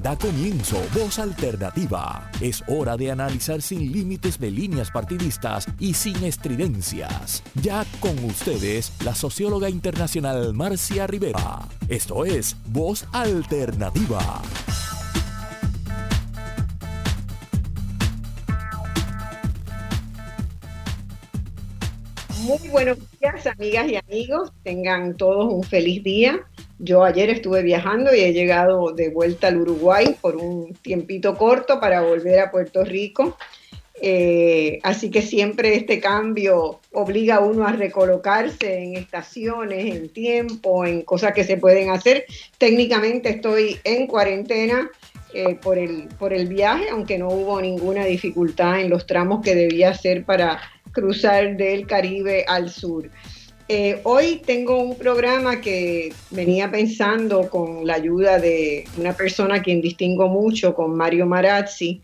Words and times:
Da 0.00 0.16
comienzo 0.16 0.80
Voz 0.94 1.18
Alternativa. 1.18 2.30
Es 2.40 2.62
hora 2.68 2.96
de 2.96 3.10
analizar 3.10 3.60
sin 3.60 3.90
límites 3.90 4.38
de 4.38 4.48
líneas 4.48 4.92
partidistas 4.92 5.66
y 5.80 5.92
sin 5.94 6.22
estridencias. 6.22 7.42
Ya 7.60 7.84
con 7.98 8.16
ustedes, 8.24 8.92
la 9.04 9.16
socióloga 9.16 9.68
internacional 9.68 10.54
Marcia 10.54 11.08
Rivera. 11.08 11.68
Esto 11.88 12.24
es 12.24 12.56
Voz 12.68 13.06
Alternativa. 13.12 14.40
Muy 22.42 22.68
buenos 22.68 22.98
días, 23.18 23.46
amigas 23.48 23.90
y 23.90 23.96
amigos. 23.96 24.52
Tengan 24.62 25.16
todos 25.16 25.52
un 25.52 25.64
feliz 25.64 26.04
día. 26.04 26.46
Yo 26.78 27.02
ayer 27.02 27.30
estuve 27.30 27.62
viajando 27.62 28.14
y 28.14 28.20
he 28.20 28.32
llegado 28.32 28.92
de 28.92 29.10
vuelta 29.10 29.48
al 29.48 29.60
Uruguay 29.60 30.16
por 30.20 30.36
un 30.36 30.74
tiempito 30.74 31.36
corto 31.36 31.80
para 31.80 32.02
volver 32.02 32.38
a 32.38 32.50
Puerto 32.50 32.84
Rico. 32.84 33.36
Eh, 34.00 34.78
así 34.84 35.10
que 35.10 35.22
siempre 35.22 35.74
este 35.74 35.98
cambio 35.98 36.80
obliga 36.92 37.36
a 37.36 37.40
uno 37.40 37.66
a 37.66 37.72
recolocarse 37.72 38.78
en 38.78 38.96
estaciones, 38.96 39.92
en 39.92 40.08
tiempo, 40.10 40.84
en 40.84 41.02
cosas 41.02 41.32
que 41.32 41.42
se 41.42 41.56
pueden 41.56 41.90
hacer. 41.90 42.24
Técnicamente 42.58 43.30
estoy 43.30 43.80
en 43.82 44.06
cuarentena 44.06 44.88
eh, 45.34 45.56
por, 45.56 45.78
el, 45.78 46.08
por 46.18 46.32
el 46.32 46.46
viaje, 46.46 46.90
aunque 46.90 47.18
no 47.18 47.28
hubo 47.28 47.60
ninguna 47.60 48.04
dificultad 48.04 48.80
en 48.80 48.88
los 48.88 49.04
tramos 49.04 49.42
que 49.42 49.56
debía 49.56 49.90
hacer 49.90 50.24
para 50.24 50.60
cruzar 50.92 51.56
del 51.56 51.86
Caribe 51.86 52.44
al 52.46 52.70
sur. 52.70 53.10
Eh, 53.70 54.00
hoy 54.04 54.40
tengo 54.46 54.78
un 54.78 54.96
programa 54.96 55.60
que 55.60 56.10
venía 56.30 56.70
pensando 56.70 57.50
con 57.50 57.86
la 57.86 57.96
ayuda 57.96 58.38
de 58.38 58.86
una 58.96 59.12
persona 59.12 59.56
a 59.56 59.62
quien 59.62 59.82
distingo 59.82 60.26
mucho, 60.28 60.74
con 60.74 60.96
Mario 60.96 61.26
Marazzi, 61.26 62.00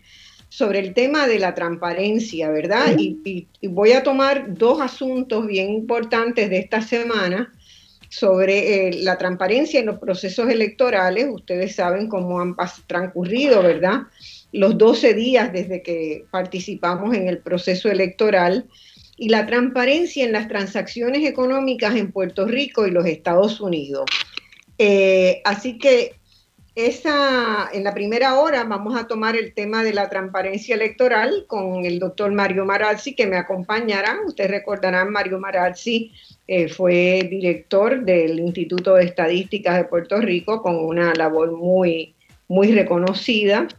sobre 0.47 0.77
el 0.77 0.93
tema 0.93 1.25
de 1.25 1.39
la 1.39 1.55
transparencia, 1.55 2.51
¿verdad? 2.51 2.95
Y, 2.99 3.47
voy 3.63 3.93
a 3.93 4.03
tomar 4.03 4.53
dos 4.53 4.79
asuntos 4.79 5.47
bien 5.47 5.71
importantes 5.71 6.51
de 6.51 6.59
esta 6.59 6.83
semana 6.83 7.51
sobre 8.09 8.89
eh, 8.89 9.01
la 9.01 9.17
transparencia 9.17 9.79
en 9.79 9.87
los 9.87 9.97
procesos 9.97 10.47
electorales. 10.47 11.27
Ustedes 11.31 11.73
saben 11.73 12.07
cómo 12.07 12.39
han 12.41 12.55
transcurrido, 12.85 13.63
¿verdad? 13.63 14.03
Los 14.51 14.77
12 14.77 15.15
días 15.15 15.51
desde 15.51 15.81
que 15.81 16.25
participamos 16.29 17.15
en 17.15 17.27
el 17.27 17.39
proceso 17.39 17.89
electoral 17.89 18.67
y 19.17 19.29
la 19.29 19.45
transparencia 19.45 20.25
en 20.25 20.31
las 20.31 20.47
transacciones 20.47 21.25
económicas 21.27 21.95
en 21.95 22.11
Puerto 22.11 22.45
Rico 22.45 22.85
y 22.85 22.91
los 22.91 23.05
Estados 23.05 23.61
Unidos. 23.61 24.05
Eh, 24.77 25.41
así 25.45 25.77
que 25.77 26.15
esa, 26.75 27.69
en 27.71 27.85
la 27.85 27.93
primera 27.93 28.35
hora 28.35 28.65
vamos 28.65 28.99
a 28.99 29.07
tomar 29.07 29.37
el 29.37 29.53
tema 29.53 29.81
de 29.81 29.93
la 29.93 30.09
transparencia 30.09 30.75
electoral 30.75 31.45
con 31.47 31.85
el 31.85 31.99
doctor 31.99 32.33
Mario 32.33 32.65
Marazzi 32.65 33.15
que 33.15 33.27
me 33.27 33.37
acompañará. 33.37 34.17
Ustedes 34.25 34.51
recordarán, 34.51 35.09
Mario 35.09 35.39
Marazzi 35.39 36.11
eh, 36.47 36.67
fue 36.67 37.25
director 37.29 38.03
del 38.03 38.39
Instituto 38.39 38.95
de 38.95 39.05
Estadísticas 39.05 39.77
de 39.77 39.85
Puerto 39.85 40.19
Rico 40.19 40.61
con 40.61 40.75
una 40.75 41.13
labor 41.13 41.53
muy, 41.53 42.13
muy 42.49 42.73
reconocida 42.73 43.69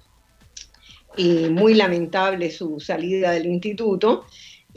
y 1.19 1.50
muy 1.50 1.75
lamentable 1.75 2.50
su 2.50 2.81
salida 2.81 3.33
del 3.33 3.45
instituto. 3.45 4.25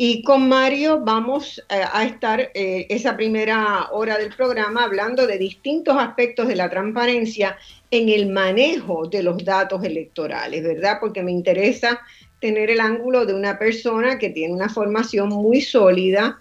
Y 0.01 0.23
con 0.23 0.47
Mario 0.47 1.01
vamos 1.01 1.61
eh, 1.67 1.81
a 1.91 2.05
estar 2.05 2.39
eh, 2.53 2.85
esa 2.87 3.17
primera 3.17 3.89
hora 3.91 4.17
del 4.17 4.33
programa 4.33 4.85
hablando 4.85 5.27
de 5.27 5.37
distintos 5.37 5.97
aspectos 5.99 6.47
de 6.47 6.55
la 6.55 6.69
transparencia 6.69 7.57
en 7.91 8.07
el 8.07 8.29
manejo 8.29 9.07
de 9.07 9.23
los 9.23 9.43
datos 9.43 9.83
electorales, 9.83 10.63
¿verdad? 10.63 10.99
Porque 11.01 11.21
me 11.21 11.33
interesa 11.33 11.99
tener 12.39 12.69
el 12.69 12.79
ángulo 12.79 13.25
de 13.25 13.33
una 13.33 13.59
persona 13.59 14.17
que 14.17 14.29
tiene 14.29 14.53
una 14.53 14.69
formación 14.69 15.27
muy 15.27 15.59
sólida 15.59 16.39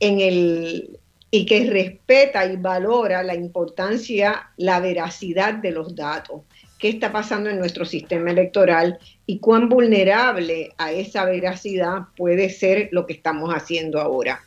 en 0.00 0.20
el 0.20 0.98
y 1.30 1.46
que 1.46 1.70
respeta 1.70 2.46
y 2.46 2.56
valora 2.56 3.22
la 3.22 3.36
importancia, 3.36 4.50
la 4.56 4.80
veracidad 4.80 5.54
de 5.54 5.70
los 5.70 5.94
datos 5.94 6.40
qué 6.78 6.88
está 6.88 7.12
pasando 7.12 7.50
en 7.50 7.58
nuestro 7.58 7.84
sistema 7.84 8.30
electoral 8.30 8.98
y 9.26 9.38
cuán 9.38 9.68
vulnerable 9.68 10.70
a 10.78 10.92
esa 10.92 11.24
veracidad 11.24 12.02
puede 12.16 12.50
ser 12.50 12.88
lo 12.92 13.06
que 13.06 13.14
estamos 13.14 13.52
haciendo 13.52 14.00
ahora. 14.00 14.42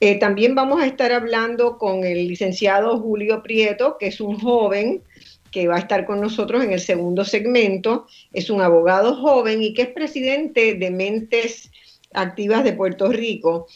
Eh, 0.00 0.18
también 0.18 0.54
vamos 0.54 0.80
a 0.80 0.86
estar 0.86 1.12
hablando 1.12 1.78
con 1.78 2.04
el 2.04 2.28
licenciado 2.28 2.98
Julio 2.98 3.42
Prieto, 3.42 3.96
que 3.98 4.08
es 4.08 4.20
un 4.20 4.38
joven 4.38 5.02
que 5.50 5.66
va 5.66 5.76
a 5.76 5.80
estar 5.80 6.06
con 6.06 6.20
nosotros 6.20 6.62
en 6.62 6.72
el 6.72 6.80
segundo 6.80 7.24
segmento. 7.24 8.06
Es 8.32 8.50
un 8.50 8.60
abogado 8.60 9.16
joven 9.16 9.62
y 9.62 9.74
que 9.74 9.82
es 9.82 9.88
presidente 9.88 10.74
de 10.74 10.90
Mentes 10.90 11.70
Activas 12.12 12.64
de 12.64 12.72
Puerto 12.72 13.08
Rico. 13.08 13.66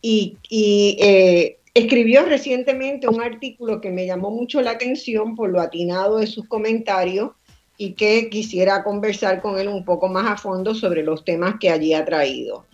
Y, 0.00 0.36
eh, 0.50 1.58
escribió 1.72 2.24
recientemente 2.24 3.08
un 3.08 3.20
artículo 3.20 3.80
que 3.80 3.90
me 3.90 4.06
llamó 4.06 4.30
mucho 4.30 4.60
la 4.60 4.72
atención 4.72 5.34
por 5.34 5.50
lo 5.50 5.60
atinado 5.60 6.18
de 6.18 6.28
sus 6.28 6.46
comentarios 6.46 7.32
y 7.76 7.92
que 7.92 8.30
quisiera 8.30 8.84
conversar 8.84 9.42
con 9.42 9.58
él 9.58 9.68
un 9.68 9.84
poco 9.84 10.08
más 10.08 10.30
a 10.30 10.36
fondo 10.36 10.74
sobre 10.74 11.02
los 11.02 11.24
temas 11.24 11.56
que 11.58 11.70
allí 11.70 11.94
ha 11.94 12.04
traído. 12.04 12.66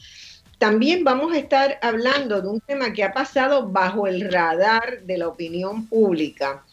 También 0.59 1.05
vamos 1.05 1.33
a 1.33 1.39
estar 1.39 1.79
hablando 1.81 2.43
de 2.43 2.49
un 2.49 2.61
tema 2.61 2.93
que 2.93 3.03
ha 3.03 3.15
pasado 3.15 3.69
bajo 3.69 4.07
el 4.07 4.31
radar 4.31 5.03
de 5.05 5.17
la 5.17 5.29
opinión 5.29 5.87
pública 5.87 6.65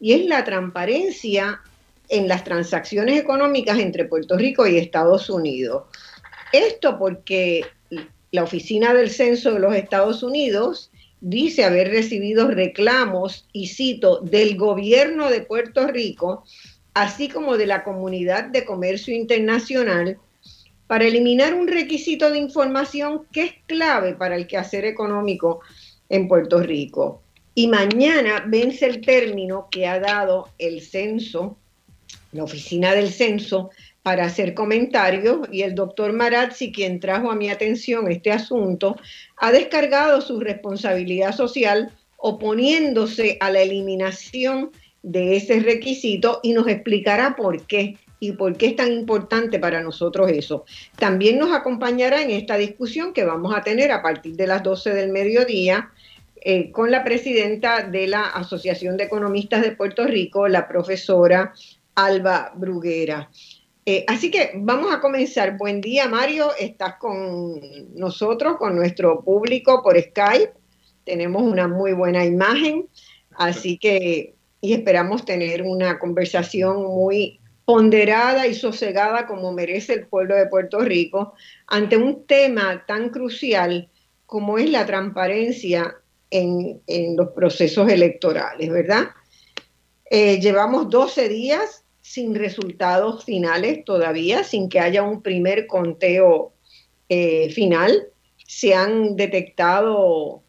y 0.00 0.14
es 0.14 0.24
la 0.26 0.44
transparencia 0.44 1.60
en 2.08 2.26
las 2.26 2.44
transacciones 2.44 3.20
económicas 3.20 3.78
entre 3.78 4.06
Puerto 4.06 4.36
Rico 4.36 4.66
y 4.66 4.78
Estados 4.78 5.28
Unidos. 5.28 5.84
Esto 6.52 6.98
porque 6.98 7.66
la 8.30 8.44
Oficina 8.44 8.94
del 8.94 9.10
Censo 9.10 9.52
de 9.52 9.60
los 9.60 9.74
Estados 9.74 10.22
Unidos 10.22 10.90
dice 11.20 11.64
haber 11.64 11.88
recibido 11.88 12.48
reclamos, 12.48 13.46
y 13.52 13.68
cito, 13.68 14.20
del 14.20 14.56
gobierno 14.56 15.30
de 15.30 15.40
Puerto 15.40 15.86
Rico 15.86 16.44
así 16.94 17.28
como 17.28 17.56
de 17.56 17.66
la 17.66 17.84
Comunidad 17.84 18.44
de 18.44 18.64
Comercio 18.64 19.14
Internacional, 19.14 20.18
para 20.86 21.06
eliminar 21.06 21.54
un 21.54 21.66
requisito 21.66 22.30
de 22.30 22.38
información 22.38 23.26
que 23.32 23.42
es 23.42 23.52
clave 23.66 24.14
para 24.14 24.36
el 24.36 24.46
quehacer 24.46 24.84
económico 24.84 25.60
en 26.08 26.28
Puerto 26.28 26.60
Rico. 26.60 27.22
Y 27.54 27.68
mañana 27.68 28.44
vence 28.46 28.86
el 28.86 29.00
término 29.00 29.68
que 29.70 29.86
ha 29.86 29.98
dado 29.98 30.50
el 30.58 30.82
censo, 30.82 31.56
la 32.32 32.44
oficina 32.44 32.94
del 32.94 33.10
censo, 33.10 33.70
para 34.02 34.26
hacer 34.26 34.52
comentarios 34.52 35.48
y 35.50 35.62
el 35.62 35.74
doctor 35.74 36.12
Marazzi, 36.12 36.70
quien 36.72 37.00
trajo 37.00 37.30
a 37.30 37.34
mi 37.34 37.48
atención 37.48 38.10
este 38.10 38.30
asunto, 38.30 38.96
ha 39.38 39.50
descargado 39.50 40.20
su 40.20 40.40
responsabilidad 40.40 41.34
social 41.34 41.90
oponiéndose 42.18 43.38
a 43.40 43.50
la 43.50 43.62
eliminación 43.62 44.72
de 45.04 45.36
ese 45.36 45.60
requisito 45.60 46.40
y 46.42 46.54
nos 46.54 46.66
explicará 46.66 47.36
por 47.36 47.66
qué 47.66 47.98
y 48.18 48.32
por 48.32 48.56
qué 48.56 48.68
es 48.68 48.76
tan 48.76 48.90
importante 48.90 49.58
para 49.58 49.82
nosotros 49.82 50.30
eso. 50.30 50.64
También 50.98 51.38
nos 51.38 51.52
acompañará 51.52 52.22
en 52.22 52.30
esta 52.30 52.56
discusión 52.56 53.12
que 53.12 53.24
vamos 53.24 53.54
a 53.54 53.62
tener 53.62 53.92
a 53.92 54.02
partir 54.02 54.34
de 54.34 54.46
las 54.46 54.62
12 54.62 54.94
del 54.94 55.12
mediodía 55.12 55.90
eh, 56.40 56.70
con 56.72 56.90
la 56.90 57.04
presidenta 57.04 57.82
de 57.82 58.06
la 58.06 58.22
Asociación 58.22 58.96
de 58.96 59.04
Economistas 59.04 59.62
de 59.62 59.72
Puerto 59.72 60.06
Rico, 60.06 60.48
la 60.48 60.66
profesora 60.66 61.52
Alba 61.94 62.52
Bruguera. 62.56 63.30
Eh, 63.86 64.06
así 64.08 64.30
que 64.30 64.52
vamos 64.56 64.92
a 64.94 65.00
comenzar. 65.00 65.58
Buen 65.58 65.82
día, 65.82 66.08
Mario. 66.08 66.52
Estás 66.58 66.94
con 66.94 67.60
nosotros, 67.94 68.56
con 68.56 68.74
nuestro 68.74 69.22
público 69.22 69.82
por 69.82 70.00
Skype. 70.00 70.54
Tenemos 71.04 71.42
una 71.42 71.68
muy 71.68 71.92
buena 71.92 72.24
imagen. 72.24 72.88
Así 73.36 73.76
que 73.76 74.33
y 74.64 74.72
esperamos 74.72 75.26
tener 75.26 75.60
una 75.60 75.98
conversación 75.98 76.84
muy 76.84 77.38
ponderada 77.66 78.46
y 78.46 78.54
sosegada 78.54 79.26
como 79.26 79.52
merece 79.52 79.92
el 79.92 80.06
pueblo 80.06 80.34
de 80.34 80.46
Puerto 80.46 80.78
Rico 80.78 81.34
ante 81.66 81.98
un 81.98 82.26
tema 82.26 82.82
tan 82.86 83.10
crucial 83.10 83.90
como 84.24 84.56
es 84.56 84.70
la 84.70 84.86
transparencia 84.86 85.96
en, 86.30 86.80
los 87.14 87.28
procesos 87.32 87.90
electorales, 87.90 88.70
¿verdad? 88.70 89.08
Eh, 90.10 90.40
llevamos 90.40 90.88
12 90.88 91.28
días 91.28 91.84
sin 92.00 92.34
resultados 92.34 93.26
finales 93.26 93.84
todavía, 93.84 94.44
sin 94.44 94.70
que 94.70 94.80
haya 94.80 95.02
un 95.02 95.20
primer 95.20 95.66
conteo 95.66 96.54
eh, 97.10 97.50
final. 97.50 98.08
Se 98.46 98.74
han 98.74 99.14
detectado 99.14 100.43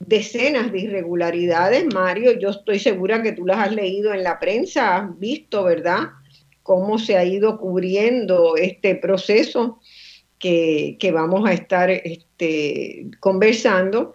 decenas 0.00 0.72
de 0.72 0.80
irregularidades, 0.80 1.86
Mario. 1.94 2.32
Yo 2.32 2.50
estoy 2.50 2.80
segura 2.80 3.22
que 3.22 3.32
tú 3.32 3.46
las 3.46 3.58
has 3.58 3.72
leído 3.72 4.12
en 4.12 4.24
la 4.24 4.40
prensa, 4.40 4.96
has 4.96 5.18
visto, 5.18 5.62
¿verdad? 5.62 6.08
Cómo 6.62 6.98
se 6.98 7.16
ha 7.16 7.24
ido 7.24 7.58
cubriendo 7.58 8.56
este 8.56 8.96
proceso 8.96 9.78
que, 10.38 10.96
vamos 11.12 11.48
a 11.48 11.52
estar 11.52 11.90
este, 11.90 13.06
conversando. 13.20 14.14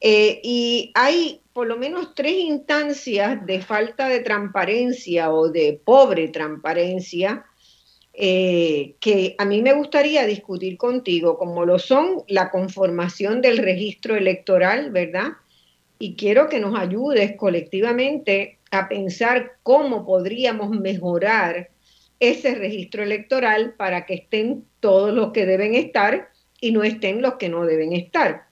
Eh, 0.00 0.40
y 0.44 0.92
hay 0.94 1.40
por 1.52 1.66
lo 1.66 1.76
menos 1.76 2.14
tres 2.14 2.34
instancias 2.34 3.44
de 3.46 3.60
falta 3.60 4.08
de 4.08 4.20
transparencia 4.20 5.32
o 5.32 5.48
de 5.48 5.80
pobre 5.84 6.28
transparencia 6.28 7.44
eh, 8.14 8.94
que 9.00 9.34
a 9.38 9.44
mí 9.44 9.62
me 9.62 9.72
gustaría 9.72 10.26
discutir 10.26 10.76
contigo, 10.76 11.38
como 11.38 11.64
lo 11.64 11.78
son 11.78 12.22
la 12.28 12.50
conformación 12.50 13.40
del 13.40 13.58
registro 13.58 14.16
electoral, 14.16 14.90
¿verdad? 14.90 15.32
Y 15.98 16.14
quiero 16.16 16.48
que 16.48 16.60
nos 16.60 16.78
ayudes 16.78 17.36
colectivamente 17.36 18.58
a 18.70 18.88
pensar 18.88 19.52
cómo 19.62 20.04
podríamos 20.04 20.70
mejorar 20.70 21.70
ese 22.20 22.54
registro 22.54 23.02
electoral 23.02 23.74
para 23.74 24.06
que 24.06 24.14
estén 24.14 24.64
todos 24.80 25.12
los 25.14 25.32
que 25.32 25.46
deben 25.46 25.74
estar 25.74 26.30
y 26.60 26.72
no 26.72 26.84
estén 26.84 27.22
los 27.22 27.34
que 27.34 27.48
no 27.48 27.64
deben 27.64 27.92
estar. 27.92 28.46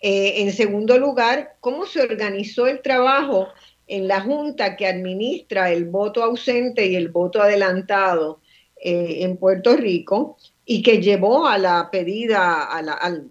Eh, 0.00 0.42
en 0.42 0.52
segundo 0.52 0.98
lugar, 0.98 1.56
cómo 1.60 1.86
se 1.86 2.02
organizó 2.02 2.66
el 2.66 2.82
trabajo 2.82 3.48
en 3.86 4.08
la 4.08 4.20
Junta 4.20 4.76
que 4.76 4.86
administra 4.86 5.70
el 5.70 5.86
voto 5.86 6.22
ausente 6.22 6.86
y 6.86 6.96
el 6.96 7.08
voto 7.08 7.42
adelantado 7.42 8.40
eh, 8.76 9.18
en 9.20 9.36
Puerto 9.36 9.76
Rico 9.76 10.36
y 10.64 10.82
que 10.82 11.00
llevó 11.00 11.46
a 11.46 11.58
la 11.58 11.88
pedida, 11.90 12.64
al, 12.64 13.30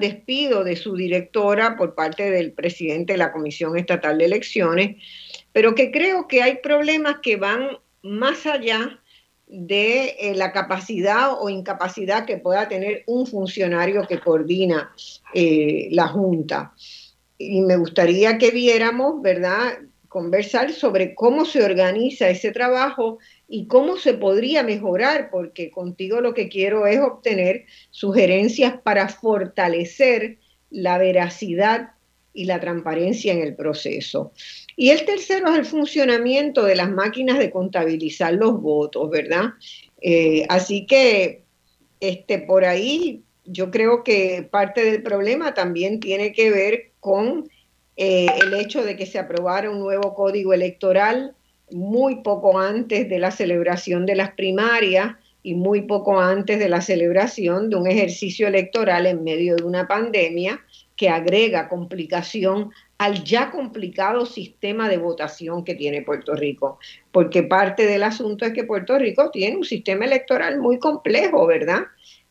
despido 0.00 0.64
de 0.64 0.76
su 0.76 0.96
directora 0.96 1.76
por 1.76 1.94
parte 1.94 2.30
del 2.30 2.52
presidente 2.52 3.12
de 3.12 3.18
la 3.18 3.32
Comisión 3.32 3.78
Estatal 3.78 4.18
de 4.18 4.24
Elecciones, 4.24 4.96
pero 5.52 5.74
que 5.74 5.90
creo 5.90 6.26
que 6.26 6.42
hay 6.42 6.56
problemas 6.56 7.16
que 7.22 7.36
van 7.36 7.78
más 8.02 8.46
allá 8.46 8.98
de 9.46 10.16
eh, 10.18 10.34
la 10.34 10.50
capacidad 10.50 11.40
o 11.40 11.50
incapacidad 11.50 12.24
que 12.24 12.38
pueda 12.38 12.68
tener 12.68 13.04
un 13.06 13.26
funcionario 13.26 14.06
que 14.06 14.18
coordina 14.18 14.92
eh, 15.34 15.88
la 15.90 16.08
Junta. 16.08 16.74
Y 17.50 17.60
me 17.62 17.76
gustaría 17.76 18.38
que 18.38 18.50
viéramos, 18.50 19.20
¿verdad?, 19.22 19.78
conversar 20.08 20.72
sobre 20.72 21.14
cómo 21.14 21.46
se 21.46 21.64
organiza 21.64 22.28
ese 22.28 22.52
trabajo 22.52 23.18
y 23.48 23.66
cómo 23.66 23.96
se 23.96 24.12
podría 24.12 24.62
mejorar, 24.62 25.30
porque 25.30 25.70
contigo 25.70 26.20
lo 26.20 26.34
que 26.34 26.50
quiero 26.50 26.86
es 26.86 27.00
obtener 27.00 27.64
sugerencias 27.90 28.74
para 28.82 29.08
fortalecer 29.08 30.36
la 30.68 30.98
veracidad 30.98 31.92
y 32.34 32.44
la 32.44 32.60
transparencia 32.60 33.32
en 33.32 33.40
el 33.40 33.54
proceso. 33.54 34.32
Y 34.76 34.90
el 34.90 35.04
tercero 35.06 35.50
es 35.50 35.58
el 35.58 35.64
funcionamiento 35.64 36.64
de 36.64 36.76
las 36.76 36.90
máquinas 36.90 37.38
de 37.38 37.50
contabilizar 37.50 38.34
los 38.34 38.60
votos, 38.60 39.08
¿verdad? 39.10 39.54
Eh, 40.02 40.44
así 40.50 40.84
que 40.84 41.44
este, 42.00 42.38
por 42.38 42.66
ahí 42.66 43.22
yo 43.44 43.70
creo 43.70 44.04
que 44.04 44.46
parte 44.50 44.84
del 44.84 45.02
problema 45.02 45.54
también 45.54 46.00
tiene 46.00 46.32
que 46.32 46.50
ver 46.50 46.91
con 47.02 47.50
eh, 47.96 48.28
el 48.40 48.54
hecho 48.54 48.84
de 48.84 48.94
que 48.94 49.06
se 49.06 49.18
aprobara 49.18 49.68
un 49.68 49.80
nuevo 49.80 50.14
código 50.14 50.54
electoral 50.54 51.34
muy 51.72 52.22
poco 52.22 52.60
antes 52.60 53.08
de 53.08 53.18
la 53.18 53.32
celebración 53.32 54.06
de 54.06 54.14
las 54.14 54.30
primarias 54.30 55.16
y 55.42 55.54
muy 55.54 55.82
poco 55.82 56.20
antes 56.20 56.60
de 56.60 56.68
la 56.68 56.80
celebración 56.80 57.70
de 57.70 57.76
un 57.76 57.88
ejercicio 57.88 58.46
electoral 58.46 59.06
en 59.06 59.24
medio 59.24 59.56
de 59.56 59.64
una 59.64 59.88
pandemia 59.88 60.60
que 60.94 61.08
agrega 61.08 61.68
complicación 61.68 62.70
al 62.98 63.24
ya 63.24 63.50
complicado 63.50 64.24
sistema 64.24 64.88
de 64.88 64.98
votación 64.98 65.64
que 65.64 65.74
tiene 65.74 66.02
Puerto 66.02 66.36
Rico, 66.36 66.78
porque 67.10 67.42
parte 67.42 67.84
del 67.84 68.04
asunto 68.04 68.44
es 68.44 68.52
que 68.52 68.62
Puerto 68.62 68.96
Rico 68.96 69.28
tiene 69.32 69.56
un 69.56 69.64
sistema 69.64 70.04
electoral 70.04 70.60
muy 70.60 70.78
complejo, 70.78 71.48
¿verdad? 71.48 71.80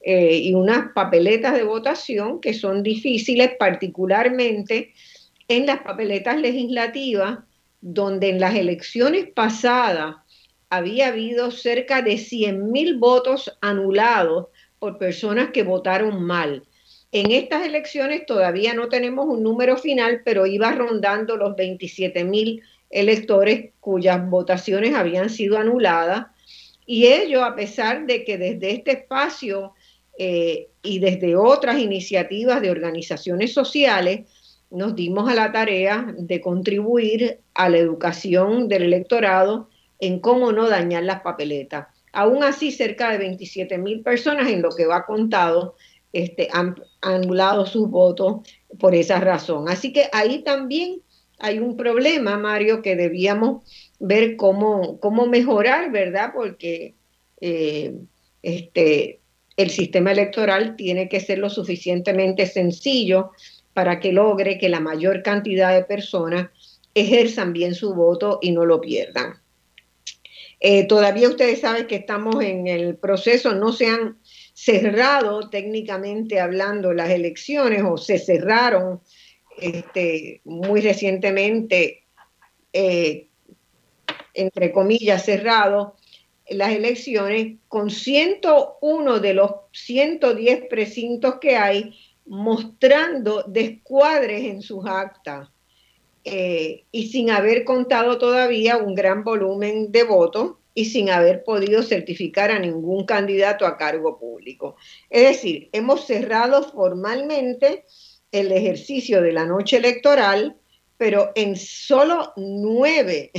Eh, 0.04 0.38
y 0.38 0.54
unas 0.56 0.94
papeletas 0.94 1.54
de 1.54 1.64
votación 1.64 2.42
que 2.42 2.54
son 2.54 2.82
difíciles, 2.82 3.52
particularmente 3.60 4.94
en 5.48 5.68
las 5.68 5.82
papeletas 5.82 6.40
legislativas, 6.40 7.40
donde 7.82 8.30
en 8.30 8.40
las 8.40 8.56
elecciones 8.56 9.28
pasadas 9.30 10.16
había 10.70 11.10
habido 11.10 11.52
cerca 11.52 12.02
de 12.02 12.14
100.000 12.14 12.98
votos 12.98 13.58
anulados 13.62 14.48
por 14.80 14.98
personas 14.98 15.52
que 15.52 15.64
votaron 15.64 16.24
mal. 16.24 16.64
En 17.12 17.32
estas 17.32 17.66
elecciones 17.66 18.26
todavía 18.26 18.74
no 18.74 18.88
tenemos 18.88 19.28
un 19.28 19.44
número 19.44 19.76
final, 19.78 20.22
pero 20.24 20.48
iba 20.48 20.72
rondando 20.72 21.36
los 21.36 21.56
27 21.58 22.24
mil 22.24 22.64
electores 22.90 23.72
cuyas 23.82 24.28
votaciones 24.30 24.96
habían 24.96 25.30
sido 25.30 25.58
anuladas. 25.58 26.28
Y 26.86 27.08
ello 27.08 27.44
a 27.44 27.56
pesar 27.56 28.06
de 28.06 28.24
que 28.24 28.38
desde 28.38 28.72
este 28.72 28.92
espacio 28.92 29.74
eh, 30.24 30.70
y 30.84 31.00
desde 31.00 31.36
otras 31.36 31.80
iniciativas 31.80 32.62
de 32.62 32.70
organizaciones 32.70 33.56
sociales 33.56 34.30
nos 34.70 34.96
dimos 34.96 35.28
a 35.28 35.34
la 35.34 35.52
tarea 35.52 36.14
de 36.16 36.40
contribuir 36.42 37.40
a 37.56 37.70
la 37.70 37.80
educación 37.80 38.68
del 38.68 38.84
electorado 38.84 39.70
en 40.00 40.20
cómo 40.20 40.52
no 40.52 40.70
dañar 40.70 41.06
las 41.06 41.22
papeletas. 41.22 41.88
Aún 42.14 42.44
así, 42.44 42.72
cerca 42.72 43.10
de 43.10 43.18
27 43.18 43.80
mil 43.80 44.04
personas 44.04 44.48
en 44.52 44.62
lo 44.62 44.70
que 44.70 44.86
va 44.86 45.08
contado 45.08 45.74
este, 46.14 46.50
han 46.54 46.76
anulado 47.02 47.66
sus 47.66 47.90
votos 47.90 48.48
por 48.78 48.94
esa 48.94 49.20
razón. 49.20 49.70
Así 49.70 49.92
que 49.92 50.04
ahí 50.14 50.44
también 50.44 51.02
hay 51.40 51.58
un 51.58 51.78
problema, 51.78 52.38
Mario, 52.38 52.84
que 52.84 52.96
debíamos 52.96 53.64
ver 53.98 54.36
cómo, 54.36 55.00
cómo 55.00 55.26
mejorar, 55.26 55.92
¿verdad? 55.92 56.30
Porque 56.36 56.94
eh, 57.40 57.96
este, 58.44 59.21
el 59.58 59.70
sistema 59.70 60.12
electoral 60.12 60.76
tiene 60.76 61.10
que 61.10 61.20
ser 61.20 61.40
lo 61.40 61.50
suficientemente 61.50 62.46
sencillo 62.46 63.32
para 63.74 64.00
que 64.00 64.12
logre 64.12 64.58
que 64.58 64.70
la 64.70 64.80
mayor 64.80 65.24
cantidad 65.24 65.74
de 65.74 65.84
personas 65.84 66.50
ejerzan 66.94 67.54
bien 67.54 67.76
su 67.76 67.94
voto 67.94 68.40
y 68.42 68.52
no 68.52 68.66
lo 68.66 68.82
pierdan. 68.82 69.42
Eh, 70.60 70.86
todavía 70.86 71.28
ustedes 71.28 71.62
saben 71.62 71.88
que 71.88 71.96
estamos 71.96 72.44
en 72.44 72.68
el 72.68 72.96
proceso, 72.96 73.54
no 73.56 73.72
se 73.72 73.88
han 73.88 74.20
cerrado 74.54 75.50
técnicamente 75.50 76.40
hablando 76.40 76.94
las 76.94 77.10
elecciones 77.10 77.84
o 77.84 77.98
se 77.98 78.20
cerraron 78.20 79.02
este, 79.58 80.42
muy 80.44 80.82
recientemente, 80.82 82.04
eh, 82.74 83.28
entre 84.34 84.72
comillas, 84.72 85.26
cerrado 85.26 85.96
las 86.50 86.74
elecciones 86.74 87.58
con 87.68 87.90
101 87.90 89.20
de 89.20 89.34
los 89.34 89.52
110 89.72 90.68
precintos 90.70 91.36
que 91.40 91.56
hay 91.56 91.94
mostrando 92.26 93.44
descuadres 93.44 94.44
en 94.44 94.62
sus 94.62 94.86
actas 94.86 95.50
eh, 96.24 96.84
y 96.92 97.08
sin 97.08 97.32
haber 97.32 97.64
contado 97.64 98.18
todavía 98.18 98.78
un 98.78 98.94
gran 98.94 99.24
volumen 99.24 99.92
de 99.92 100.04
votos 100.04 100.54
y 100.74 100.86
sin 100.86 101.10
haber 101.10 101.44
podido 101.44 101.84
certificar 101.84 102.52
a 102.52 102.60
ningún 102.60 103.06
candidato 103.06 103.66
a 103.66 103.78
cargo 103.78 104.20
público. 104.20 104.76
Es 105.10 105.24
decir, 105.24 105.70
hemos 105.74 106.06
cerrado 106.06 106.64
formalmente 106.64 107.86
el 108.32 108.52
ejercicio 108.52 109.22
de 109.22 109.34
la 109.34 109.46
noche 109.46 109.78
electoral, 109.78 110.56
pero 110.98 111.32
en 111.36 111.56
solo 111.56 112.34
nueve 112.38 113.32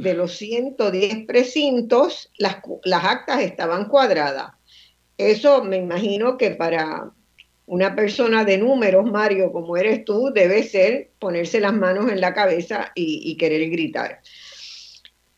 de 0.00 0.14
los 0.14 0.32
110 0.36 1.26
precintos 1.26 2.30
las, 2.38 2.56
las 2.84 3.04
actas 3.04 3.42
estaban 3.42 3.86
cuadradas. 3.86 4.52
Eso 5.18 5.62
me 5.62 5.76
imagino 5.76 6.38
que 6.38 6.52
para 6.52 7.12
una 7.66 7.94
persona 7.94 8.44
de 8.44 8.56
números, 8.58 9.04
Mario, 9.04 9.52
como 9.52 9.76
eres 9.76 10.04
tú, 10.04 10.32
debe 10.34 10.62
ser 10.62 11.10
ponerse 11.18 11.60
las 11.60 11.74
manos 11.74 12.10
en 12.10 12.20
la 12.20 12.32
cabeza 12.32 12.92
y, 12.94 13.36
querer 13.36 13.68
gritar. 13.70 14.20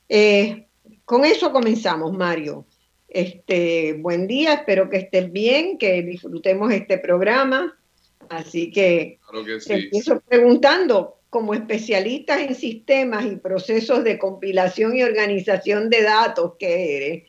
Eh, 0.09 0.67
con 1.05 1.25
eso 1.25 1.53
comenzamos, 1.53 2.13
Mario. 2.13 2.65
Este, 3.09 3.95
buen 3.95 4.27
día, 4.27 4.55
espero 4.55 4.89
que 4.89 4.99
estés 4.99 5.31
bien, 5.31 5.77
que 5.77 6.03
disfrutemos 6.03 6.73
este 6.73 6.99
programa. 6.99 7.77
Así 8.29 8.71
que, 8.71 9.19
empiezo 9.69 10.21
preguntando, 10.21 11.19
como 11.33 11.55
especialistas 11.55 12.41
en 12.41 12.55
sistemas 12.55 13.25
y 13.25 13.37
procesos 13.37 14.05
de 14.05 14.19
compilación 14.19 14.95
y 14.95 15.03
organización 15.03 15.89
de 15.89 16.03
datos 16.03 16.57
que 16.59 16.99
eres, 16.99 17.23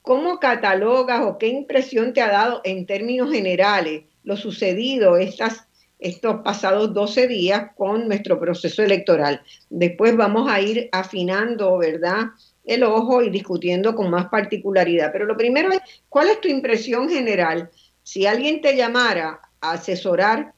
¿cómo 0.00 0.40
catalogas 0.40 1.20
o 1.26 1.36
qué 1.36 1.48
impresión 1.48 2.14
te 2.14 2.22
ha 2.22 2.30
dado 2.30 2.62
en 2.64 2.86
términos 2.86 3.30
generales 3.30 4.04
lo 4.24 4.38
sucedido 4.38 5.18
estas, 5.18 5.68
estos 5.98 6.40
pasados 6.40 6.94
12 6.94 7.28
días 7.28 7.72
con 7.76 8.08
nuestro 8.08 8.40
proceso 8.40 8.82
electoral? 8.82 9.42
Después 9.68 10.16
vamos 10.16 10.50
a 10.50 10.62
ir 10.62 10.88
afinando, 10.90 11.76
¿verdad? 11.76 12.28
el 12.64 12.84
ojo 12.84 13.22
y 13.22 13.28
discutiendo 13.28 13.94
con 13.94 14.08
más 14.08 14.30
particularidad. 14.30 15.12
Pero 15.12 15.26
lo 15.26 15.36
primero 15.36 15.70
es, 15.72 15.80
¿cuál 16.08 16.28
es 16.30 16.40
tu 16.40 16.48
impresión 16.48 17.10
general? 17.10 17.70
Si 18.02 18.24
alguien 18.24 18.62
te 18.62 18.76
llamara 18.76 19.42
a 19.60 19.72
asesorar 19.72 20.54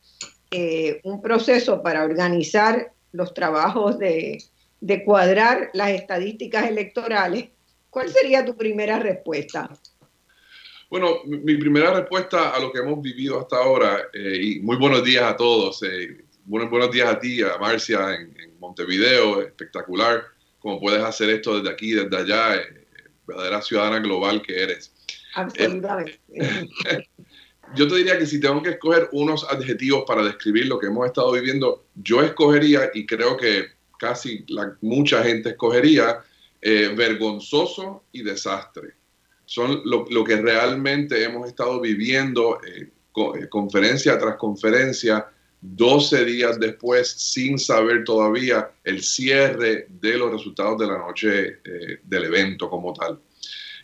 eh, 0.52 1.00
un 1.04 1.20
proceso 1.20 1.82
para 1.82 2.04
organizar 2.04 2.92
los 3.12 3.34
trabajos 3.34 3.98
de, 3.98 4.38
de 4.82 5.04
cuadrar 5.04 5.70
las 5.74 5.90
estadísticas 5.90 6.68
electorales, 6.68 7.50
¿cuál 7.88 8.08
sería 8.10 8.44
tu 8.44 8.56
primera 8.56 8.98
respuesta? 8.98 9.70
Bueno, 10.90 11.20
mi 11.24 11.56
primera 11.56 11.94
respuesta 11.94 12.50
a 12.50 12.60
lo 12.60 12.70
que 12.70 12.80
hemos 12.80 13.00
vivido 13.00 13.40
hasta 13.40 13.56
ahora, 13.56 14.08
eh, 14.12 14.38
y 14.42 14.60
muy 14.60 14.76
buenos 14.76 15.02
días 15.02 15.22
a 15.22 15.36
todos, 15.36 15.82
eh, 15.84 16.24
buenos, 16.44 16.68
buenos 16.68 16.90
días 16.90 17.08
a 17.08 17.18
ti, 17.18 17.40
a 17.42 17.56
Marcia 17.58 18.14
en, 18.14 18.58
Montevideo, 18.58 19.40
espectacular, 19.40 20.22
como 20.58 20.78
puedes 20.78 21.02
hacer 21.02 21.30
esto 21.30 21.56
desde 21.56 21.70
aquí, 21.70 21.92
desde 21.92 22.16
allá, 22.16 22.56
eh, 22.56 22.84
verdadera 23.26 23.62
ciudadana 23.62 24.00
global 24.00 24.42
que 24.42 24.62
eres. 24.62 24.92
Absolutamente. 25.34 26.20
yo 27.74 27.88
te 27.88 27.96
diría 27.96 28.18
que 28.18 28.26
si 28.26 28.40
tengo 28.40 28.62
que 28.62 28.70
escoger 28.70 29.08
unos 29.12 29.44
adjetivos 29.44 30.04
para 30.06 30.22
describir 30.22 30.66
lo 30.66 30.78
que 30.78 30.86
hemos 30.86 31.06
estado 31.06 31.32
viviendo, 31.32 31.84
yo 31.94 32.22
escogería, 32.22 32.90
y 32.94 33.06
creo 33.06 33.36
que 33.36 33.66
casi 33.98 34.44
mucha 34.80 35.22
gente 35.22 35.50
escogería, 35.50 36.22
vergonzoso 36.62 38.04
y 38.12 38.22
desastre 38.22 38.94
son 39.52 39.82
lo, 39.84 40.24
que 40.24 40.36
realmente 40.36 41.22
hemos 41.22 41.46
estado 41.46 41.78
viviendo 41.78 42.58
eh, 42.66 42.88
eh, 42.88 43.48
conferencia 43.50 44.18
tras 44.18 44.36
conferencia, 44.36 45.26
12 45.60 46.24
días 46.24 46.58
después, 46.58 47.10
sin 47.10 47.58
saber 47.58 48.02
todavía 48.04 48.70
el 48.82 49.02
cierre 49.02 49.88
de 49.88 50.16
los 50.16 50.32
resultados 50.32 50.78
de 50.78 50.86
la 50.86 50.96
noche 50.96 51.58
eh, 51.64 52.00
del 52.02 52.24
evento 52.24 52.70
como 52.70 52.94
tal. 52.94 53.20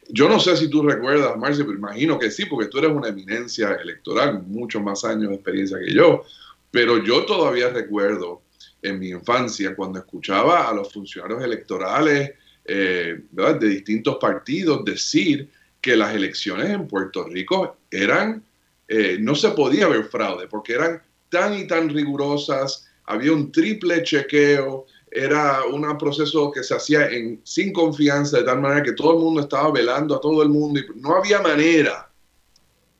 Yo 0.09 0.29
no 0.29 0.41
sé 0.41 0.57
si 0.57 0.69
tú 0.69 0.83
recuerdas, 0.83 1.37
Marcia, 1.37 1.65
pero 1.65 1.79
imagino 1.79 2.19
que 2.19 2.31
sí, 2.31 2.47
porque 2.47 2.69
tú 2.69 2.79
eres 2.79 2.91
una 2.91 3.09
eminencia 3.09 3.75
electoral, 3.75 4.43
muchos 4.47 4.83
más 4.83 5.05
años 5.05 5.29
de 5.29 5.35
experiencia 5.35 5.79
que 5.79 5.93
yo, 5.93 6.25
pero 6.71 7.03
yo 7.03 7.25
todavía 7.25 7.71
recuerdo 7.71 8.43
en 8.83 8.99
mi 8.99 9.11
infancia 9.11 9.75
cuando 9.75 9.99
escuchaba 9.99 10.69
a 10.69 10.73
los 10.73 10.93
funcionarios 10.93 11.43
electorales 11.43 12.33
de 12.69 13.69
distintos 13.69 14.19
partidos 14.21 14.85
decir 14.85 15.49
que 15.81 15.97
las 15.97 16.15
elecciones 16.15 16.69
en 16.71 16.87
Puerto 16.87 17.25
Rico 17.25 17.79
eran, 17.91 18.45
eh, 18.87 19.17
no 19.21 19.35
se 19.35 19.51
podía 19.51 19.89
ver 19.89 20.05
fraude, 20.05 20.47
porque 20.49 20.75
eran 20.75 21.03
tan 21.31 21.57
y 21.57 21.67
tan 21.67 21.89
rigurosas, 21.89 22.89
había 23.05 23.33
un 23.33 23.51
triple 23.53 24.03
chequeo, 24.03 24.87
era 25.11 25.65
un 25.65 25.97
proceso 25.99 26.51
que 26.51 26.63
se 26.63 26.75
hacía 26.75 27.09
en, 27.09 27.41
sin 27.45 27.73
confianza, 27.73 28.39
de 28.39 28.45
tal 28.45 28.61
manera 28.61 28.83
que 28.83 28.93
todo 28.93 29.13
el 29.13 29.19
mundo 29.19 29.41
estaba 29.41 29.71
velando 29.71 30.17
a 30.17 30.21
todo 30.21 30.43
el 30.43 30.49
mundo 30.49 30.81
y 30.81 30.87
no 31.01 31.17
había 31.17 31.41
manera 31.41 32.11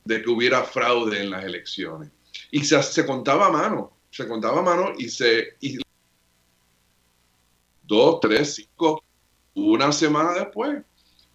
de 0.05 0.21
que 0.21 0.29
hubiera 0.29 0.63
fraude 0.63 1.21
en 1.21 1.29
las 1.29 1.43
elecciones. 1.43 2.09
Y 2.51 2.63
se, 2.63 3.05
contaba 3.05 3.47
a 3.47 3.51
mano, 3.51 3.91
se 4.09 4.27
contaba 4.27 4.59
a 4.59 4.63
mano 4.63 4.93
y 4.97 5.09
se... 5.09 5.55
Y 5.61 5.79
dos, 7.83 8.19
tres, 8.19 8.55
cinco, 8.55 9.03
una 9.55 9.91
semana 9.91 10.33
después, 10.33 10.81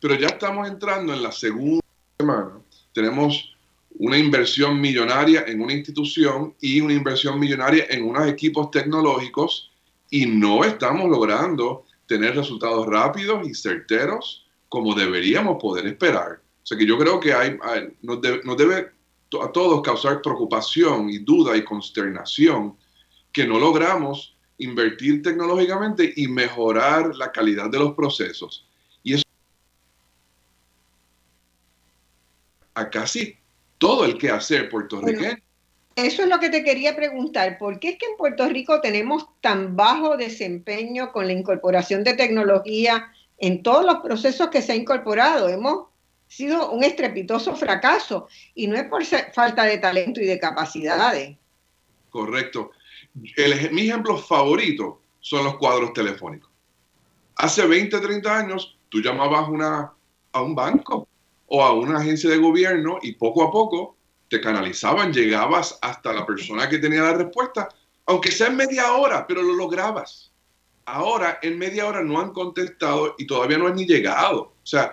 pero 0.00 0.14
ya 0.14 0.28
estamos 0.28 0.68
entrando 0.68 1.12
en 1.12 1.22
la 1.22 1.32
segunda 1.32 1.84
semana. 2.18 2.60
Tenemos 2.92 3.54
una 3.98 4.18
inversión 4.18 4.80
millonaria 4.80 5.44
en 5.46 5.60
una 5.60 5.72
institución 5.72 6.54
y 6.60 6.80
una 6.80 6.94
inversión 6.94 7.38
millonaria 7.38 7.86
en 7.90 8.04
unos 8.04 8.28
equipos 8.28 8.70
tecnológicos 8.70 9.72
y 10.14 10.26
no 10.26 10.62
estamos 10.62 11.10
logrando 11.10 11.86
tener 12.06 12.36
resultados 12.36 12.86
rápidos 12.86 13.44
y 13.48 13.52
certeros 13.52 14.46
como 14.68 14.94
deberíamos 14.94 15.60
poder 15.60 15.88
esperar. 15.88 16.40
O 16.62 16.66
sea 16.66 16.78
que 16.78 16.86
yo 16.86 16.96
creo 16.96 17.18
que 17.18 17.34
hay, 17.34 17.58
nos, 18.00 18.20
debe 18.22 18.92
a 19.42 19.50
todos 19.50 19.82
causar 19.82 20.22
preocupación 20.22 21.10
y 21.10 21.18
duda 21.18 21.56
y 21.56 21.64
consternación 21.64 22.76
que 23.32 23.44
no 23.44 23.58
logramos 23.58 24.36
invertir 24.58 25.20
tecnológicamente 25.20 26.12
y 26.14 26.28
mejorar 26.28 27.16
la 27.16 27.32
calidad 27.32 27.68
de 27.68 27.80
los 27.80 27.94
procesos. 27.94 28.68
a 32.76 32.90
casi 32.90 33.36
todo 33.78 34.04
el 34.04 34.18
que 34.18 34.30
hacer 34.30 34.68
puertorriqueño. 34.68 35.38
Eso 35.96 36.22
es 36.22 36.28
lo 36.28 36.40
que 36.40 36.50
te 36.50 36.64
quería 36.64 36.96
preguntar. 36.96 37.58
¿Por 37.58 37.78
qué 37.78 37.90
es 37.90 37.98
que 37.98 38.06
en 38.06 38.16
Puerto 38.16 38.48
Rico 38.48 38.80
tenemos 38.80 39.26
tan 39.40 39.76
bajo 39.76 40.16
desempeño 40.16 41.12
con 41.12 41.26
la 41.26 41.32
incorporación 41.32 42.02
de 42.02 42.14
tecnología 42.14 43.12
en 43.38 43.62
todos 43.62 43.84
los 43.84 43.96
procesos 43.96 44.48
que 44.48 44.62
se 44.62 44.72
ha 44.72 44.76
incorporado? 44.76 45.48
Hemos 45.48 45.86
sido 46.26 46.70
un 46.72 46.82
estrepitoso 46.82 47.54
fracaso 47.54 48.26
y 48.54 48.66
no 48.66 48.76
es 48.76 48.84
por 48.84 49.04
falta 49.04 49.64
de 49.64 49.78
talento 49.78 50.20
y 50.20 50.24
de 50.24 50.38
capacidades. 50.38 51.36
Correcto. 52.10 52.72
Mi 53.14 53.82
ejemplo 53.82 54.18
favorito 54.18 55.00
son 55.20 55.44
los 55.44 55.56
cuadros 55.58 55.92
telefónicos. 55.92 56.50
Hace 57.36 57.66
20, 57.66 58.00
30 58.00 58.36
años, 58.36 58.76
tú 58.88 59.00
llamabas 59.00 59.48
a 60.32 60.42
un 60.42 60.54
banco 60.54 61.06
o 61.46 61.62
a 61.62 61.72
una 61.72 61.98
agencia 61.98 62.30
de 62.30 62.38
gobierno 62.38 62.98
y 63.02 63.12
poco 63.12 63.44
a 63.44 63.52
poco 63.52 63.96
te 64.28 64.40
canalizaban, 64.40 65.12
llegabas 65.12 65.78
hasta 65.82 66.12
la 66.12 66.26
persona 66.26 66.68
que 66.68 66.78
tenía 66.78 67.02
la 67.02 67.14
respuesta, 67.14 67.68
aunque 68.06 68.30
sea 68.30 68.48
en 68.48 68.56
media 68.56 68.92
hora, 68.92 69.26
pero 69.26 69.42
lo 69.42 69.54
lograbas. 69.54 70.32
Ahora 70.86 71.38
en 71.42 71.58
media 71.58 71.86
hora 71.86 72.02
no 72.02 72.20
han 72.20 72.32
contestado 72.32 73.14
y 73.18 73.26
todavía 73.26 73.58
no 73.58 73.68
han 73.68 73.76
ni 73.76 73.86
llegado. 73.86 74.40
O 74.40 74.66
sea, 74.66 74.92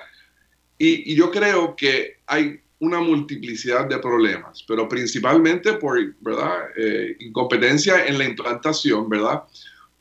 y, 0.77 1.15
yo 1.15 1.29
creo 1.31 1.75
que 1.75 2.21
hay 2.27 2.59
una 2.79 2.99
multiplicidad 2.99 3.87
de 3.87 3.99
problemas, 3.99 4.63
pero 4.67 4.87
principalmente 4.87 5.73
por, 5.73 5.99
¿verdad? 6.21 6.69
Eh, 6.75 7.15
incompetencia 7.19 8.05
en 8.05 8.17
la 8.17 8.25
implantación, 8.25 9.07
¿verdad? 9.07 9.43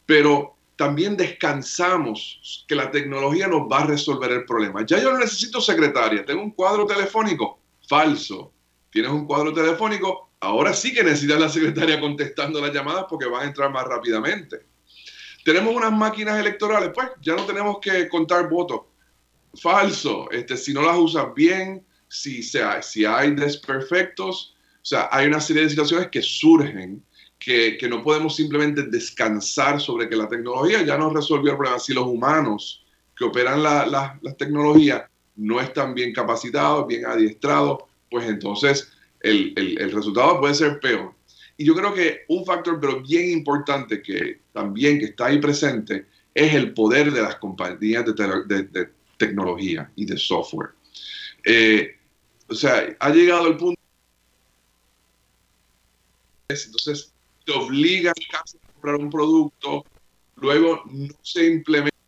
Pero 0.06 0.56
también 0.76 1.14
descansamos 1.14 2.64
que 2.66 2.74
la 2.74 2.90
tecnología 2.90 3.46
nos 3.48 3.70
va 3.70 3.80
a 3.80 3.86
resolver 3.86 4.32
el 4.32 4.46
problema. 4.46 4.86
Ya 4.86 4.98
yo 4.98 5.12
no 5.12 5.18
necesito 5.18 5.60
secretaria, 5.60 6.24
tengo 6.24 6.42
un 6.42 6.52
cuadro 6.52 6.86
telefónico. 6.86 7.60
Falso. 7.86 8.50
Tienes 8.90 9.10
un 9.10 9.26
cuadro 9.26 9.52
telefónico, 9.52 10.30
ahora 10.40 10.72
sí 10.72 10.92
que 10.92 11.04
necesitas 11.04 11.40
la 11.40 11.48
secretaria 11.48 12.00
contestando 12.00 12.60
las 12.60 12.72
llamadas 12.72 13.06
porque 13.08 13.26
van 13.26 13.42
a 13.42 13.46
entrar 13.46 13.70
más 13.70 13.84
rápidamente. 13.84 14.66
Tenemos 15.44 15.74
unas 15.74 15.92
máquinas 15.92 16.38
electorales, 16.38 16.90
pues 16.94 17.08
ya 17.22 17.34
no 17.34 17.44
tenemos 17.44 17.78
que 17.80 18.08
contar 18.08 18.48
votos. 18.48 18.82
Falso. 19.54 20.30
Este, 20.30 20.56
si 20.56 20.72
no 20.72 20.82
las 20.82 20.96
usas 20.96 21.34
bien, 21.34 21.84
si, 22.08 22.42
sea, 22.42 22.82
si 22.82 23.04
hay 23.04 23.34
desperfectos, 23.34 24.56
o 24.82 24.84
sea, 24.84 25.08
hay 25.10 25.26
una 25.26 25.40
serie 25.40 25.62
de 25.62 25.70
situaciones 25.70 26.08
que 26.08 26.22
surgen 26.22 27.02
que, 27.40 27.88
no 27.88 28.02
podemos 28.02 28.36
simplemente 28.36 28.82
descansar 28.82 29.80
sobre 29.80 30.08
que 30.08 30.16
la 30.16 30.28
tecnología 30.28 30.82
ya 30.82 30.98
nos 30.98 31.12
resolvió 31.12 31.52
el 31.52 31.56
problema. 31.56 31.78
Si 31.78 31.94
los 31.94 32.06
humanos 32.06 32.84
que 33.16 33.24
operan 33.24 33.62
la, 33.62 34.18
tecnología 34.38 35.10
no 35.36 35.58
están 35.60 35.94
bien 35.94 36.12
capacitados, 36.12 36.86
bien 36.86 37.06
adiestrados, 37.06 37.84
pues 38.10 38.28
entonces 38.28 38.92
el, 39.20 39.54
resultado 39.92 40.40
puede 40.40 40.54
ser 40.54 40.80
peor. 40.80 41.14
Y 41.56 41.64
yo 41.64 41.74
creo 41.74 41.94
que 41.94 42.22
un 42.28 42.44
factor, 42.44 42.78
pero 42.80 43.00
bien 43.00 43.30
importante, 43.30 44.02
que 44.02 44.40
también 44.52 44.98
que 44.98 45.06
está 45.06 45.26
ahí 45.26 45.38
presente, 45.38 46.06
es 46.34 46.54
el 46.54 46.72
poder 46.72 47.12
de 47.12 47.22
las 47.22 47.36
compañías 47.36 48.04
de, 48.06 48.90
tecnología 49.18 49.90
y 49.96 50.06
de 50.06 50.16
software. 50.16 50.70
Eh, 51.44 51.96
o 52.48 52.54
sea, 52.54 52.96
ha 52.98 53.10
llegado 53.10 53.48
el 53.48 53.56
punto. 53.56 53.80
Entonces, 56.48 57.12
te 57.44 57.52
obligan 57.52 58.14
a 58.32 58.72
comprar 58.72 58.96
un 58.96 59.10
producto, 59.10 59.84
luego 60.36 60.82
no 60.86 61.14
se 61.22 61.46
implementa 61.46 61.99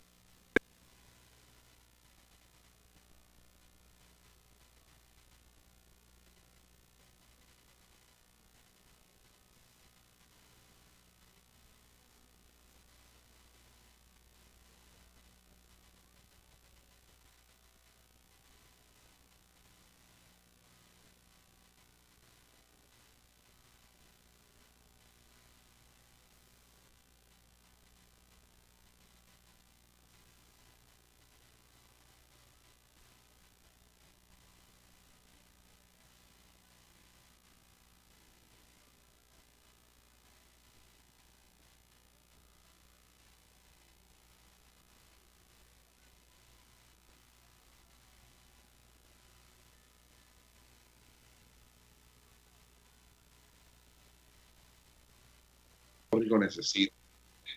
necesita. 56.19 56.95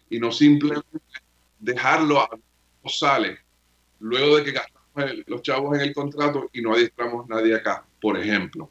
Y 0.10 0.20
no 0.20 0.32
simplemente 0.32 1.00
dejarlo 1.60 2.22
a 2.22 2.30
sale 2.88 3.40
luego 4.00 4.38
de 4.38 4.44
que 4.44 4.52
gastamos 4.52 5.24
los 5.26 5.42
chavos 5.42 5.76
en 5.76 5.82
el 5.82 5.94
contrato 5.94 6.50
y 6.54 6.62
no 6.62 6.74
adiestramos 6.74 7.28
nadie 7.28 7.56
acá. 7.56 7.86
por 8.00 8.18
ejemplo. 8.18 8.70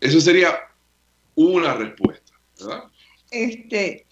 Eso 0.00 0.20
sería 0.20 0.58
una 1.34 1.74
respuesta, 1.74 2.32
¿verdad? 2.60 2.84
Este, 3.30 4.06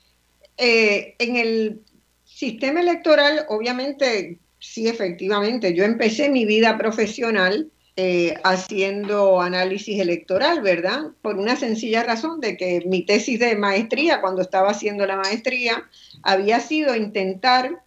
eh, 0.57 1.15
en 1.19 1.37
el 1.37 1.83
sistema 2.25 2.81
electoral, 2.81 3.45
obviamente, 3.49 4.41
sí, 4.59 4.89
efectivamente, 4.89 5.75
yo 5.75 5.85
empecé 5.85 6.31
mi 6.31 6.47
vida 6.47 6.77
profesional 6.79 7.71
eh, 7.99 8.35
haciendo 8.45 9.41
análisis 9.41 9.99
electoral, 9.99 10.61
¿verdad? 10.61 11.13
Por 11.23 11.39
una 11.39 11.57
sencilla 11.57 12.03
razón 12.03 12.41
de 12.41 12.59
que 12.59 12.83
mi 12.85 13.07
tesis 13.07 13.39
de 13.41 13.57
maestría, 13.57 14.21
cuando 14.21 14.43
estaba 14.43 14.69
haciendo 14.69 15.07
la 15.07 15.17
maestría, 15.17 15.89
había 16.23 16.61
sido 16.61 16.95
intentar 16.95 17.83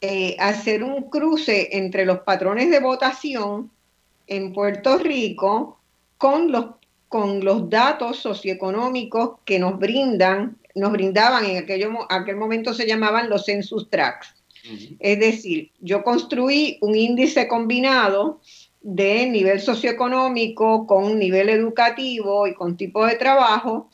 eh, 0.00 0.36
hacer 0.38 0.84
un 0.84 1.10
cruce 1.10 1.76
entre 1.76 2.06
los 2.06 2.20
patrones 2.20 2.70
de 2.70 2.78
votación 2.78 3.72
en 4.28 4.52
Puerto 4.52 4.98
Rico 4.98 5.80
con 6.16 6.52
los, 6.52 6.66
con 7.08 7.44
los 7.44 7.68
datos 7.68 8.18
socioeconómicos 8.18 9.40
que 9.44 9.58
nos 9.58 9.80
brindan, 9.80 10.58
nos 10.76 10.92
brindaban 10.92 11.44
en 11.44 11.56
aquel 12.08 12.36
momento 12.36 12.72
se 12.72 12.86
llamaban 12.86 13.28
los 13.28 13.46
census 13.46 13.90
tracks. 13.90 14.32
Es 14.98 15.18
decir, 15.18 15.70
yo 15.80 16.04
construí 16.04 16.78
un 16.82 16.94
índice 16.94 17.48
combinado 17.48 18.40
de 18.80 19.26
nivel 19.26 19.60
socioeconómico 19.60 20.86
con 20.86 21.18
nivel 21.18 21.48
educativo 21.48 22.46
y 22.46 22.54
con 22.54 22.76
tipo 22.76 23.04
de 23.04 23.16
trabajo 23.16 23.88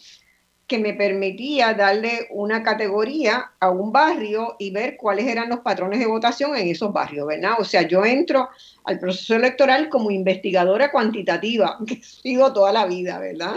que 0.67 0.79
me 0.79 0.95
permitía 0.95 1.75
darle 1.75 2.27
una 2.31 2.63
categoría 2.63 3.53
a 3.61 3.71
un 3.71 3.93
barrio 3.93 4.57
y 4.59 4.71
ver 4.71 4.97
cuáles 4.97 5.27
eran 5.27 5.49
los 5.49 5.61
patrones 5.61 6.01
de 6.01 6.07
votación 6.07 6.57
en 6.57 6.69
esos 6.69 6.93
barrios, 6.93 7.27
¿verdad? 7.27 7.53
O 7.59 7.65
sea, 7.65 7.83
yo 7.83 8.05
entro 8.05 8.49
al 8.85 8.99
proceso 8.99 9.37
electoral 9.37 9.89
como 9.89 10.11
investigadora 10.11 10.91
cuantitativa, 10.91 11.79
que 11.87 12.03
sigo 12.03 12.53
toda 12.53 12.73
la 12.73 12.87
vida, 12.87 13.19
¿verdad? 13.21 13.55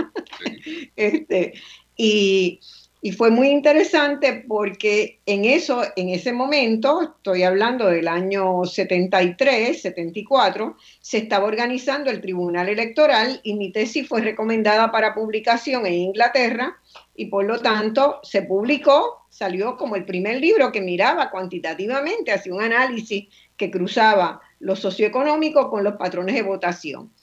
este, 0.96 1.54
y, 1.98 2.60
y 3.02 3.14
fue 3.14 3.32
muy 3.32 3.48
interesante 3.48 4.44
porque 4.46 5.20
en 5.26 5.46
eso, 5.46 5.84
en 5.96 6.10
ese 6.10 6.34
momento, 6.34 7.16
estoy 7.16 7.44
hablando 7.44 7.88
del 7.88 8.10
año 8.10 8.66
73, 8.66 9.82
74, 9.82 10.76
se 11.00 11.20
estaba 11.20 11.46
organizando 11.46 12.12
el 12.12 12.20
Tribunal 12.20 12.68
Electoral 12.68 13.40
y 13.44 13.54
mi 13.54 13.72
tesis 13.72 14.06
fue 14.06 14.22
recomendada 14.22 14.92
para 14.92 15.14
publicación 15.14 15.86
en 15.86 15.94
Inglaterra 15.94 16.78
y 17.16 17.28
por 17.28 17.46
lo 17.46 17.60
tanto 17.62 18.20
se 18.22 18.42
publicó, 18.42 19.26
salió 19.30 19.78
como 19.78 19.96
el 19.96 20.04
primer 20.04 20.42
libro 20.42 20.72
que 20.74 20.82
miraba 20.82 21.30
cuantitativamente, 21.30 22.34
hacía 22.34 22.54
un 22.54 22.62
análisis 22.62 23.28
que 23.56 23.72
cruzaba 23.72 24.42
lo 24.60 24.76
socioeconómico 24.76 25.70
con 25.70 25.86
los 25.86 25.96
patrones 25.96 26.36
de 26.36 26.42
votación. 26.42 27.14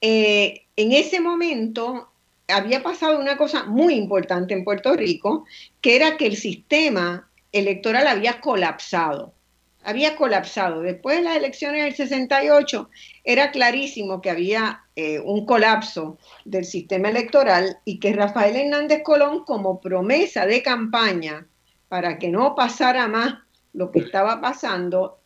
Eh, 0.00 0.66
en 0.76 0.92
ese 0.92 1.20
momento 1.20 2.09
había 2.50 2.82
pasado 2.82 3.18
una 3.18 3.36
cosa 3.36 3.64
muy 3.64 3.94
importante 3.94 4.54
en 4.54 4.64
Puerto 4.64 4.94
Rico, 4.94 5.44
que 5.80 5.96
era 5.96 6.16
que 6.16 6.26
el 6.26 6.36
sistema 6.36 7.30
electoral 7.52 8.06
había 8.06 8.40
colapsado. 8.40 9.34
Había 9.82 10.14
colapsado. 10.16 10.82
Después 10.82 11.16
de 11.16 11.22
las 11.22 11.36
elecciones 11.36 11.84
del 11.84 11.94
68, 11.94 12.90
era 13.24 13.50
clarísimo 13.50 14.20
que 14.20 14.30
había 14.30 14.84
eh, 14.94 15.20
un 15.20 15.46
colapso 15.46 16.18
del 16.44 16.66
sistema 16.66 17.08
electoral 17.08 17.78
y 17.86 17.98
que 17.98 18.12
Rafael 18.12 18.56
Hernández 18.56 19.02
Colón, 19.02 19.44
como 19.44 19.80
promesa 19.80 20.44
de 20.44 20.62
campaña 20.62 21.46
para 21.88 22.18
que 22.18 22.28
no 22.28 22.54
pasara 22.54 23.08
más 23.08 23.38
lo 23.72 23.90
que 23.90 24.00
estaba 24.00 24.40
pasando, 24.40 25.20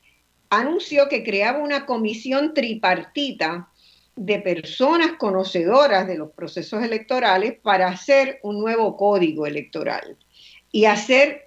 anunció 0.51 1.09
que 1.09 1.25
creaba 1.25 1.59
una 1.59 1.85
comisión 1.85 2.55
tripartita 2.55 3.71
de 4.17 4.39
personas 4.39 5.13
conocedoras 5.19 6.07
de 6.07 6.17
los 6.17 6.31
procesos 6.31 6.83
electorales 6.83 7.59
para 7.61 7.89
hacer 7.89 8.39
un 8.43 8.61
nuevo 8.61 8.97
código 8.97 9.47
electoral 9.47 10.17
y 10.71 10.87
hacer 10.87 11.43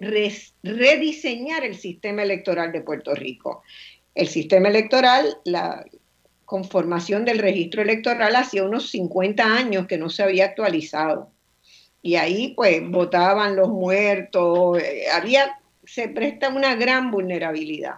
rediseñar 0.62 1.64
el 1.64 1.76
sistema 1.76 2.22
electoral 2.22 2.72
de 2.72 2.80
Puerto 2.80 3.14
Rico. 3.14 3.62
El 4.14 4.28
sistema 4.28 4.68
electoral, 4.68 5.36
la 5.44 5.84
conformación 6.44 7.26
del 7.26 7.38
registro 7.38 7.82
electoral 7.82 8.34
hacía 8.36 8.64
unos 8.64 8.90
50 8.90 9.44
años 9.44 9.86
que 9.86 9.98
no 9.98 10.08
se 10.08 10.22
había 10.22 10.46
actualizado. 10.46 11.30
Y 12.00 12.14
ahí 12.14 12.54
pues 12.56 12.80
votaban 12.88 13.54
los 13.54 13.68
muertos, 13.68 14.82
eh, 14.82 15.04
había, 15.12 15.60
se 15.84 16.08
presta 16.08 16.48
una 16.48 16.74
gran 16.74 17.10
vulnerabilidad. 17.10 17.96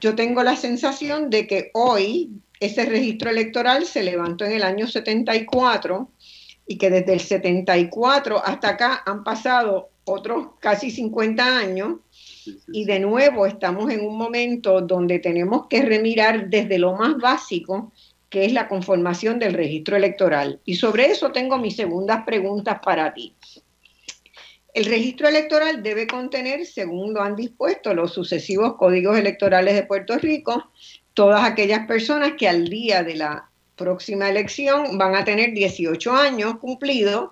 Yo 0.00 0.14
tengo 0.14 0.42
la 0.42 0.56
sensación 0.56 1.30
de 1.30 1.46
que 1.46 1.70
hoy, 1.74 2.30
ese 2.60 2.84
registro 2.84 3.30
electoral 3.30 3.86
se 3.86 4.02
levantó 4.02 4.44
en 4.44 4.52
el 4.52 4.62
año 4.62 4.86
74 4.86 6.10
y 6.66 6.78
que 6.78 6.90
desde 6.90 7.14
el 7.14 7.20
74 7.20 8.44
hasta 8.44 8.68
acá 8.68 9.02
han 9.04 9.24
pasado 9.24 9.90
otros 10.04 10.48
casi 10.60 10.90
50 10.90 11.58
años 11.58 11.96
y 12.72 12.84
de 12.84 13.00
nuevo 13.00 13.46
estamos 13.46 13.90
en 13.90 14.00
un 14.00 14.16
momento 14.16 14.80
donde 14.80 15.18
tenemos 15.18 15.66
que 15.68 15.82
remirar 15.82 16.48
desde 16.48 16.78
lo 16.78 16.94
más 16.94 17.16
básico, 17.18 17.92
que 18.28 18.44
es 18.44 18.52
la 18.52 18.68
conformación 18.68 19.38
del 19.38 19.54
registro 19.54 19.96
electoral. 19.96 20.60
Y 20.64 20.76
sobre 20.76 21.06
eso 21.06 21.32
tengo 21.32 21.58
mis 21.58 21.76
segundas 21.76 22.24
preguntas 22.24 22.78
para 22.84 23.12
ti. 23.12 23.34
El 24.72 24.84
registro 24.84 25.28
electoral 25.28 25.82
debe 25.82 26.06
contener, 26.06 26.64
según 26.64 27.12
lo 27.12 27.22
han 27.22 27.34
dispuesto 27.34 27.92
los 27.92 28.12
sucesivos 28.12 28.76
códigos 28.76 29.18
electorales 29.18 29.74
de 29.74 29.82
Puerto 29.82 30.16
Rico, 30.18 30.70
todas 31.14 31.42
aquellas 31.44 31.86
personas 31.86 32.34
que 32.38 32.48
al 32.48 32.68
día 32.68 33.02
de 33.02 33.16
la 33.16 33.50
próxima 33.74 34.28
elección 34.28 34.96
van 34.96 35.16
a 35.16 35.24
tener 35.24 35.52
18 35.54 36.12
años 36.12 36.58
cumplidos, 36.58 37.30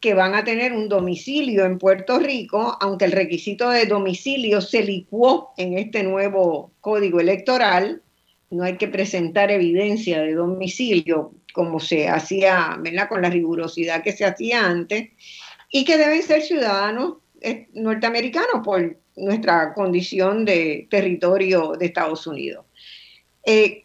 que 0.00 0.14
van 0.14 0.34
a 0.34 0.44
tener 0.44 0.72
un 0.72 0.88
domicilio 0.88 1.64
en 1.64 1.78
Puerto 1.78 2.18
Rico, 2.18 2.76
aunque 2.80 3.04
el 3.04 3.12
requisito 3.12 3.70
de 3.70 3.86
domicilio 3.86 4.60
se 4.60 4.82
licuó 4.82 5.52
en 5.56 5.76
este 5.76 6.02
nuevo 6.02 6.72
código 6.80 7.20
electoral, 7.20 8.02
no 8.50 8.64
hay 8.64 8.76
que 8.76 8.88
presentar 8.88 9.50
evidencia 9.50 10.22
de 10.22 10.34
domicilio 10.34 11.32
como 11.52 11.80
se 11.80 12.08
hacía, 12.08 12.78
con 13.08 13.22
la 13.22 13.30
rigurosidad 13.30 14.02
que 14.02 14.12
se 14.12 14.24
hacía 14.24 14.64
antes, 14.64 15.10
y 15.70 15.84
que 15.84 15.98
deben 15.98 16.22
ser 16.22 16.42
ciudadanos 16.42 17.16
eh, 17.40 17.68
norteamericanos 17.74 18.64
por 18.64 18.96
nuestra 19.16 19.74
condición 19.74 20.44
de 20.44 20.86
territorio 20.90 21.72
de 21.72 21.86
Estados 21.86 22.26
Unidos. 22.26 22.64
Eh, 23.44 23.84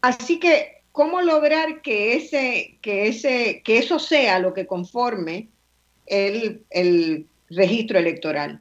así 0.00 0.38
que, 0.38 0.82
¿cómo 0.92 1.20
lograr 1.22 1.82
que, 1.82 2.14
ese, 2.14 2.78
que, 2.80 3.08
ese, 3.08 3.62
que 3.64 3.78
eso 3.78 3.98
sea 3.98 4.38
lo 4.38 4.54
que 4.54 4.66
conforme 4.66 5.48
el, 6.06 6.64
el 6.70 7.26
registro 7.50 7.98
electoral? 7.98 8.60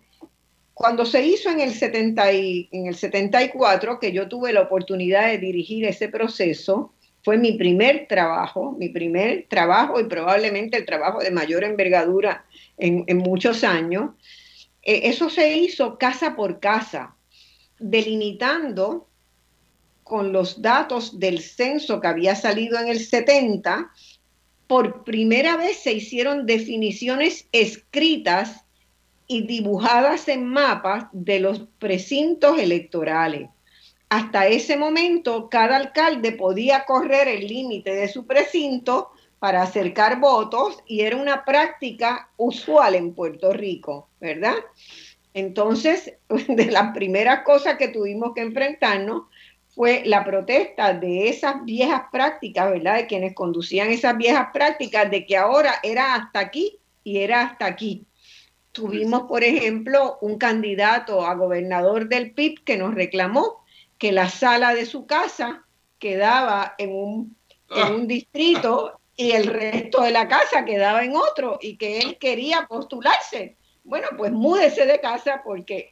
Cuando 0.74 1.06
se 1.06 1.24
hizo 1.24 1.50
en 1.50 1.60
el, 1.60 1.74
70 1.74 2.34
y, 2.34 2.70
en 2.72 2.88
el 2.88 2.96
74, 2.96 4.00
que 4.00 4.12
yo 4.12 4.28
tuve 4.28 4.52
la 4.52 4.62
oportunidad 4.62 5.28
de 5.28 5.38
dirigir 5.38 5.86
ese 5.86 6.10
proceso, 6.10 6.94
fue 7.24 7.38
mi 7.38 7.54
primer 7.54 8.08
trabajo, 8.08 8.76
mi 8.78 8.90
primer 8.90 9.46
trabajo 9.48 10.00
y 10.00 10.06
probablemente 10.06 10.78
el 10.78 10.86
trabajo 10.86 11.20
de 11.20 11.32
mayor 11.32 11.64
envergadura 11.64 12.46
en, 12.78 13.18
muchos 13.18 13.64
años. 13.64 14.12
Eh, 14.82 15.02
eso 15.04 15.30
se 15.30 15.58
hizo 15.58 15.98
casa 15.98 16.36
por 16.36 16.60
casa 16.60 17.16
delimitando 17.80 19.08
con 20.04 20.34
los 20.34 20.62
datos 20.62 21.20
del 21.20 21.40
censo 21.40 22.02
que 22.02 22.08
había 22.08 22.36
salido 22.36 22.78
en 22.80 22.88
el 22.88 23.00
70, 23.00 23.92
por 24.68 25.04
primera 25.04 25.58
vez 25.58 25.78
se 25.78 25.94
hicieron 25.94 26.46
definiciones 26.46 27.48
escritas 27.52 28.66
y 29.28 29.48
dibujadas 29.48 30.28
en 30.28 30.46
mapas 30.46 31.06
de 31.14 31.40
los 31.40 31.62
precintos 31.80 32.60
electorales. 32.60 33.50
Hasta 34.12 34.46
ese 34.48 34.76
momento, 34.76 35.50
cada 35.50 35.78
alcalde 35.78 36.34
podía 36.34 36.84
correr 36.84 37.30
el 37.30 37.48
límite 37.48 37.96
de 37.96 38.10
su 38.10 38.28
precinto 38.28 39.12
para 39.40 39.62
acercar 39.62 40.20
votos 40.20 40.80
y 40.86 41.00
era 41.00 41.16
una 41.16 41.46
práctica 41.46 42.30
usual 42.36 42.96
en 42.96 43.14
Puerto 43.14 43.54
Rico, 43.54 44.10
¿verdad? 44.20 44.56
Entonces, 45.34 46.14
de 46.50 46.66
las 46.66 46.94
primeras 46.94 47.44
cosas 47.44 47.78
que 47.78 47.88
tuvimos 47.88 48.34
que 48.36 48.42
enfrentarnos 48.42 49.30
fue 49.70 50.04
la 50.06 50.26
protesta 50.26 50.94
de 50.94 51.30
esas 51.30 51.64
viejas 51.64 52.02
prácticas, 52.12 52.70
¿verdad? 52.70 52.98
De 52.98 53.08
quienes 53.08 53.34
conducían 53.34 53.92
esas 53.92 54.18
viejas 54.18 54.50
prácticas, 54.52 55.10
de 55.10 55.26
que 55.26 55.38
ahora 55.38 55.76
era 55.84 56.16
hasta 56.16 56.40
aquí 56.40 56.80
y 57.06 57.20
era 57.20 57.44
hasta 57.44 57.66
aquí. 57.66 58.06
Tuvimos, 58.74 59.24
por 59.24 59.46
ejemplo, 59.46 60.18
un 60.20 60.38
candidato 60.38 61.26
a 61.26 61.34
gobernador 61.36 62.10
del 62.10 62.32
PIB 62.32 62.66
que 62.66 62.76
nos 62.76 62.94
reclamó 62.94 63.61
que 64.02 64.12
la 64.12 64.30
sala 64.30 64.74
de 64.74 64.88
su 64.88 65.06
casa 65.06 65.64
quedaba 66.00 66.74
en 66.80 66.92
un, 66.92 67.38
en 67.70 67.94
un 67.94 68.08
distrito 68.08 69.00
y 69.16 69.30
el 69.34 69.46
resto 69.46 70.02
de 70.02 70.10
la 70.10 70.28
casa 70.28 70.66
quedaba 70.66 71.06
en 71.06 71.16
otro 71.16 71.60
y 71.62 71.78
que 71.78 72.00
él 72.00 72.18
quería 72.18 72.66
postularse. 72.68 73.58
Bueno, 73.84 74.08
pues 74.18 74.32
múdese 74.32 74.88
de 74.88 75.00
casa 75.00 75.44
porque 75.46 75.92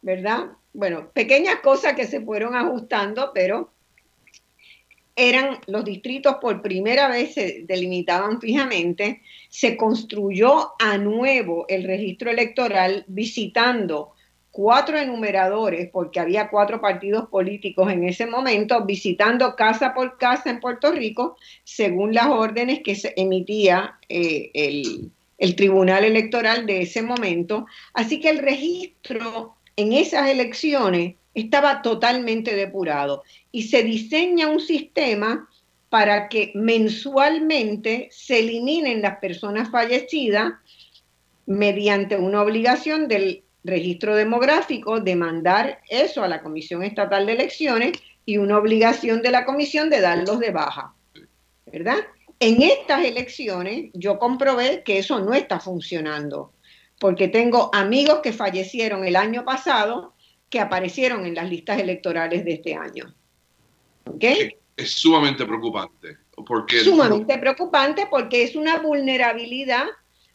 ¿verdad? 0.00 0.46
Bueno, 0.72 1.10
pequeñas 1.12 1.56
cosas 1.56 1.92
que 1.92 2.06
se 2.06 2.22
fueron 2.22 2.54
ajustando, 2.54 3.32
pero 3.34 3.70
eran 5.14 5.58
los 5.66 5.84
distritos 5.84 6.36
por 6.40 6.62
primera 6.62 7.08
vez 7.08 7.34
se 7.34 7.64
delimitaban 7.66 8.40
fijamente, 8.40 9.20
se 9.50 9.76
construyó 9.76 10.72
a 10.78 10.96
nuevo 10.96 11.66
el 11.68 11.84
registro 11.84 12.30
electoral 12.30 13.04
visitando 13.06 14.14
cuatro 14.50 14.98
enumeradores, 14.98 15.88
porque 15.90 16.20
había 16.20 16.48
cuatro 16.48 16.80
partidos 16.80 17.28
políticos 17.28 17.92
en 17.92 18.04
ese 18.04 18.26
momento, 18.26 18.84
visitando 18.84 19.54
casa 19.56 19.94
por 19.94 20.18
casa 20.18 20.50
en 20.50 20.60
Puerto 20.60 20.90
Rico, 20.92 21.36
según 21.64 22.14
las 22.14 22.26
órdenes 22.26 22.80
que 22.82 22.94
se 22.94 23.14
emitía 23.16 23.98
eh, 24.08 24.50
el, 24.54 25.10
el 25.38 25.56
Tribunal 25.56 26.04
Electoral 26.04 26.66
de 26.66 26.82
ese 26.82 27.02
momento. 27.02 27.66
Así 27.94 28.20
que 28.20 28.30
el 28.30 28.38
registro 28.38 29.54
en 29.76 29.92
esas 29.92 30.28
elecciones 30.28 31.14
estaba 31.34 31.82
totalmente 31.82 32.54
depurado 32.54 33.22
y 33.52 33.64
se 33.64 33.82
diseña 33.82 34.48
un 34.48 34.60
sistema 34.60 35.48
para 35.88 36.28
que 36.28 36.52
mensualmente 36.54 38.08
se 38.10 38.40
eliminen 38.40 39.02
las 39.02 39.18
personas 39.18 39.70
fallecidas 39.70 40.52
mediante 41.46 42.16
una 42.16 42.42
obligación 42.42 43.08
del 43.08 43.42
registro 43.64 44.14
demográfico 44.14 45.00
de 45.00 45.16
mandar 45.16 45.80
eso 45.88 46.22
a 46.22 46.28
la 46.28 46.42
Comisión 46.42 46.82
Estatal 46.82 47.26
de 47.26 47.32
Elecciones 47.32 47.92
y 48.24 48.38
una 48.38 48.58
obligación 48.58 49.22
de 49.22 49.30
la 49.30 49.44
Comisión 49.44 49.90
de 49.90 50.00
darlos 50.00 50.40
de 50.40 50.50
baja. 50.50 50.94
¿Verdad? 51.66 51.98
En 52.38 52.62
estas 52.62 53.04
elecciones 53.04 53.90
yo 53.92 54.18
comprobé 54.18 54.82
que 54.82 54.98
eso 54.98 55.20
no 55.20 55.34
está 55.34 55.60
funcionando, 55.60 56.52
porque 56.98 57.28
tengo 57.28 57.70
amigos 57.74 58.20
que 58.22 58.32
fallecieron 58.32 59.04
el 59.04 59.16
año 59.16 59.44
pasado 59.44 60.14
que 60.48 60.58
aparecieron 60.58 61.26
en 61.26 61.34
las 61.34 61.48
listas 61.48 61.78
electorales 61.78 62.44
de 62.44 62.54
este 62.54 62.74
año. 62.74 63.14
¿Okay? 64.04 64.56
Es 64.76 64.90
sumamente 64.92 65.44
preocupante. 65.44 66.16
Porque 66.46 66.80
sumamente 66.80 67.38
preocupante 67.38 68.06
porque 68.10 68.42
es 68.42 68.56
una 68.56 68.78
vulnerabilidad 68.78 69.86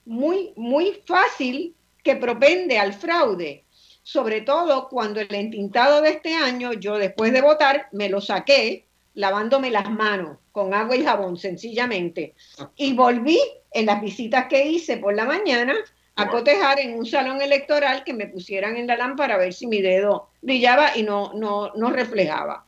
muy, 0.05 0.53
muy 0.55 1.01
fácil 1.05 1.75
que 2.05 2.15
propende 2.15 2.77
al 2.77 2.93
fraude. 2.93 3.65
Sobre 4.03 4.41
todo 4.41 4.87
cuando 4.87 5.19
el 5.19 5.33
entintado 5.33 6.01
de 6.01 6.11
este 6.11 6.35
año, 6.35 6.71
yo 6.73 6.99
después 6.99 7.33
de 7.33 7.41
votar, 7.41 7.89
me 7.91 8.07
lo 8.07 8.21
saqué 8.21 8.85
lavándome 9.15 9.71
las 9.71 9.89
manos 9.89 10.37
con 10.51 10.73
agua 10.75 10.95
y 10.95 11.03
jabón, 11.03 11.35
sencillamente. 11.35 12.35
Y 12.75 12.93
volví 12.93 13.39
en 13.71 13.87
las 13.87 14.01
visitas 14.01 14.45
que 14.45 14.67
hice 14.67 14.97
por 14.97 15.15
la 15.15 15.25
mañana 15.25 15.73
a 16.15 16.29
cotejar 16.29 16.79
en 16.79 16.93
un 16.93 17.07
salón 17.07 17.41
electoral 17.41 18.03
que 18.03 18.13
me 18.13 18.27
pusieran 18.27 18.77
en 18.77 18.85
la 18.85 18.97
lámpara 18.97 19.35
a 19.35 19.39
ver 19.39 19.53
si 19.53 19.65
mi 19.65 19.81
dedo 19.81 20.29
brillaba 20.41 20.95
y 20.95 21.01
no, 21.01 21.33
no, 21.33 21.73
no 21.73 21.89
reflejaba. 21.89 22.65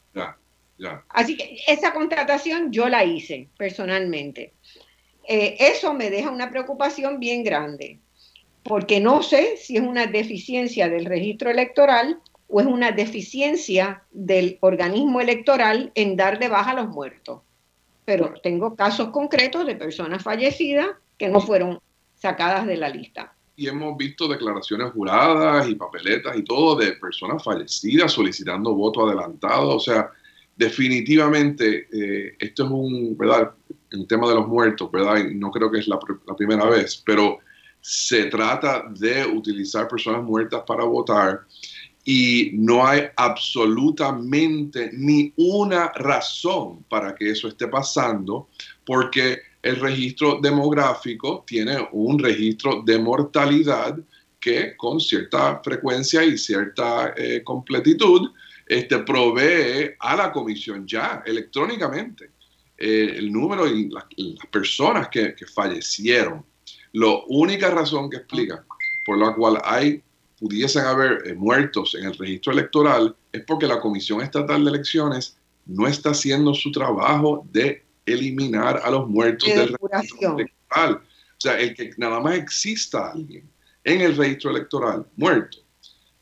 Así 1.10 1.38
que 1.38 1.60
esa 1.68 1.94
contratación 1.94 2.72
yo 2.72 2.90
la 2.90 3.04
hice 3.04 3.50
personalmente. 3.58 4.54
Eh, 5.28 5.58
eso 5.60 5.94
me 5.94 6.10
deja 6.10 6.32
una 6.32 6.50
preocupación 6.50 7.20
bien 7.20 7.44
grande, 7.44 8.00
porque 8.68 9.00
no 9.00 9.24
sé 9.24 9.58
si 9.58 9.78
es 9.78 9.84
una 9.84 10.08
deficiencia 10.08 10.90
del 10.90 11.06
registro 11.06 11.50
electoral 11.50 12.20
o 12.48 12.62
es 12.62 12.68
una 12.68 12.92
deficiencia 12.92 14.04
del 14.12 14.58
organismo 14.62 15.22
electoral 15.22 15.92
en 15.96 16.16
dar 16.16 16.40
de 16.40 16.48
baja 16.48 16.72
a 16.72 16.76
los 16.76 16.88
muertos. 16.90 17.42
Pero 18.06 18.34
tengo 18.42 18.76
casos 18.76 19.10
concretos 19.10 19.66
de 19.66 19.76
personas 19.76 20.24
fallecidas 20.24 20.88
que 21.18 21.28
no 21.28 21.42
fueron 21.42 21.80
sacadas 22.16 22.66
de 22.66 22.78
la 22.78 22.90
lista 22.90 23.34
y 23.58 23.68
hemos 23.68 23.98
visto 23.98 24.28
declaraciones 24.28 24.92
juradas 24.92 25.68
y 25.68 25.74
papeletas 25.74 26.38
y 26.38 26.44
todo 26.44 26.76
de 26.76 26.92
personas 26.94 27.44
fallecidas 27.44 28.12
solicitando 28.12 28.76
voto 28.76 29.08
adelantado. 29.08 29.78
O 29.78 29.80
sea, 29.80 30.12
definitivamente 30.56 31.88
eh, 31.92 32.36
esto 32.38 32.66
es 32.66 32.72
un, 32.72 33.18
¿verdad? 33.18 33.52
El 33.90 34.06
tema 34.06 34.30
de 34.30 34.36
los 34.36 34.48
muertos, 34.48 34.92
¿verdad? 34.92 35.18
Y 35.18 35.34
no 35.34 35.50
creo 35.50 35.72
que 35.72 35.80
es 35.80 35.88
la, 35.88 35.98
la 36.28 36.36
primera 36.36 36.66
vez, 36.66 37.02
pero 37.04 37.40
se 37.90 38.26
trata 38.26 38.84
de 38.90 39.26
utilizar 39.26 39.88
personas 39.88 40.22
muertas 40.22 40.62
para 40.68 40.84
votar 40.84 41.46
y 42.04 42.52
no 42.54 42.86
hay 42.86 43.04
absolutamente 43.16 44.90
ni 44.92 45.32
una 45.38 45.94
razón 45.94 46.84
para 46.90 47.16
que 47.16 47.32
eso 47.32 47.48
esté 47.48 47.70
pasando, 47.70 48.50
porque 48.86 49.40
el 49.62 49.78
registro 49.78 50.40
demográfico 50.42 51.46
tiene 51.48 51.78
un 51.94 52.20
registro 52.20 52.82
de 52.86 53.00
mortalidad 53.00 53.98
que 54.38 54.76
con 54.76 55.00
cierta 55.00 55.62
frecuencia 55.64 56.26
y 56.26 56.38
cierta 56.38 57.14
eh, 57.16 57.42
completitud 57.42 58.32
este, 58.66 59.00
provee 59.00 59.92
a 59.98 60.18
la 60.18 60.32
comisión 60.34 60.86
ya 60.86 61.24
electrónicamente 61.26 62.32
eh, 62.78 63.14
el 63.16 63.32
número 63.32 63.66
y 63.66 63.90
las 63.90 64.06
personas 64.52 65.08
que, 65.08 65.34
fallecieron. 65.56 66.46
La 66.94 67.14
única 67.28 67.70
razón 67.70 68.10
que 68.10 68.18
explica 68.18 68.64
por 69.06 69.18
la 69.18 69.34
cual 69.34 69.60
hay 69.64 70.02
pudiesen 70.40 70.86
haber 70.86 71.24
eh, 71.26 71.34
muertos 71.34 71.96
en 71.96 72.06
el 72.06 72.18
registro 72.18 72.54
electoral 72.54 73.16
es 73.32 73.44
porque 73.44 73.68
la 73.68 73.80
Comisión 73.80 74.22
Estatal 74.22 74.64
de 74.64 74.70
Elecciones 74.70 75.38
no 75.66 75.88
está 75.88 76.12
haciendo 76.12 76.54
su 76.54 76.72
trabajo 76.72 77.46
de 77.52 77.84
eliminar 78.06 78.82
a 78.84 78.90
los 78.90 79.08
muertos 79.08 79.50
del 79.50 79.76
registro 79.92 80.38
electoral. 80.38 80.96
O 80.96 81.40
sea, 81.40 81.60
el 81.60 81.76
que 81.76 81.92
nada 81.98 82.20
más 82.20 82.36
exista 82.36 83.12
alguien 83.12 83.48
en 83.84 84.02
el 84.02 84.16
registro 84.16 84.52
electoral 84.52 85.06
muerto, 85.16 85.58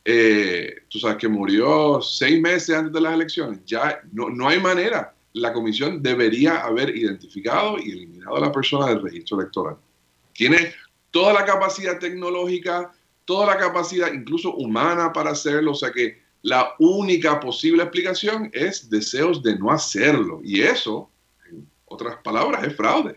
eh, 0.03 0.75
tú 0.89 0.99
sabes 0.99 1.17
que 1.17 1.27
murió 1.27 2.01
seis 2.01 2.39
meses 2.41 2.75
antes 2.75 2.93
de 2.93 3.01
las 3.01 3.13
elecciones, 3.13 3.59
ya 3.65 4.01
no, 4.11 4.29
no 4.29 4.47
hay 4.47 4.59
manera. 4.59 5.13
La 5.33 5.51
comisión 5.51 6.01
debería 6.01 6.57
haber 6.57 6.95
identificado 6.95 7.77
y 7.77 7.91
eliminado 7.91 8.37
a 8.37 8.39
la 8.39 8.51
persona 8.51 8.87
del 8.87 9.01
registro 9.01 9.39
electoral. 9.39 9.77
Tiene 10.35 10.73
toda 11.09 11.33
la 11.33 11.45
capacidad 11.45 11.97
tecnológica, 11.97 12.91
toda 13.25 13.47
la 13.47 13.57
capacidad 13.57 14.13
incluso 14.13 14.53
humana 14.53 15.11
para 15.11 15.31
hacerlo, 15.31 15.71
o 15.71 15.75
sea 15.75 15.91
que 15.91 16.21
la 16.43 16.75
única 16.77 17.39
posible 17.39 17.81
explicación 17.81 18.51
es 18.53 18.87
deseos 18.89 19.41
de 19.41 19.57
no 19.57 19.71
hacerlo. 19.71 20.41
Y 20.43 20.61
eso 20.61 21.09
otras 21.85 22.17
palabras, 22.23 22.63
es 22.63 22.75
fraude. 22.75 23.15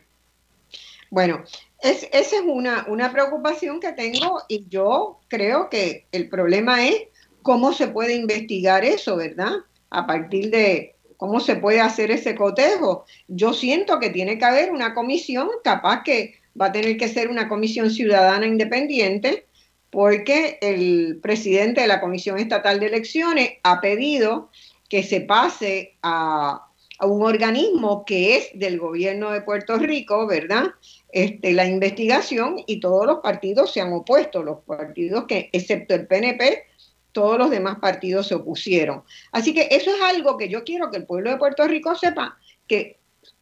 Bueno, 1.11 1.42
es, 1.83 2.04
esa 2.12 2.37
es 2.37 2.42
una, 2.46 2.87
una 2.88 3.12
preocupación 3.12 3.81
que 3.81 3.92
tengo 3.92 4.42
y 4.48 4.66
yo 4.68 5.20
creo 5.28 5.68
que 5.70 6.07
el 6.12 6.28
problema 6.28 6.87
es 6.87 7.09
cómo 7.42 7.72
se 7.72 7.88
puede 7.88 8.14
investigar 8.14 8.85
eso, 8.85 9.16
¿verdad? 9.16 9.52
A 9.90 10.07
partir 10.07 10.50
de 10.50 10.96
cómo 11.16 11.40
se 11.40 11.57
puede 11.57 11.81
hacer 11.81 12.11
ese 12.11 12.35
cotejo. 12.35 13.04
Yo 13.26 13.52
siento 13.52 13.98
que 13.98 14.11
tiene 14.11 14.38
que 14.38 14.44
haber 14.44 14.70
una 14.70 14.94
comisión, 14.94 15.48
capaz 15.64 16.02
que 16.02 16.35
va 16.61 16.66
a 16.66 16.73
tener 16.73 16.97
que 16.97 17.09
ser 17.09 17.29
una 17.29 17.49
comisión 17.49 17.90
ciudadana 17.90 18.47
independiente, 18.47 19.47
porque 19.90 20.59
el 20.61 21.18
presidente 21.23 21.81
de 21.81 21.87
la 21.87 22.01
Comisión 22.01 22.38
Estatal 22.38 22.79
de 22.79 22.87
Elecciones 22.87 23.53
ha 23.62 23.81
pedido 23.81 24.51
que 24.88 25.03
se 25.03 25.21
pase 25.21 25.97
a, 26.03 26.68
a 26.99 27.07
un 27.07 27.23
organismo 27.23 28.05
que 28.05 28.37
es 28.37 28.51
del 28.55 28.79
gobierno 28.79 29.31
de 29.31 29.42
Puerto 29.42 29.79
Rico, 29.79 30.27
¿verdad? 30.27 30.66
Este, 31.11 31.53
la 31.53 31.66
investigación 31.66 32.57
y 32.66 32.81
todos 32.81 33.07
los 33.07 33.18
partidos 33.21 33.73
se 33.73 33.81
han 33.81 33.92
opuesto, 33.92 34.42
los 34.42 34.61
partidos 34.64 35.25
que, 35.27 35.49
excepto 35.53 35.94
el 35.94 36.07
PNP, 36.07 36.64
todos 37.12 37.38
los 37.38 37.51
demás 37.51 37.79
partidos 37.79 38.27
se 38.29 38.35
opusieron. 38.35 39.05
Así 39.33 39.55
que 39.55 39.68
eso 39.71 39.90
es 39.94 40.03
algo 40.03 40.37
que 40.37 40.49
yo 40.49 40.64
quiero 40.64 40.90
que 40.90 40.99
el 40.99 41.07
pueblo 41.07 41.31
de 41.31 41.37
Puerto 41.37 41.66
Rico 41.66 41.94
sepa, 41.94 42.37
que, 42.66 42.99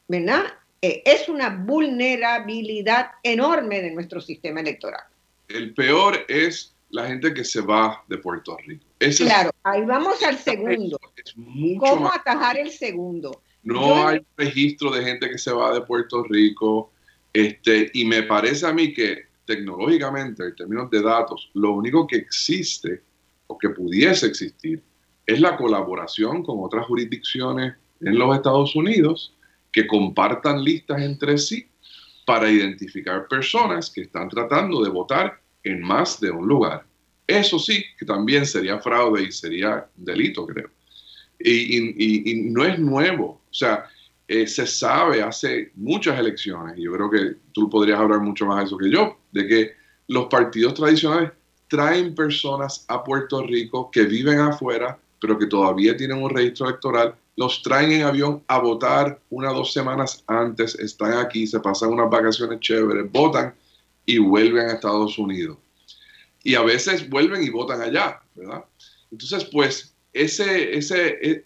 ¿verdad? 0.07 0.45
Eh, 0.83 1.03
es 1.05 1.29
una 1.29 1.51
vulnerabilidad 1.51 3.13
enorme 3.23 3.81
de 3.81 3.91
nuestro 3.93 4.21
sistema 4.21 4.61
electoral. 4.61 5.05
El 5.49 5.75
peor 5.75 6.25
es 6.29 6.75
la 6.91 7.07
gente 7.07 7.33
que 7.35 7.45
se 7.45 7.61
va 7.61 8.05
de 8.09 8.19
Puerto 8.19 8.57
Rico. 8.67 8.85
claro, 9.17 9.51
ahí 9.63 9.83
vamos 9.85 10.23
al 10.23 10.39
segundo. 10.39 10.99
¿Cómo 11.79 12.13
atajar 12.13 12.59
el 12.59 12.71
segundo? 12.71 13.43
No 13.63 14.07
hay 14.07 14.21
registro 14.37 14.91
de 14.91 15.05
gente 15.05 15.29
que 15.29 15.39
se 15.39 15.53
va 15.53 15.73
de 15.73 15.81
Puerto 15.81 16.23
Rico. 16.25 16.93
Este, 17.33 17.91
y 17.93 18.05
me 18.05 18.23
parece 18.23 18.67
a 18.67 18.73
mí 18.73 18.95
que 18.95 19.27
tecnológicamente, 19.45 20.45
en 20.45 20.57
términos 20.57 20.91
de 20.91 21.03
datos, 21.03 21.51
lo 21.55 21.73
único 21.73 22.07
que 22.07 22.17
existe 22.17 23.03
o 23.47 23.59
que 23.59 23.71
pudiese 23.71 24.27
existir 24.27 24.83
es 25.27 25.41
la 25.41 25.57
colaboración 25.57 26.43
con 26.43 26.63
otras 26.63 26.87
jurisdicciones 26.87 27.75
en 28.01 28.19
los 28.19 28.35
Estados 28.37 28.75
Unidos 28.77 29.36
que 29.77 29.87
compartan 29.87 30.65
listas 30.65 31.03
entre 31.03 31.37
sí 31.37 31.69
para 32.25 32.51
identificar 32.51 33.29
personas 33.29 33.91
que 33.91 34.01
están 34.01 34.27
tratando 34.31 34.83
de 34.83 34.89
votar 34.89 35.39
en 35.63 35.83
más 35.83 36.19
de 36.19 36.31
un 36.31 36.49
lugar. 36.49 36.87
Eso 37.27 37.59
sí, 37.59 37.85
que 37.99 38.07
también 38.07 38.47
sería 38.47 38.81
fraude 38.81 39.25
y 39.25 39.33
sería 39.33 39.87
delito, 39.95 40.47
creo. 40.47 40.71
Y, 41.39 42.49
no 42.51 42.65
es 42.65 42.79
nuevo. 42.79 43.43
O 43.51 43.55
sea, 43.55 43.85
eh, 44.27 44.47
se 44.47 44.67
sabe 44.67 45.21
hace 45.21 45.73
muchas 45.75 46.19
elecciones, 46.19 46.79
y 46.79 46.85
yo 46.85 46.93
creo 46.95 47.11
que 47.11 47.37
tú 47.53 47.69
podrías 47.69 48.01
hablar 48.01 48.21
mucho 48.21 48.47
más 48.47 48.61
de 48.61 48.65
eso 48.65 48.79
que 48.79 48.91
yo, 48.91 49.19
de 49.33 49.47
que 49.47 49.73
los 50.09 50.25
partidos 50.29 50.73
tradicionales 50.73 51.33
traen 51.69 52.15
personas 52.15 52.87
a 52.89 53.05
Puerto 53.05 53.43
Rico 53.43 53.91
que 53.91 54.05
viven 54.05 54.39
afuera, 54.39 54.99
pero 55.21 55.39
que 55.39 55.47
todavía 55.47 55.95
tienen 55.95 56.23
un 56.23 56.31
registro 56.31 56.67
electoral, 56.67 57.15
los 57.37 57.63
traen 57.63 57.93
en 57.93 58.03
avión 58.03 58.43
a 58.49 58.59
votar 58.59 59.21
una 59.31 59.51
dos 59.51 59.73
semanas 59.73 60.25
antes, 60.27 60.75
están 60.77 61.15
aquí, 61.15 61.47
se 61.47 61.61
pasan 61.61 61.91
unas 61.91 62.11
vacaciones 62.11 62.61
chéveres, 62.61 63.11
votan 63.13 63.55
y 64.07 64.19
vuelven 64.19 64.69
a 64.69 64.73
Estados 64.73 65.19
Unidos. 65.19 65.59
Y 66.43 66.55
a 66.55 66.63
veces 66.63 67.09
vuelven 67.09 67.43
y 67.43 67.51
votan 67.51 67.83
allá, 67.83 68.23
¿verdad? 68.35 68.65
Entonces, 69.11 69.45
pues, 69.53 69.95
ese, 70.13 70.77
ese, 70.77 71.19
e, 71.21 71.45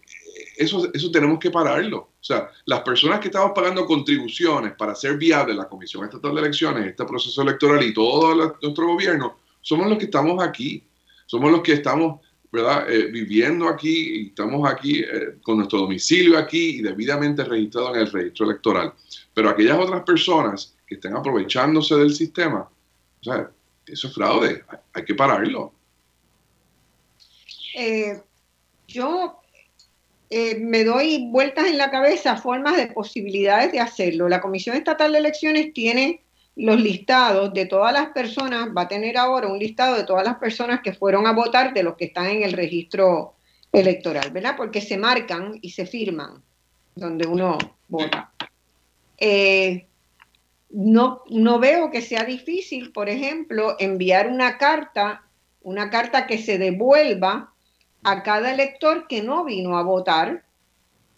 eso, 0.56 0.88
eso 0.92 1.10
tenemos 1.10 1.38
que 1.38 1.50
pararlo. 1.50 1.98
O 1.98 2.24
sea, 2.24 2.50
las 2.66 2.82
personas 2.82 3.18
que 3.18 3.28
estamos 3.28 3.52
pagando 3.54 3.86
contribuciones 3.86 4.74
para 4.74 4.92
hacer 4.92 5.16
viable 5.16 5.54
la 5.54 5.68
Comisión 5.68 6.04
Estatal 6.04 6.34
de 6.34 6.40
Elecciones, 6.42 6.86
este 6.86 7.04
proceso 7.04 7.42
electoral 7.42 7.82
y 7.82 7.94
todo 7.94 8.56
nuestro 8.62 8.86
gobierno, 8.86 9.38
somos 9.62 9.88
los 9.88 9.98
que 9.98 10.04
estamos 10.04 10.42
aquí. 10.42 10.84
Somos 11.30 11.52
los 11.52 11.60
que 11.62 11.74
estamos, 11.74 12.20
¿verdad? 12.52 12.90
Eh, 12.90 13.06
viviendo 13.06 13.68
aquí 13.68 14.28
estamos 14.28 14.68
aquí 14.68 15.00
eh, 15.00 15.36
con 15.42 15.58
nuestro 15.58 15.80
domicilio 15.80 16.36
aquí 16.36 16.78
y 16.78 16.82
debidamente 16.82 17.44
registrado 17.44 17.94
en 17.94 18.00
el 18.00 18.10
registro 18.10 18.46
electoral. 18.46 18.92
Pero 19.32 19.50
aquellas 19.50 19.78
otras 19.78 20.02
personas 20.02 20.74
que 20.86 20.96
estén 20.96 21.14
aprovechándose 21.14 21.94
del 21.94 22.12
sistema, 22.12 22.68
o 23.20 23.24
sea, 23.24 23.50
eso 23.86 24.08
es 24.08 24.14
fraude, 24.14 24.64
hay, 24.92 25.04
que 25.04 25.14
pararlo. 25.14 25.72
Eh, 27.76 28.20
yo 28.88 29.40
eh, 30.28 30.58
me 30.58 30.84
doy 30.84 31.28
vueltas 31.30 31.66
en 31.66 31.78
la 31.78 31.90
cabeza 31.90 32.36
formas 32.36 32.76
de 32.76 32.88
posibilidades 32.88 33.72
de 33.72 33.80
hacerlo. 33.80 34.28
La 34.28 34.40
Comisión 34.40 34.76
Estatal 34.76 35.12
de 35.12 35.18
Elecciones 35.18 35.72
tiene 35.72 36.22
los 36.60 36.78
listados 36.78 37.54
de 37.54 37.64
todas 37.64 37.92
las 37.92 38.10
personas, 38.10 38.68
va 38.76 38.82
a 38.82 38.88
tener 38.88 39.16
ahora 39.16 39.48
un 39.48 39.58
listado 39.58 39.96
de 39.96 40.04
todas 40.04 40.24
las 40.24 40.36
personas 40.36 40.80
que 40.82 40.92
fueron 40.92 41.26
a 41.26 41.32
votar 41.32 41.72
de 41.72 41.82
los 41.82 41.96
que 41.96 42.04
están 42.06 42.26
en 42.26 42.42
el 42.42 42.52
registro 42.52 43.34
electoral, 43.72 44.30
¿verdad? 44.30 44.56
Porque 44.58 44.82
se 44.82 44.98
marcan 44.98 45.58
y 45.62 45.70
se 45.70 45.86
firman 45.86 46.42
donde 46.94 47.26
uno 47.26 47.56
vota. 47.88 48.30
Eh, 49.16 49.86
no, 50.68 51.22
no 51.30 51.58
veo 51.58 51.90
que 51.90 52.02
sea 52.02 52.24
difícil, 52.24 52.92
por 52.92 53.08
ejemplo, 53.08 53.76
enviar 53.78 54.28
una 54.28 54.58
carta, 54.58 55.24
una 55.62 55.88
carta 55.88 56.26
que 56.26 56.36
se 56.36 56.58
devuelva 56.58 57.54
a 58.02 58.22
cada 58.22 58.52
elector 58.52 59.06
que 59.08 59.22
no 59.22 59.44
vino 59.44 59.78
a 59.78 59.82
votar 59.82 60.44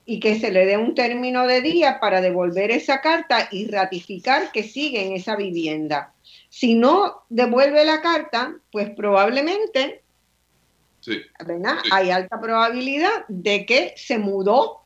y 0.05 0.21
que 0.21 0.39
se 0.39 0.51
le 0.51 0.67
dé 0.67 0.77
un 0.77 0.95
término 0.95 1.47
de 1.47 1.61
día 1.61 1.99
para 2.01 2.21
devolver 2.21 2.71
esa 2.71 3.01
carta 3.01 3.49
y 3.51 3.67
ratificar 3.69 4.51
que 4.53 4.63
sigue 4.63 5.07
en 5.07 5.13
esa 5.13 5.37
vivienda. 5.37 6.13
Si 6.49 6.75
no 6.75 7.23
devuelve 7.29 7.85
la 7.85 8.03
carta, 8.03 8.57
pues 8.71 8.91
probablemente 8.91 10.03
hay 11.91 12.11
alta 12.11 12.41
probabilidad 12.41 13.25
de 13.29 13.67
que 13.67 13.95
se 13.97 14.19
mudó 14.19 14.83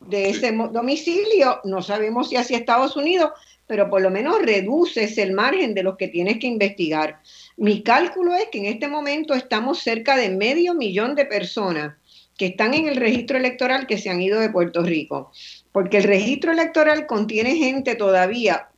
de 0.00 0.30
ese 0.30 0.52
domicilio, 0.52 1.60
no 1.64 1.82
sabemos 1.82 2.28
si 2.28 2.36
hacia 2.36 2.58
Estados 2.58 2.96
Unidos, 2.96 3.30
pero 3.66 3.88
por 3.88 4.02
lo 4.02 4.10
menos 4.10 4.42
reduces 4.42 5.16
el 5.16 5.32
margen 5.32 5.74
de 5.74 5.82
los 5.82 5.96
que 5.96 6.08
tienes 6.08 6.38
que 6.38 6.46
investigar. 6.46 7.20
Mi 7.56 7.82
cálculo 7.82 8.34
es 8.34 8.46
que 8.50 8.58
en 8.58 8.66
este 8.66 8.88
momento 8.88 9.32
estamos 9.34 9.78
cerca 9.78 10.16
de 10.16 10.28
medio 10.30 10.74
millón 10.74 11.14
de 11.14 11.24
personas 11.24 11.94
que 12.36 12.46
están 12.46 12.74
en 12.74 12.88
el 12.88 12.96
registro 12.96 13.38
electoral 13.38 13.86
que 13.86 13.98
se 13.98 14.10
han 14.10 14.20
ido 14.20 14.40
de 14.40 14.50
Puerto 14.50 14.82
Rico, 14.82 15.30
porque 15.72 15.98
el 15.98 16.04
registro 16.04 16.52
electoral 16.52 17.06
contiene 17.06 17.56
gente 17.56 17.94
todavía 17.94 18.68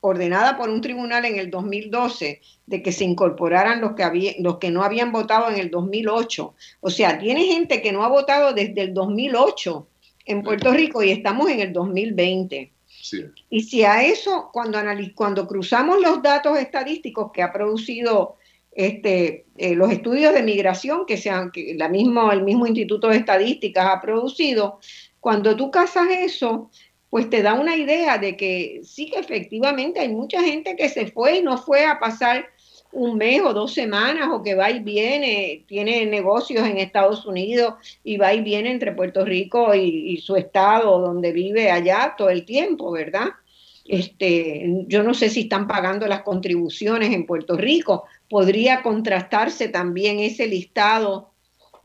ordenada 0.00 0.56
por 0.56 0.70
un 0.70 0.80
tribunal 0.80 1.24
en 1.24 1.38
el 1.38 1.50
2012 1.50 2.40
de 2.66 2.82
que 2.82 2.92
se 2.92 3.04
incorporaran 3.04 3.80
los 3.80 3.92
que, 3.94 4.36
los 4.38 4.58
que 4.58 4.70
no 4.70 4.84
habían 4.84 5.10
votado 5.10 5.50
en 5.50 5.58
el 5.58 5.70
2008. 5.70 6.54
O 6.80 6.90
sea, 6.90 7.18
tiene 7.18 7.44
gente 7.44 7.82
que 7.82 7.92
no 7.92 8.04
ha 8.04 8.08
votado 8.08 8.52
desde 8.52 8.82
el 8.82 8.94
2008 8.94 9.86
en 10.26 10.42
Puerto 10.42 10.72
Rico 10.72 11.02
y 11.02 11.10
estamos 11.10 11.50
en 11.50 11.60
el 11.60 11.72
2020. 11.72 12.72
Y 13.50 13.62
si 13.62 13.84
a 13.84 14.04
eso, 14.04 14.50
cuando, 14.52 14.78
cuando 15.14 15.46
cruzamos 15.46 16.00
los 16.00 16.22
datos 16.22 16.58
estadísticos 16.58 17.30
que 17.32 17.42
ha 17.42 17.52
producido 17.52 18.36
este, 18.76 19.46
eh, 19.56 19.74
los 19.74 19.90
estudios 19.90 20.34
de 20.34 20.42
migración 20.42 21.06
que, 21.06 21.16
sean, 21.16 21.50
que 21.50 21.74
la 21.76 21.88
mismo, 21.88 22.30
el 22.30 22.42
mismo 22.42 22.66
Instituto 22.66 23.08
de 23.08 23.16
Estadísticas 23.16 23.86
ha 23.86 24.00
producido, 24.00 24.78
cuando 25.18 25.56
tú 25.56 25.70
casas 25.70 26.08
eso, 26.10 26.70
pues 27.08 27.30
te 27.30 27.42
da 27.42 27.54
una 27.54 27.74
idea 27.74 28.18
de 28.18 28.36
que 28.36 28.80
sí 28.84 29.10
que 29.10 29.18
efectivamente 29.18 30.00
hay 30.00 30.10
mucha 30.10 30.42
gente 30.42 30.76
que 30.76 30.90
se 30.90 31.06
fue 31.06 31.38
y 31.38 31.42
no 31.42 31.56
fue 31.56 31.86
a 31.86 31.98
pasar 31.98 32.46
un 32.92 33.16
mes 33.16 33.40
o 33.42 33.54
dos 33.54 33.72
semanas 33.72 34.28
o 34.30 34.42
que 34.42 34.54
va 34.54 34.70
y 34.70 34.80
viene, 34.80 35.64
tiene 35.66 36.04
negocios 36.06 36.66
en 36.66 36.78
Estados 36.78 37.24
Unidos 37.24 37.74
y 38.04 38.18
va 38.18 38.34
y 38.34 38.42
viene 38.42 38.70
entre 38.70 38.92
Puerto 38.92 39.24
Rico 39.24 39.74
y, 39.74 40.18
su 40.18 40.36
estado 40.36 40.98
donde 41.00 41.32
vive 41.32 41.70
allá 41.70 42.14
todo 42.16 42.30
el 42.30 42.44
tiempo, 42.44 42.90
¿verdad? 42.90 43.28
Este, 43.84 44.84
yo 44.86 45.02
no 45.02 45.14
sé 45.14 45.28
si 45.28 45.42
están 45.42 45.66
pagando 45.66 46.06
las 46.06 46.22
contribuciones 46.22 47.12
en 47.12 47.26
Puerto 47.26 47.56
Rico. 47.56 48.04
Podría 48.28 48.82
contrastarse 48.82 49.68
también 49.68 50.18
ese 50.18 50.46
listado 50.46 51.32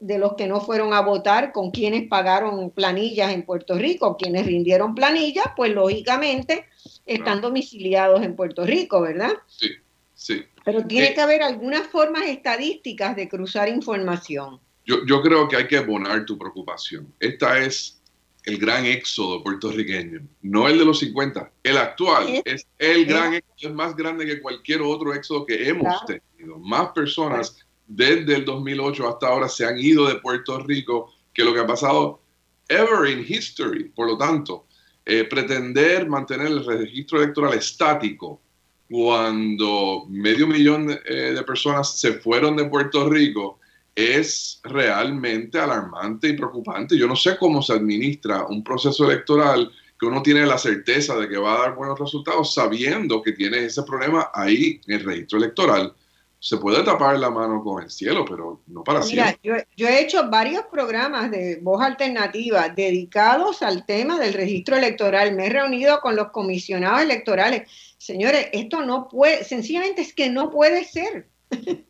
de 0.02 0.18
los 0.18 0.34
que 0.34 0.48
no 0.48 0.60
fueron 0.60 0.94
a 0.94 1.02
votar 1.02 1.52
con 1.52 1.70
quienes 1.70 2.08
pagaron 2.08 2.72
planillas 2.72 3.32
en 3.34 3.44
Puerto 3.44 3.76
Rico. 3.76 4.18
Quienes 4.18 4.48
rindieron 4.48 4.96
planillas, 4.96 5.46
pues 5.56 5.72
lógicamente 5.74 6.66
están 7.06 7.40
domiciliados 7.40 8.24
en 8.24 8.36
Puerto 8.36 8.66
Rico, 8.66 9.02
¿verdad? 9.02 9.34
Sí, 9.46 9.70
sí. 10.16 10.44
Pero 10.66 10.86
tiene 10.86 11.10
eh, 11.10 11.14
que 11.14 11.22
haber 11.22 11.44
algunas 11.44 11.88
formas 11.88 12.24
estadísticas 12.24 13.16
de 13.16 13.30
cruzar 13.30 13.70
información. 13.70 14.60
Yo, 14.86 15.06
yo 15.06 15.22
creo 15.22 15.48
que 15.48 15.58
hay 15.58 15.68
que 15.68 15.78
abonar 15.78 16.26
tu 16.26 16.38
preocupación. 16.38 17.14
Esta 17.20 17.60
es 17.60 18.01
el 18.46 18.58
gran 18.58 18.86
éxodo 18.86 19.44
puertorriqueño, 19.44 20.22
no 20.42 20.68
el 20.68 20.80
de 20.80 20.86
los 20.86 21.00
50, 21.00 21.52
el 21.64 21.78
actual 21.78 22.42
es, 22.46 22.68
el 22.80 23.06
gran 23.06 23.36
éxodo, 23.36 23.70
es 23.70 23.74
más 23.74 23.96
grande 23.96 24.26
que 24.26 24.42
cualquier 24.42 24.82
otro 24.82 25.14
éxodo 25.14 25.46
que 25.46 25.70
hemos 25.70 26.06
tenido. 26.06 26.58
Más 26.58 26.90
personas 26.90 27.58
desde 27.88 28.36
el 28.36 28.46
2008 28.46 29.08
hasta 29.08 29.28
ahora 29.28 29.48
se 29.48 29.66
han 29.66 29.78
ido 29.78 30.08
de 30.08 30.16
Puerto 30.16 30.60
Rico 30.60 31.14
que 31.34 31.44
lo 31.44 31.54
que 31.54 31.60
ha 31.60 31.68
pasado 31.68 32.22
ever 32.68 33.10
in 33.10 33.26
history. 33.28 33.86
Por 33.90 34.08
lo 34.08 34.18
tanto, 34.18 34.66
eh, 35.06 35.26
pretender 35.26 36.08
mantener 36.08 36.48
el 36.48 36.66
registro 36.66 37.22
electoral 37.22 37.54
estático 37.54 38.42
cuando 38.90 40.06
medio 40.10 40.48
millón 40.48 40.92
eh, 41.06 41.34
de 41.34 41.44
personas 41.44 41.98
se 41.98 42.14
fueron 42.14 42.56
de 42.58 42.66
Puerto 42.66 43.10
Rico 43.10 43.60
es 43.96 44.60
realmente 44.64 45.60
alarmante 45.60 46.30
y 46.30 46.34
preocupante. 46.34 46.98
Yo 46.98 47.08
no 47.08 47.16
sé 47.16 47.38
cómo 47.38 47.62
se 47.62 47.74
administra 47.74 48.46
un 48.48 48.64
proceso 48.64 49.10
electoral 49.10 49.72
que 50.00 50.06
uno 50.06 50.22
tiene 50.24 50.46
la 50.46 50.58
certeza 50.58 51.16
de 51.18 51.30
que 51.30 51.38
va 51.38 51.56
a 51.56 51.60
dar 51.60 51.76
buenos 51.76 52.00
resultados 52.00 52.54
sabiendo 52.54 53.22
que 53.22 53.34
tiene 53.34 53.66
ese 53.66 53.84
problema 53.84 54.32
ahí 54.34 54.82
en 54.88 54.96
el 54.96 55.04
registro 55.04 55.38
electoral. 55.38 55.94
Se 56.40 56.58
puede 56.58 56.84
tapar 56.84 57.20
la 57.20 57.30
mano 57.30 57.64
con 57.64 57.84
el 57.84 57.92
cielo, 57.92 58.26
pero 58.28 58.62
no 58.66 58.84
para 58.84 59.04
siempre. 59.04 59.38
Yo, 59.44 59.54
yo 59.78 59.88
he 59.88 60.02
hecho 60.02 60.28
varios 60.28 60.64
programas 60.72 61.30
de 61.30 61.60
voz 61.62 61.84
alternativa 61.84 62.68
dedicados 62.70 63.62
al 63.62 63.86
tema 63.86 64.18
del 64.18 64.34
registro 64.34 64.76
electoral. 64.76 65.36
Me 65.36 65.46
he 65.46 65.50
reunido 65.50 66.00
con 66.02 66.16
los 66.16 66.32
comisionados 66.32 67.02
electorales 67.02 67.70
Señores, 68.02 68.48
esto 68.52 68.84
no 68.84 69.08
puede, 69.08 69.44
sencillamente 69.44 70.02
es 70.02 70.12
que 70.12 70.28
no 70.28 70.50
puede 70.50 70.86
ser. 70.86 71.28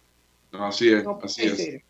así 0.51 0.89
es, 0.89 1.05
así 1.23 1.43
es. 1.43 1.81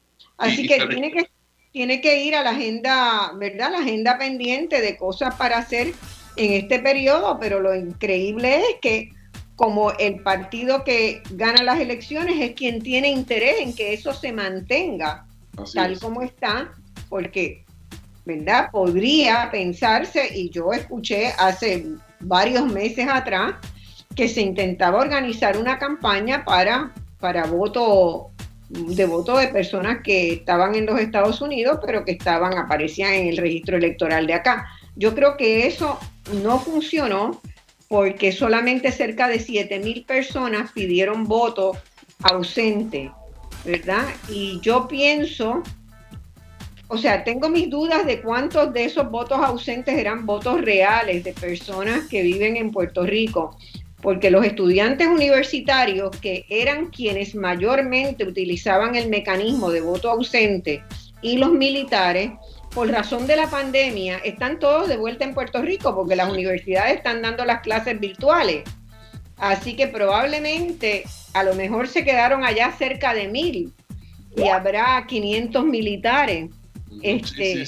Así 0.41 0.67
que, 0.67 0.86
tiene 0.88 1.12
que 1.12 1.27
tiene 1.71 2.01
que 2.01 2.23
ir 2.23 2.36
a 2.36 2.43
la 2.43 2.51
agenda, 2.51 3.32
¿verdad? 3.36 3.71
La 3.71 3.80
agenda 3.80 4.17
pendiente 4.17 4.82
de 4.82 4.97
cosas 4.97 5.36
para 5.36 5.58
hacer 5.58 5.93
en 6.36 6.54
este 6.54 6.80
periodo, 6.80 7.38
pero 7.39 7.60
lo 7.62 7.73
increíble 7.75 8.58
es 8.58 8.75
que 8.82 9.10
como 9.56 9.91
el 9.91 10.19
partido 10.21 10.84
que 10.84 11.21
gana 11.32 11.63
las 11.63 11.80
elecciones 11.80 12.36
es 12.39 12.54
quien 12.56 12.82
tiene 12.82 13.10
interés 13.10 13.56
en 13.60 13.73
que 13.73 13.93
eso 13.93 14.13
se 14.13 14.34
mantenga 14.34 15.27
tal 15.73 15.99
como 15.99 16.21
está, 16.21 16.71
porque, 17.10 17.63
¿verdad? 18.25 18.69
Podría 18.71 19.49
pensarse, 19.51 20.36
y 20.36 20.49
yo 20.49 20.73
escuché 20.73 21.27
hace 21.38 21.86
varios 22.19 22.65
meses 22.65 23.08
atrás, 23.08 23.56
que 24.15 24.27
se 24.27 24.41
intentaba 24.41 24.99
organizar 24.99 25.58
una 25.58 25.77
campaña 25.77 26.43
para, 26.43 26.91
para 27.19 27.45
voto 27.45 28.31
de 28.72 29.06
voto 29.06 29.38
de 29.38 29.50
personas 29.50 30.02
que 30.02 30.34
estaban 30.34 30.76
en 30.76 30.86
los 30.86 31.00
Estados 31.00 31.42
Unidos, 31.42 31.80
pero 31.86 32.06
que 32.06 32.14
estaban, 32.14 32.58
aparecían 32.58 33.14
en 33.14 33.28
el 33.28 33.38
registro 33.38 33.78
electoral 33.78 34.28
de 34.28 34.34
acá. 34.34 34.68
Yo 34.96 35.14
creo 35.14 35.36
que 35.36 35.68
eso 35.68 36.00
no 36.42 36.60
funcionó 36.60 37.42
porque 37.90 38.32
solamente 38.32 38.92
cerca 38.92 39.28
de 39.28 39.40
7 39.40 39.80
mil 39.80 40.06
personas 40.06 40.72
pidieron 40.72 41.26
voto 41.26 41.74
ausente, 42.24 43.12
¿verdad? 43.66 44.06
Y 44.30 44.62
yo 44.62 44.88
pienso, 44.88 45.62
o 46.88 46.98
sea, 46.98 47.26
tengo 47.26 47.50
mis 47.50 47.70
dudas 47.70 48.06
de 48.06 48.22
cuántos 48.22 48.72
de 48.72 48.86
esos 48.86 49.12
votos 49.12 49.40
ausentes 49.40 49.98
eran 49.98 50.26
votos 50.26 50.62
reales 50.62 51.26
de 51.26 51.34
personas 51.34 52.08
que 52.08 52.22
viven 52.22 52.56
en 52.56 52.72
Puerto 52.72 53.06
Rico 53.06 53.58
porque 54.02 54.32
los 54.32 54.46
estudiantes 54.46 55.08
universitarios, 55.08 56.16
que 56.18 56.46
eran 56.50 56.88
quienes 56.88 57.36
mayormente 57.36 58.26
utilizaban 58.26 58.96
el 58.96 59.10
mecanismo 59.10 59.70
de 59.70 59.82
voto 59.82 60.10
ausente, 60.10 60.84
y 61.22 61.38
los 61.38 61.52
militares, 61.52 62.32
por 62.74 62.90
razón 62.90 63.28
de 63.28 63.36
la 63.36 63.50
pandemia, 63.50 64.18
están 64.20 64.60
todos 64.60 64.88
de 64.88 64.98
vuelta 64.98 65.24
en 65.24 65.34
Puerto 65.34 65.62
Rico, 65.62 65.96
porque 65.96 66.16
las 66.16 66.32
universidades 66.32 66.98
están 66.98 67.22
dando 67.22 67.46
las 67.46 67.62
clases 67.62 68.00
virtuales. 68.00 68.64
Así 69.38 69.76
que 69.76 69.88
probablemente 69.88 71.04
a 71.34 71.44
lo 71.44 71.56
mejor 71.56 71.88
se 71.88 72.04
quedaron 72.04 72.44
allá 72.44 72.72
cerca 72.78 73.14
de 73.14 73.28
mil 73.28 73.74
y 74.36 74.48
habrá 74.48 75.06
500 75.08 75.66
militares. 75.66 76.50
Este, 77.02 77.66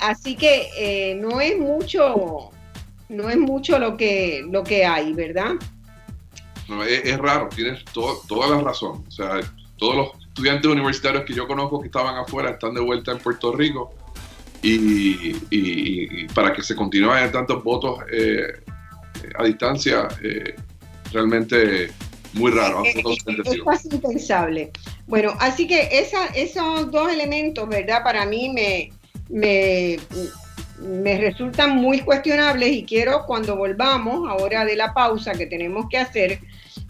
así 0.00 0.36
que 0.36 0.68
eh, 0.76 1.14
no 1.16 1.40
es 1.40 1.58
mucho, 1.58 2.50
no 3.12 3.28
es 3.30 3.36
mucho 3.36 3.78
lo 3.78 3.96
que, 3.96 4.44
lo 4.50 4.64
que 4.64 4.84
hay, 4.84 5.12
¿verdad? 5.12 5.52
No, 6.68 6.82
es, 6.84 7.18
raro, 7.18 7.48
tienes 7.54 7.84
toda 7.92 8.48
la 8.48 8.60
razón. 8.60 9.04
O 9.06 9.10
sea, 9.10 9.40
todos 9.76 9.96
los 9.96 10.28
estudiantes 10.28 10.70
universitarios 10.70 11.24
que 11.24 11.34
yo 11.34 11.46
conozco 11.46 11.80
que 11.80 11.86
estaban 11.86 12.16
afuera 12.16 12.50
están 12.50 12.74
de 12.74 12.80
vuelta 12.80 13.12
en 13.12 13.18
Puerto 13.18 13.52
Rico 13.52 13.94
y, 14.62 16.26
para 16.28 16.52
que 16.52 16.62
se 16.62 16.74
continúen 16.74 17.30
tantos 17.32 17.62
votos 17.62 17.98
eh, 18.10 18.62
a 19.36 19.44
distancia, 19.44 20.08
eh, 20.22 20.54
realmente 21.12 21.90
muy 22.34 22.50
raro. 22.52 22.82
Es, 22.84 22.94
casi 23.64 23.88
impensable. 23.90 24.70
Bueno, 25.06 25.34
así 25.40 25.66
que 25.66 25.88
esa, 25.92 26.26
esos 26.28 26.90
dos 26.90 27.12
elementos, 27.12 27.68
¿verdad? 27.68 28.02
Para 28.02 28.24
mí 28.24 28.48
me, 28.48 28.92
me, 29.28 29.98
me 30.78 31.18
resultan 31.18 31.76
muy 31.76 32.00
cuestionables 32.00 32.72
y 32.72 32.84
quiero 32.84 33.24
cuando 33.26 33.56
volvamos, 33.56 34.28
ahora 34.28 34.64
de 34.64 34.76
la 34.76 34.92
pausa 34.94 35.32
que 35.32 35.46
tenemos 35.46 35.86
que 35.88 35.98
hacer, 35.98 36.40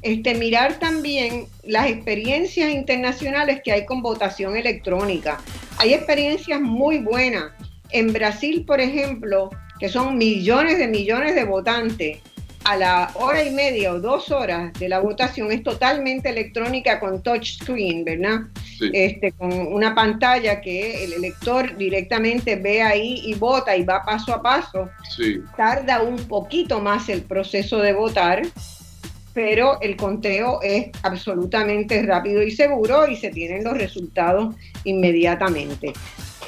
este, 0.02 0.34
mirar 0.34 0.78
también 0.78 1.46
las 1.64 1.86
experiencias 1.86 2.70
internacionales 2.70 3.60
que 3.64 3.72
hay 3.72 3.84
con 3.84 4.02
votación 4.02 4.56
electrónica. 4.56 5.40
Hay 5.78 5.94
experiencias 5.94 6.60
muy 6.60 6.98
buenas. 6.98 7.52
En 7.90 8.12
Brasil, 8.12 8.64
por 8.66 8.80
ejemplo, 8.80 9.50
que 9.78 9.88
son 9.88 10.16
millones 10.16 10.78
de 10.78 10.88
millones 10.88 11.34
de 11.34 11.44
votantes, 11.44 12.18
a 12.64 12.76
la 12.76 13.10
hora 13.14 13.42
y 13.42 13.50
media 13.50 13.92
o 13.92 14.00
dos 14.00 14.30
horas 14.30 14.72
de 14.74 14.88
la 14.88 15.00
votación 15.00 15.50
es 15.52 15.62
totalmente 15.62 16.28
electrónica 16.28 17.00
con 17.00 17.22
touchscreen, 17.22 18.04
¿verdad? 18.04 18.42
Este, 18.92 19.32
con 19.32 19.52
una 19.52 19.94
pantalla 19.94 20.60
que 20.60 21.04
el 21.04 21.12
elector 21.12 21.76
directamente 21.76 22.56
ve 22.56 22.82
ahí 22.82 23.22
y 23.24 23.34
vota 23.34 23.76
y 23.76 23.84
va 23.84 24.04
paso 24.04 24.34
a 24.34 24.42
paso. 24.42 24.88
Tarda 25.56 26.02
un 26.02 26.16
poquito 26.24 26.80
más 26.80 27.08
el 27.08 27.22
proceso 27.22 27.78
de 27.78 27.92
votar, 27.92 28.42
pero 29.34 29.80
el 29.80 29.96
conteo 29.96 30.60
es 30.62 30.90
absolutamente 31.02 32.02
rápido 32.02 32.42
y 32.42 32.50
seguro 32.50 33.06
y 33.08 33.16
se 33.16 33.30
tienen 33.30 33.64
los 33.64 33.78
resultados 33.78 34.54
inmediatamente. 34.84 35.92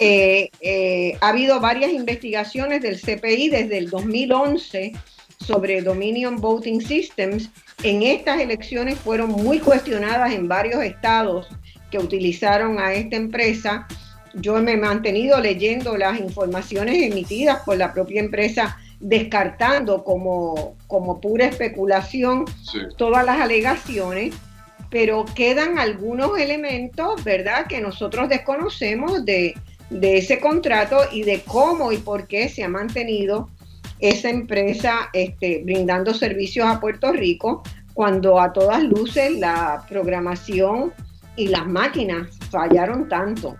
Eh, 0.00 0.50
eh, 0.60 1.16
ha 1.20 1.28
habido 1.28 1.60
varias 1.60 1.92
investigaciones 1.92 2.82
del 2.82 3.00
CPI 3.00 3.48
desde 3.48 3.78
el 3.78 3.90
2011 3.90 4.92
sobre 5.38 5.82
Dominion 5.82 6.36
Voting 6.36 6.80
Systems. 6.80 7.50
En 7.82 8.02
estas 8.02 8.40
elecciones 8.40 8.98
fueron 8.98 9.30
muy 9.30 9.58
cuestionadas 9.58 10.32
en 10.32 10.48
varios 10.48 10.82
estados 10.82 11.48
que 11.90 11.98
utilizaron 11.98 12.78
a 12.78 12.92
esta 12.92 13.16
empresa. 13.16 13.86
Yo 14.34 14.60
me 14.60 14.72
he 14.72 14.76
mantenido 14.76 15.40
leyendo 15.40 15.96
las 15.96 16.18
informaciones 16.18 17.02
emitidas 17.02 17.62
por 17.64 17.76
la 17.76 17.92
propia 17.92 18.20
empresa 18.20 18.78
descartando 19.04 20.02
como, 20.02 20.76
como 20.86 21.20
pura 21.20 21.44
especulación 21.44 22.46
todas 22.96 23.24
las 23.26 23.38
alegaciones, 23.38 24.34
pero 24.90 25.26
quedan 25.34 25.78
algunos 25.78 26.38
elementos, 26.38 27.22
¿verdad?, 27.22 27.66
que 27.66 27.80
nosotros 27.80 28.28
desconocemos 28.28 29.24
de, 29.24 29.54
ese 29.90 30.40
contrato 30.40 31.00
y 31.12 31.22
de 31.22 31.42
cómo 31.42 31.92
y 31.92 31.98
por 31.98 32.26
qué 32.26 32.48
se 32.48 32.64
ha 32.64 32.68
mantenido 32.68 33.50
esa 34.04 34.28
empresa 34.28 35.08
este, 35.14 35.62
brindando 35.64 36.12
servicios 36.12 36.66
a 36.66 36.78
Puerto 36.78 37.10
Rico 37.10 37.62
cuando 37.94 38.38
a 38.38 38.52
todas 38.52 38.82
luces 38.82 39.38
la 39.38 39.84
programación 39.88 40.92
y 41.36 41.48
las 41.48 41.66
máquinas 41.66 42.28
fallaron 42.50 43.08
tanto. 43.08 43.56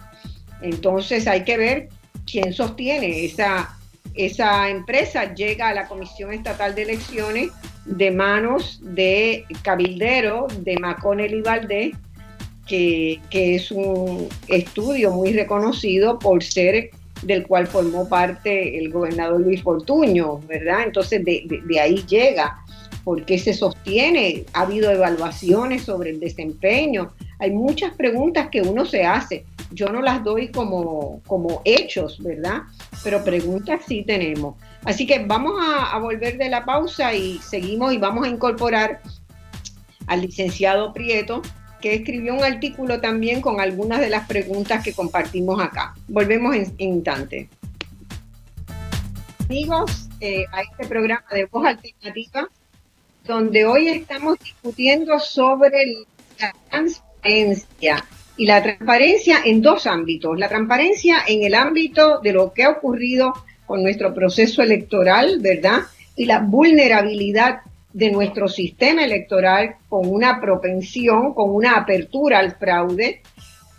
Entonces 0.60 1.26
hay 1.26 1.44
que 1.44 1.56
ver 1.56 1.88
quién 2.30 2.52
sostiene 2.52 3.24
esa, 3.24 3.74
esa 4.14 4.68
empresa 4.68 5.34
llega 5.34 5.68
a 5.68 5.74
la 5.74 5.88
Comisión 5.88 6.32
Estatal 6.34 6.74
de 6.74 6.82
Elecciones 6.82 7.50
de 7.86 8.10
manos 8.10 8.80
de 8.82 9.46
Cabildero, 9.62 10.46
de 10.58 10.76
McConnell 10.76 11.34
y 11.34 11.40
Valdés, 11.40 11.96
que, 12.66 13.20
es 13.30 13.70
un 13.70 14.28
estudio 14.48 15.10
muy 15.10 15.32
reconocido 15.32 16.18
por 16.18 16.42
ser 16.42 16.90
del 17.22 17.46
cual 17.46 17.66
formó 17.66 18.08
parte 18.08 18.78
el 18.78 18.90
gobernador 18.90 19.40
Luis 19.40 19.62
Fortuño, 19.62 20.38
¿verdad? 20.40 20.84
Entonces 20.84 21.24
de, 21.24 21.62
de 21.64 21.80
ahí 21.80 22.04
llega, 22.06 22.64
porque 23.04 23.38
se 23.38 23.52
sostiene, 23.52 24.44
ha 24.54 24.62
habido 24.62 24.90
evaluaciones 24.90 25.82
sobre 25.82 26.10
el 26.10 26.20
desempeño, 26.20 27.12
hay 27.38 27.50
muchas 27.50 27.94
preguntas 27.94 28.48
que 28.48 28.62
uno 28.62 28.86
se 28.86 29.04
hace. 29.04 29.44
Yo 29.70 29.88
no 29.88 30.00
las 30.00 30.24
doy 30.24 30.48
como, 30.48 31.20
como 31.26 31.60
hechos, 31.64 32.22
¿verdad? 32.22 32.62
Pero 33.02 33.22
preguntas 33.22 33.82
sí 33.86 34.02
tenemos. 34.06 34.56
Así 34.84 35.06
que 35.06 35.24
vamos 35.24 35.54
a, 35.60 35.98
volver 35.98 36.38
de 36.38 36.48
la 36.48 36.64
pausa 36.64 37.12
y 37.12 37.38
seguimos 37.38 37.92
y 37.92 37.98
vamos 37.98 38.26
a 38.26 38.30
incorporar 38.30 39.02
al 40.06 40.20
licenciado 40.20 40.92
Prieto, 40.92 41.42
que 41.84 41.96
escribió 41.96 42.34
un 42.34 42.42
artículo 42.42 42.98
también 42.98 43.42
con 43.42 43.60
algunas 43.60 44.00
de 44.00 44.08
las 44.08 44.26
preguntas 44.26 44.82
que 44.82 44.94
compartimos 44.94 45.62
acá. 45.62 45.94
Volvemos 46.08 46.56
en, 46.56 46.74
instante. 46.78 47.50
Amigos, 49.40 50.08
eh, 50.18 50.46
a 50.50 50.62
este 50.62 50.86
programa 50.86 51.26
de 51.30 51.44
Voz 51.44 51.66
Alternativa, 51.66 52.48
donde 53.26 53.66
hoy 53.66 53.88
estamos 53.88 54.38
discutiendo 54.38 55.20
sobre 55.20 56.06
la 56.40 56.54
transparencia 56.70 58.02
y 58.38 58.46
la 58.46 58.62
transparencia 58.62 59.42
en 59.44 59.60
dos 59.60 59.86
ámbitos. 59.86 60.38
La 60.38 60.48
transparencia 60.48 61.18
en 61.28 61.42
el 61.42 61.52
ámbito 61.52 62.20
de 62.20 62.32
lo 62.32 62.54
que 62.54 62.62
ha 62.62 62.70
ocurrido 62.70 63.34
con 63.66 63.82
nuestro 63.82 64.14
proceso 64.14 64.62
electoral, 64.62 65.38
¿verdad? 65.42 65.80
Y 66.16 66.24
la 66.24 66.38
vulnerabilidad 66.38 67.60
de 67.94 68.10
nuestro 68.10 68.48
sistema 68.48 69.04
electoral 69.04 69.76
con 69.88 70.08
una 70.08 70.40
propensión, 70.40 71.32
con 71.32 71.54
una 71.54 71.76
apertura 71.76 72.40
al 72.40 72.56
fraude 72.56 73.22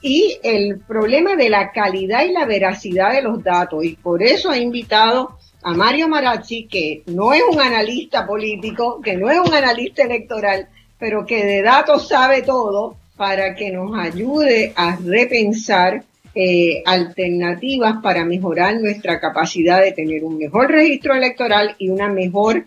y 0.02 0.40
el 0.42 0.80
problema 0.80 1.36
de 1.36 1.50
la 1.50 1.72
calidad 1.72 2.24
y 2.24 2.32
la 2.32 2.46
veracidad 2.46 3.12
de 3.12 3.22
los 3.22 3.44
datos. 3.44 3.84
Y 3.84 3.98
por 3.98 4.24
eso 4.24 4.54
he 4.54 4.60
invitado 4.60 5.38
a 5.64 5.74
Mario 5.74 6.08
Marazzi, 6.08 6.66
que 6.66 7.04
no 7.08 7.34
es 7.34 7.42
un 7.52 7.60
analista 7.60 8.26
político, 8.26 9.02
que 9.02 9.18
no 9.18 9.30
es 9.30 9.38
un 9.38 9.54
analista 9.54 10.04
electoral, 10.04 10.70
pero 10.98 11.26
que 11.26 11.44
de 11.44 11.62
datos 11.62 12.08
sabe 12.08 12.42
todo, 12.42 12.96
para 13.18 13.54
que 13.54 13.72
nos 13.72 13.98
ayude 13.98 14.74
a 14.76 14.98
repensar 14.98 16.04
eh, 16.34 16.84
alternativas 16.86 17.96
para 18.02 18.26
mejorar 18.26 18.80
nuestra 18.80 19.20
capacidad 19.20 19.82
de 19.82 19.94
tener 19.94 20.24
un 20.24 20.38
mejor 20.38 20.70
registro 20.70 21.16
electoral 21.16 21.76
y 21.78 21.90
una 21.90 22.10
mejor 22.10 22.66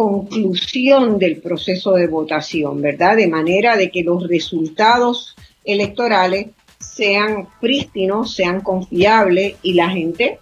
conclusión 0.00 1.18
del 1.18 1.42
proceso 1.42 1.92
de 1.92 2.06
votación, 2.06 2.80
¿verdad? 2.80 3.18
De 3.18 3.28
manera 3.28 3.76
de 3.76 3.90
que 3.90 4.02
los 4.02 4.26
resultados 4.26 5.36
electorales 5.62 6.46
sean 6.78 7.48
prístinos, 7.60 8.34
sean 8.34 8.62
confiables 8.62 9.56
y 9.62 9.74
la 9.74 9.90
gente 9.90 10.38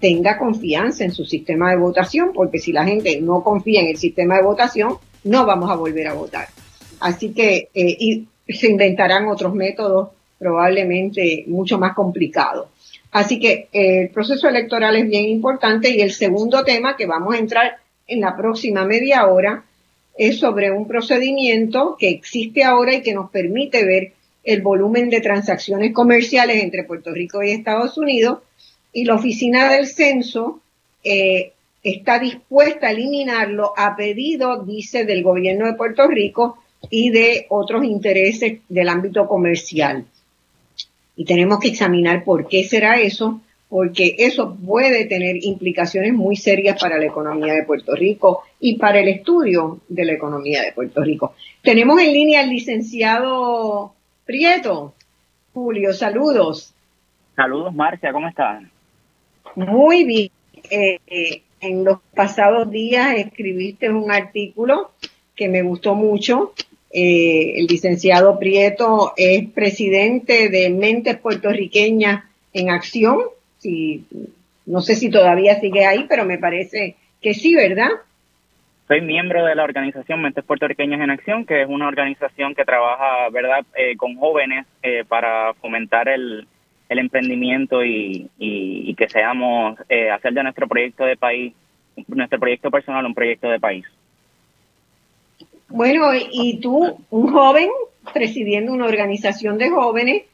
tenga 0.00 0.38
confianza 0.38 1.04
en 1.04 1.12
su 1.12 1.26
sistema 1.26 1.68
de 1.68 1.76
votación, 1.76 2.30
porque 2.32 2.58
si 2.58 2.72
la 2.72 2.86
gente 2.86 3.20
no 3.20 3.44
confía 3.44 3.82
en 3.82 3.88
el 3.88 3.98
sistema 3.98 4.36
de 4.36 4.42
votación, 4.44 4.96
no 5.24 5.44
vamos 5.44 5.70
a 5.70 5.76
volver 5.76 6.08
a 6.08 6.14
votar. 6.14 6.48
Así 7.00 7.34
que, 7.34 7.68
eh, 7.74 8.24
se 8.48 8.70
inventarán 8.70 9.28
otros 9.28 9.54
métodos 9.54 10.12
probablemente 10.38 11.44
mucho 11.46 11.78
más 11.78 11.94
complicados. 11.94 12.68
Así 13.10 13.38
que 13.38 13.68
eh, 13.70 14.00
el 14.04 14.08
proceso 14.08 14.48
electoral 14.48 14.96
es 14.96 15.06
bien 15.06 15.26
importante 15.26 15.90
y 15.90 16.00
el 16.00 16.12
segundo 16.12 16.64
tema 16.64 16.96
que 16.96 17.04
vamos 17.04 17.34
a 17.34 17.38
entrar 17.38 17.83
en 18.06 18.20
la 18.20 18.36
próxima 18.36 18.84
media 18.84 19.26
hora 19.26 19.64
es 20.16 20.38
sobre 20.38 20.70
un 20.70 20.86
procedimiento 20.86 21.96
que 21.98 22.08
existe 22.08 22.62
ahora 22.62 22.94
y 22.94 23.02
que 23.02 23.14
nos 23.14 23.30
permite 23.30 23.84
ver 23.84 24.12
el 24.44 24.62
volumen 24.62 25.10
de 25.10 25.20
transacciones 25.20 25.92
comerciales 25.92 26.62
entre 26.62 26.84
Puerto 26.84 27.12
Rico 27.12 27.42
y 27.42 27.50
Estados 27.50 27.98
Unidos 27.98 28.40
y 28.92 29.04
la 29.04 29.14
oficina 29.14 29.70
del 29.70 29.86
censo 29.86 30.60
eh, 31.02 31.52
está 31.82 32.18
dispuesta 32.18 32.86
a 32.86 32.90
eliminarlo 32.92 33.72
a 33.76 33.96
pedido, 33.96 34.62
dice, 34.62 35.04
del 35.04 35.22
gobierno 35.22 35.66
de 35.66 35.74
Puerto 35.74 36.06
Rico 36.06 36.58
y 36.90 37.10
de 37.10 37.46
otros 37.48 37.84
intereses 37.84 38.60
del 38.68 38.88
ámbito 38.88 39.26
comercial. 39.26 40.06
Y 41.16 41.24
tenemos 41.24 41.58
que 41.60 41.68
examinar 41.68 42.24
por 42.24 42.48
qué 42.48 42.64
será 42.64 43.00
eso, 43.00 43.40
porque 43.74 44.14
eso 44.18 44.54
puede 44.54 45.06
tener 45.06 45.34
implicaciones 45.42 46.12
muy 46.12 46.36
serias 46.36 46.80
para 46.80 46.96
la 46.96 47.06
economía 47.06 47.54
de 47.54 47.64
Puerto 47.64 47.92
Rico 47.96 48.44
y 48.60 48.78
para 48.78 49.00
el 49.00 49.08
estudio 49.08 49.80
de 49.88 50.04
la 50.04 50.12
economía 50.12 50.62
de 50.62 50.70
Puerto 50.70 51.02
Rico. 51.02 51.34
Tenemos 51.60 52.00
en 52.00 52.12
línea 52.12 52.42
al 52.42 52.50
licenciado 52.50 53.92
Prieto. 54.24 54.94
Julio, 55.52 55.92
saludos. 55.92 56.72
Saludos, 57.34 57.74
Marcia, 57.74 58.12
¿cómo 58.12 58.28
estás? 58.28 58.62
Muy 59.56 60.04
bien. 60.04 60.30
Eh, 60.70 61.00
eh, 61.08 61.42
en 61.60 61.82
los 61.82 61.98
pasados 62.14 62.70
días 62.70 63.16
escribiste 63.16 63.90
un 63.90 64.12
artículo 64.12 64.92
que 65.34 65.48
me 65.48 65.62
gustó 65.62 65.96
mucho. 65.96 66.52
Eh, 66.92 67.54
el 67.56 67.66
licenciado 67.66 68.38
Prieto 68.38 69.14
es 69.16 69.50
presidente 69.50 70.48
de 70.48 70.70
Mentes 70.70 71.16
Puertorriqueñas 71.18 72.22
en 72.52 72.70
Acción. 72.70 73.18
Si, 73.64 74.04
no 74.66 74.82
sé 74.82 74.94
si 74.94 75.08
todavía 75.08 75.58
sigue 75.58 75.86
ahí, 75.86 76.04
pero 76.06 76.26
me 76.26 76.36
parece 76.36 76.96
que 77.22 77.32
sí, 77.32 77.54
¿verdad? 77.54 77.88
Soy 78.88 79.00
miembro 79.00 79.42
de 79.42 79.54
la 79.54 79.64
organización 79.64 80.20
Mentes 80.20 80.44
Puertorriqueñas 80.44 81.00
en 81.00 81.08
Acción, 81.08 81.46
que 81.46 81.62
es 81.62 81.68
una 81.68 81.88
organización 81.88 82.54
que 82.54 82.66
trabaja, 82.66 83.30
¿verdad?, 83.30 83.64
eh, 83.74 83.96
con 83.96 84.16
jóvenes 84.16 84.66
eh, 84.82 85.04
para 85.08 85.54
fomentar 85.54 86.10
el, 86.10 86.46
el 86.90 86.98
emprendimiento 86.98 87.82
y, 87.82 88.28
y, 88.38 88.94
que 88.96 89.08
seamos, 89.08 89.78
eh, 89.88 90.10
hacer 90.10 90.34
de 90.34 90.42
nuestro 90.42 90.68
proyecto 90.68 91.06
de 91.06 91.16
país, 91.16 91.54
nuestro 92.08 92.38
proyecto 92.38 92.70
personal 92.70 93.06
un 93.06 93.14
proyecto 93.14 93.48
de 93.48 93.58
país. 93.58 93.86
Bueno, 95.70 96.10
y 96.14 96.60
tú, 96.60 96.98
un 97.08 97.32
joven 97.32 97.70
presidiendo 98.12 98.72
una 98.72 98.84
organización 98.84 99.56
de 99.56 99.70
jóvenes, 99.70 100.24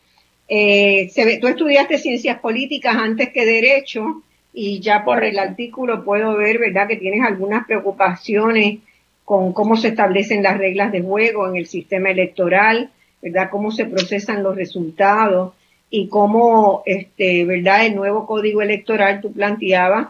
se 0.51 1.25
ve, 1.25 1.39
tú 1.41 1.47
estudiaste 1.47 1.99
ciencias 1.99 2.41
políticas 2.41 2.97
antes 2.97 3.29
que 3.29 3.47
derecho 3.47 4.23
y 4.53 4.81
ya 4.81 5.05
por 5.05 5.23
el 5.25 5.39
artículo 5.39 6.05
puedo 6.05 6.37
ver, 6.37 6.59
¿verdad?, 6.59 6.89
que 6.89 6.97
tienes 6.97 7.23
algunas 7.23 7.67
preocupaciones 7.67 8.81
con 9.25 9.53
cómo 9.53 9.77
se 9.77 9.89
establecen 9.89 10.43
las 10.43 10.59
reglas 10.59 10.91
de 10.91 11.03
juego 11.03 11.49
en 11.49 11.57
el 11.57 11.67
sistema 11.67 12.11
electoral, 12.11 12.91
¿verdad?, 13.23 13.49
cómo 13.51 13.71
se 13.71 13.87
procesan 13.87 14.43
los 14.43 14.57
resultados 14.57 15.55
y 15.89 16.09
cómo, 16.09 16.83
este, 16.85 17.45
¿verdad?, 17.45 17.87
el 17.87 17.95
nuevo 17.95 18.27
código 18.27 18.61
electoral 18.61 19.21
tú 19.21 19.33
planteabas 19.33 20.09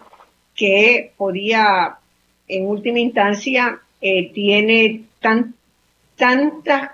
que 0.56 1.12
podía, 1.18 1.96
en 2.48 2.66
última 2.66 2.98
instancia, 2.98 3.78
eh, 4.00 4.32
tiene 4.32 5.02
tan, 5.20 5.54
tantas 6.16 6.92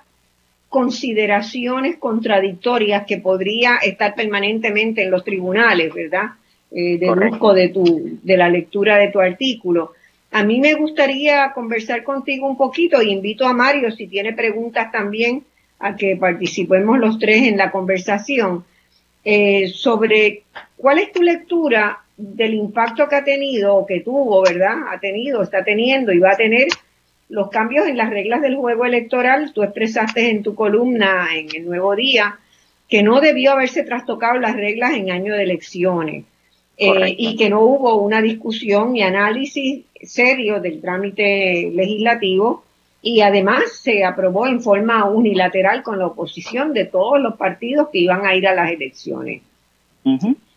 consideraciones 0.76 1.96
contradictorias 1.96 3.06
que 3.06 3.16
podría 3.16 3.76
estar 3.76 4.14
permanentemente 4.14 5.02
en 5.02 5.10
los 5.10 5.24
tribunales, 5.24 5.94
¿verdad? 5.94 6.32
eh, 6.70 6.98
de, 6.98 7.68
tu, 7.72 8.18
de 8.22 8.36
la 8.36 8.50
lectura 8.50 8.98
de 8.98 9.08
tu 9.08 9.20
artículo. 9.20 9.92
A 10.32 10.44
mí 10.44 10.60
me 10.60 10.74
gustaría 10.74 11.50
conversar 11.54 12.04
contigo 12.04 12.46
un 12.46 12.58
poquito 12.58 13.00
y 13.00 13.10
invito 13.10 13.46
a 13.46 13.54
Mario, 13.54 13.90
si 13.90 14.06
tiene 14.06 14.34
preguntas 14.34 14.92
también, 14.92 15.44
a 15.78 15.96
que 15.96 16.16
participemos 16.16 16.98
los 16.98 17.18
tres 17.18 17.44
en 17.44 17.56
la 17.56 17.70
conversación 17.70 18.64
eh, 19.24 19.68
sobre 19.68 20.42
cuál 20.76 20.98
es 20.98 21.10
tu 21.10 21.22
lectura 21.22 22.00
del 22.18 22.52
impacto 22.52 23.08
que 23.08 23.16
ha 23.16 23.24
tenido 23.24 23.76
o 23.76 23.86
que 23.86 24.00
tuvo, 24.00 24.42
¿verdad? 24.42 24.74
Ha 24.90 25.00
tenido, 25.00 25.42
está 25.42 25.64
teniendo 25.64 26.12
y 26.12 26.18
va 26.18 26.32
a 26.32 26.36
tener 26.36 26.68
los 27.28 27.50
cambios 27.50 27.86
en 27.86 27.96
las 27.96 28.10
reglas 28.10 28.42
del 28.42 28.56
juego 28.56 28.84
electoral. 28.84 29.52
Tú 29.52 29.62
expresaste 29.62 30.30
en 30.30 30.42
tu 30.42 30.54
columna 30.54 31.28
en 31.34 31.48
el 31.54 31.66
Nuevo 31.66 31.94
Día 31.96 32.38
que 32.88 33.02
no 33.02 33.20
debió 33.20 33.52
haberse 33.52 33.82
trastocado 33.82 34.38
las 34.38 34.54
reglas 34.54 34.92
en 34.92 35.10
año 35.10 35.34
de 35.34 35.42
elecciones. 35.42 36.24
Eh, 36.78 37.14
y 37.16 37.36
que 37.36 37.48
no 37.48 37.62
hubo 37.62 37.96
una 37.96 38.20
discusión 38.20 38.94
y 38.94 39.02
análisis 39.02 39.86
serio 40.02 40.60
del 40.60 40.82
trámite 40.82 41.70
legislativo 41.74 42.64
y 43.00 43.22
además 43.22 43.62
se 43.80 44.04
aprobó 44.04 44.46
en 44.46 44.60
forma 44.60 45.06
unilateral 45.06 45.82
con 45.82 45.98
la 45.98 46.08
oposición 46.08 46.74
de 46.74 46.84
todos 46.84 47.18
los 47.18 47.36
partidos 47.36 47.88
que 47.90 48.00
iban 48.00 48.26
a 48.26 48.34
ir 48.34 48.46
a 48.46 48.54
las 48.54 48.70
elecciones. 48.70 49.40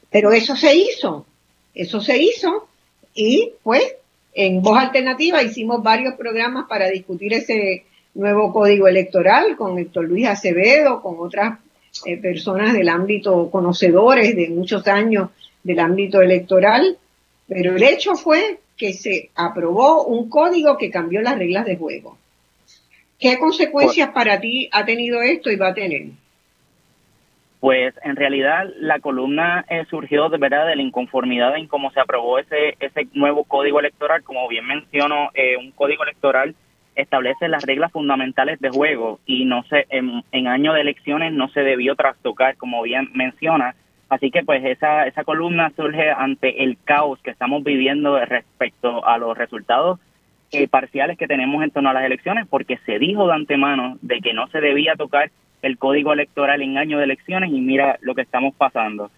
Pero 0.10 0.32
eso 0.32 0.58
se 0.58 0.76
hizo, 0.76 1.26
eso 1.74 2.02
se 2.02 2.22
hizo 2.22 2.68
y 3.14 3.52
pues 3.64 3.96
en 4.34 4.62
Voz 4.62 4.78
Alternativa 4.78 5.42
hicimos 5.42 5.82
varios 5.84 6.16
programas 6.16 6.66
para 6.68 6.90
discutir 6.90 7.34
ese 7.34 7.86
nuevo 8.14 8.52
código 8.52 8.88
electoral 8.88 9.56
con 9.56 9.78
Héctor 9.78 10.06
Luis 10.06 10.28
Acevedo, 10.28 11.02
con 11.02 11.16
otras 11.20 11.60
eh, 12.06 12.18
personas 12.18 12.74
del 12.74 12.90
ámbito 12.90 13.50
conocedores 13.50 14.36
de 14.36 14.50
muchos 14.50 14.88
años 14.88 15.30
del 15.64 15.80
ámbito 15.80 16.22
electoral, 16.22 16.98
pero 17.48 17.76
el 17.76 17.84
hecho 17.84 18.16
fue 18.16 18.60
que 18.78 18.94
se 18.94 19.30
aprobó 19.36 20.06
un 20.06 20.30
código 20.30 20.78
que 20.78 20.90
cambió 20.90 21.22
las 21.22 21.38
reglas 21.38 21.66
de 21.66 21.76
juego. 21.76 22.18
¿Qué 23.20 23.38
consecuencias 23.38 24.10
para 24.12 24.40
ti 24.40 24.70
ha 24.72 24.86
tenido 24.86 25.22
esto 25.22 25.52
y 25.52 25.58
va 25.58 25.70
a 25.70 25.74
tener? 25.74 26.06
Pues 27.60 27.94
en 28.04 28.16
realidad 28.16 28.70
la 28.78 29.00
columna 29.00 29.66
eh, 29.70 29.86
surgió 29.90 30.30
de 30.30 30.38
verdad 30.38 30.66
de 30.66 30.78
la 30.78 30.82
inconformidad 30.82 31.58
en 31.58 31.68
cómo 31.68 31.92
se 31.92 32.00
aprobó 32.00 32.40
ese 32.40 32.76
ese 32.80 33.08
nuevo 33.14 33.44
código 33.44 33.80
electoral. 33.80 34.24
Como 34.24 34.48
bien 34.48 34.66
menciono, 34.66 35.30
eh, 35.34 35.58
un 35.58 35.72
código 35.72 36.04
electoral 36.04 36.56
establece 36.96 37.48
las 37.48 37.64
reglas 37.64 37.92
fundamentales 37.92 38.60
de 38.60 38.70
juego 38.70 39.20
y 39.26 39.46
no 39.46 39.64
se 39.64 39.86
en, 39.90 40.24
en 40.32 40.48
año 40.48 40.74
de 40.74 40.82
elecciones 40.82 41.34
no 41.34 41.50
se 41.50 41.62
debió 41.62 41.96
trastocar, 41.96 42.56
como 42.58 42.82
bien 42.82 43.10
menciona, 43.14 43.76
Así 44.10 44.32
que 44.32 44.44
pues 44.44 44.66
esa, 44.66 45.06
esa 45.06 45.24
columna 45.24 45.72
surge 45.76 46.10
ante 46.10 46.64
el 46.64 46.78
caos 46.84 47.20
que 47.22 47.30
estamos 47.30 47.64
viviendo 47.64 48.20
respecto 48.26 49.06
a 49.06 49.20
los 49.20 49.38
resultados 49.38 50.00
eh, 50.52 50.68
parciales 50.68 51.16
que 51.16 51.28
tenemos 51.28 51.64
en 51.64 51.70
torno 51.70 51.92
a 51.92 51.94
las 51.94 52.06
elecciones, 52.06 52.48
porque 52.50 52.80
se 52.88 52.98
dijo 52.98 53.28
de 53.28 53.34
antemano 53.34 54.00
de 54.02 54.20
que 54.20 54.34
no 54.34 54.48
se 54.48 54.62
debía 54.62 54.96
tocar 54.96 55.30
el 55.62 55.78
código 55.78 56.14
electoral 56.14 56.62
en 56.62 56.78
año 56.78 56.98
de 56.98 57.04
elecciones 57.06 57.52
y 57.52 57.60
mira 57.62 57.98
lo 58.02 58.16
que 58.16 58.22
estamos 58.22 58.54
pasando. 58.56 59.12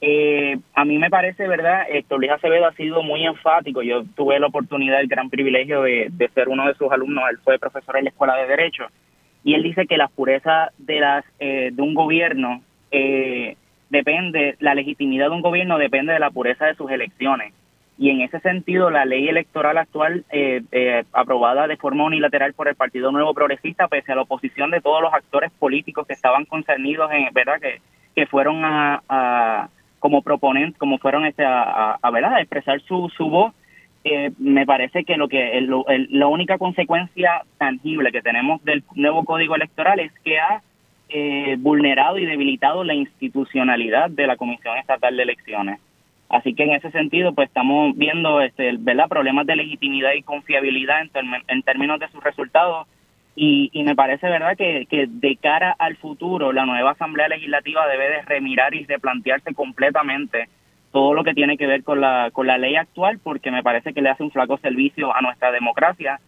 Eh, 0.00 0.58
a 0.74 0.84
mí 0.84 0.98
me 0.98 1.08
parece, 1.08 1.48
¿verdad? 1.48 1.86
Héctor 1.88 2.18
Luis 2.18 2.32
Acevedo 2.32 2.66
ha 2.66 2.74
sido 2.74 3.02
muy 3.02 3.24
enfático. 3.24 3.82
Yo 3.82 4.04
tuve 4.14 4.38
la 4.38 4.48
oportunidad, 4.48 5.00
el 5.00 5.08
gran 5.08 5.30
privilegio 5.30 5.82
de, 5.82 6.08
de 6.10 6.28
ser 6.28 6.48
uno 6.48 6.66
de 6.66 6.74
sus 6.74 6.92
alumnos. 6.92 7.24
Él 7.30 7.38
fue 7.42 7.58
profesor 7.58 7.96
en 7.96 8.04
la 8.04 8.10
Escuela 8.10 8.36
de 8.36 8.46
Derecho. 8.46 8.84
Y 9.44 9.54
él 9.54 9.62
dice 9.62 9.86
que 9.86 9.98
la 9.98 10.08
pureza 10.08 10.72
de, 10.78 11.00
las, 11.00 11.24
eh, 11.38 11.70
de 11.72 11.82
un 11.82 11.94
gobierno 11.94 12.62
eh, 12.90 13.56
depende, 13.90 14.56
la 14.58 14.74
legitimidad 14.74 15.26
de 15.26 15.36
un 15.36 15.42
gobierno 15.42 15.78
depende 15.78 16.14
de 16.14 16.18
la 16.18 16.30
pureza 16.30 16.66
de 16.66 16.74
sus 16.74 16.90
elecciones. 16.90 17.52
Y 17.96 18.10
en 18.10 18.22
ese 18.22 18.40
sentido, 18.40 18.90
la 18.90 19.04
ley 19.04 19.28
electoral 19.28 19.78
actual, 19.78 20.24
eh, 20.30 20.62
eh, 20.72 21.04
aprobada 21.12 21.68
de 21.68 21.76
forma 21.76 22.04
unilateral 22.04 22.52
por 22.52 22.66
el 22.66 22.74
Partido 22.74 23.12
Nuevo 23.12 23.34
Progresista, 23.34 23.86
pese 23.86 24.12
a 24.12 24.16
la 24.16 24.22
oposición 24.22 24.70
de 24.70 24.80
todos 24.80 25.00
los 25.00 25.14
actores 25.14 25.52
políticos 25.52 26.06
que 26.06 26.14
estaban 26.14 26.44
concernidos 26.44 27.10
en, 27.12 27.32
¿verdad?, 27.32 27.60
que, 27.60 27.80
que 28.14 28.26
fueron 28.26 28.62
a, 28.64 29.68
como 30.00 30.22
proponentes, 30.22 30.78
como 30.78 30.98
fueron 30.98 31.24
este, 31.24 31.44
a, 31.46 31.98
¿verdad? 32.12 32.34
a 32.34 32.40
expresar 32.40 32.80
su, 32.80 33.08
su 33.16 33.30
voz, 33.30 33.54
eh, 34.04 34.32
me 34.38 34.66
parece 34.66 35.04
que 35.04 35.16
lo 35.16 35.28
que 35.28 35.66
la 36.10 36.26
única 36.26 36.58
consecuencia 36.58 37.42
tangible 37.56 38.12
que 38.12 38.20
tenemos 38.20 38.62
del 38.62 38.84
nuevo 38.94 39.24
código 39.24 39.56
electoral 39.56 39.98
es 39.98 40.12
que 40.22 40.38
ha 40.38 40.60
eh, 41.08 41.56
vulnerado 41.58 42.18
y 42.18 42.26
debilitado 42.26 42.84
la 42.84 42.92
institucionalidad 42.92 44.10
de 44.10 44.26
la 44.26 44.36
Comisión 44.36 44.76
Estatal 44.76 45.16
de 45.16 45.22
Elecciones. 45.22 45.80
Así 46.28 46.54
que 46.54 46.64
en 46.64 46.72
ese 46.72 46.90
sentido, 46.90 47.34
pues 47.34 47.48
estamos 47.48 47.96
viendo 47.96 48.40
este, 48.40 48.76
¿verdad? 48.78 49.08
problemas 49.08 49.46
de 49.46 49.56
legitimidad 49.56 50.12
y 50.14 50.22
confiabilidad 50.22 51.02
en, 51.48 51.62
términos 51.62 52.00
de 52.00 52.08
sus 52.08 52.22
resultados. 52.22 52.86
Y, 53.36 53.70
me 53.84 53.96
parece 53.96 54.28
verdad 54.28 54.56
que, 54.56 54.86
de 55.08 55.36
cara 55.36 55.74
al 55.78 55.96
futuro 55.96 56.52
la 56.52 56.64
nueva 56.66 56.92
Asamblea 56.92 57.28
Legislativa 57.28 57.86
debe 57.88 58.08
de 58.08 58.22
remirar 58.22 58.74
y 58.74 58.84
replantearse 58.84 59.54
completamente 59.54 60.48
todo 60.92 61.14
lo 61.14 61.24
que 61.24 61.34
tiene 61.34 61.58
que 61.58 61.66
ver 61.66 61.82
con 61.82 62.00
la, 62.00 62.30
con 62.32 62.46
la 62.46 62.58
ley 62.58 62.76
actual 62.76 63.18
porque 63.22 63.50
me 63.50 63.64
parece 63.64 63.92
que 63.92 64.00
le 64.00 64.10
hace 64.10 64.22
un 64.22 64.30
flaco 64.30 64.58
servicio 64.58 65.14
a 65.14 65.20
nuestra 65.20 65.50
democracia. 65.50 66.20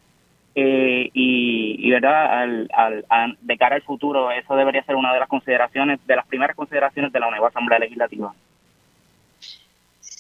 Eh, 0.57 1.11
y, 1.13 1.91
verdad 1.91 2.43
al, 2.73 3.39
de 3.41 3.59
cara 3.59 3.77
al 3.77 3.83
futuro 3.83 4.31
eso 4.31 4.57
debería 4.57 4.83
ser 4.85 4.97
una 4.97 5.13
de 5.13 5.21
las 5.21 5.29
consideraciones 5.29 6.05
de 6.07 6.17
las 6.17 6.27
primeras 6.27 6.57
consideraciones 6.57 7.13
de 7.13 7.21
la 7.21 7.31
nueva 7.31 7.49
asamblea 7.49 7.79
legislativa 7.79 8.33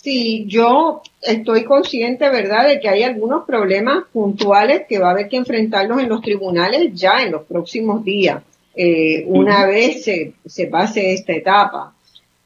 sí 0.06 0.44
yo 0.46 1.02
estoy 1.20 1.64
consciente 1.64 2.30
verdad 2.30 2.68
de 2.68 2.78
que 2.78 2.88
hay 2.88 3.02
algunos 3.02 3.44
problemas 3.44 4.04
puntuales 4.12 4.82
que 4.88 5.00
va 5.00 5.08
a 5.08 5.10
haber 5.10 5.28
que 5.28 5.36
enfrentarlos 5.36 6.00
en 6.00 6.08
los 6.08 6.22
tribunales 6.22 6.94
ya 6.94 7.22
en 7.22 7.32
los 7.32 7.42
próximos 7.42 8.04
días 8.04 8.42
eh, 8.76 9.24
una 9.26 9.66
vez 9.66 10.04
se, 10.04 10.34
se 10.44 10.68
pase 10.68 11.12
esta 11.12 11.32
etapa 11.32 11.92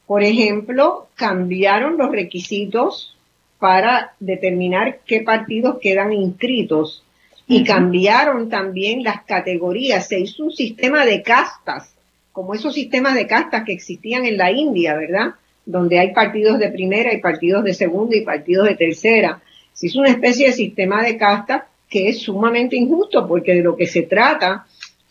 por 0.06 0.22
ejemplo 0.22 1.08
cambiaron 1.14 1.98
los 1.98 2.10
requisitos 2.10 3.14
para 3.58 4.14
determinar 4.18 5.00
qué 5.06 5.20
partidos 5.20 5.76
quedan 5.80 6.14
inscritos 6.14 7.04
y 7.46 7.64
cambiaron 7.64 8.48
también 8.48 9.02
las 9.02 9.24
categorías. 9.24 10.06
Se 10.06 10.20
hizo 10.20 10.44
un 10.44 10.52
sistema 10.52 11.04
de 11.04 11.20
castas, 11.22 11.92
como 12.30 12.54
esos 12.54 12.74
sistemas 12.74 13.14
de 13.14 13.26
castas 13.26 13.64
que 13.64 13.72
existían 13.72 14.24
en 14.24 14.36
la 14.36 14.52
India, 14.52 14.94
¿verdad? 14.94 15.34
Donde 15.70 15.98
hay 15.98 16.12
partidos 16.12 16.58
de 16.58 16.70
primera 16.70 17.12
y 17.12 17.20
partidos 17.20 17.64
de 17.64 17.74
segunda 17.74 18.16
y 18.16 18.22
partidos 18.22 18.66
de 18.66 18.74
tercera. 18.74 19.40
Se 19.72 19.86
hizo 19.86 20.00
una 20.00 20.10
especie 20.10 20.48
de 20.48 20.52
sistema 20.52 21.02
de 21.02 21.16
casta 21.16 21.68
que 21.88 22.08
es 22.08 22.20
sumamente 22.20 22.76
injusto 22.76 23.26
porque 23.26 23.54
de 23.54 23.62
lo 23.62 23.76
que 23.76 23.86
se 23.86 24.02
trata 24.02 24.66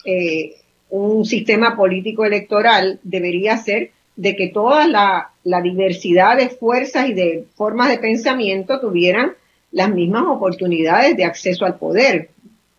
eh, 0.06 0.56
un 0.90 1.26
sistema 1.26 1.76
político 1.76 2.26
electoral 2.26 3.00
debería 3.04 3.58
ser 3.58 3.92
de 4.16 4.36
que 4.36 4.48
toda 4.48 4.88
la, 4.88 5.32
diversidad 5.64 6.38
de 6.38 6.50
fuerzas 6.50 7.10
y 7.10 7.14
de 7.14 7.46
formas 7.56 7.90
de 7.90 8.00
pensamiento 8.00 8.80
tuvieran 8.80 9.34
las 9.72 9.90
mismas 9.90 10.24
oportunidades 10.28 11.16
de 11.16 11.24
acceso 11.24 11.66
al 11.66 11.78
poder. 11.78 12.30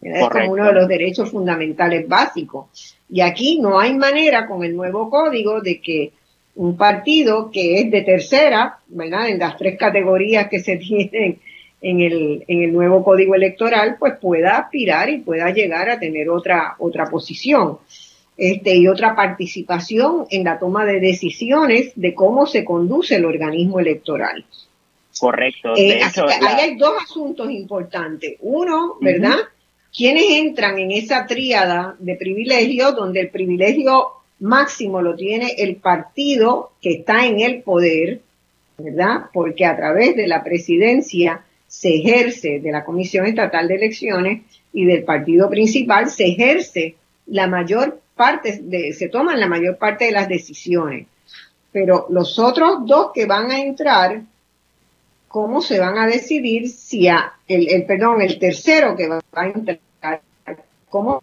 Es 0.02 0.28
como 0.28 0.52
uno 0.52 0.66
de 0.66 0.72
los 0.72 0.88
derechos 0.88 1.30
fundamentales 1.30 2.06
básicos. 2.06 2.96
Y 3.08 3.22
aquí 3.22 3.58
no 3.58 3.80
hay 3.80 3.94
manera 3.94 4.46
con 4.46 4.64
el 4.64 4.76
nuevo 4.76 5.10
código 5.10 5.60
de 5.60 5.80
que 5.80 6.12
un 6.56 6.76
partido 6.76 7.50
que 7.50 7.80
es 7.80 7.90
de 7.90 8.02
tercera, 8.02 8.78
¿verdad? 8.88 9.28
En 9.28 9.38
las 9.38 9.56
tres 9.56 9.78
categorías 9.78 10.48
que 10.48 10.60
se 10.60 10.76
tienen 10.78 11.38
en 11.82 12.00
el, 12.00 12.44
en 12.46 12.62
el 12.62 12.72
nuevo 12.72 13.02
código 13.02 13.34
electoral, 13.34 13.96
pues 13.98 14.14
pueda 14.20 14.58
aspirar 14.58 15.08
y 15.08 15.18
pueda 15.18 15.50
llegar 15.50 15.88
a 15.88 15.98
tener 15.98 16.28
otra, 16.28 16.76
otra 16.78 17.06
posición. 17.06 17.78
Este, 18.36 18.74
y 18.74 18.88
otra 18.88 19.14
participación 19.14 20.26
en 20.30 20.44
la 20.44 20.58
toma 20.58 20.86
de 20.86 20.98
decisiones 20.98 21.92
de 21.94 22.14
cómo 22.14 22.46
se 22.46 22.64
conduce 22.64 23.16
el 23.16 23.26
organismo 23.26 23.80
electoral. 23.80 24.46
Correcto. 25.18 25.74
Eh, 25.76 26.00
ahí 26.02 26.70
hay 26.70 26.76
dos 26.76 26.94
asuntos 27.02 27.50
importantes. 27.50 28.36
Uno, 28.40 28.96
¿verdad? 29.00 29.36
¿Quiénes 29.94 30.24
entran 30.30 30.78
en 30.78 30.90
esa 30.92 31.26
tríada 31.26 31.96
de 31.98 32.14
privilegios 32.14 32.94
donde 32.94 33.20
el 33.20 33.28
privilegio 33.28 34.19
máximo 34.40 35.02
lo 35.02 35.14
tiene 35.14 35.54
el 35.58 35.76
partido 35.76 36.72
que 36.80 36.92
está 36.92 37.26
en 37.26 37.40
el 37.40 37.62
poder, 37.62 38.20
¿verdad? 38.78 39.26
Porque 39.32 39.64
a 39.64 39.76
través 39.76 40.16
de 40.16 40.26
la 40.26 40.42
presidencia 40.42 41.44
se 41.66 41.94
ejerce 41.96 42.58
de 42.60 42.72
la 42.72 42.84
Comisión 42.84 43.26
Estatal 43.26 43.68
de 43.68 43.76
Elecciones 43.76 44.42
y 44.72 44.84
del 44.84 45.04
partido 45.04 45.48
principal 45.48 46.10
se 46.10 46.26
ejerce 46.26 46.96
la 47.26 47.46
mayor 47.46 48.00
parte, 48.16 48.60
de, 48.62 48.92
se 48.92 49.08
toman 49.08 49.38
la 49.38 49.46
mayor 49.46 49.78
parte 49.78 50.06
de 50.06 50.12
las 50.12 50.28
decisiones. 50.28 51.06
Pero 51.72 52.06
los 52.10 52.38
otros 52.38 52.86
dos 52.86 53.12
que 53.14 53.26
van 53.26 53.50
a 53.50 53.60
entrar, 53.60 54.22
¿cómo 55.28 55.60
se 55.60 55.78
van 55.78 55.96
a 55.98 56.06
decidir 56.06 56.68
si 56.68 57.06
a, 57.06 57.34
el, 57.46 57.84
perdón, 57.86 58.20
el 58.22 58.38
tercero 58.38 58.96
que 58.96 59.08
va 59.08 59.20
a 59.32 59.46
entrar, 59.46 60.20
cómo 60.88 61.20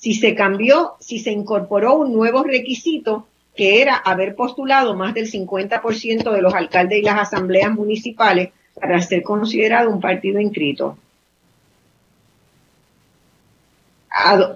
si 0.00 0.14
se 0.14 0.34
cambió, 0.34 0.94
si 0.98 1.18
se 1.18 1.30
incorporó 1.30 1.96
un 1.96 2.14
nuevo 2.14 2.42
requisito 2.42 3.26
que 3.54 3.82
era 3.82 3.96
haber 3.96 4.34
postulado 4.34 4.96
más 4.96 5.12
del 5.12 5.30
50% 5.30 6.32
de 6.32 6.40
los 6.40 6.54
alcaldes 6.54 7.00
y 7.00 7.02
las 7.02 7.18
asambleas 7.18 7.70
municipales 7.72 8.48
para 8.74 8.98
ser 9.02 9.22
considerado 9.22 9.90
un 9.90 10.00
partido 10.00 10.40
inscrito. 10.40 10.96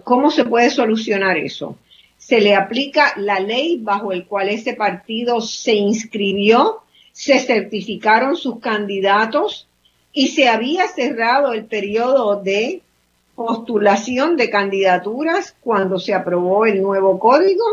¿Cómo 0.05 0.31
se 0.31 0.47
puede 0.47 0.71
solucionar 0.71 1.37
eso? 1.37 1.77
Se 2.17 2.41
le 2.41 2.55
aplica 2.55 3.13
la 3.17 3.39
ley 3.39 3.79
bajo 3.79 4.13
el 4.13 4.25
cual 4.25 4.49
ese 4.49 4.73
partido 4.73 5.43
se 5.43 5.75
inscribió, 5.75 6.81
se 7.13 7.39
certificaron 7.39 8.37
sus 8.37 8.61
candidatos 8.61 9.69
y 10.11 10.29
se 10.29 10.49
había 10.49 10.89
cerrado 10.89 11.53
el 11.53 11.67
periodo 11.67 12.41
de 12.41 12.81
postulación 13.35 14.37
de 14.37 14.51
candidaturas 14.51 15.57
cuando 15.61 15.99
se 15.99 16.15
aprobó 16.15 16.67
el 16.67 16.83
nuevo 16.83 17.19
código? 17.19 17.65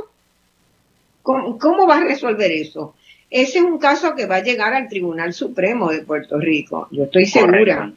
¿Cómo, 1.21 1.87
va 1.87 1.97
a 1.97 2.03
resolver 2.03 2.51
eso? 2.51 2.95
Ese 3.29 3.59
es 3.59 3.63
un 3.63 3.77
caso 3.77 4.15
que 4.15 4.25
va 4.25 4.37
a 4.37 4.43
llegar 4.43 4.73
al 4.73 4.89
Tribunal 4.89 5.33
Supremo 5.33 5.89
de 5.89 6.01
Puerto 6.01 6.39
Rico, 6.39 6.87
yo 6.91 7.03
estoy 7.03 7.25
segura. 7.25 7.93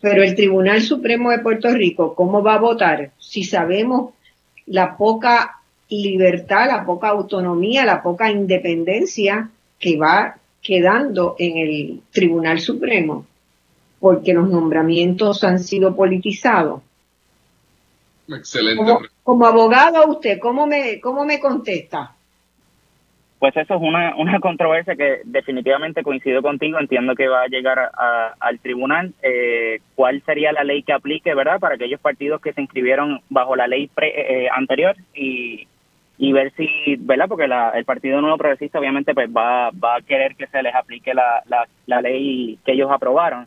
Pero 0.00 0.22
el 0.22 0.34
Tribunal 0.34 0.82
Supremo 0.82 1.30
de 1.30 1.38
Puerto 1.38 1.70
Rico, 1.70 2.14
¿cómo 2.14 2.42
va 2.42 2.54
a 2.54 2.60
votar? 2.60 3.10
Si 3.18 3.44
sabemos 3.44 4.14
la 4.66 4.96
poca 4.96 5.60
libertad, 5.88 6.66
la 6.66 6.84
poca 6.84 7.08
autonomía, 7.08 7.84
la 7.84 8.02
poca 8.02 8.30
independencia 8.30 9.50
que 9.78 9.96
va 9.96 10.36
quedando 10.62 11.36
en 11.38 11.58
el 11.58 12.00
Tribunal 12.10 12.58
Supremo, 12.58 13.24
porque 14.00 14.34
los 14.34 14.48
nombramientos 14.48 15.42
han 15.44 15.58
sido 15.58 15.94
politizados. 15.96 16.82
Excelente. 18.28 18.82
Como, 19.22 19.46
abogado, 19.46 20.06
usted, 20.08 20.38
¿cómo 20.40 20.66
me, 20.66 21.00
cómo 21.00 21.24
me 21.24 21.40
contesta? 21.40 22.12
Pues 23.38 23.56
eso 23.56 23.74
es 23.74 23.80
una, 23.80 24.16
una 24.16 24.40
controversia 24.40 24.96
que 24.96 25.20
definitivamente 25.24 26.02
coincido 26.02 26.42
contigo, 26.42 26.78
entiendo 26.80 27.14
que 27.14 27.28
va 27.28 27.42
a 27.42 27.48
llegar 27.48 27.90
al 28.40 28.58
tribunal. 28.60 29.12
Eh, 29.22 29.80
¿Cuál 29.94 30.22
sería 30.24 30.52
la 30.52 30.64
ley 30.64 30.82
que 30.82 30.92
aplique, 30.92 31.34
verdad, 31.34 31.60
para 31.60 31.74
aquellos 31.74 32.00
partidos 32.00 32.40
que 32.40 32.54
se 32.54 32.62
inscribieron 32.62 33.20
bajo 33.28 33.54
la 33.54 33.66
ley 33.66 33.90
eh, 34.00 34.48
anterior 34.52 34.96
y, 35.14 35.68
y 36.18 36.32
ver 36.32 36.52
si, 36.56 36.96
¿verdad? 36.98 37.26
Porque 37.28 37.44
el 37.44 37.84
Partido 37.84 38.20
Nuevo 38.20 38.38
Progresista 38.38 38.78
obviamente 38.78 39.14
pues 39.14 39.28
va, 39.28 39.70
va 39.70 39.96
a 39.96 40.02
querer 40.02 40.34
que 40.34 40.46
se 40.46 40.62
les 40.62 40.74
aplique 40.74 41.12
la, 41.12 41.42
la, 41.46 41.68
la 41.86 42.00
ley 42.00 42.58
que 42.64 42.72
ellos 42.72 42.90
aprobaron 42.90 43.46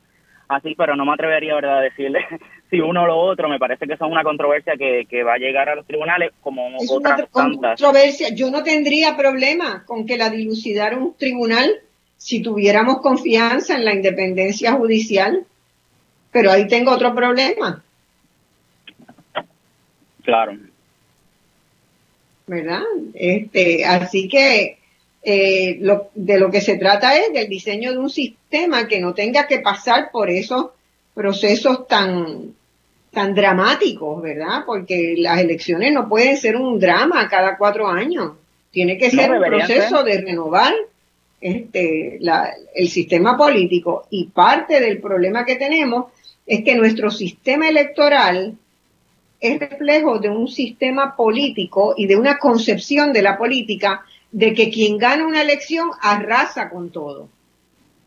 así, 0.50 0.76
pero 0.76 0.96
no 0.96 1.06
me 1.06 1.14
atrevería 1.14 1.56
¿verdad? 1.56 1.78
a 1.78 1.82
decirle 1.82 2.26
si 2.70 2.82
uno 2.82 3.04
o 3.04 3.08
lo 3.08 3.18
otro. 3.18 3.48
Me 3.48 3.60
parece 3.60 3.88
que 3.88 3.94
eso 3.94 4.06
es 4.06 4.12
una 4.12 4.24
controversia 4.24 4.74
que, 4.78 5.06
que 5.10 5.24
va 5.24 5.36
a 5.36 5.38
llegar 5.38 5.70
a 5.70 5.76
los 5.76 5.86
tribunales 5.86 6.34
como 6.42 6.68
es 6.80 6.92
otras 6.92 7.20
una 7.20 7.28
controversia. 7.28 8.30
Yo 8.34 8.52
no 8.52 8.64
tendría 8.64 9.16
problema 9.16 9.86
con 9.86 10.06
que 10.06 10.18
la 10.18 10.30
dilucidara 10.30 10.98
un 10.98 11.16
tribunal 11.16 11.70
si 12.18 12.42
tuviéramos 12.42 13.00
confianza 13.00 13.76
en 13.76 13.86
la 13.86 13.94
independencia 13.94 14.74
judicial, 14.74 15.46
pero 16.32 16.52
ahí 16.52 16.68
tengo 16.68 16.92
otro 16.92 17.16
problema. 17.16 17.82
Claro. 20.24 20.58
¿Verdad? 22.46 22.84
Este, 23.14 23.86
así 23.86 24.28
que 24.28 24.79
eh, 25.22 25.80
de 26.16 26.40
lo 26.40 26.50
que 26.50 26.62
se 26.62 26.78
trata 26.78 27.18
es 27.18 27.34
del 27.34 27.50
diseño 27.50 27.92
de 27.92 27.98
un 27.98 28.10
sistema 28.10 28.88
que 28.88 29.00
no 29.00 29.14
tenga 29.14 29.48
que 29.48 29.60
pasar 29.60 30.12
por 30.12 30.30
esos 30.30 30.68
procesos 31.14 31.88
tan, 31.88 32.54
tan 33.12 33.36
dramáticos, 33.36 34.22
¿verdad? 34.22 34.64
Porque 34.66 35.16
las 35.18 35.40
elecciones 35.40 35.92
no 35.92 36.08
pueden 36.08 36.38
ser 36.38 36.56
un 36.56 36.80
drama 36.80 37.28
cada 37.28 37.58
cuatro 37.58 37.88
años. 37.88 38.34
Tiene 38.72 38.98
que 38.98 39.10
ser 39.10 39.32
un 39.32 39.42
proceso 39.42 40.04
de 40.04 40.22
renovar 40.22 40.74
este, 41.42 42.20
el 42.76 42.90
sistema 42.90 43.36
político. 43.36 44.06
Y 44.10 44.26
parte 44.26 44.80
del 44.80 45.00
problema 45.00 45.44
que 45.44 45.56
tenemos 45.56 46.06
es 46.46 46.64
que 46.64 46.76
nuestro 46.76 47.12
sistema 47.12 47.68
electoral 47.68 48.56
es 49.40 49.60
reflejo 49.60 50.20
de 50.20 50.30
un 50.30 50.48
sistema 50.48 51.16
político 51.16 51.94
y 51.98 52.08
de 52.08 52.18
una 52.18 52.38
concepción 52.38 53.14
de 53.14 53.22
la 53.22 53.38
política 53.38 54.06
de 54.32 54.54
que 54.54 54.70
quien 54.70 54.98
gana 54.98 55.26
una 55.26 55.42
elección 55.42 55.90
arrasa 56.02 56.70
con 56.70 56.90
todo. 56.92 57.30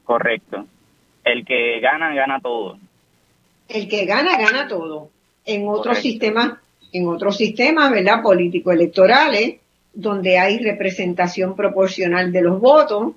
Correcto. 0.05 0.67
El 1.25 1.45
que 1.45 1.81
gana, 1.81 2.15
gana 2.15 2.41
todo. 2.41 2.79
El 3.69 3.89
que 3.89 4.05
gana, 4.05 4.37
gana 4.37 4.69
todo. 4.69 5.11
En 5.45 5.69
otros 5.69 5.99
sistemas, 5.99 6.55
en 6.93 7.09
otros 7.09 7.37
sistemas, 7.37 7.91
¿verdad? 7.91 8.23
Político-electorales, 8.23 9.57
donde 9.95 10.39
hay 10.39 10.59
representación 10.59 11.55
proporcional 11.57 12.33
de 12.33 12.43
los 12.43 12.61
votos, 12.61 13.15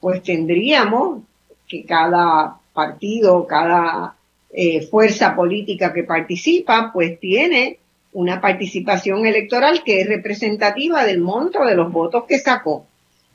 pues 0.00 0.22
tendríamos 0.22 1.22
que 1.66 1.84
cada 1.84 2.56
partido, 2.72 3.46
cada 3.46 4.14
eh, 4.50 4.82
fuerza 4.86 5.34
política 5.34 5.92
que 5.92 6.04
participa, 6.04 6.90
pues 6.92 7.18
tiene 7.20 7.78
una 8.12 8.40
participación 8.40 9.26
electoral 9.26 9.82
que 9.84 10.00
es 10.00 10.06
representativa 10.06 11.04
del 11.04 11.20
monto 11.20 11.64
de 11.64 11.74
los 11.74 11.92
votos 11.92 12.24
que 12.26 12.38
sacó. 12.38 12.86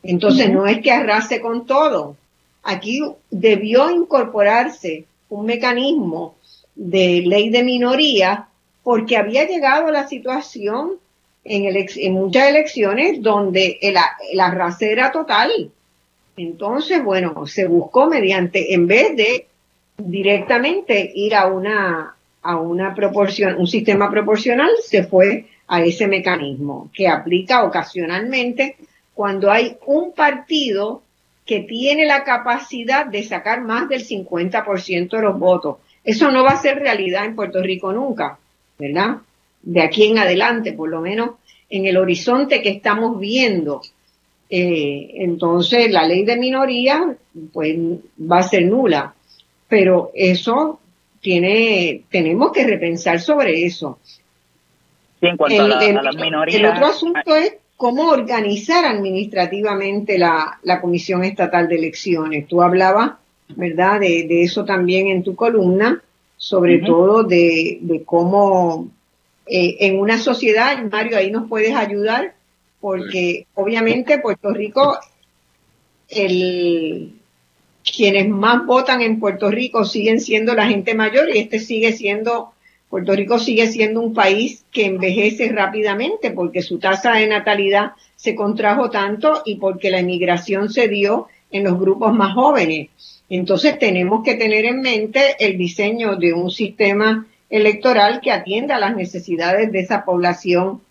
Entonces 0.01 0.49
no 0.49 0.67
es 0.67 0.81
que 0.81 0.91
arrase 0.91 1.39
con 1.39 1.65
todo. 1.65 2.17
Aquí 2.63 3.01
debió 3.29 3.89
incorporarse 3.91 5.05
un 5.29 5.45
mecanismo 5.45 6.35
de 6.75 7.23
ley 7.25 7.49
de 7.49 7.63
minoría 7.63 8.47
porque 8.83 9.17
había 9.17 9.47
llegado 9.47 9.91
la 9.91 10.07
situación 10.07 10.93
en, 11.43 11.87
en 11.95 12.13
muchas 12.13 12.49
elecciones 12.49 13.21
donde 13.21 13.77
el, 13.81 13.95
el 14.31 14.39
arrase 14.39 14.91
era 14.91 15.11
total. 15.11 15.71
Entonces, 16.35 17.03
bueno, 17.03 17.45
se 17.45 17.67
buscó 17.67 18.07
mediante, 18.07 18.73
en 18.73 18.87
vez 18.87 19.15
de 19.15 19.47
directamente 19.97 21.11
ir 21.13 21.35
a 21.35 21.47
una 21.47 22.12
a 22.43 22.57
una 22.57 22.93
proporción, 22.93 23.55
un 23.57 23.67
sistema 23.67 24.11
proporcional, 24.11 24.69
se 24.83 25.03
fue 25.03 25.45
a 25.67 25.81
ese 25.81 26.07
mecanismo 26.07 26.89
que 26.93 27.07
aplica 27.07 27.63
ocasionalmente 27.63 28.75
cuando 29.13 29.49
hay 29.49 29.77
un 29.85 30.13
partido 30.13 31.01
que 31.45 31.61
tiene 31.61 32.05
la 32.05 32.23
capacidad 32.23 33.05
de 33.05 33.23
sacar 33.23 33.61
más 33.61 33.89
del 33.89 34.05
50% 34.05 35.09
de 35.09 35.21
los 35.21 35.39
votos. 35.39 35.77
Eso 36.03 36.31
no 36.31 36.43
va 36.43 36.51
a 36.51 36.61
ser 36.61 36.79
realidad 36.79 37.25
en 37.25 37.35
Puerto 37.35 37.61
Rico 37.61 37.91
nunca, 37.93 38.37
¿verdad? 38.77 39.17
De 39.61 39.81
aquí 39.81 40.05
en 40.05 40.17
adelante, 40.17 40.73
por 40.73 40.89
lo 40.89 41.01
menos 41.01 41.31
en 41.69 41.85
el 41.85 41.97
horizonte 41.97 42.61
que 42.61 42.69
estamos 42.69 43.19
viendo, 43.19 43.81
eh, 44.49 45.11
entonces 45.15 45.89
la 45.91 46.05
ley 46.05 46.23
de 46.23 46.37
minoría 46.37 47.15
pues 47.51 47.75
va 48.19 48.39
a 48.39 48.43
ser 48.43 48.65
nula. 48.65 49.13
Pero 49.67 50.11
eso 50.13 50.79
tiene, 51.23 52.03
tenemos 52.11 52.51
que 52.51 52.67
repensar 52.67 53.19
sobre 53.19 53.65
eso. 53.65 53.97
en 55.21 55.37
cuanto 55.37 55.63
a, 55.63 55.67
las 55.67 56.15
minorías. 56.17 56.59
El 56.59 56.65
otro 56.65 56.85
asunto 56.85 57.33
es 57.33 57.55
cómo 57.77 58.09
organizar 58.09 58.83
administrativamente 58.85 60.17
la, 60.19 60.59
Comisión 60.81 61.23
Estatal 61.23 61.69
de 61.69 61.75
Elecciones. 61.75 62.45
Tú 62.47 62.61
hablabas, 62.61 63.13
¿verdad?, 63.55 64.01
de, 64.01 64.43
eso 64.43 64.65
también 64.65 65.07
en 65.07 65.23
tu 65.23 65.33
columna, 65.33 66.03
sobre 66.35 66.79
todo 66.79 67.23
de, 67.23 68.03
cómo 68.05 68.89
eh, 69.47 69.77
en 69.79 69.99
una 69.99 70.17
sociedad, 70.17 70.77
Mario, 70.91 71.17
ahí 71.17 71.31
nos 71.31 71.47
puedes 71.47 71.73
ayudar, 71.73 72.35
porque 72.81 73.47
obviamente 73.53 74.19
Puerto 74.19 74.49
Rico, 74.49 74.99
el, 76.09 77.13
quienes 77.83 78.29
más 78.29 78.65
votan 78.65 79.01
en 79.01 79.19
Puerto 79.19 79.51
Rico 79.51 79.85
siguen 79.85 80.19
siendo 80.19 80.55
la 80.55 80.67
gente 80.67 80.93
mayor 80.93 81.29
y 81.29 81.39
este 81.39 81.59
sigue 81.59 81.93
siendo, 81.93 82.53
Puerto 82.89 83.13
Rico 83.13 83.39
sigue 83.39 83.67
siendo 83.67 84.01
un 84.01 84.13
país 84.13 84.63
que 84.71 84.85
envejece 84.85 85.49
rápidamente 85.49 86.31
porque 86.31 86.61
su 86.61 86.79
tasa 86.79 87.13
de 87.13 87.27
natalidad 87.27 87.91
se 88.15 88.35
contrajo 88.35 88.89
tanto 88.89 89.41
y 89.45 89.55
porque 89.55 89.91
la 89.91 89.99
emigración 89.99 90.69
se 90.69 90.87
dio 90.87 91.27
en 91.51 91.65
los 91.65 91.79
grupos 91.79 92.13
más 92.13 92.33
jóvenes. 92.33 92.89
Entonces 93.29 93.77
tenemos 93.79 94.23
que 94.23 94.35
tener 94.35 94.65
en 94.65 94.81
mente 94.81 95.35
el 95.39 95.57
diseño 95.57 96.15
de 96.15 96.33
un 96.33 96.51
sistema 96.51 97.27
electoral 97.49 98.19
que 98.21 98.31
atienda 98.31 98.77
a 98.77 98.79
las 98.79 98.95
necesidades 98.95 99.71
de 99.71 99.79
esa 99.79 100.05
población 100.05 100.81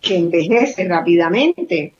que 0.00 0.16
envejece 0.16 0.84
rápidamente, 0.84 1.94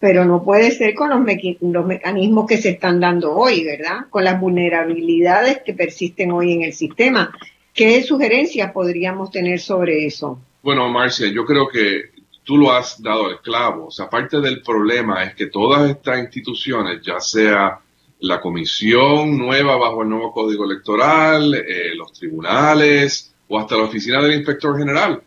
pero 0.00 0.24
no 0.24 0.42
puede 0.42 0.70
ser 0.70 0.94
con 0.94 1.10
los, 1.10 1.20
los 1.60 1.86
mecanismos 1.86 2.46
que 2.48 2.56
se 2.56 2.70
están 2.70 3.00
dando 3.00 3.34
hoy, 3.34 3.64
¿verdad? 3.64 4.06
Con 4.08 4.24
las 4.24 4.40
vulnerabilidades 4.40 5.60
que 5.64 5.74
persisten 5.74 6.32
hoy 6.32 6.54
en 6.54 6.62
el 6.62 6.72
sistema. 6.72 7.30
¿Qué 7.74 8.02
sugerencias 8.02 8.72
podríamos 8.72 9.30
tener 9.30 9.60
sobre 9.60 10.06
eso? 10.06 10.40
Bueno, 10.62 10.88
Marcia, 10.88 11.30
yo 11.30 11.44
creo 11.44 11.68
que 11.68 12.12
tú 12.44 12.56
lo 12.56 12.72
has 12.72 13.00
dado 13.02 13.26
al 13.26 13.40
clavo. 13.42 13.88
O 13.88 13.90
sea, 13.90 14.08
parte 14.08 14.40
del 14.40 14.62
problema 14.62 15.22
es 15.22 15.34
que 15.34 15.46
todas 15.46 15.90
estas 15.90 16.18
instituciones, 16.18 17.02
ya 17.02 17.20
sea 17.20 17.78
la 18.20 18.40
comisión 18.40 19.36
nueva 19.36 19.76
bajo 19.76 20.02
el 20.02 20.08
nuevo 20.08 20.32
código 20.32 20.64
electoral, 20.64 21.54
eh, 21.54 21.94
los 21.94 22.12
tribunales 22.14 23.34
o 23.48 23.58
hasta 23.58 23.76
la 23.76 23.84
oficina 23.84 24.22
del 24.22 24.34
inspector 24.34 24.78
general, 24.78 25.22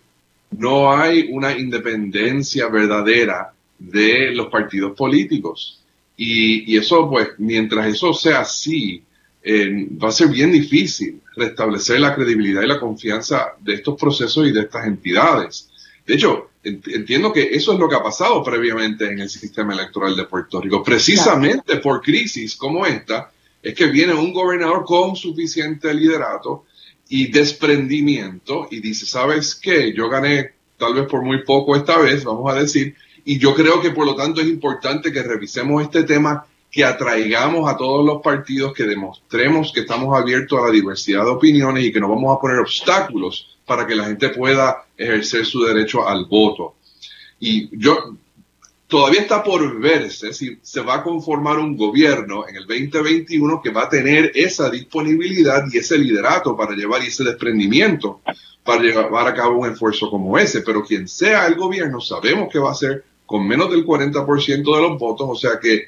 no 0.57 0.91
hay 0.91 1.30
una 1.32 1.55
independencia 1.55 2.67
verdadera 2.69 3.53
de 3.84 4.31
los 4.31 4.47
partidos 4.47 4.95
políticos. 4.95 5.81
Y, 6.15 6.77
eso, 6.77 7.09
pues, 7.09 7.29
mientras 7.38 7.88
eso 7.88 8.13
sea 8.13 8.41
así, 8.41 9.03
eh, 9.43 9.88
va 10.01 10.09
a 10.09 10.11
ser 10.11 10.29
bien 10.29 10.51
difícil 10.51 11.21
restablecer 11.36 11.99
la 11.99 12.15
credibilidad 12.15 12.61
y 12.61 12.67
la 12.67 12.79
confianza 12.79 13.53
de 13.59 13.73
estos 13.73 13.99
procesos 13.99 14.47
y 14.47 14.51
de 14.51 14.61
estas 14.61 14.86
entidades. 14.86 15.69
De 16.05 16.13
hecho, 16.13 16.51
entiendo 16.63 17.34
que 17.34 17.43
eso 17.51 17.73
es 17.73 17.79
lo 17.79 17.89
que 17.89 17.95
ha 17.95 18.03
pasado 18.03 18.41
previamente 18.43 19.05
en 19.05 19.19
el 19.19 19.29
sistema 19.29 19.73
electoral 19.73 20.15
de 20.15 20.25
Puerto 20.25 20.61
Rico. 20.61 20.84
Precisamente 20.84 21.77
por 21.77 22.01
crisis 22.01 22.55
como 22.55 22.86
esta, 22.86 23.31
es 23.61 23.73
que 23.73 23.88
viene 23.88 24.13
un 24.13 24.34
gobernador 24.34 24.86
con 24.86 25.15
suficiente 25.15 25.93
liderato 25.93 26.65
y 27.09 27.27
desprendimiento 27.27 28.67
y 28.71 28.79
dice, 28.79 29.05
¿sabes 29.05 29.55
qué? 29.55 29.93
Yo 29.93 30.09
gané 30.09 30.51
tal 30.77 30.93
vez 30.93 31.07
por 31.07 31.21
muy 31.21 31.43
poco 31.43 31.75
esta 31.75 31.97
vez, 31.97 32.23
vamos 32.23 32.51
a 32.51 32.59
decir, 32.59 32.95
y 33.26 33.39
yo 33.39 33.53
creo 33.53 33.82
que 33.82 33.91
por 33.91 34.05
lo 34.05 34.15
tanto 34.15 34.41
es 34.41 34.47
importante 34.47 35.11
que 35.11 35.24
revisemos 35.24 35.82
este 35.82 36.03
tema, 36.03 36.45
que 36.69 36.84
atraigamos 36.84 37.71
a 37.71 37.78
todos 37.78 38.05
los 38.05 38.21
partidos, 38.21 38.74
que 38.74 38.84
demostremos 38.84 39.71
que 39.71 39.82
estamos 39.82 40.17
abiertos 40.17 40.59
a 40.59 40.65
la 40.65 40.71
diversidad 40.71 41.24
de 41.24 41.32
opiniones 41.32 41.86
y 41.86 41.93
que 41.93 41.99
no 41.99 42.09
vamos 42.09 42.36
a 42.36 42.41
poner 42.41 42.57
obstáculos 42.59 43.57
para 43.65 43.86
que 43.86 43.95
la 43.95 44.05
gente 44.05 44.30
pueda 44.30 44.86
ejercer 44.97 45.45
su 45.45 45.63
derecho 45.63 46.07
al 46.07 46.26
voto. 46.26 46.76
Y 47.39 47.69
yo, 47.78 48.15
todavía 48.88 49.21
está 49.21 49.43
por 49.43 49.80
verse 49.80 50.34
si 50.34 50.57
se 50.61 50.82
va 50.82 50.95
a 50.95 51.03
conformar 51.03 51.59
un 51.59 51.78
gobierno 51.78 52.47
en 52.47 52.55
el 52.55 52.65
2021 52.65 53.61
que 53.61 53.69
va 53.69 53.84
a 53.84 53.89
tener 53.89 54.32
esa 54.34 54.69
disponibilidad 54.69 55.63
y 55.71 55.78
ese 55.78 55.97
liderato 55.97 56.57
para 56.57 56.76
llevar 56.76 57.01
ese 57.03 57.24
desprendimiento 57.24 58.21
para 58.63 58.82
llevar 58.82 59.28
a 59.28 59.34
cabo 59.34 59.59
un 59.59 59.69
esfuerzo 59.69 60.09
como 60.09 60.38
ese. 60.38 60.61
Pero 60.61 60.84
quien 60.84 61.07
sea 61.07 61.47
el 61.47 61.55
gobierno, 61.55 61.99
sabemos 61.99 62.49
que 62.51 62.59
va 62.59 62.71
a 62.71 62.76
ser 62.76 63.03
con 63.34 63.47
menos 63.47 63.71
del 63.71 63.84
40% 63.84 64.47
de 64.47 64.81
los 64.84 64.99
votos, 64.99 65.27
o 65.27 65.34
sea 65.34 65.59
que 65.59 65.88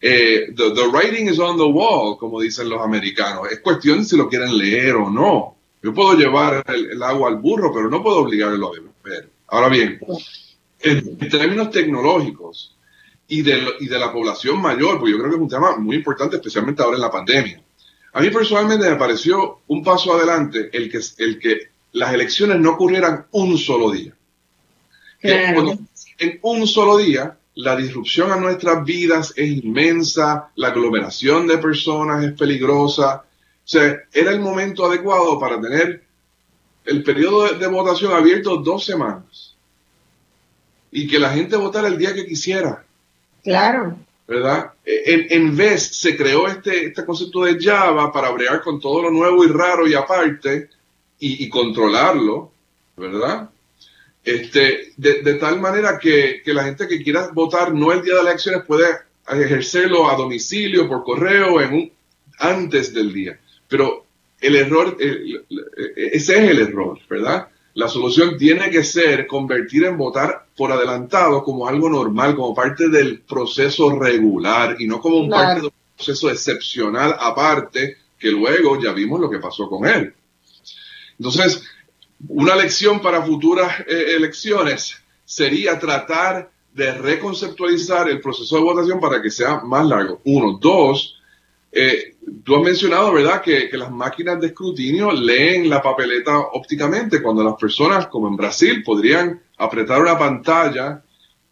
eh, 0.00 0.46
the, 0.56 0.88
writing 0.90 1.28
is 1.28 1.38
on 1.38 1.58
the 1.58 1.62
wall, 1.62 2.16
como 2.16 2.40
dicen 2.40 2.70
los 2.70 2.80
americanos. 2.80 3.52
Es 3.52 3.60
cuestión 3.60 4.02
si 4.02 4.16
lo 4.16 4.30
quieren 4.30 4.56
leer 4.56 4.94
o 4.94 5.10
no. 5.10 5.56
Yo 5.82 5.92
puedo 5.92 6.14
llevar 6.14 6.64
el 6.66 7.02
agua 7.02 7.28
al 7.28 7.36
burro, 7.36 7.70
pero 7.70 7.90
no 7.90 8.02
puedo 8.02 8.20
obligarlo 8.20 8.68
a 8.68 8.70
beber. 9.04 9.28
Ahora 9.48 9.68
bien, 9.68 10.00
en, 10.80 11.18
términos 11.18 11.70
tecnológicos 11.70 12.74
y 13.28 13.42
de, 13.42 13.62
y 13.80 13.88
de 13.88 13.98
la 13.98 14.10
población 14.10 14.58
mayor, 14.58 14.98
porque 14.98 15.12
yo 15.12 15.18
creo 15.18 15.28
que 15.28 15.36
es 15.36 15.42
un 15.42 15.50
tema 15.50 15.76
muy 15.76 15.96
importante, 15.96 16.36
especialmente 16.36 16.82
ahora 16.82 16.96
en 16.96 17.02
la 17.02 17.10
pandemia. 17.10 17.62
A 18.14 18.22
mí 18.22 18.30
personalmente 18.30 18.88
me 18.88 18.96
pareció 18.96 19.58
un 19.66 19.84
paso 19.84 20.14
adelante 20.14 20.70
el 20.72 20.90
que, 20.90 21.00
el 21.18 21.38
que 21.38 21.58
las 21.92 22.14
elecciones 22.14 22.58
no 22.58 22.70
ocurrieran 22.70 23.26
un 23.32 23.58
solo 23.58 23.90
día. 23.90 24.14
En 26.18 26.38
un 26.42 26.66
solo 26.66 26.96
día 26.98 27.36
la 27.54 27.74
disrupción 27.74 28.30
a 28.30 28.36
nuestras 28.36 28.84
vidas 28.84 29.32
es 29.36 29.48
inmensa, 29.48 30.50
la 30.56 30.68
aglomeración 30.68 31.46
de 31.46 31.58
personas 31.58 32.24
es 32.24 32.32
peligrosa. 32.32 33.24
O 33.24 33.68
sea, 33.68 34.02
era 34.12 34.30
el 34.30 34.40
momento 34.40 34.84
adecuado 34.84 35.38
para 35.38 35.60
tener 35.60 36.04
el 36.84 37.02
periodo 37.02 37.48
de 37.48 37.66
votación 37.66 38.12
abierto 38.12 38.58
dos 38.58 38.84
semanas 38.84 39.56
y 40.90 41.06
que 41.06 41.18
la 41.18 41.30
gente 41.30 41.56
votara 41.56 41.88
el 41.88 41.98
día 41.98 42.14
que 42.14 42.26
quisiera. 42.26 42.84
Claro. 43.42 43.98
¿Verdad? 44.28 44.72
En, 44.84 45.26
en 45.30 45.56
vez 45.56 45.96
se 45.96 46.16
creó 46.16 46.48
este, 46.48 46.86
este 46.86 47.04
concepto 47.04 47.44
de 47.44 47.58
Java 47.60 48.12
para 48.12 48.30
bregar 48.30 48.60
con 48.60 48.80
todo 48.80 49.02
lo 49.02 49.10
nuevo 49.10 49.44
y 49.44 49.48
raro 49.48 49.86
y 49.86 49.94
aparte 49.94 50.68
y, 51.18 51.48
controlarlo, 51.48 52.52
¿verdad? 52.96 53.50
Este, 54.26 54.92
de, 54.96 55.34
tal 55.34 55.60
manera 55.60 56.00
que, 56.00 56.42
la 56.46 56.64
gente 56.64 56.88
que 56.88 57.00
quiera 57.00 57.30
votar 57.32 57.72
no 57.72 57.92
el 57.92 58.02
día 58.02 58.16
de 58.16 58.24
las 58.24 58.32
elecciones 58.32 58.64
puede 58.66 58.86
ejercerlo 59.30 60.10
a 60.10 60.16
domicilio, 60.16 60.88
por 60.88 61.04
correo, 61.04 61.60
en 61.60 61.72
un, 61.72 61.92
antes 62.40 62.92
del 62.92 63.12
día. 63.12 63.38
Pero 63.68 64.04
el 64.40 64.56
error, 64.56 64.96
ese 64.98 66.44
es 66.44 66.50
el 66.50 66.58
error, 66.58 66.98
¿verdad? 67.08 67.46
La 67.74 67.86
solución 67.86 68.36
tiene 68.36 68.68
que 68.68 68.82
ser 68.82 69.28
convertir 69.28 69.84
en 69.84 69.96
votar 69.96 70.46
por 70.56 70.72
adelantado 70.72 71.44
como 71.44 71.68
algo 71.68 71.88
normal, 71.88 72.34
como 72.34 72.52
parte 72.52 72.88
del 72.88 73.20
proceso 73.20 73.96
regular 73.96 74.74
y 74.80 74.88
no 74.88 75.00
como 75.00 75.18
un 75.18 75.30
parte 75.30 75.60
de 75.60 75.66
un 75.68 75.72
proceso 75.94 76.30
excepcional 76.30 77.14
aparte, 77.20 77.98
que 78.18 78.32
luego 78.32 78.82
ya 78.82 78.92
vimos 78.92 79.20
lo 79.20 79.30
que 79.30 79.38
pasó 79.38 79.68
con 79.68 79.86
él. 79.86 80.12
Entonces, 81.16 81.62
una 82.28 82.56
lección 82.56 83.00
para 83.00 83.22
futuras 83.22 83.80
eh, 83.80 84.14
elecciones 84.16 84.96
sería 85.24 85.78
tratar 85.78 86.50
de 86.72 86.92
reconceptualizar 86.92 88.08
el 88.08 88.20
proceso 88.20 88.56
de 88.56 88.62
votación 88.62 89.00
para 89.00 89.22
que 89.22 89.30
sea 89.30 89.60
más 89.60 89.86
largo. 89.86 90.20
Uno. 90.24 90.58
Dos, 90.60 91.18
eh, 91.72 92.16
tú 92.44 92.56
has 92.56 92.62
mencionado, 92.62 93.12
¿verdad?, 93.12 93.40
que, 93.40 93.68
las 93.72 93.90
máquinas 93.90 94.40
de 94.40 94.48
escrutinio 94.48 95.10
leen 95.10 95.70
la 95.70 95.82
papeleta 95.82 96.38
ópticamente, 96.38 97.22
cuando 97.22 97.42
las 97.42 97.54
personas, 97.54 98.08
como 98.08 98.28
en 98.28 98.36
Brasil, 98.36 98.82
podrían 98.84 99.40
apretar 99.56 100.00
una 100.00 100.18
pantalla 100.18 101.02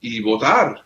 y 0.00 0.20
votar. 0.20 0.84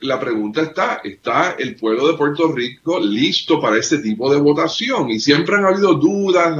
La 0.00 0.18
pregunta 0.18 0.62
está, 0.62 1.02
¿está 1.04 1.56
el 1.58 1.76
pueblo 1.76 2.08
de 2.08 2.16
Puerto 2.16 2.50
Rico 2.50 2.98
listo 2.98 3.60
para 3.60 3.76
ese 3.76 3.98
tipo 3.98 4.32
de 4.32 4.40
votación? 4.40 5.10
Y 5.10 5.20
siempre 5.20 5.56
han 5.56 5.66
habido 5.66 5.92
dudas, 5.94 6.56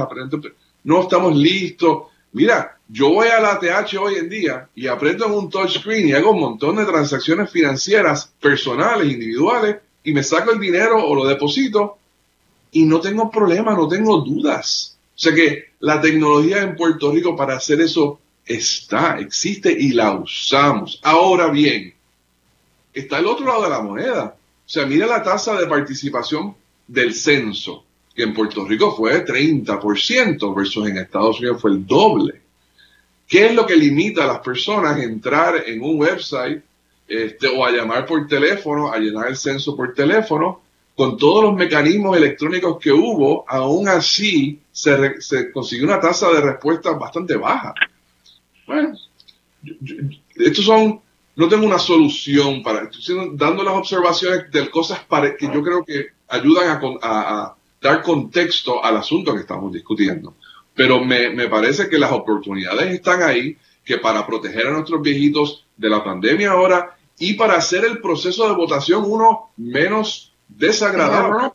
no 0.83 1.01
estamos 1.01 1.35
listos. 1.35 2.10
Mira, 2.33 2.77
yo 2.87 3.09
voy 3.09 3.27
a 3.27 3.41
la 3.41 3.59
TH 3.59 3.97
hoy 3.97 4.15
en 4.15 4.29
día 4.29 4.69
y 4.73 4.87
aprieto 4.87 5.25
en 5.25 5.33
un 5.33 5.49
touchscreen 5.49 6.07
y 6.07 6.13
hago 6.13 6.31
un 6.31 6.39
montón 6.39 6.77
de 6.77 6.85
transacciones 6.85 7.51
financieras 7.51 8.31
personales, 8.39 9.11
individuales, 9.11 9.77
y 10.03 10.13
me 10.13 10.23
saco 10.23 10.51
el 10.51 10.59
dinero 10.59 11.03
o 11.05 11.13
lo 11.13 11.25
deposito 11.25 11.97
y 12.71 12.85
no 12.85 12.99
tengo 13.01 13.29
problema, 13.29 13.75
no 13.75 13.87
tengo 13.87 14.21
dudas. 14.21 14.97
O 15.15 15.19
sea 15.19 15.33
que 15.33 15.71
la 15.79 15.99
tecnología 16.01 16.63
en 16.63 16.75
Puerto 16.75 17.11
Rico 17.11 17.35
para 17.35 17.57
hacer 17.57 17.81
eso 17.81 18.19
está, 18.45 19.19
existe 19.19 19.71
y 19.71 19.91
la 19.91 20.13
usamos. 20.13 20.99
Ahora 21.03 21.49
bien, 21.49 21.93
está 22.93 23.19
el 23.19 23.27
otro 23.27 23.45
lado 23.45 23.63
de 23.63 23.69
la 23.69 23.81
moneda. 23.81 24.35
O 24.65 24.69
sea, 24.69 24.85
mira 24.85 25.05
la 25.05 25.21
tasa 25.21 25.59
de 25.59 25.67
participación 25.67 26.55
del 26.87 27.13
censo, 27.13 27.85
en 28.23 28.33
Puerto 28.33 28.65
Rico 28.65 28.95
fue 28.95 29.25
30% 29.25 30.55
versus 30.55 30.87
en 30.87 30.97
Estados 30.97 31.39
Unidos 31.39 31.61
fue 31.61 31.71
el 31.71 31.85
doble. 31.85 32.41
¿Qué 33.27 33.47
es 33.47 33.55
lo 33.55 33.65
que 33.65 33.75
limita 33.75 34.23
a 34.23 34.27
las 34.27 34.39
personas 34.39 34.97
a 34.97 35.03
entrar 35.03 35.63
en 35.65 35.81
un 35.81 35.99
website 35.99 36.61
este, 37.07 37.47
o 37.47 37.65
a 37.65 37.71
llamar 37.71 38.05
por 38.05 38.27
teléfono, 38.27 38.91
a 38.91 38.97
llenar 38.97 39.27
el 39.27 39.37
censo 39.37 39.75
por 39.75 39.93
teléfono, 39.93 40.61
con 40.95 41.17
todos 41.17 41.43
los 41.43 41.55
mecanismos 41.55 42.15
electrónicos 42.17 42.77
que 42.79 42.91
hubo, 42.91 43.45
aún 43.47 43.87
así 43.87 44.59
se, 44.71 45.21
se 45.21 45.51
consiguió 45.51 45.85
una 45.85 45.99
tasa 45.99 46.29
de 46.29 46.41
respuesta 46.41 46.91
bastante 46.91 47.35
baja. 47.35 47.73
Bueno, 48.67 48.93
estos 50.35 50.65
son, 50.65 51.01
no 51.35 51.47
tengo 51.47 51.65
una 51.65 51.79
solución 51.79 52.63
para 52.63 52.83
estoy 52.83 53.31
dando 53.33 53.63
las 53.63 53.75
observaciones 53.75 54.51
de 54.51 54.69
cosas 54.69 54.99
que 55.37 55.49
yo 55.53 55.61
creo 55.61 55.83
que 55.83 56.07
ayudan 56.27 56.79
a, 57.01 57.55
dar 57.81 58.01
contexto 58.01 58.83
al 58.83 58.97
asunto 58.97 59.33
que 59.33 59.41
estamos 59.41 59.73
discutiendo. 59.73 60.35
Pero 60.75 61.03
me, 61.03 61.31
me 61.31 61.47
parece 61.47 61.89
que 61.89 61.99
las 61.99 62.11
oportunidades 62.11 62.93
están 62.93 63.23
ahí, 63.23 63.57
que 63.83 63.97
para 63.97 64.25
proteger 64.25 64.67
a 64.67 64.71
nuestros 64.71 65.01
viejitos 65.01 65.65
de 65.75 65.89
la 65.89 66.03
pandemia 66.03 66.51
ahora 66.51 66.95
y 67.19 67.33
para 67.33 67.55
hacer 67.55 67.83
el 67.83 67.99
proceso 67.99 68.47
de 68.47 68.55
votación 68.55 69.03
uno 69.05 69.51
menos 69.57 70.31
desagradable, 70.47 71.51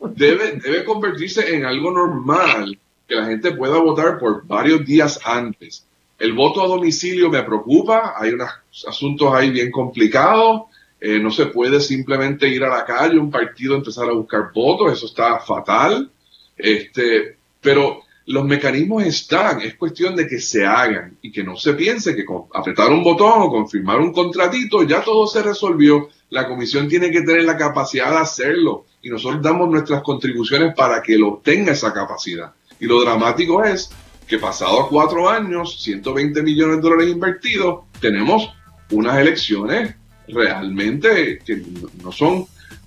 debe, 0.00 0.52
debe 0.52 0.84
convertirse 0.84 1.54
en 1.54 1.64
algo 1.64 1.90
normal 1.90 2.78
que 3.06 3.14
la 3.14 3.26
gente 3.26 3.52
pueda 3.52 3.78
votar 3.78 4.18
por 4.18 4.46
varios 4.46 4.84
días 4.84 5.20
antes. 5.24 5.86
El 6.18 6.32
voto 6.32 6.62
a 6.62 6.66
domicilio 6.66 7.30
me 7.30 7.42
preocupa, 7.42 8.14
hay 8.16 8.30
unos 8.30 8.48
asuntos 8.88 9.32
ahí 9.34 9.50
bien 9.50 9.70
complicados, 9.70 10.62
eh, 11.00 11.18
no 11.18 11.30
se 11.30 11.46
puede 11.46 11.80
simplemente 11.80 12.48
ir 12.48 12.64
a 12.64 12.68
la 12.68 12.84
calle, 12.84 13.18
un 13.18 13.30
partido 13.30 13.74
empezar 13.74 14.08
a 14.08 14.12
buscar 14.12 14.50
votos, 14.54 14.92
eso 14.92 15.06
está 15.06 15.38
fatal, 15.40 16.10
este, 16.56 17.36
pero 17.60 18.02
los 18.26 18.44
mecanismos 18.44 19.04
están, 19.04 19.60
es 19.60 19.76
cuestión 19.76 20.16
de 20.16 20.26
que 20.26 20.40
se 20.40 20.66
hagan 20.66 21.16
y 21.22 21.30
que 21.30 21.44
no 21.44 21.56
se 21.56 21.74
piense 21.74 22.16
que 22.16 22.24
con 22.24 22.44
apretar 22.52 22.90
un 22.90 23.04
botón 23.04 23.42
o 23.42 23.50
confirmar 23.50 24.00
un 24.00 24.12
contratito 24.12 24.82
ya 24.82 25.02
todo 25.02 25.26
se 25.26 25.42
resolvió. 25.42 26.08
La 26.30 26.48
comisión 26.48 26.88
tiene 26.88 27.12
que 27.12 27.22
tener 27.22 27.44
la 27.44 27.56
capacidad 27.56 28.10
de 28.10 28.18
hacerlo 28.18 28.86
y 29.00 29.10
nosotros 29.10 29.42
damos 29.42 29.70
nuestras 29.70 30.02
contribuciones 30.02 30.74
para 30.74 31.02
que 31.02 31.16
lo 31.16 31.40
tenga 31.44 31.70
esa 31.72 31.92
capacidad. 31.92 32.52
Y 32.80 32.86
lo 32.86 33.00
dramático 33.00 33.62
es 33.62 33.90
que 34.26 34.38
pasado 34.38 34.88
cuatro 34.88 35.28
años, 35.28 35.80
120 35.82 36.42
millones 36.42 36.76
de 36.76 36.82
dólares 36.82 37.12
invertidos, 37.12 37.84
tenemos 38.00 38.50
unas 38.90 39.18
elecciones 39.18 39.94
realmente 40.28 41.38
que 41.44 41.62
no 42.02 42.12
son 42.12 42.46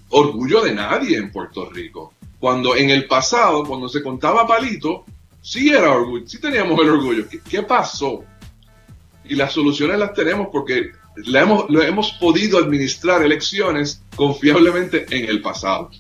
orgullo 0.10 0.62
de 0.62 0.74
nadie 0.74 1.18
en 1.18 1.32
Puerto 1.32 1.70
Rico. 1.70 2.14
Cuando 2.40 2.76
en 2.76 2.90
el 2.90 3.06
pasado, 3.06 3.66
cuando 3.66 3.90
se 3.90 4.02
contaba 4.02 4.48
palito, 4.48 5.06
sí 5.42 5.70
era 5.70 5.92
orgullo, 5.92 6.28
sí 6.28 6.40
teníamos 6.40 6.80
el 6.80 6.90
orgullo. 6.90 7.26
¿Qué, 7.50 7.64
pasó? 7.64 8.24
Y 9.26 9.36
las 9.36 9.54
soluciones 9.54 10.00
las 10.00 10.14
tenemos 10.14 10.48
porque 10.52 10.92
hemos, 11.26 11.70
le 11.70 11.88
hemos 11.88 12.12
podido 12.14 12.58
administrar 12.58 13.24
elecciones 13.24 14.02
confiablemente 14.16 15.06
en 15.10 15.30
el 15.30 15.42
pasado. 15.42 15.92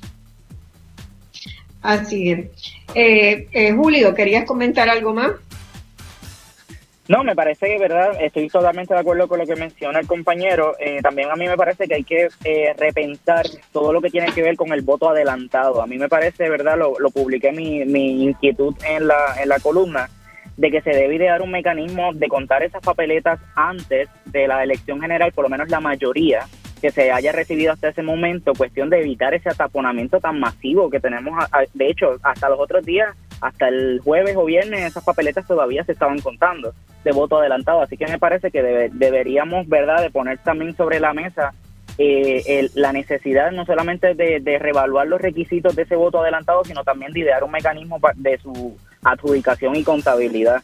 Así 1.81 2.31
es. 2.31 2.47
Eh, 2.93 3.47
eh, 3.51 3.73
Julio, 3.73 4.13
¿querías 4.13 4.45
comentar 4.45 4.89
algo 4.89 5.13
más? 5.13 5.31
No, 7.09 7.23
me 7.23 7.35
parece 7.35 7.65
que, 7.65 7.79
verdad, 7.79 8.11
estoy 8.21 8.47
totalmente 8.49 8.93
de 8.93 8.99
acuerdo 8.99 9.27
con 9.27 9.39
lo 9.39 9.47
que 9.47 9.55
menciona 9.55 9.99
el 9.99 10.05
compañero. 10.05 10.75
Eh, 10.79 10.99
también 11.01 11.31
a 11.31 11.35
mí 11.35 11.47
me 11.47 11.57
parece 11.57 11.87
que 11.87 11.95
hay 11.95 12.03
que 12.03 12.29
repensar 12.77 13.47
todo 13.71 13.91
lo 13.91 13.99
que 13.99 14.11
tiene 14.11 14.31
que 14.31 14.43
ver 14.43 14.55
con 14.55 14.71
el 14.73 14.81
voto 14.81 15.09
adelantado. 15.09 15.81
A 15.81 15.87
mí 15.87 15.97
me 15.97 16.07
parece, 16.07 16.47
verdad, 16.47 16.77
lo, 16.77 16.99
lo 16.99 17.09
publiqué 17.09 17.51
mi, 17.51 17.83
mi 17.83 18.25
inquietud 18.25 18.75
en 18.87 19.07
la, 19.07 19.41
en 19.41 19.49
la 19.49 19.59
columna, 19.59 20.07
de 20.55 20.69
que 20.69 20.81
se 20.81 20.91
debe 20.91 21.15
idear 21.15 21.41
un 21.41 21.49
mecanismo 21.49 22.13
de 22.13 22.27
contar 22.27 22.61
esas 22.61 22.83
papeletas 22.83 23.39
antes 23.55 24.07
de 24.25 24.47
la 24.47 24.61
elección 24.61 25.01
general, 25.01 25.31
por 25.31 25.45
lo 25.45 25.49
menos 25.49 25.67
la 25.69 25.79
mayoría, 25.79 26.45
que 26.79 26.91
se 26.91 27.11
haya 27.11 27.31
recibido 27.31 27.73
hasta 27.73 27.89
ese 27.89 28.01
momento, 28.01 28.53
cuestión 28.53 28.89
de 28.89 28.99
evitar 28.99 29.33
ese 29.33 29.49
ataponamiento 29.49 30.19
tan 30.19 30.39
masivo 30.39 30.89
que 30.89 30.99
tenemos. 30.99 31.37
De 31.73 31.89
hecho, 31.89 32.17
hasta 32.23 32.49
los 32.49 32.59
otros 32.59 32.85
días, 32.85 33.15
hasta 33.41 33.67
el 33.67 34.01
jueves 34.03 34.35
o 34.35 34.45
viernes, 34.45 34.81
esas 34.81 35.03
papeletas 35.03 35.47
todavía 35.47 35.83
se 35.83 35.91
estaban 35.91 36.19
contando 36.19 36.73
de 37.03 37.11
voto 37.11 37.37
adelantado. 37.37 37.81
Así 37.81 37.97
que 37.97 38.07
me 38.07 38.19
parece 38.19 38.51
que 38.51 38.89
deberíamos, 38.91 39.67
¿verdad?, 39.67 40.01
de 40.01 40.09
poner 40.09 40.37
también 40.39 40.75
sobre 40.75 40.99
la 40.99 41.13
mesa 41.13 41.53
eh, 42.01 42.69
la 42.75 42.93
necesidad 42.93 43.51
no 43.51 43.65
solamente 43.65 44.15
de, 44.15 44.39
de 44.39 44.57
reevaluar 44.57 45.05
los 45.05 45.19
requisitos 45.19 45.75
de 45.75 45.81
ese 45.81 45.97
voto 45.97 46.21
adelantado, 46.21 46.63
sino 46.63 46.85
también 46.85 47.11
de 47.11 47.19
idear 47.19 47.43
un 47.43 47.51
mecanismo 47.51 47.99
de 48.15 48.37
su 48.37 48.77
adjudicación 49.03 49.75
y 49.75 49.83
contabilidad. 49.83 50.63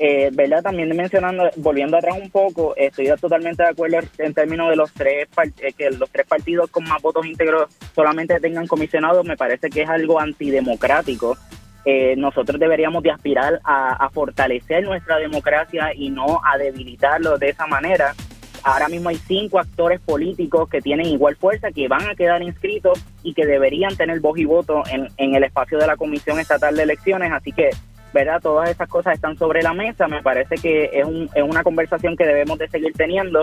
Eh, 0.00 0.30
¿Verdad? 0.32 0.62
También 0.62 0.96
mencionando, 0.96 1.50
volviendo 1.56 1.96
atrás 1.96 2.16
un 2.20 2.30
poco, 2.30 2.74
estoy 2.76 3.08
totalmente 3.20 3.64
de 3.64 3.70
acuerdo 3.70 3.98
en 4.18 4.32
términos 4.32 4.70
de 4.70 4.76
los 4.76 4.92
tres 4.92 5.26
eh, 5.58 5.72
que 5.72 5.90
los 5.90 6.08
tres 6.10 6.24
partidos 6.24 6.70
con 6.70 6.84
más 6.84 7.02
votos 7.02 7.26
íntegros 7.26 7.68
solamente 7.96 8.38
tengan 8.38 8.68
comisionados, 8.68 9.26
me 9.26 9.36
parece 9.36 9.68
que 9.68 9.82
es 9.82 9.88
algo 9.88 10.20
antidemocrático. 10.20 11.36
Eh, 11.84 12.14
nosotros 12.16 12.60
deberíamos 12.60 13.02
de 13.02 13.10
aspirar 13.10 13.60
a, 13.64 14.08
fortalecer 14.10 14.84
nuestra 14.84 15.16
democracia 15.16 15.92
y 15.94 16.10
no 16.10 16.40
a 16.44 16.58
debilitarlo 16.58 17.36
de 17.36 17.48
esa 17.48 17.66
manera. 17.66 18.14
Ahora 18.62 18.88
mismo 18.88 19.08
hay 19.08 19.16
cinco 19.16 19.58
actores 19.58 20.00
políticos 20.00 20.68
que 20.68 20.80
tienen 20.80 21.06
igual 21.06 21.36
fuerza, 21.36 21.72
que 21.72 21.88
van 21.88 22.08
a 22.08 22.14
quedar 22.14 22.42
inscritos 22.42 23.04
y 23.22 23.34
que 23.34 23.46
deberían 23.46 23.96
tener 23.96 24.20
voz 24.20 24.38
y 24.38 24.44
voto 24.44 24.82
en, 24.90 25.08
en 25.16 25.34
el 25.34 25.44
espacio 25.44 25.78
de 25.78 25.86
la 25.86 25.96
Comisión 25.96 26.38
Estatal 26.38 26.76
de 26.76 26.82
Elecciones. 26.82 27.32
Así 27.32 27.52
que 27.52 27.70
¿verdad? 28.12 28.40
Todas 28.42 28.70
esas 28.70 28.88
cosas 28.88 29.14
están 29.14 29.36
sobre 29.36 29.62
la 29.62 29.74
mesa. 29.74 30.08
Me 30.08 30.22
parece 30.22 30.56
que 30.56 30.90
es, 30.92 31.04
un, 31.04 31.28
es 31.34 31.42
una 31.42 31.62
conversación 31.62 32.16
que 32.16 32.26
debemos 32.26 32.58
de 32.58 32.68
seguir 32.68 32.92
teniendo 32.94 33.40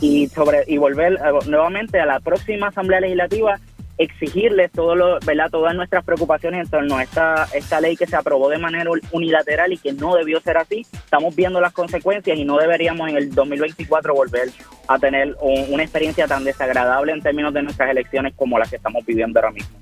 y 0.00 0.26
sobre 0.28 0.64
y 0.66 0.76
volver 0.76 1.14
eh, 1.14 1.46
nuevamente 1.46 2.00
a 2.00 2.06
la 2.06 2.20
próxima 2.20 2.68
Asamblea 2.68 3.00
Legislativa 3.00 3.58
exigirles 3.98 4.70
todo 4.72 4.94
lo, 4.94 5.18
¿verdad? 5.20 5.48
todas 5.50 5.74
nuestras 5.74 6.04
preocupaciones 6.04 6.64
en 6.64 6.70
torno 6.70 6.96
a 6.96 7.02
esta, 7.02 7.48
esta 7.54 7.80
ley 7.80 7.96
que 7.96 8.06
se 8.06 8.16
aprobó 8.16 8.48
de 8.48 8.58
manera 8.58 8.90
unilateral 9.12 9.72
y 9.72 9.78
que 9.78 9.92
no 9.92 10.14
debió 10.14 10.40
ser 10.40 10.58
así. 10.58 10.86
Estamos 10.92 11.34
viendo 11.34 11.60
las 11.60 11.72
consecuencias 11.72 12.36
y 12.36 12.44
no 12.44 12.58
deberíamos 12.58 13.08
en 13.08 13.16
el 13.16 13.34
2024 13.34 14.14
volver 14.14 14.50
a 14.86 14.98
tener 14.98 15.34
una 15.40 15.82
experiencia 15.82 16.26
tan 16.26 16.44
desagradable 16.44 17.12
en 17.12 17.22
términos 17.22 17.54
de 17.54 17.62
nuestras 17.62 17.90
elecciones 17.90 18.34
como 18.36 18.58
las 18.58 18.68
que 18.68 18.76
estamos 18.76 19.04
viviendo 19.06 19.38
ahora 19.40 19.52
mismo. 19.52 19.78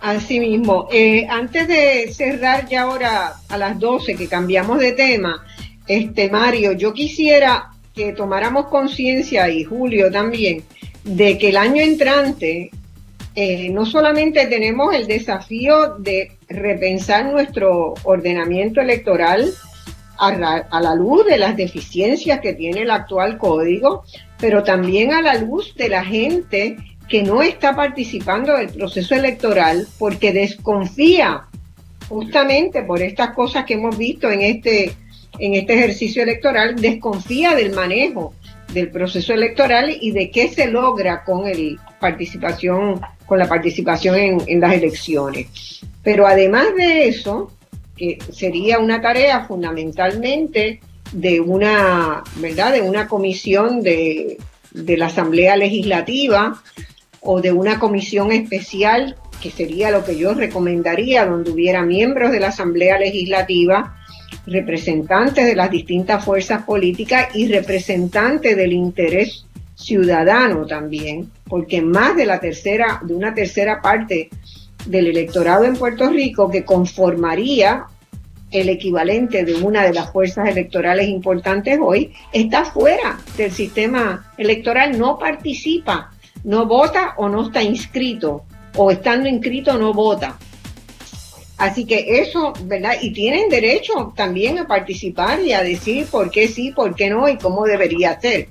Así 0.00 0.40
mismo. 0.40 0.88
Eh, 0.90 1.26
antes 1.28 1.68
de 1.68 2.10
cerrar 2.12 2.66
ya 2.68 2.82
ahora 2.82 3.34
a 3.48 3.58
las 3.58 3.78
12, 3.78 4.16
que 4.16 4.28
cambiamos 4.28 4.78
de 4.78 4.92
tema, 4.92 5.44
este 5.86 6.30
Mario, 6.30 6.72
yo 6.72 6.94
quisiera 6.94 7.70
que 7.94 8.12
tomáramos 8.12 8.66
conciencia, 8.68 9.50
y 9.50 9.64
Julio 9.64 10.10
también, 10.10 10.64
de 11.04 11.36
que 11.36 11.50
el 11.50 11.56
año 11.58 11.82
entrante 11.82 12.70
eh, 13.34 13.68
no 13.70 13.84
solamente 13.84 14.46
tenemos 14.46 14.94
el 14.94 15.06
desafío 15.06 15.96
de 15.98 16.32
repensar 16.48 17.26
nuestro 17.26 17.94
ordenamiento 18.04 18.80
electoral 18.80 19.52
a 20.18 20.80
la 20.82 20.94
luz 20.94 21.24
de 21.24 21.38
las 21.38 21.56
deficiencias 21.56 22.40
que 22.40 22.52
tiene 22.52 22.82
el 22.82 22.90
actual 22.90 23.38
código, 23.38 24.04
pero 24.38 24.62
también 24.62 25.14
a 25.14 25.22
la 25.22 25.36
luz 25.36 25.74
de 25.74 25.88
la 25.88 26.04
gente 26.04 26.76
que 27.10 27.24
no 27.24 27.42
está 27.42 27.74
participando 27.74 28.56
del 28.56 28.68
proceso 28.68 29.16
electoral 29.16 29.86
porque 29.98 30.32
desconfía 30.32 31.44
justamente 32.08 32.82
por 32.82 33.02
estas 33.02 33.34
cosas 33.34 33.64
que 33.64 33.74
hemos 33.74 33.98
visto 33.98 34.30
en 34.30 34.42
este, 34.42 34.94
en 35.38 35.54
este 35.54 35.74
ejercicio 35.74 36.22
electoral, 36.22 36.76
desconfía 36.76 37.54
del 37.56 37.72
manejo 37.72 38.32
del 38.72 38.90
proceso 38.90 39.34
electoral 39.34 39.96
y 40.00 40.12
de 40.12 40.30
qué 40.30 40.48
se 40.48 40.68
logra 40.68 41.24
con 41.24 41.48
el 41.48 41.78
participación, 41.98 43.00
con 43.26 43.40
la 43.40 43.48
participación 43.48 44.44
en, 44.46 44.60
las 44.60 44.74
elecciones. 44.74 45.80
Pero 46.04 46.28
además 46.28 46.66
de 46.76 47.08
eso, 47.08 47.50
que 47.96 48.18
sería 48.32 48.78
una 48.78 49.00
tarea 49.00 49.44
fundamentalmente 49.46 50.80
de 51.10 51.40
una, 51.40 52.22
¿verdad? 52.36 52.72
de 52.72 52.82
una 52.82 53.08
comisión 53.08 53.82
de, 53.82 54.38
de 54.70 54.96
la 54.96 55.06
Asamblea 55.06 55.56
Legislativa 55.56 56.62
o 57.22 57.40
de 57.40 57.52
una 57.52 57.78
comisión 57.78 58.32
especial, 58.32 59.16
que 59.40 59.50
sería 59.50 59.90
lo 59.90 60.04
que 60.04 60.18
yo 60.18 60.34
recomendaría, 60.34 61.26
donde 61.26 61.50
hubiera 61.50 61.82
miembros 61.82 62.32
de 62.32 62.40
la 62.40 62.48
Asamblea 62.48 62.98
Legislativa, 62.98 63.96
representantes 64.46 65.46
de 65.46 65.56
las 65.56 65.70
distintas 65.70 66.24
fuerzas 66.24 66.62
políticas 66.64 67.34
y 67.34 67.48
representantes 67.48 68.56
del 68.56 68.72
interés 68.72 69.46
ciudadano 69.74 70.66
también, 70.66 71.30
porque 71.48 71.80
más 71.80 72.16
de 72.16 72.26
la 72.26 72.38
tercera, 72.38 73.00
de 73.02 73.14
una 73.14 73.34
tercera 73.34 73.80
parte 73.80 74.28
del 74.86 75.08
electorado 75.08 75.64
en 75.64 75.76
Puerto 75.76 76.08
Rico 76.10 76.50
que 76.50 76.64
conformaría 76.64 77.86
el 78.50 78.68
equivalente 78.68 79.44
de 79.44 79.54
una 79.54 79.84
de 79.84 79.92
las 79.92 80.12
fuerzas 80.12 80.48
electorales 80.48 81.08
importantes 81.08 81.78
hoy, 81.80 82.12
está 82.32 82.64
fuera 82.64 83.18
del 83.36 83.52
sistema 83.52 84.32
electoral, 84.36 84.98
no 84.98 85.18
participa 85.18 86.10
no 86.44 86.66
vota 86.66 87.14
o 87.16 87.28
no 87.28 87.46
está 87.46 87.62
inscrito, 87.62 88.44
o 88.76 88.90
estando 88.90 89.28
inscrito 89.28 89.76
no 89.78 89.92
vota. 89.92 90.38
Así 91.58 91.84
que 91.84 92.20
eso, 92.20 92.54
¿verdad? 92.64 92.94
Y 93.02 93.12
tienen 93.12 93.50
derecho 93.50 94.14
también 94.16 94.58
a 94.58 94.66
participar 94.66 95.40
y 95.40 95.52
a 95.52 95.62
decir 95.62 96.06
por 96.06 96.30
qué 96.30 96.48
sí, 96.48 96.70
por 96.70 96.94
qué 96.94 97.10
no 97.10 97.28
y 97.28 97.36
cómo 97.36 97.66
debería 97.66 98.18
ser. 98.18 98.48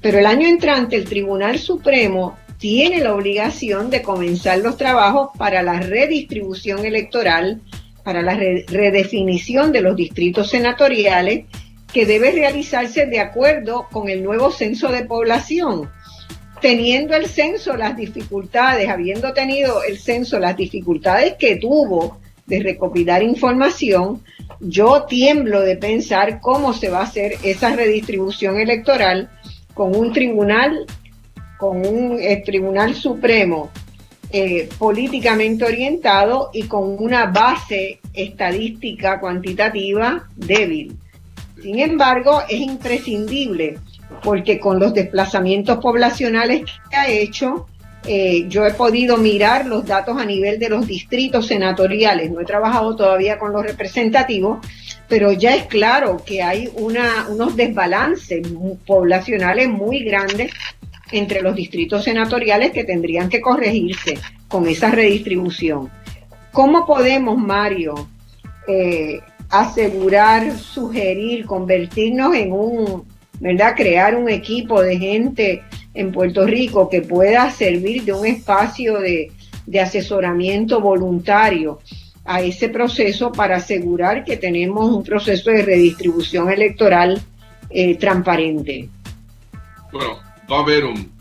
Pero 0.00 0.18
el 0.18 0.26
año 0.26 0.48
entrante 0.48 0.96
el 0.96 1.04
Tribunal 1.04 1.58
Supremo 1.58 2.38
tiene 2.58 3.00
la 3.00 3.14
obligación 3.14 3.90
de 3.90 4.00
comenzar 4.00 4.58
los 4.58 4.78
trabajos 4.78 5.30
para 5.36 5.62
la 5.62 5.80
redistribución 5.80 6.86
electoral, 6.86 7.60
para 8.04 8.22
la 8.22 8.34
redefinición 8.34 9.72
de 9.72 9.82
los 9.82 9.94
distritos 9.94 10.48
senatoriales, 10.48 11.44
que 11.92 12.06
debe 12.06 12.32
realizarse 12.32 13.04
de 13.06 13.20
acuerdo 13.20 13.86
con 13.90 14.08
el 14.08 14.22
nuevo 14.22 14.50
censo 14.50 14.90
de 14.90 15.04
población. 15.04 15.90
Teniendo 16.60 17.14
el 17.16 17.26
censo 17.26 17.76
las 17.76 17.96
dificultades, 17.96 18.88
habiendo 18.88 19.32
tenido 19.32 19.82
el 19.82 19.98
censo 19.98 20.38
las 20.38 20.56
dificultades 20.56 21.34
que 21.38 21.56
tuvo 21.56 22.18
de 22.46 22.60
recopilar 22.60 23.22
información, 23.22 24.22
yo 24.60 25.04
tiemblo 25.04 25.60
de 25.62 25.76
pensar 25.76 26.40
cómo 26.40 26.74
se 26.74 26.90
va 26.90 26.98
a 26.98 27.04
hacer 27.04 27.36
esa 27.42 27.74
redistribución 27.74 28.58
electoral 28.58 29.30
con 29.72 29.96
un 29.96 30.12
tribunal, 30.12 30.84
con 31.56 31.86
un 31.86 32.18
eh, 32.20 32.42
tribunal 32.44 32.94
supremo 32.94 33.70
eh, 34.32 34.68
políticamente 34.78 35.64
orientado 35.64 36.50
y 36.52 36.64
con 36.64 37.02
una 37.02 37.26
base 37.26 38.00
estadística 38.12 39.18
cuantitativa 39.18 40.28
débil. 40.36 40.96
Sin 41.62 41.78
embargo, 41.78 42.42
es 42.48 42.60
imprescindible 42.60 43.78
porque 44.22 44.58
con 44.58 44.78
los 44.78 44.94
desplazamientos 44.94 45.78
poblacionales 45.78 46.62
que 46.90 46.96
ha 46.96 47.08
hecho, 47.08 47.66
eh, 48.06 48.46
yo 48.48 48.66
he 48.66 48.72
podido 48.72 49.18
mirar 49.18 49.66
los 49.66 49.84
datos 49.84 50.18
a 50.18 50.24
nivel 50.24 50.58
de 50.58 50.70
los 50.70 50.86
distritos 50.86 51.46
senatoriales. 51.46 52.30
No 52.30 52.40
he 52.40 52.44
trabajado 52.44 52.96
todavía 52.96 53.38
con 53.38 53.52
los 53.52 53.62
representativos, 53.62 54.58
pero 55.08 55.32
ya 55.32 55.54
es 55.54 55.66
claro 55.66 56.22
que 56.24 56.42
hay 56.42 56.70
unos 56.74 57.56
desbalances 57.56 58.46
poblacionales 58.86 59.68
muy 59.68 60.02
grandes 60.04 60.52
entre 61.12 61.42
los 61.42 61.54
distritos 61.54 62.04
senatoriales 62.04 62.70
que 62.70 62.84
tendrían 62.84 63.28
que 63.28 63.40
corregirse 63.40 64.18
con 64.48 64.66
esa 64.66 64.90
redistribución. 64.90 65.90
¿Cómo 66.52 66.86
podemos, 66.86 67.36
Mario, 67.36 68.08
eh, 68.66 69.20
asegurar, 69.50 70.56
sugerir, 70.56 71.44
convertirnos 71.44 72.34
en 72.34 72.52
un, 72.52 73.04
¿verdad? 73.40 73.74
Crear 73.74 74.14
un 74.14 74.28
equipo 74.28 74.80
de 74.80 74.98
gente 74.98 75.64
en 75.94 76.12
Puerto 76.12 76.46
Rico 76.46 76.88
que 76.88 77.02
pueda 77.02 77.50
servir 77.50 78.04
de 78.04 78.12
un 78.12 78.26
espacio 78.26 79.00
de, 79.00 79.32
asesoramiento 79.80 80.80
voluntario 80.80 81.78
a 82.24 82.40
ese 82.40 82.68
proceso 82.68 83.30
para 83.30 83.56
asegurar 83.56 84.24
que 84.24 84.36
tenemos 84.36 84.90
un 84.90 85.04
proceso 85.04 85.50
de 85.50 85.62
redistribución 85.62 86.50
electoral 86.50 87.20
eh, 87.70 87.94
transparente. 87.96 88.88
Bueno, 89.92 90.18
va 90.50 90.58
a 90.58 90.60
haber 90.60 90.84
un 90.84 91.12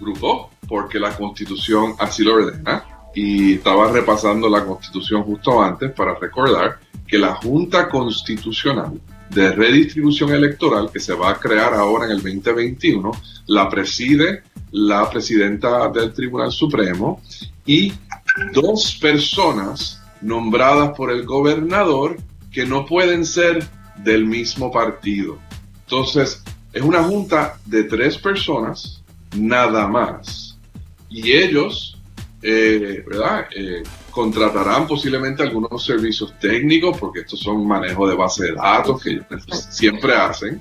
grupo 0.00 0.50
porque 0.68 0.98
la 0.98 1.16
constitución 1.16 1.94
así 1.98 2.24
lo 2.24 2.34
ordena 2.34 2.84
y 3.14 3.54
estaba 3.54 3.90
repasando 3.92 4.48
la 4.48 4.64
constitución 4.64 5.22
justo 5.22 5.62
antes 5.62 5.92
para 5.92 6.16
recordar 6.18 6.80
que 7.06 7.16
la 7.16 7.34
Junta 7.36 7.88
Constitucional 7.88 9.00
de 9.30 9.52
Redistribución 9.52 10.30
Electoral, 10.30 10.90
que 10.92 11.00
se 11.00 11.14
va 11.14 11.30
a 11.30 11.38
crear 11.38 11.74
ahora 11.74 12.06
en 12.06 12.12
el 12.12 12.22
2021, 12.22 13.10
la 13.46 13.68
preside 13.68 14.42
la 14.70 15.08
presidenta 15.08 15.88
del 15.88 16.12
Tribunal 16.12 16.50
Supremo 16.50 17.22
y 17.64 17.92
dos 18.52 18.98
personas 19.00 20.02
nombradas 20.20 20.96
por 20.96 21.10
el 21.10 21.24
gobernador 21.24 22.16
que 22.50 22.64
no 22.64 22.86
pueden 22.86 23.24
ser 23.24 23.66
del 23.96 24.24
mismo 24.24 24.72
partido. 24.72 25.38
Entonces, 25.84 26.42
es 26.72 26.82
una 26.82 27.04
junta 27.04 27.58
de 27.66 27.84
tres 27.84 28.18
personas, 28.18 29.02
nada 29.36 29.86
más. 29.86 30.58
Y 31.08 31.32
ellos, 31.32 31.98
eh, 32.42 33.04
¿verdad? 33.06 33.46
Eh, 33.54 33.82
contratarán 34.14 34.86
posiblemente 34.86 35.42
algunos 35.42 35.84
servicios 35.84 36.38
técnicos, 36.38 36.96
porque 36.98 37.20
estos 37.20 37.40
son 37.40 37.66
manejo 37.66 38.08
de 38.08 38.14
base 38.14 38.44
de 38.44 38.52
datos 38.52 39.02
que 39.02 39.20
siempre 39.68 40.14
hacen. 40.14 40.60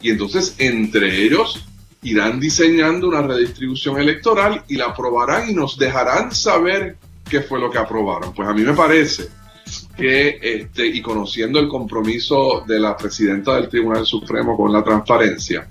Y 0.00 0.08
entonces, 0.08 0.54
entre 0.56 1.22
ellos, 1.22 1.66
irán 2.02 2.40
diseñando 2.40 3.08
una 3.08 3.20
redistribución 3.20 4.00
electoral 4.00 4.64
y 4.68 4.76
la 4.76 4.86
aprobarán 4.86 5.50
y 5.50 5.52
nos 5.52 5.76
dejarán 5.76 6.34
saber 6.34 6.96
qué 7.28 7.42
fue 7.42 7.60
lo 7.60 7.70
que 7.70 7.76
aprobaron. 7.76 8.32
Pues 8.32 8.48
a 8.48 8.54
mí 8.54 8.62
me 8.62 8.72
parece 8.72 9.28
que, 9.94 10.38
este, 10.40 10.86
y 10.86 11.02
conociendo 11.02 11.60
el 11.60 11.68
compromiso 11.68 12.64
de 12.66 12.80
la 12.80 12.96
presidenta 12.96 13.56
del 13.56 13.68
Tribunal 13.68 14.06
Supremo 14.06 14.56
con 14.56 14.72
la 14.72 14.82
transparencia, 14.82 15.68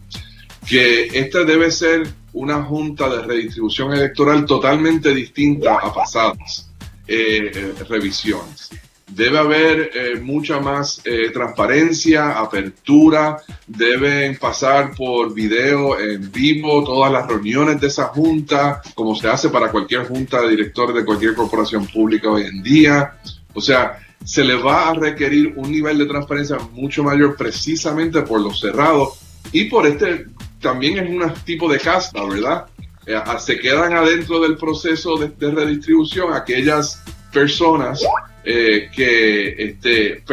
que 0.68 1.08
esta 1.12 1.44
debe 1.44 1.72
ser 1.72 2.08
una 2.34 2.62
junta 2.64 3.10
de 3.10 3.24
redistribución 3.24 3.92
electoral 3.92 4.46
totalmente 4.46 5.16
distinta 5.16 5.78
a 5.82 5.92
pasadas. 5.92 6.73
Eh, 7.06 7.52
eh, 7.54 7.74
revisiones. 7.90 8.70
Debe 9.06 9.38
haber 9.38 9.92
eh, 9.94 10.20
mucha 10.20 10.60
más 10.60 11.02
transparencia, 11.34 12.40
apertura, 12.40 13.38
deben 13.68 14.38
pasar 14.38 14.96
por 14.96 15.34
video 15.34 16.00
en 16.00 16.32
vivo 16.32 16.84
todas 16.84 17.12
las 17.12 17.28
reuniones 17.28 17.80
de 17.82 17.88
esa 17.88 18.06
junta, 18.06 18.82
como 18.96 19.14
se 19.16 19.28
hace 19.28 19.50
para 19.50 19.70
cualquier 19.70 20.08
junta 20.08 20.42
de 20.42 20.50
directores 20.52 20.96
de 20.96 21.06
cualquier 21.06 21.36
corporación 21.36 21.86
pública 21.86 22.30
hoy 22.30 22.44
en 22.44 22.64
día. 22.64 23.20
O 23.54 23.62
sea, 23.62 24.00
se 24.24 24.44
le 24.44 24.56
va 24.56 24.90
a 24.90 24.94
requerir 24.94 25.54
un 25.58 25.70
nivel 25.70 25.98
de 25.98 26.06
transparencia 26.06 26.58
mucho 26.72 27.04
mayor 27.04 27.36
precisamente 27.36 28.22
por 28.22 28.40
lo 28.40 28.54
cerrado 28.54 29.14
y 29.52 29.66
por 29.66 29.86
este 29.86 30.26
también 30.60 30.98
es 30.98 31.10
un 31.10 31.34
tipo 31.44 31.72
de 31.72 31.78
casta, 31.78 32.24
¿verdad? 32.24 32.66
Eh, 33.06 33.22
se 33.40 33.60
quedan 33.60 33.94
adentro 33.94 34.40
del 34.40 34.58
proceso 34.58 35.18
de, 35.18 35.52
redistribución 35.52 36.34
aquellas 36.34 37.04
personas 37.32 38.02
eh, 38.44 38.90
que 38.94 39.50
este, 39.58 40.24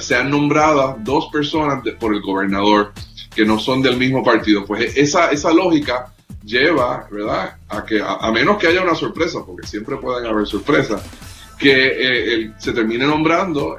sean 0.00 0.30
nombradas 0.30 0.96
dos 1.04 1.28
personas 1.32 1.82
por 2.00 2.14
el 2.14 2.20
gobernador 2.22 2.92
que 3.34 3.44
no 3.44 3.58
son 3.58 3.82
del 3.82 3.96
mismo 3.96 4.24
partido. 4.24 4.64
Pues 4.64 4.96
esa, 4.96 5.30
esa 5.30 5.52
lógica 5.52 6.12
lleva, 6.44 7.06
¿verdad? 7.10 7.56
A 7.68 7.84
que, 7.84 8.00
a, 8.02 8.30
menos 8.32 8.58
que 8.58 8.68
haya 8.68 8.82
una 8.82 8.94
sorpresa, 8.94 9.40
porque 9.46 9.66
siempre 9.66 9.96
pueden 9.96 10.26
haber 10.26 10.46
sorpresas, 10.46 11.02
que 11.58 12.44
eh, 12.44 12.52
se 12.58 12.72
termine 12.72 13.06
nombrando 13.06 13.78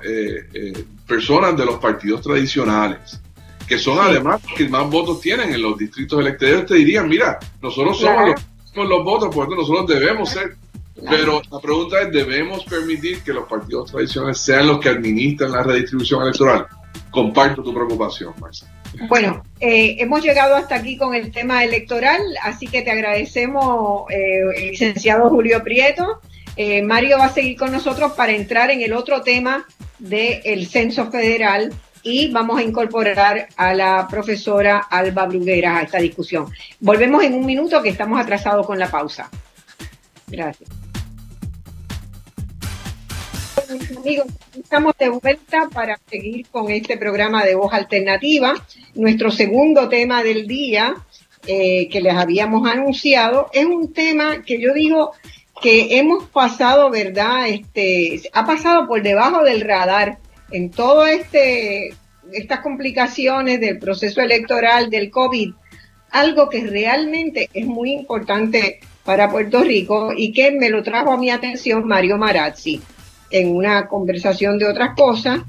personas 1.06 1.56
de 1.58 1.66
los 1.66 1.80
partidos 1.80 2.22
tradicionales 2.22 3.20
que 3.68 3.78
son 3.78 4.00
además 4.00 4.42
los 4.44 4.54
que 4.54 4.70
más 4.70 4.90
votos 4.90 5.20
tienen 5.20 5.54
en 5.54 5.62
los 5.62 5.78
distritos 5.78 6.20
electorales, 6.20 6.66
te 6.66 6.76
dirían, 6.76 7.08
mira, 7.08 7.38
nosotros 7.62 8.00
somos 8.00 8.36
los, 8.76 8.90
los, 8.90 9.04
votos, 9.04 9.34
por 9.34 9.48
eso 9.48 9.56
nosotros 9.56 9.88
debemos 9.88 10.30
ser. 10.30 10.56
Pero 11.10 11.42
la 11.52 11.60
pregunta 11.60 12.02
es, 12.02 12.12
¿debemos 12.12 12.64
permitir 12.64 13.22
que 13.22 13.32
los 13.32 13.48
partidos 13.48 13.92
tradicionales 13.92 14.40
sean 14.40 14.68
los 14.68 14.80
que 14.80 14.90
administran 14.90 15.52
la 15.52 15.62
redistribución 15.62 16.24
electoral? 16.24 16.66
Comparto 17.12 17.62
tu 17.62 17.74
preocupación, 17.74 18.34
Marcia. 18.40 18.68
Bueno, 19.08 19.44
eh, 19.60 19.98
hemos 20.00 20.24
llegado 20.24 20.56
hasta 20.56 20.76
aquí 20.76 20.98
con 20.98 21.14
el 21.14 21.32
tema 21.32 21.64
electoral, 21.64 22.22
así 22.42 22.68
que 22.68 22.82
te 22.82 22.92
agradecemos, 22.92 24.10
eh, 24.10 24.42
el 24.56 24.72
licenciado 24.72 25.30
Julio 25.30 25.64
Prieto. 25.64 26.20
Eh, 26.56 26.82
Mario 26.82 27.20
va 27.20 27.26
a 27.26 27.34
seguir 27.34 27.58
con 27.58 27.72
nosotros 27.72 28.14
para 28.14 28.32
entrar 28.32 28.72
en 28.72 28.82
el 28.82 28.94
otro 28.94 29.22
tema 29.22 29.66
del 30.00 30.68
censo 30.68 31.12
federal 31.12 31.72
y 32.08 32.30
vamos 32.30 32.58
a 32.58 32.64
incorporar 32.64 33.50
a 33.58 33.74
la 33.74 34.08
profesora 34.10 34.88
Alba 34.90 35.26
Bruguera 35.26 35.78
a 35.78 35.82
esta 35.82 35.98
discusión. 35.98 36.50
Volvemos 36.80 37.22
en 37.24 37.34
un 37.34 37.46
minuto 37.46 37.82
que 37.82 37.90
estamos 37.90 38.20
atrasados 38.20 38.66
con 38.66 38.80
la 38.80 38.90
pausa. 38.90 39.30
Gracias. 40.28 40.70
Amigos, 43.98 44.28
estamos 44.58 44.94
de 44.98 45.10
vuelta 45.10 45.68
para 45.74 46.00
seguir 46.10 46.48
con 46.50 46.72
este 46.72 46.98
programa 46.98 47.44
de 47.44 47.56
voz 47.56 47.74
alternativa. 47.74 48.54
Nuestro 48.96 49.30
segundo 49.30 49.90
tema 49.90 50.24
del 50.24 50.48
día 50.48 50.96
eh, 51.46 51.90
que 51.90 52.00
les 52.00 52.14
habíamos 52.14 52.70
anunciado 52.70 53.50
es 53.52 53.66
un 53.66 53.92
tema 53.92 54.44
que 54.44 54.62
yo 54.62 54.74
digo 54.74 55.12
que 55.62 55.98
hemos 55.98 56.30
pasado, 56.30 56.90
¿verdad? 56.90 57.50
Este, 57.50 58.22
ha 58.32 58.46
pasado 58.46 58.88
por 58.88 59.02
debajo 59.02 59.44
del 59.44 59.60
radar 59.60 60.20
en 60.52 60.72
todo 60.72 61.06
este 61.06 61.94
estas 62.32 62.60
complicaciones 62.60 63.60
del 63.62 63.80
proceso 63.80 64.22
electoral 64.22 64.90
del 64.90 65.10
COVID, 65.10 65.54
algo 66.12 66.50
que 66.50 66.66
realmente 66.66 67.50
es 67.54 67.66
muy 67.66 67.94
importante 67.94 68.80
para 69.06 69.32
Puerto 69.32 69.64
Rico 69.64 70.12
y 70.16 70.34
que 70.34 70.52
me 70.52 70.70
lo 70.70 70.84
trajo 70.84 71.14
a 71.14 71.18
mi 71.18 71.30
atención 71.30 71.88
Mario 71.88 72.18
Marazzi 72.18 72.82
en 73.30 73.56
una 73.56 73.88
conversación 73.88 74.58
de 74.58 74.68
otras 74.68 74.96
cosas, 74.96 75.40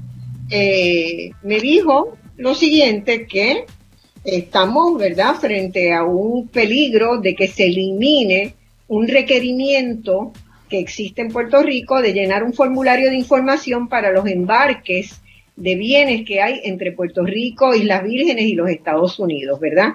eh, 0.49 1.31
me 1.43 1.59
dijo 1.59 2.17
lo 2.37 2.55
siguiente, 2.55 3.27
que 3.27 3.65
estamos, 4.23 4.97
¿verdad?, 4.97 5.35
frente 5.35 5.93
a 5.93 6.03
un 6.03 6.47
peligro 6.47 7.17
de 7.17 7.35
que 7.35 7.47
se 7.47 7.65
elimine 7.65 8.55
un 8.87 9.07
requerimiento 9.07 10.31
que 10.69 10.79
existe 10.79 11.21
en 11.21 11.29
Puerto 11.31 11.61
Rico 11.63 12.01
de 12.01 12.13
llenar 12.13 12.43
un 12.43 12.53
formulario 12.53 13.09
de 13.09 13.17
información 13.17 13.89
para 13.89 14.11
los 14.11 14.27
embarques 14.27 15.21
de 15.55 15.75
bienes 15.75 16.25
que 16.25 16.41
hay 16.41 16.61
entre 16.63 16.93
Puerto 16.93 17.23
Rico, 17.25 17.75
Islas 17.75 18.03
Vírgenes 18.03 18.45
y 18.45 18.55
los 18.55 18.69
Estados 18.69 19.19
Unidos, 19.19 19.59
¿verdad? 19.59 19.93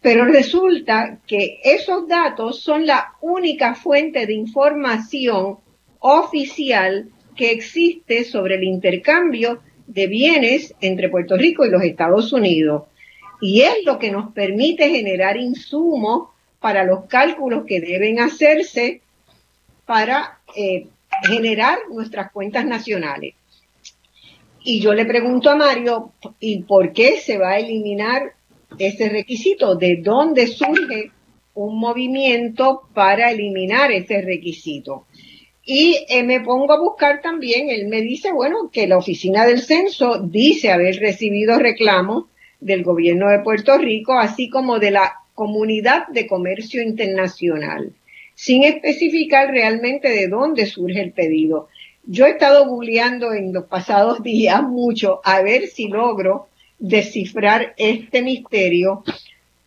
Pero 0.00 0.24
resulta 0.24 1.18
que 1.26 1.60
esos 1.64 2.08
datos 2.08 2.62
son 2.62 2.86
la 2.86 3.14
única 3.20 3.74
fuente 3.74 4.26
de 4.26 4.32
información 4.32 5.58
oficial 5.98 7.10
que 7.36 7.50
existe 7.50 8.24
sobre 8.24 8.54
el 8.54 8.64
intercambio 8.64 9.60
de 9.86 10.06
bienes 10.06 10.74
entre 10.80 11.08
Puerto 11.08 11.36
Rico 11.36 11.66
y 11.66 11.70
los 11.70 11.82
Estados 11.82 12.32
Unidos. 12.32 12.84
Y 13.40 13.62
es 13.62 13.84
lo 13.84 13.98
que 13.98 14.10
nos 14.10 14.32
permite 14.32 14.88
generar 14.88 15.36
insumos 15.36 16.28
para 16.60 16.84
los 16.84 17.04
cálculos 17.06 17.64
que 17.66 17.80
deben 17.80 18.20
hacerse 18.20 19.00
para 19.88 20.40
eh, 20.54 20.86
generar 21.26 21.78
nuestras 21.90 22.30
cuentas 22.30 22.66
nacionales. 22.66 23.34
Y 24.62 24.80
yo 24.80 24.92
le 24.92 25.06
pregunto 25.06 25.48
a 25.48 25.56
Mario, 25.56 26.12
¿y 26.38 26.58
por 26.64 26.92
qué 26.92 27.18
se 27.20 27.38
va 27.38 27.52
a 27.52 27.58
eliminar 27.58 28.34
ese 28.78 29.08
requisito? 29.08 29.76
¿De 29.76 29.96
dónde 29.96 30.46
surge 30.46 31.10
un 31.54 31.80
movimiento 31.80 32.82
para 32.92 33.30
eliminar 33.30 33.90
ese 33.90 34.20
requisito? 34.20 35.06
Y 35.64 35.96
eh, 36.10 36.22
me 36.22 36.40
pongo 36.40 36.74
a 36.74 36.80
buscar 36.80 37.22
también, 37.22 37.70
él 37.70 37.88
me 37.88 38.02
dice, 38.02 38.30
bueno, 38.30 38.68
que 38.70 38.86
la 38.86 38.98
oficina 38.98 39.46
del 39.46 39.62
censo 39.62 40.18
dice 40.18 40.70
haber 40.70 40.96
recibido 40.96 41.58
reclamos 41.58 42.24
del 42.60 42.82
gobierno 42.82 43.30
de 43.30 43.38
Puerto 43.38 43.78
Rico, 43.78 44.18
así 44.18 44.50
como 44.50 44.78
de 44.78 44.90
la 44.90 45.14
comunidad 45.32 46.08
de 46.08 46.26
comercio 46.26 46.82
internacional, 46.82 47.94
sin 48.38 48.62
especificar 48.62 49.50
realmente 49.50 50.08
de 50.08 50.28
dónde 50.28 50.66
surge 50.66 51.02
el 51.02 51.10
pedido. 51.10 51.68
Yo 52.04 52.24
he 52.24 52.30
estado 52.30 52.66
googleando 52.66 53.32
en 53.32 53.52
los 53.52 53.64
pasados 53.64 54.22
días 54.22 54.62
mucho 54.62 55.20
a 55.24 55.42
ver 55.42 55.66
si 55.66 55.88
logro 55.88 56.46
descifrar 56.78 57.74
este 57.76 58.22
misterio, 58.22 59.02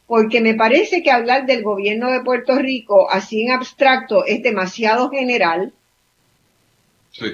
porque 0.08 0.40
me 0.40 0.54
parece 0.54 1.04
que 1.04 1.12
hablar 1.12 1.46
del 1.46 1.64
gobierno 1.64 2.12
de 2.12 2.22
Puerto 2.22 2.58
Rico 2.60 3.12
así 3.12 3.42
en 3.42 3.52
abstracto 3.52 4.26
es 4.26 4.42
demasiado 4.42 5.10
general. 5.10 5.74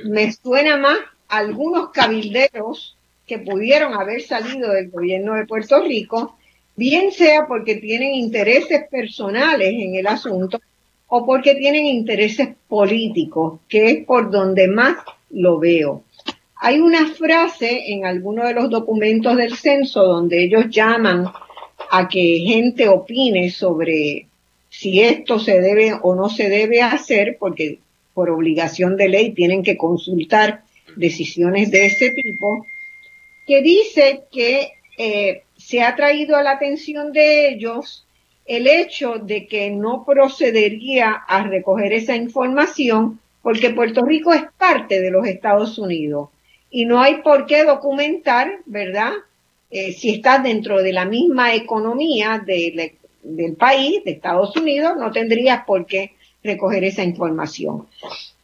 Me 0.06 0.32
suena 0.32 0.78
más 0.78 0.98
a 1.30 1.38
algunos 1.38 1.92
cabilderos 1.92 2.98
que 3.28 3.38
pudieron 3.38 3.94
haber 3.94 4.24
salido 4.24 4.72
del 4.72 4.90
gobierno 4.90 5.36
de 5.36 5.46
Puerto 5.46 5.84
Rico, 5.84 6.36
bien 6.76 7.12
sea 7.12 7.46
porque 7.46 7.76
tienen 7.76 8.16
intereses 8.16 8.88
personales 8.90 9.70
en 9.70 9.94
el 9.94 10.08
asunto 10.08 10.60
o 11.08 11.26
porque 11.26 11.56
tienen 11.56 11.86
intereses 11.86 12.50
políticos, 12.68 13.60
que 13.68 13.90
es 13.90 14.06
por 14.06 14.30
donde 14.30 14.68
más 14.68 14.98
lo 15.30 15.60
veo. 15.60 16.04
Hay 16.60 16.80
una 16.80 17.08
frase 17.14 17.94
en 17.94 18.06
alguno 18.06 18.46
de 18.46 18.54
los 18.54 18.70
documentos 18.70 19.38
del 19.38 19.56
censo 19.56 20.04
donde 20.04 20.44
ellos 20.44 20.66
llaman 20.70 21.28
a 21.92 22.08
que 22.08 22.40
gente 22.46 22.90
opine 22.90 23.52
sobre 23.52 24.28
si 24.70 25.02
esto 25.02 25.40
se 25.40 25.62
debe 25.62 25.94
o 26.02 26.16
no 26.16 26.30
se 26.30 26.50
debe 26.50 26.82
hacer, 26.82 27.38
porque 27.40 27.80
por 28.14 28.30
obligación 28.30 28.98
de 28.98 29.08
ley 29.08 29.32
tienen 29.34 29.64
que 29.64 29.78
consultar 29.78 30.64
decisiones 30.96 31.72
de 31.72 31.86
ese 31.86 32.10
tipo, 32.10 32.66
que 33.46 33.62
dice 33.62 34.24
que 34.32 34.72
eh, 34.98 35.44
se 35.56 35.82
ha 35.82 35.96
traído 35.96 36.36
a 36.36 36.44
la 36.44 36.52
atención 36.52 37.14
de 37.14 37.50
ellos 37.50 38.07
el 38.48 38.68
hecho 38.68 39.16
de 39.20 39.46
que 39.46 39.70
no 39.70 40.06
procedería 40.06 41.12
a 41.12 41.44
recoger 41.44 41.94
esa 41.94 42.16
información 42.16 43.20
porque 43.42 43.70
Puerto 43.70 44.04
Rico 44.04 44.34
es 44.34 44.44
parte 44.58 45.02
de 45.02 45.12
los 45.12 45.28
Estados 45.28 45.78
Unidos 45.78 46.30
y 46.72 46.86
no 46.86 47.00
hay 47.02 47.22
por 47.22 47.46
qué 47.46 47.64
documentar, 47.64 48.60
¿verdad? 48.66 49.12
Eh, 49.70 49.92
si 49.92 50.12
estás 50.16 50.44
dentro 50.44 50.82
de 50.82 50.94
la 50.94 51.06
misma 51.06 51.54
economía 51.54 52.44
del 52.46 53.56
país, 53.58 54.04
de 54.06 54.12
Estados 54.12 54.56
Unidos, 54.56 54.94
no 54.98 55.12
tendrías 55.12 55.66
por 55.66 55.86
qué 55.86 56.14
recoger 56.44 56.86
esa 56.86 57.04
información. 57.04 57.88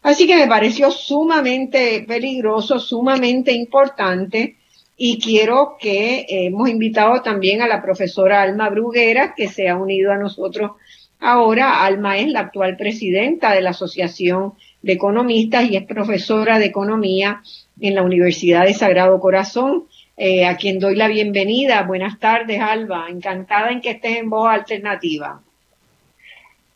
Así 0.02 0.28
que 0.28 0.36
me 0.36 0.48
pareció 0.48 0.92
sumamente 0.92 2.04
peligroso, 2.06 2.78
sumamente 2.80 3.54
importante 3.54 4.58
y 4.96 5.20
quiero 5.20 5.76
que 5.80 6.20
eh, 6.20 6.46
hemos 6.46 6.70
invitado 6.70 7.22
también 7.22 7.62
a 7.62 7.68
la 7.68 7.82
profesora 7.82 8.42
Alma 8.42 8.70
Bruguera, 8.70 9.34
que 9.36 9.48
se 9.48 9.68
ha 9.70 9.76
unido 9.76 10.12
a 10.12 10.18
nosotros 10.18 10.72
ahora. 11.20 11.84
Alma 11.84 12.18
es 12.18 12.28
la 12.30 12.42
actual 12.42 12.78
presidenta 12.78 13.54
de 13.54 13.62
la 13.62 13.72
Asociación 13.72 14.54
de 14.82 14.94
Economistas 14.94 15.70
y 15.70 15.78
es 15.78 15.84
profesora 15.86 16.60
de 16.60 16.66
Economía 16.66 17.42
en 17.80 17.96
la 17.96 18.04
Universidad 18.04 18.66
de 18.66 18.74
Sagrado 18.74 19.20
Corazón, 19.20 19.86
eh, 20.16 20.46
a 20.46 20.58
quien 20.58 20.80
doy 20.80 20.96
la 20.96 21.08
bienvenida. 21.08 21.82
Buenas 21.84 22.20
tardes, 22.20 22.62
Alba. 22.62 23.08
Encantada 23.10 23.72
en 23.72 23.82
que 23.82 23.92
estés 23.92 24.18
en 24.18 24.30
Voz 24.30 24.50
Alternativa. 24.50 25.42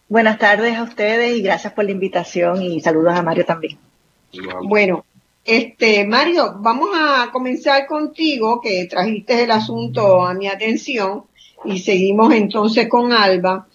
Buenas 0.09 0.39
tardes 0.39 0.76
a 0.78 0.84
ustedes 0.84 1.38
y 1.38 1.41
gracias 1.41 1.74
por 1.74 1.84
la 1.84 1.91
invitación 1.91 2.61
y 2.61 2.80
saludos 2.80 3.13
a 3.13 3.22
Mario 3.22 3.45
también. 3.45 3.78
Bueno, 4.63 5.05
este, 5.47 6.05
Mario, 6.05 6.55
vamos 6.59 6.89
a 6.93 7.31
comenzar 7.31 7.87
contigo, 7.87 8.59
que 8.59 8.85
trajiste 8.85 9.43
el 9.45 9.51
asunto 9.51 10.25
a 10.25 10.33
mi 10.33 10.45
atención, 10.47 11.23
y 11.63 11.79
seguimos 11.79 12.33
entonces 12.33 12.89
con 12.89 13.13
Alba. 13.13 13.65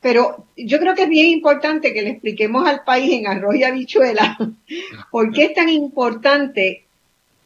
Pero 0.00 0.46
yo 0.56 0.78
creo 0.78 0.94
que 0.94 1.02
es 1.02 1.08
bien 1.10 1.26
importante 1.26 1.92
que 1.92 2.00
le 2.00 2.10
expliquemos 2.12 2.66
al 2.66 2.84
país 2.84 3.12
en 3.12 3.26
arroz 3.26 3.54
y 3.54 3.64
habichuela 3.64 4.38
por 5.10 5.30
qué 5.30 5.44
es 5.44 5.54
tan 5.54 5.68
importante 5.68 6.86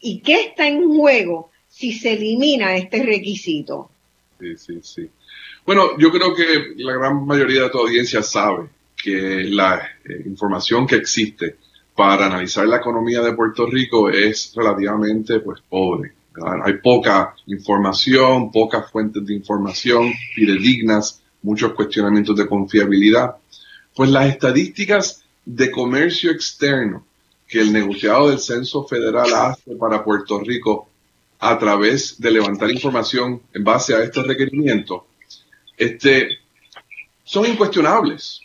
y 0.00 0.20
qué 0.20 0.34
está 0.34 0.68
en 0.68 0.86
juego 0.94 1.50
si 1.68 1.92
se 1.92 2.12
elimina 2.12 2.76
este 2.76 3.02
requisito. 3.02 3.90
Sí, 4.38 4.56
sí, 4.56 4.78
sí. 4.82 5.10
Bueno, 5.66 5.98
yo 5.98 6.12
creo 6.12 6.32
que 6.32 6.74
la 6.76 6.92
gran 6.92 7.26
mayoría 7.26 7.62
de 7.62 7.70
tu 7.70 7.78
audiencia 7.78 8.22
sabe 8.22 8.68
que 8.96 9.42
la 9.48 9.82
eh, 10.04 10.22
información 10.26 10.86
que 10.86 10.94
existe 10.94 11.56
para 11.95 12.26
analizar 12.26 12.66
la 12.66 12.78
economía 12.78 13.20
de 13.20 13.34
Puerto 13.34 13.66
Rico 13.66 14.11
es 14.11 14.53
relativamente 14.55 15.40
pues 15.40 15.61
pobre. 15.68 16.12
Hay 16.64 16.78
poca 16.78 17.34
información, 17.47 18.51
pocas 18.51 18.90
fuentes 18.90 19.24
de 19.24 19.34
información 19.34 20.12
fidedignas, 20.34 21.22
muchos 21.42 21.74
cuestionamientos 21.74 22.36
de 22.36 22.49
confiabilidad. 22.49 23.36
Pues 23.95 24.11
las 24.11 24.26
estadísticas 24.26 25.22
de 25.45 25.70
comercio 25.70 26.32
externo 26.32 27.05
que 27.47 27.61
el 27.61 27.72
negociado 27.72 28.30
del 28.30 28.40
Censo 28.40 28.84
Federal 28.84 29.32
hace 29.32 29.76
para 29.76 30.03
Puerto 30.03 30.40
Rico 30.40 30.88
a 31.38 31.59
través 31.59 32.20
de 32.20 32.30
levantar 32.30 32.70
información 32.70 33.42
en 33.53 33.62
base 33.62 33.95
a 33.95 34.03
este 34.03 34.22
requerimiento, 34.22 35.07
este, 35.76 36.28
son 37.22 37.47
incuestionables. 37.47 38.40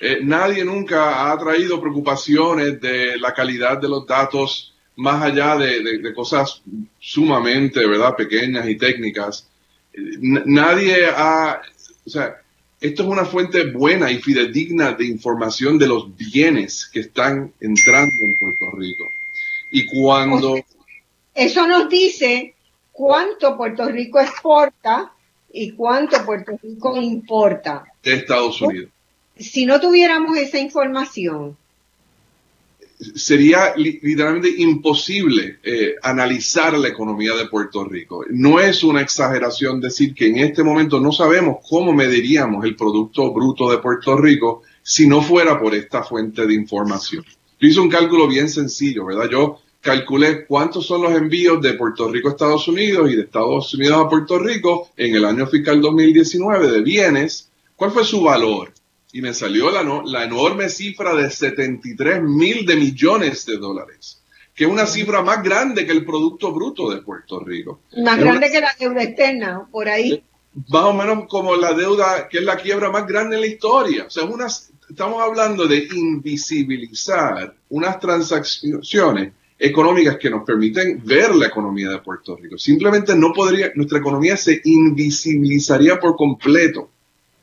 Eh, 0.00 0.18
nadie 0.22 0.64
nunca 0.64 1.30
ha 1.30 1.38
traído 1.38 1.80
preocupaciones 1.80 2.80
de 2.80 3.16
la 3.18 3.32
calidad 3.32 3.78
de 3.78 3.88
los 3.88 4.06
datos 4.06 4.74
más 4.96 5.22
allá 5.22 5.56
de, 5.56 6.12
cosas 6.14 6.62
sumamente, 7.00 7.86
¿verdad?, 7.86 8.14
pequeñas 8.16 8.68
y 8.68 8.76
técnicas. 8.76 9.48
nadie 9.96 11.06
ha, 11.06 11.60
o 12.04 12.10
sea, 12.10 12.36
esto 12.80 13.02
es 13.02 13.08
una 13.08 13.24
fuente 13.24 13.70
buena 13.70 14.10
y 14.10 14.18
fidedigna 14.18 14.92
de 14.92 15.06
información 15.06 15.78
de 15.78 15.86
los 15.86 16.14
bienes 16.16 16.88
que 16.92 17.00
están 17.00 17.52
entrando 17.60 18.12
en 18.20 18.38
Puerto 18.38 18.76
Rico. 18.76 19.04
Y 19.72 19.86
cuando... 19.86 20.56
Eso 21.34 21.66
nos 21.66 21.88
dice 21.88 22.54
cuánto 22.92 23.56
Puerto 23.56 23.88
Rico 23.88 24.20
exporta 24.20 25.12
y 25.52 25.72
cuánto 25.72 26.24
Puerto 26.24 26.52
Rico 26.62 26.96
importa. 26.96 27.84
De 28.02 28.14
Estados 28.14 28.60
Unidos 28.60 28.93
si 29.36 29.66
no 29.66 29.80
tuviéramos 29.80 30.36
esa 30.36 30.58
información, 30.58 31.56
sería 33.14 33.74
literalmente 33.76 34.54
imposible 34.58 35.58
eh, 35.62 35.96
analizar 36.02 36.78
la 36.78 36.88
economía 36.88 37.34
de 37.34 37.48
Puerto 37.48 37.84
Rico. 37.84 38.24
No 38.30 38.60
es 38.60 38.84
una 38.84 39.00
exageración 39.00 39.80
decir 39.80 40.14
que 40.14 40.28
en 40.28 40.38
este 40.38 40.62
momento 40.62 41.00
no 41.00 41.12
sabemos 41.12 41.58
cómo 41.68 41.92
mediríamos 41.92 42.64
el 42.64 42.76
Producto 42.76 43.32
Bruto 43.32 43.70
de 43.70 43.78
Puerto 43.78 44.16
Rico 44.16 44.62
si 44.82 45.06
no 45.06 45.22
fuera 45.22 45.58
por 45.58 45.74
esta 45.74 46.02
fuente 46.02 46.46
de 46.46 46.54
información. 46.54 47.24
Yo 47.60 47.68
hice 47.68 47.80
un 47.80 47.90
cálculo 47.90 48.28
bien 48.28 48.48
sencillo, 48.48 49.06
¿verdad? 49.06 49.28
Yo 49.30 49.58
calculé 49.80 50.46
cuántos 50.46 50.86
son 50.86 51.02
los 51.02 51.12
envíos 51.12 51.60
de 51.60 51.74
Puerto 51.74 52.10
Rico 52.10 52.28
a 52.28 52.32
Estados 52.32 52.68
Unidos 52.68 53.10
y 53.10 53.16
de 53.16 53.22
Estados 53.22 53.74
Unidos 53.74 53.98
a 53.98 54.08
Puerto 54.08 54.38
Rico 54.38 54.90
en 54.96 55.14
el 55.14 55.24
año 55.24 55.46
fiscal 55.46 55.80
2019 55.80 56.70
de 56.70 56.82
bienes, 56.82 57.50
cuál 57.76 57.90
fue 57.90 58.04
su 58.04 58.22
valor 58.22 58.72
y 59.14 59.22
me 59.22 59.32
salió 59.32 59.70
la, 59.70 59.84
la 60.04 60.24
enorme 60.24 60.68
cifra 60.68 61.14
de 61.14 61.30
73 61.30 62.20
mil 62.20 62.66
de 62.66 62.74
millones 62.74 63.46
de 63.46 63.58
dólares, 63.58 64.20
que 64.52 64.64
es 64.64 64.70
una 64.70 64.86
cifra 64.86 65.22
más 65.22 65.40
grande 65.40 65.86
que 65.86 65.92
el 65.92 66.04
Producto 66.04 66.52
Bruto 66.52 66.90
de 66.90 67.00
Puerto 67.00 67.38
Rico. 67.38 67.78
Más 67.96 68.18
grande 68.18 68.50
que 68.50 68.60
la 68.60 68.74
deuda 68.76 69.04
externa, 69.04 69.68
por 69.70 69.88
ahí. 69.88 70.20
Más 70.68 70.82
o 70.82 70.92
menos 70.92 71.26
como 71.28 71.54
la 71.54 71.74
deuda, 71.74 72.26
que 72.28 72.38
es 72.38 72.44
la 72.44 72.56
quiebra 72.56 72.90
más 72.90 73.06
grande 73.06 73.36
en 73.36 73.42
la 73.42 73.46
historia. 73.46 74.06
O 74.06 74.10
sea, 74.10 74.24
unas, 74.24 74.72
estamos 74.90 75.22
hablando 75.22 75.68
de 75.68 75.86
invisibilizar 75.94 77.54
unas 77.68 78.00
transacciones 78.00 79.32
económicas 79.56 80.16
que 80.16 80.28
nos 80.28 80.42
permiten 80.44 81.02
ver 81.04 81.36
la 81.36 81.46
economía 81.46 81.88
de 81.88 81.98
Puerto 81.98 82.36
Rico. 82.36 82.58
Simplemente 82.58 83.14
no 83.14 83.32
podría, 83.32 83.70
nuestra 83.76 84.00
economía 84.00 84.36
se 84.36 84.60
invisibilizaría 84.64 86.00
por 86.00 86.16
completo 86.16 86.90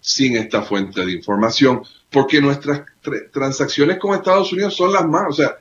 sin 0.02 0.36
esta 0.36 0.64
fuente 0.64 1.06
de 1.06 1.14
información, 1.14 1.84
porque 2.10 2.42
nuestras 2.42 2.82
transacciones 3.32 3.98
con 4.00 4.16
Estados 4.16 4.52
Unidos 4.52 4.76
son 4.76 4.92
las 4.92 5.08
más, 5.08 5.24
o 5.30 5.34
sea, 5.34 5.58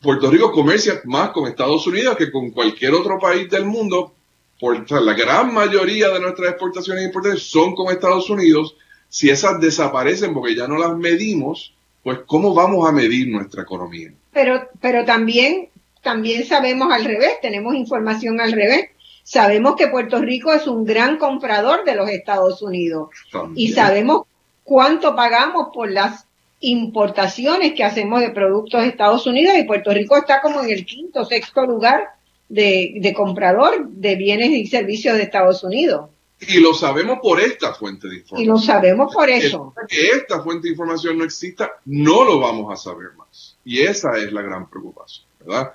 Puerto 0.00 0.30
Rico 0.30 0.52
comercia 0.52 1.00
más 1.04 1.30
con 1.30 1.48
Estados 1.48 1.86
Unidos 1.86 2.16
que 2.16 2.30
con 2.30 2.50
cualquier 2.50 2.92
otro 2.92 3.18
país 3.18 3.48
del 3.48 3.64
mundo, 3.64 4.14
por 4.60 4.88
la 4.90 5.14
gran 5.14 5.52
mayoría 5.52 6.08
de 6.10 6.20
nuestras 6.20 6.50
exportaciones 6.50 7.02
e 7.02 7.06
importaciones 7.06 7.50
son 7.50 7.74
con 7.74 7.92
Estados 7.92 8.30
Unidos. 8.30 8.76
Si 9.08 9.28
esas 9.28 9.60
desaparecen 9.60 10.34
porque 10.34 10.54
ya 10.54 10.68
no 10.68 10.78
las 10.78 10.96
medimos, 10.96 11.74
pues 12.02 12.20
¿cómo 12.26 12.54
vamos 12.54 12.88
a 12.88 12.92
medir 12.92 13.28
nuestra 13.28 13.62
economía? 13.62 14.12
Pero, 14.32 14.68
pero 14.80 15.04
también, 15.04 15.68
también 16.02 16.44
sabemos 16.46 16.92
al 16.92 17.04
revés, 17.04 17.40
tenemos 17.40 17.74
información 17.74 18.40
al 18.40 18.52
revés. 18.52 18.90
Sabemos 19.22 19.76
que 19.76 19.88
Puerto 19.88 20.20
Rico 20.20 20.52
es 20.52 20.66
un 20.66 20.84
gran 20.84 21.16
comprador 21.16 21.84
de 21.84 21.94
los 21.94 22.08
Estados 22.08 22.60
Unidos 22.62 23.10
y 23.54 23.72
sabemos 23.72 24.26
cuánto 24.64 25.14
pagamos 25.14 25.68
por 25.72 25.90
las 25.90 26.26
importaciones 26.60 27.74
que 27.74 27.84
hacemos 27.84 28.20
de 28.20 28.30
productos 28.30 28.80
de 28.80 28.88
Estados 28.88 29.26
Unidos 29.26 29.54
y 29.58 29.64
Puerto 29.64 29.92
Rico 29.92 30.16
está 30.16 30.40
como 30.40 30.62
en 30.62 30.70
el 30.70 30.86
quinto, 30.86 31.24
sexto 31.24 31.66
lugar 31.66 32.14
de, 32.48 33.12
comprador 33.16 33.88
de 33.88 34.16
bienes 34.16 34.50
y 34.50 34.66
servicios 34.66 35.16
de 35.16 35.24
Estados 35.24 35.64
Unidos. 35.64 36.10
Y 36.40 36.58
lo 36.58 36.74
sabemos 36.74 37.18
por 37.22 37.40
esta 37.40 37.72
fuente 37.72 38.08
de 38.08 38.16
información. 38.16 38.44
Y 38.44 38.46
lo 38.46 38.58
sabemos 38.58 39.14
por 39.14 39.30
eso. 39.30 39.72
Que 39.88 40.08
esta 40.08 40.42
fuente 40.42 40.66
de 40.66 40.72
información 40.72 41.18
no 41.18 41.24
exista, 41.24 41.70
no 41.84 42.24
lo 42.24 42.40
vamos 42.40 42.72
a 42.72 42.76
saber 42.76 43.12
más. 43.16 43.56
Y 43.64 43.80
esa 43.80 44.16
es 44.18 44.32
la 44.32 44.42
gran 44.42 44.68
preocupación, 44.68 45.26
¿verdad? 45.38 45.72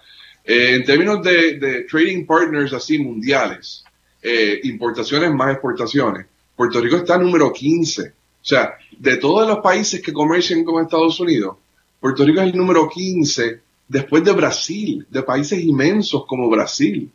Eh, 0.47 0.75
en 0.75 0.85
términos 0.85 1.21
de, 1.21 1.85
trading 1.91 2.25
partners 2.25 2.71
así 2.71 2.97
mundiales, 2.97 3.83
eh, 4.21 4.61
importaciones 4.63 5.29
más 5.33 5.51
exportaciones, 5.51 6.25
Puerto 6.55 6.79
Rico 6.79 6.95
está 6.95 7.17
número 7.17 7.51
15. 7.51 8.01
O 8.07 8.13
sea, 8.41 8.77
de 8.97 9.17
todos 9.17 9.45
los 9.45 9.59
países 9.59 10.01
que 10.01 10.13
comercian 10.13 10.63
con 10.63 10.81
Estados 10.81 11.19
Unidos, 11.19 11.57
Puerto 11.99 12.23
Rico 12.23 12.39
es 12.39 12.47
el 12.47 12.57
número 12.57 12.87
15 12.87 13.59
después 13.89 14.23
de 14.23 14.31
Brasil, 14.31 15.05
de 15.09 15.21
países 15.21 15.61
inmensos 15.61 16.25
como 16.25 16.49
Brasil. 16.49 17.11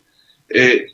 Eh, 0.51 0.89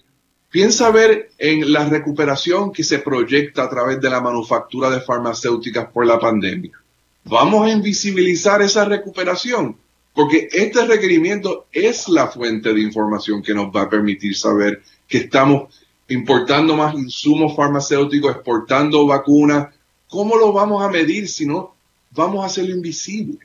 piensa 0.49 0.93
ver 0.93 1.31
en 1.39 1.73
la 1.73 1.89
recuperación 1.89 2.71
que 2.71 2.85
se 2.85 3.01
proyecta 3.01 3.65
a 3.65 3.71
través 3.71 4.01
de 4.01 4.11
la 4.11 4.21
manufactura 4.21 4.91
de 4.91 5.01
farmacéuticas 5.01 5.91
por 5.91 6.07
la 6.07 6.21
pandemia. 6.21 6.81
Vamos 7.25 7.67
a 7.67 7.71
invisibilizar 7.71 8.63
esa 8.63 8.85
recuperación 8.85 9.77
porque 10.19 10.49
este 10.51 10.85
requerimiento 10.85 11.67
es 11.71 12.09
la 12.09 12.27
fuente 12.27 12.75
de 12.75 12.81
información 12.81 13.41
que 13.41 13.55
nos 13.55 13.67
va 13.67 13.83
a 13.83 13.89
permitir 13.89 14.35
saber 14.35 14.83
que 15.07 15.19
estamos 15.19 15.73
importando 16.09 16.77
más 16.77 16.93
insumos 16.95 17.55
farmacéuticos, 17.55 18.33
exportando 18.35 19.07
vacunas. 19.07 19.73
¿Cómo 20.09 20.37
lo 20.37 20.53
vamos 20.53 20.83
a 20.83 20.89
medir 20.89 21.29
si 21.29 21.47
no 21.47 21.77
vamos 22.11 22.43
a 22.43 22.47
hacerlo 22.47 22.75
invisible? 22.75 23.39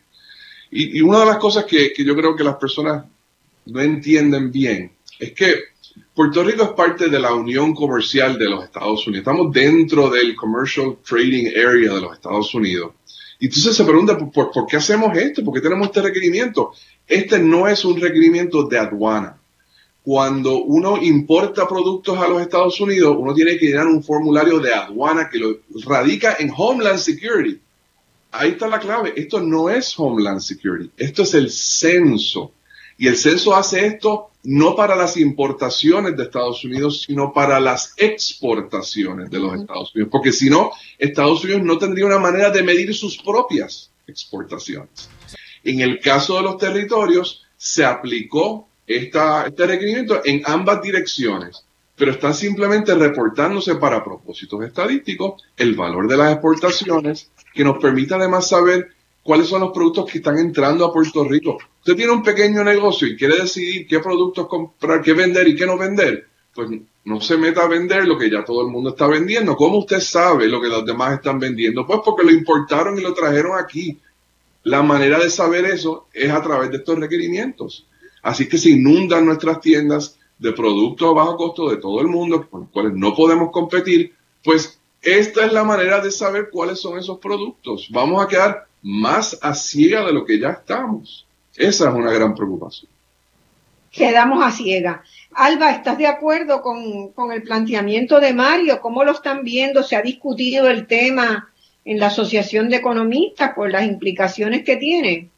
Y, 0.71 0.99
una 1.01 1.19
de 1.19 1.25
las 1.27 1.37
cosas 1.37 1.65
que, 1.65 1.93
que 1.93 2.03
yo 2.03 2.15
creo 2.15 2.35
que 2.35 2.43
las 2.43 2.55
personas 2.55 3.05
no 3.67 3.79
entienden 3.79 4.51
bien 4.51 4.93
es 5.19 5.31
que 5.33 5.53
Puerto 6.15 6.43
Rico 6.43 6.63
es 6.63 6.71
parte 6.71 7.07
de 7.07 7.19
la 7.19 7.35
Unión 7.35 7.75
Comercial 7.75 8.35
de 8.39 8.49
los 8.49 8.63
Estados 8.63 9.05
Unidos. 9.05 9.27
Estamos 9.27 9.53
dentro 9.53 10.09
del 10.09 10.35
Commercial 10.35 10.97
Trading 11.07 11.49
Area 11.49 11.93
de 11.93 12.01
los 12.01 12.13
Estados 12.13 12.51
Unidos. 12.55 12.93
Y 13.43 13.47
entonces 13.47 13.75
se 13.75 13.83
pregunta, 13.83 14.17
¿por, 14.17 14.65
qué 14.65 14.77
hacemos 14.77 15.17
esto? 15.17 15.43
¿Por 15.43 15.53
qué 15.53 15.59
tenemos 15.59 15.87
este 15.87 16.01
requerimiento? 16.01 16.71
Este 17.05 17.39
no 17.39 17.67
es 17.67 17.83
un 17.83 17.99
requerimiento 17.99 18.63
de 18.63 18.79
aduana. 18.79 19.37
Cuando 20.01 20.63
uno 20.63 20.95
importa 20.95 21.67
productos 21.67 22.17
a 22.17 22.29
los 22.29 22.41
Estados 22.41 22.79
Unidos, 22.79 23.17
uno 23.19 23.33
tiene 23.33 23.57
que 23.57 23.65
llenar 23.65 23.87
un 23.87 24.01
formulario 24.01 24.61
de 24.61 24.73
aduana 24.73 25.29
que 25.29 25.39
lo 25.39 25.57
radica 25.85 26.37
en 26.39 26.53
Homeland 26.55 26.99
Security. 26.99 27.59
Ahí 28.31 28.51
está 28.51 28.69
la 28.69 28.79
clave. 28.79 29.11
Esto 29.13 29.41
no 29.41 29.69
es 29.69 29.93
Homeland 29.97 30.39
Security. 30.39 30.91
Esto 30.95 31.23
es 31.23 31.33
el 31.33 31.51
censo. 31.51 32.53
Y 32.97 33.07
el 33.07 33.17
censo 33.17 33.55
hace 33.55 33.85
esto 33.85 34.29
no 34.43 34.75
para 34.75 34.95
las 34.95 35.17
importaciones 35.17 36.17
de 36.17 36.23
Estados 36.23 36.63
Unidos, 36.65 37.03
sino 37.03 37.31
para 37.31 37.59
las 37.59 37.93
exportaciones 37.97 39.29
de 39.29 39.39
los 39.39 39.59
Estados 39.59 39.95
Unidos, 39.95 40.09
porque 40.11 40.33
si 40.33 40.49
no, 40.49 40.71
Estados 40.97 41.43
Unidos 41.43 41.63
no 41.63 41.77
tendría 41.77 42.05
una 42.05 42.19
manera 42.19 42.49
de 42.49 42.61
medir 42.61 42.93
sus 42.93 43.17
propias 43.17 43.89
exportaciones. 44.05 45.09
En 45.63 45.79
el 45.79 45.99
caso 45.99 46.35
de 46.35 46.43
los 46.43 46.57
territorios, 46.57 47.43
se 47.55 47.85
aplicó 47.85 48.67
esta, 48.85 49.47
este 49.47 49.65
requerimiento 49.65 50.21
en 50.25 50.41
ambas 50.45 50.81
direcciones, 50.81 51.63
pero 51.95 52.11
están 52.11 52.33
simplemente 52.33 52.93
reportándose 52.93 53.75
para 53.75 54.03
propósitos 54.03 54.61
estadísticos 54.65 55.41
el 55.55 55.73
valor 55.75 56.07
de 56.09 56.17
las 56.17 56.33
exportaciones, 56.33 57.31
que 57.53 57.63
nos 57.63 57.77
permite 57.77 58.15
además 58.15 58.49
saber 58.49 58.89
cuáles 59.21 59.47
son 59.47 59.61
los 59.61 59.71
productos 59.71 60.11
que 60.11 60.17
están 60.17 60.37
entrando 60.37 60.85
a 60.85 60.91
Puerto 60.91 61.23
Rico. 61.23 61.57
Usted 61.83 61.97
tiene 61.97 62.13
un 62.13 62.23
pequeño 62.23 62.63
negocio 62.63 63.05
y 63.05 63.17
quiere 63.17 63.39
decidir 63.41 63.85
qué 63.85 63.99
productos 63.99 64.47
comprar, 64.47 65.01
qué 65.01 65.11
vender 65.11 65.45
y 65.49 65.53
qué 65.53 65.65
no 65.65 65.77
vender. 65.77 66.27
Pues 66.55 66.69
no 67.03 67.19
se 67.19 67.37
meta 67.37 67.63
a 67.63 67.67
vender 67.67 68.07
lo 68.07 68.17
que 68.17 68.31
ya 68.31 68.45
todo 68.45 68.65
el 68.65 68.71
mundo 68.71 68.91
está 68.91 69.05
vendiendo. 69.05 69.57
¿Cómo 69.57 69.79
usted 69.79 69.99
sabe 69.99 70.47
lo 70.47 70.61
que 70.61 70.69
los 70.69 70.85
demás 70.85 71.15
están 71.15 71.39
vendiendo? 71.39 71.85
Pues 71.85 71.99
porque 72.05 72.23
lo 72.23 72.31
importaron 72.31 72.97
y 72.97 73.01
lo 73.01 73.13
trajeron 73.13 73.59
aquí. 73.59 73.99
La 74.63 74.81
manera 74.81 75.19
de 75.19 75.29
saber 75.29 75.65
eso 75.65 76.07
es 76.13 76.31
a 76.31 76.41
través 76.41 76.71
de 76.71 76.77
estos 76.77 76.97
requerimientos. 76.97 77.85
Así 78.21 78.47
que 78.47 78.57
se 78.57 78.69
inundan 78.69 79.25
nuestras 79.25 79.59
tiendas 79.59 80.17
de 80.39 80.53
productos 80.53 81.09
a 81.09 81.13
bajo 81.13 81.35
costo 81.35 81.69
de 81.69 81.75
todo 81.75 81.99
el 81.99 82.07
mundo 82.07 82.47
con 82.49 82.61
los 82.61 82.69
cuales 82.69 82.93
no 82.93 83.13
podemos 83.13 83.51
competir. 83.51 84.13
Pues 84.41 84.79
esta 85.01 85.45
es 85.45 85.51
la 85.51 85.65
manera 85.65 85.99
de 85.99 86.11
saber 86.11 86.49
cuáles 86.49 86.79
son 86.79 86.97
esos 86.97 87.19
productos. 87.19 87.89
Vamos 87.91 88.23
a 88.23 88.27
quedar 88.29 88.67
más 88.81 89.37
a 89.41 89.53
ciega 89.53 90.05
de 90.05 90.13
lo 90.13 90.23
que 90.23 90.39
ya 90.39 90.51
estamos. 90.51 91.27
Esa 91.55 91.89
es 91.89 91.95
una 91.95 92.11
gran 92.11 92.35
preocupación. 92.35 92.89
Quedamos 93.91 94.43
a 94.43 94.51
ciega. 94.51 95.03
Alba, 95.35 95.71
¿estás 95.71 95.97
de 95.99 96.07
acuerdo 96.07 96.61
con, 96.61 97.31
el 97.31 97.43
planteamiento 97.43 98.19
de 98.19 98.33
Mario? 98.33 98.81
¿Cómo 98.81 99.03
lo 99.03 99.11
están 99.11 99.43
viendo? 99.43 99.83
¿Se 99.83 99.95
ha 99.95 100.01
discutido 100.01 100.67
el 100.67 100.87
tema 100.87 101.51
en 101.85 101.99
la 101.99 102.07
Asociación 102.07 102.69
de 102.69 102.77
Economistas 102.77 103.53
por 103.53 103.69
las 103.71 103.83
implicaciones 103.83 104.63
que 104.63 104.77
tiene? 104.77 105.29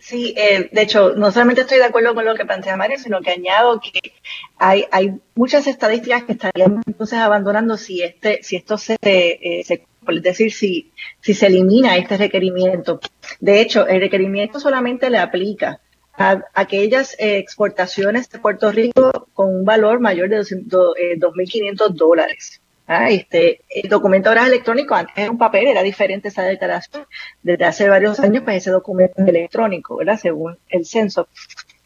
Sí, 0.00 0.34
eh, 0.34 0.70
de 0.72 0.82
hecho, 0.82 1.12
no 1.14 1.30
solamente 1.30 1.60
estoy 1.60 1.76
de 1.76 1.84
acuerdo 1.84 2.14
con 2.14 2.24
lo 2.24 2.34
que 2.34 2.46
plantea 2.46 2.76
Mario, 2.76 2.98
sino 2.98 3.20
que 3.20 3.32
añado 3.32 3.80
que 3.80 4.12
hay, 4.56 4.86
hay 4.90 5.12
muchas 5.34 5.66
estadísticas 5.66 6.24
que 6.24 6.32
estaríamos 6.32 6.82
entonces 6.86 7.18
abandonando 7.18 7.76
si 7.76 8.02
este, 8.02 8.42
si 8.42 8.56
esto 8.56 8.78
se, 8.78 8.96
eh, 9.02 9.62
se 9.64 9.84
es 10.08 10.22
decir, 10.22 10.52
si, 10.52 10.90
si 11.20 11.34
se 11.34 11.46
elimina 11.46 11.96
este 11.96 12.16
requerimiento. 12.16 13.00
De 13.40 13.60
hecho, 13.60 13.86
el 13.88 14.00
requerimiento 14.00 14.60
solamente 14.60 15.10
le 15.10 15.18
aplica 15.18 15.80
a 16.12 16.44
aquellas 16.54 17.14
eh, 17.18 17.38
exportaciones 17.38 18.28
de 18.28 18.38
Puerto 18.38 18.70
Rico 18.70 19.28
con 19.32 19.54
un 19.54 19.64
valor 19.64 20.00
mayor 20.00 20.28
de 20.28 20.40
2.500 20.40 21.90
eh, 21.90 21.92
dólares. 21.94 22.60
Ah, 22.86 23.08
este, 23.08 23.60
el 23.68 23.88
documento 23.88 24.28
ahora 24.28 24.42
es 24.42 24.48
electrónico, 24.48 24.96
antes 24.96 25.16
era 25.16 25.30
un 25.30 25.38
papel, 25.38 25.68
era 25.68 25.82
diferente 25.82 26.28
esa 26.28 26.42
declaración. 26.42 27.06
Desde 27.40 27.64
hace 27.64 27.88
varios 27.88 28.18
años, 28.18 28.42
pues 28.42 28.56
ese 28.56 28.72
documento 28.72 29.22
es 29.22 29.28
electrónico, 29.28 29.96
¿verdad? 29.96 30.18
Según 30.18 30.58
el 30.68 30.84
censo. 30.84 31.28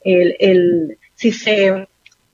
El, 0.03 0.99
si 1.15 1.31
se, 1.31 1.87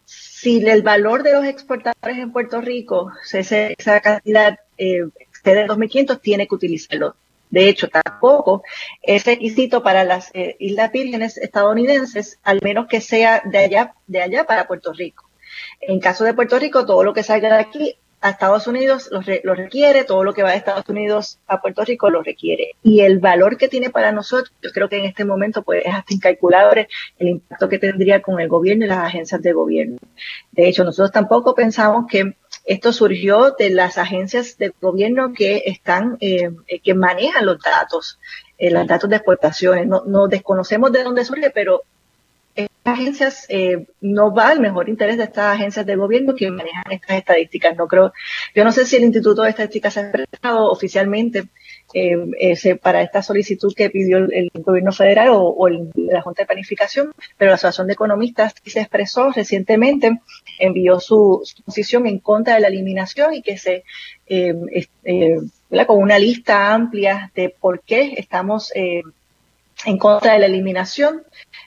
si 0.05 0.65
el 0.65 0.83
valor 0.83 1.25
de 1.25 1.33
los 1.33 1.45
exportadores 1.45 2.19
en 2.19 2.33
Puerto 2.33 2.61
Rico, 2.61 3.11
esa 3.33 4.01
cantidad 4.01 4.61
eh, 4.79 5.03
excede 5.19 5.67
2.500, 5.67 6.21
tiene 6.21 6.47
que 6.47 6.55
utilizarlo. 6.55 7.17
De 7.51 7.69
hecho, 7.69 7.89
tampoco 7.89 8.63
es 9.03 9.25
requisito 9.25 9.83
para 9.83 10.05
las 10.05 10.31
eh, 10.35 10.57
Islas 10.59 10.93
Vírgenes 10.93 11.37
estadounidenses, 11.37 12.39
al 12.43 12.61
menos 12.63 12.87
que 12.87 13.01
sea 13.01 13.43
de 13.45 13.59
allá, 13.59 13.95
de 14.07 14.23
allá 14.23 14.45
para 14.45 14.67
Puerto 14.67 14.93
Rico. 14.93 15.29
En 15.81 16.01
caso 16.01 16.25
de 16.25 16.35
Puerto 16.35 16.59
Rico, 16.59 16.87
todo 16.87 17.03
lo 17.03 17.13
que 17.13 17.23
salga 17.23 17.49
de 17.49 17.61
aquí 17.61 17.97
a 18.21 18.31
Estados 18.31 18.67
Unidos 18.67 19.09
lo, 19.11 19.23
lo, 19.45 19.55
requiere, 19.55 20.05
todo 20.05 20.25
lo 20.25 20.35
que 20.35 20.43
va 20.43 20.51
de 20.51 20.59
Estados 20.59 20.89
Unidos 20.89 21.39
a 21.47 21.61
Puerto 21.61 21.85
Rico 21.85 22.11
lo 22.11 22.23
requiere. 22.23 22.73
Y 22.83 23.01
el 23.01 23.19
valor 23.19 23.57
que 23.57 23.69
tiene 23.69 23.91
para 23.91 24.13
nosotros, 24.13 24.53
yo 24.63 24.71
creo 24.73 24.89
que 24.89 24.99
en 24.99 25.07
este 25.07 25.25
momento 25.25 25.63
pues, 25.63 25.83
es 25.87 25.95
hasta 25.95 26.15
incalculable 26.15 26.89
el 27.19 27.29
impacto 27.29 27.69
que 27.69 27.79
tendría 27.79 28.21
con 28.21 28.39
el 28.39 28.49
gobierno 28.49 28.85
y 28.85 28.89
las 28.89 28.99
agencias 28.99 29.41
de 29.41 29.53
gobierno. 29.53 29.97
De 30.53 30.69
hecho, 30.69 30.85
nosotros 30.85 31.13
tampoco 31.13 31.55
pensamos 31.55 32.05
que 32.11 32.35
esto 32.71 32.93
surgió 32.93 33.57
de 33.59 33.71
las 33.71 33.99
agencias 33.99 34.57
de 34.57 34.73
gobierno 34.81 35.33
que 35.33 35.65
están, 35.67 36.17
eh, 36.21 36.51
que 36.85 36.95
manejan 36.95 37.45
los 37.45 37.59
datos, 37.59 38.21
eh, 38.59 38.71
los 38.71 38.87
datos 38.87 39.11
de 39.11 39.17
exportaciones. 39.17 39.89
No, 39.89 40.05
no 40.07 40.29
desconocemos 40.29 40.93
de 40.93 41.03
dónde 41.03 41.25
surge, 41.25 41.51
pero 41.51 41.83
estas 42.55 42.71
agencias 42.85 43.47
eh, 43.49 43.87
no 44.01 44.33
va 44.33 44.51
al 44.51 44.61
mejor 44.61 44.89
interés 44.89 45.17
de 45.17 45.25
estas 45.25 45.57
agencias 45.57 45.85
de 45.85 45.97
gobierno 45.97 46.37
que 46.37 46.49
manejan 46.49 46.93
estas 46.93 47.17
estadísticas. 47.19 47.77
No 47.77 47.89
creo, 47.89 48.13
yo 48.55 48.63
no 48.63 48.71
sé 48.71 48.87
si 48.87 48.97
el 48.97 49.03
Instituto 49.03 49.43
de 49.43 49.51
Estadísticas 49.51 49.95
se 49.95 50.01
ha 50.01 50.03
expresado 50.05 50.71
oficialmente 50.71 51.49
eh, 51.93 52.77
para 52.81 53.03
esta 53.03 53.21
solicitud 53.21 53.75
que 53.75 53.91
pidió 53.91 54.19
el, 54.19 54.51
gobierno 54.55 54.93
federal 54.93 55.31
o, 55.33 55.69
la 55.69 56.23
Junta 56.23 56.43
de 56.43 56.47
Planificación, 56.47 57.13
pero 57.37 57.51
la 57.51 57.57
Asociación 57.57 57.89
de 57.89 57.95
Economistas 57.95 58.55
se 58.65 58.81
expresó 58.81 59.33
recientemente, 59.33 60.21
envió 60.61 61.01
su, 61.01 61.43
posición 61.65 62.07
en 62.07 62.19
contra 62.19 62.55
de 62.55 62.61
la 62.61 62.69
eliminación 62.69 63.35
y 63.35 63.43
que 63.43 63.59
se, 63.59 63.85
eh, 64.27 64.55
eh, 65.05 65.37
con 65.87 65.99
una 65.99 66.19
lista 66.19 66.73
amplia 66.73 67.33
de 67.35 67.49
por 67.49 67.81
qué 67.81 68.15
estamos 68.17 68.73
en 68.75 69.99
contra 69.99 70.35
de 70.35 70.41
la 70.41 70.47
eliminación. 70.47 71.23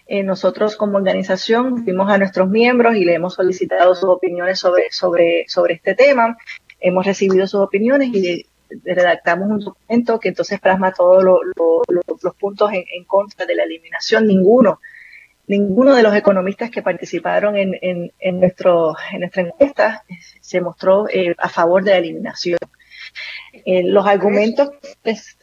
nosotros 0.07 0.75
como 0.75 0.97
organización 0.97 1.83
vimos 1.83 2.09
a 2.09 2.17
nuestros 2.17 2.49
miembros 2.49 2.95
y 2.95 3.05
le 3.05 3.15
hemos 3.15 3.33
solicitado 3.33 3.95
sus 3.95 4.09
opiniones 4.09 4.59
sobre, 4.59 4.91
sobre, 4.91 5.45
sobre 5.47 5.75
este 5.75 5.95
tema. 5.95 6.37
Hemos 6.79 7.05
recibido 7.05 7.47
sus 7.47 7.61
opiniones 7.61 8.09
y 8.13 8.45
redactamos 8.83 9.49
un 9.49 9.59
documento 9.59 10.19
que 10.19 10.29
entonces 10.29 10.59
plasma 10.59 10.91
todos 10.93 11.23
los 11.23 12.35
puntos 12.35 12.71
en, 12.73 13.03
contra 13.05 13.45
de 13.45 13.55
la 13.55 13.63
eliminación. 13.63 14.27
Ninguno, 14.27 14.79
ninguno 15.53 15.95
de 15.95 16.03
los 16.03 16.15
economistas 16.15 16.71
que 16.71 16.81
participaron 16.81 17.55
en, 17.55 17.77
en, 17.81 18.39
nuestro, 18.39 18.95
en 19.11 19.19
nuestra 19.19 19.43
encuesta 19.43 20.03
se 20.41 20.61
mostró 20.61 21.07
eh, 21.09 21.35
a 21.37 21.49
favor 21.49 21.83
de 21.83 21.91
la 21.91 21.97
eliminación. 21.97 22.59
Eh, 23.65 23.83
los 23.83 24.05
argumentos... 24.05 24.71
Es, 25.03 25.37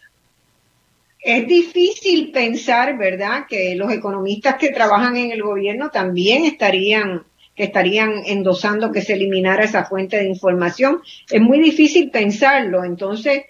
es 1.22 1.46
difícil 1.46 2.32
pensar, 2.32 2.96
¿verdad?, 2.96 3.44
que 3.48 3.74
los 3.76 3.92
economistas 3.92 4.56
que 4.56 4.70
trabajan 4.70 5.16
en 5.16 5.30
el 5.32 5.42
gobierno 5.42 5.90
también 5.90 6.44
estarían 6.44 7.24
que 7.54 7.64
estarían 7.64 8.22
endosando 8.24 8.90
que 8.90 9.02
se 9.02 9.12
eliminara 9.12 9.64
esa 9.64 9.84
fuente 9.84 10.16
de 10.16 10.24
información. 10.24 11.02
Es 11.30 11.42
muy 11.42 11.60
difícil 11.60 12.10
pensarlo, 12.10 12.84
entonces 12.84 13.42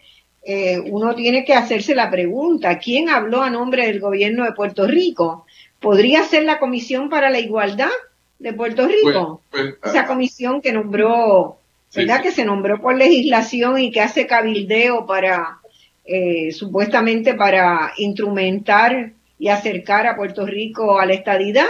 eh, 0.43 0.81
uno 0.81 1.15
tiene 1.15 1.45
que 1.45 1.55
hacerse 1.55 1.95
la 1.95 2.11
pregunta, 2.11 2.79
¿quién 2.79 3.09
habló 3.09 3.43
a 3.43 3.51
nombre 3.51 3.87
del 3.87 4.01
gobierno 4.01 4.45
de 4.45 4.53
Puerto 4.53 4.87
Rico? 4.87 5.47
¿Podría 5.81 6.25
ser 6.25 6.45
la 6.45 6.59
Comisión 6.59 7.09
para 7.09 7.31
la 7.31 7.39
Igualdad 7.39 7.91
de 8.39 8.53
Puerto 8.53 8.87
Rico? 8.87 9.43
Pues, 9.51 9.75
pues, 9.81 9.95
esa 9.95 10.07
comisión 10.07 10.61
que 10.61 10.73
nombró, 10.73 11.59
¿verdad? 11.95 12.23
Que 12.23 12.33
se 12.33 12.45
nombró 12.45 12.81
por 12.81 12.97
legislación 12.97 13.79
y 13.79 13.91
que 13.91 14.01
hace 14.01 14.27
cabildeo 14.27 15.07
para, 15.07 15.59
eh, 16.05 16.53
supuestamente 16.53 17.35
para 17.35 17.93
instrumentar 17.97 19.13
y 19.39 19.49
acercar 19.49 20.07
a 20.07 20.17
Puerto 20.17 20.45
Rico 20.45 21.01
a 21.01 21.07
la 21.07 21.15
estadidad 21.15 21.67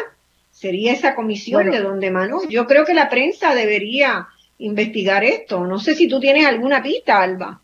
sería 0.51 0.93
esa 0.93 1.15
comisión 1.15 1.71
de 1.71 1.81
donde 1.81 2.11
Manu. 2.11 2.43
Yo 2.49 2.67
creo 2.67 2.85
que 2.85 2.95
la 2.95 3.09
prensa 3.09 3.55
debería 3.55 4.29
investigar 4.59 5.25
esto. 5.25 5.65
No 5.67 5.79
sé 5.79 5.95
si 5.95 6.09
tú 6.09 6.21
tienes 6.21 6.45
alguna 6.45 6.83
pista, 6.83 7.23
Alba. 7.23 7.61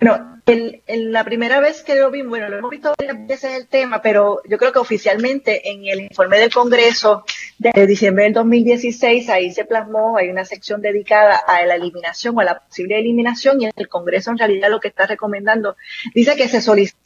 Bueno, 0.00 0.37
en, 0.48 1.12
la 1.12 1.24
primera 1.24 1.60
vez 1.60 1.82
que 1.82 1.94
lo 1.94 2.10
vi, 2.10 2.22
bueno, 2.22 2.48
lo 2.48 2.58
hemos 2.58 2.70
visto 2.70 2.92
varias 2.98 3.26
veces 3.26 3.54
el 3.54 3.66
tema, 3.68 4.00
pero 4.00 4.40
yo 4.48 4.58
creo 4.58 4.72
que 4.72 4.78
oficialmente 4.78 5.70
en 5.70 5.86
el 5.86 6.00
informe 6.00 6.38
del 6.38 6.52
Congreso 6.52 7.24
de 7.58 7.86
diciembre 7.86 8.24
del 8.24 8.32
2016, 8.32 9.28
ahí 9.28 9.52
se 9.52 9.64
plasmó, 9.64 10.16
hay 10.16 10.30
una 10.30 10.44
sección 10.44 10.80
dedicada 10.80 11.36
a 11.36 11.64
la 11.66 11.74
eliminación 11.74 12.36
o 12.36 12.40
a 12.40 12.44
la 12.44 12.58
posible 12.60 12.98
eliminación, 12.98 13.60
y 13.60 13.68
el 13.74 13.88
Congreso 13.88 14.30
en 14.30 14.38
realidad 14.38 14.70
lo 14.70 14.80
que 14.80 14.88
está 14.88 15.06
recomendando 15.06 15.76
dice 16.14 16.36
que 16.36 16.48
se 16.48 16.60
solicita 16.60 16.98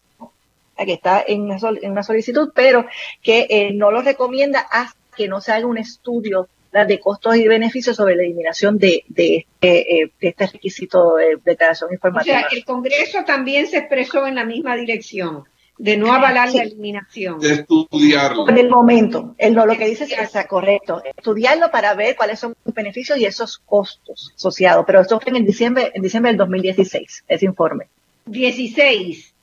que 0.76 0.94
está 0.94 1.22
en 1.26 1.42
una, 1.42 2.02
solicitud, 2.02 2.50
pero 2.54 2.86
que 3.22 3.46
eh, 3.50 3.72
no 3.72 3.90
lo 3.90 4.02
recomienda 4.02 4.60
hasta 4.60 4.98
que 5.16 5.28
no 5.28 5.40
se 5.40 5.52
haga 5.52 5.66
un 5.66 5.78
estudio 5.78 6.48
de 6.72 7.00
costos 7.00 7.36
y 7.36 7.46
beneficios 7.46 7.96
sobre 7.96 8.16
la 8.16 8.22
eliminación 8.22 8.78
de, 8.78 9.04
de, 9.08 9.36
este, 9.36 10.02
eh, 10.02 10.12
este 10.20 10.46
requisito 10.46 11.16
de 11.16 11.38
declaración 11.44 11.92
informativa. 11.92 12.38
O 12.38 12.40
sea, 12.40 12.48
el 12.50 12.64
Congreso 12.64 13.24
también 13.24 13.66
se 13.66 13.78
expresó 13.78 14.26
en 14.26 14.36
la 14.36 14.44
misma 14.44 14.74
dirección 14.76 15.44
de 15.78 15.96
no 15.96 16.12
avalar 16.12 16.52
la 16.52 16.62
eliminación. 16.62 17.40
De 17.40 17.54
estudiarlo. 17.54 18.48
En 18.48 18.58
el 18.58 18.68
momento, 18.68 19.34
él 19.38 19.54
no, 19.54 19.66
lo 19.66 19.76
que 19.76 19.86
dice 19.86 20.04
es 20.04 20.14
que 20.14 20.22
está 20.22 20.46
correcto. 20.46 21.02
Estudiarlo 21.16 21.70
para 21.70 21.94
ver 21.94 22.16
cuáles 22.16 22.38
son 22.38 22.54
los 22.64 22.74
beneficios 22.74 23.18
y 23.18 23.24
esos 23.24 23.58
costos 23.58 24.32
asociados. 24.36 24.84
Pero 24.86 25.00
esto 25.00 25.18
fue 25.20 25.36
en 25.36 25.44
diciembre, 25.44 25.90
en 25.94 26.02
diciembre 26.02 26.30
del 26.30 26.38
2016, 26.38 27.24
ese 27.26 27.44
informe. 27.44 27.88
16. 28.26 29.34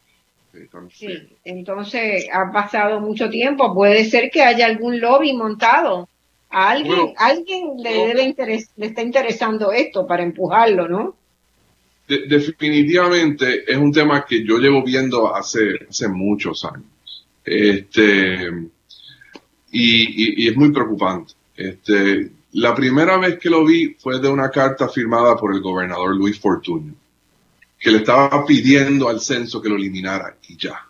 Sí, 0.91 1.37
entonces 1.43 2.27
ha 2.31 2.51
pasado 2.51 2.99
mucho 3.01 3.29
tiempo. 3.29 3.73
Puede 3.73 4.05
ser 4.05 4.31
que 4.31 4.41
haya 4.41 4.65
algún 4.65 4.99
lobby 4.99 5.33
montado. 5.33 6.07
A 6.51 6.71
alguien, 6.71 7.13
alguien 7.17 7.77
le, 7.77 8.35
está 8.77 9.01
interesando 9.01 9.71
esto 9.71 10.07
para 10.07 10.23
empujarlo, 10.23 10.87
¿no? 10.87 11.15
definitivamente 12.07 13.71
es 13.71 13.77
un 13.77 13.91
tema 13.91 14.25
que 14.25 14.43
yo 14.43 14.57
llevo 14.57 14.83
viendo 14.83 15.35
hace, 15.35 15.77
hace 15.87 16.07
muchos 16.07 16.65
años. 16.65 16.87
Este, 17.45 18.49
y, 19.71 20.43
y, 20.43 20.47
es 20.47 20.55
muy 20.55 20.71
preocupante. 20.71 21.33
Este, 21.55 22.31
la 22.53 22.73
primera 22.73 23.17
vez 23.17 23.37
que 23.37 23.51
lo 23.51 23.63
vi 23.63 23.95
fue 23.99 24.19
de 24.19 24.27
una 24.27 24.49
carta 24.49 24.89
firmada 24.89 25.35
por 25.35 25.53
el 25.53 25.61
gobernador 25.61 26.15
Luis 26.15 26.39
Fortunio 26.39 26.95
que 27.79 27.91
le 27.91 27.99
estaba 27.99 28.45
pidiendo 28.45 29.07
al 29.07 29.21
censo 29.21 29.61
que 29.61 29.69
lo 29.69 29.77
eliminara 29.77 30.35
y 30.47 30.57
ya. 30.57 30.85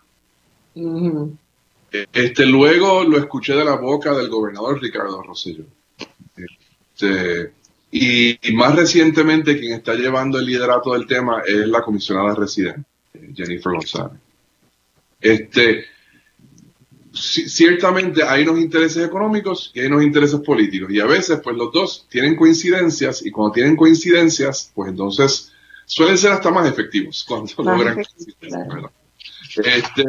Este, 1.90 2.46
luego 2.46 3.04
lo 3.04 3.18
escuché 3.18 3.54
de 3.54 3.64
la 3.64 3.76
boca 3.76 4.14
del 4.14 4.28
gobernador 4.28 4.80
Ricardo 4.80 5.22
Rosselló. 5.22 5.64
Este, 6.36 7.52
y, 7.90 8.52
más 8.54 8.76
recientemente 8.76 9.58
quien 9.58 9.72
está 9.72 9.94
llevando 9.94 10.38
el 10.38 10.46
liderato 10.46 10.92
del 10.92 11.06
tema 11.06 11.42
es 11.46 11.66
la 11.66 11.82
comisionada 11.82 12.34
residente, 12.34 12.84
Jennifer 13.34 13.72
González. 13.72 14.20
Este, 15.20 15.84
ciertamente 17.12 18.22
hay 18.22 18.44
unos 18.44 18.60
intereses 18.60 19.04
económicos 19.04 19.72
y 19.74 19.80
hay 19.80 19.86
unos 19.86 20.04
intereses 20.04 20.40
políticos. 20.40 20.90
Y 20.92 21.00
a 21.00 21.06
veces, 21.06 21.40
pues 21.42 21.56
los 21.56 21.72
dos 21.72 22.06
tienen 22.08 22.36
coincidencias 22.36 23.24
y 23.26 23.30
cuando 23.30 23.52
tienen 23.52 23.76
coincidencias, 23.76 24.70
pues 24.74 24.90
entonces 24.90 25.52
suelen 25.86 26.16
ser 26.16 26.32
hasta 26.32 26.50
más 26.50 26.68
efectivos 26.68 27.24
cuando 27.26 27.52
logran. 27.58 28.04
Este, 29.56 30.04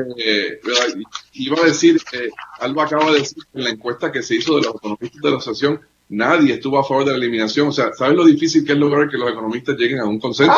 iba 1.34 1.62
a 1.62 1.66
decir, 1.66 2.00
eh, 2.14 2.30
Alba 2.60 2.86
acaba 2.86 3.12
de 3.12 3.20
decir 3.20 3.44
en 3.54 3.64
la 3.64 3.70
encuesta 3.72 4.12
que 4.12 4.22
se 4.22 4.36
hizo 4.36 4.56
de 4.56 4.64
los 4.64 4.76
economistas 4.76 5.22
de 5.22 5.32
la 5.32 5.38
asociación, 5.38 5.82
nadie 6.10 6.54
estuvo 6.54 6.78
a 6.80 6.84
favor 6.84 7.06
de 7.06 7.12
la 7.12 7.18
eliminación. 7.18 7.70
O 7.70 7.72
sea, 7.72 7.94
¿sabes 7.94 8.16
lo 8.16 8.26
difícil 8.26 8.66
que 8.66 8.74
es 8.74 8.78
lograr 8.78 9.10
que 9.10 9.18
los 9.18 9.32
economistas 9.32 9.78
lleguen 9.78 10.00
a 10.00 10.06
un 10.06 10.20
consenso? 10.20 10.54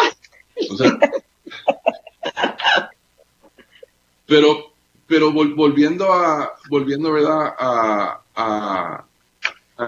pero, 4.25 4.73
pero 5.07 5.31
volviendo 5.31 6.11
a, 6.11 6.51
volviendo, 6.69 7.11
¿verdad? 7.11 7.53
a, 7.57 8.21
a 8.35 9.05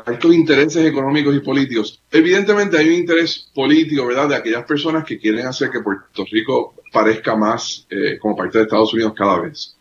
estos 0.07 0.33
intereses 0.33 0.85
económicos 0.85 1.35
y 1.35 1.39
políticos. 1.39 2.01
Evidentemente 2.11 2.77
hay 2.77 2.87
un 2.87 2.95
interés 2.95 3.49
político, 3.53 4.05
¿verdad?, 4.07 4.29
de 4.29 4.35
aquellas 4.35 4.65
personas 4.65 5.03
que 5.03 5.19
quieren 5.19 5.45
hacer 5.45 5.69
que 5.69 5.81
Puerto 5.81 6.25
Rico 6.31 6.75
parezca 6.91 7.35
más 7.35 7.85
eh, 7.89 8.17
como 8.19 8.35
parte 8.35 8.57
de 8.57 8.63
Estados 8.63 8.93
Unidos 8.93 9.13
cada 9.15 9.41
vez. 9.41 9.75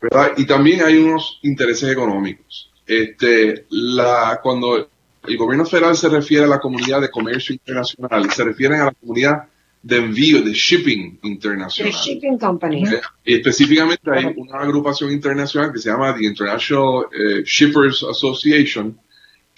¿verdad? 0.00 0.32
Y 0.36 0.44
también 0.44 0.82
hay 0.82 0.96
unos 0.96 1.38
intereses 1.42 1.90
económicos. 1.90 2.70
Este, 2.84 3.66
la, 3.70 4.40
cuando 4.42 4.88
el 5.26 5.36
gobierno 5.36 5.64
federal 5.64 5.96
se 5.96 6.08
refiere 6.08 6.44
a 6.44 6.48
la 6.48 6.58
comunidad 6.58 7.00
de 7.00 7.10
comercio 7.10 7.52
internacional, 7.52 8.28
se 8.30 8.44
refieren 8.44 8.80
a 8.80 8.84
la 8.86 8.92
comunidad 8.92 9.44
de 9.82 9.96
envío, 9.96 10.42
de 10.42 10.52
shipping 10.52 11.18
internacional. 11.22 11.92
De 11.92 11.98
shipping 11.98 12.38
company. 12.38 12.84
Específicamente 13.24 14.10
hay 14.10 14.32
una 14.36 14.60
agrupación 14.60 15.10
internacional 15.12 15.72
que 15.72 15.78
se 15.78 15.90
llama 15.90 16.14
the 16.14 16.24
International 16.24 17.06
eh, 17.12 17.42
Shippers 17.44 18.04
Association, 18.04 18.98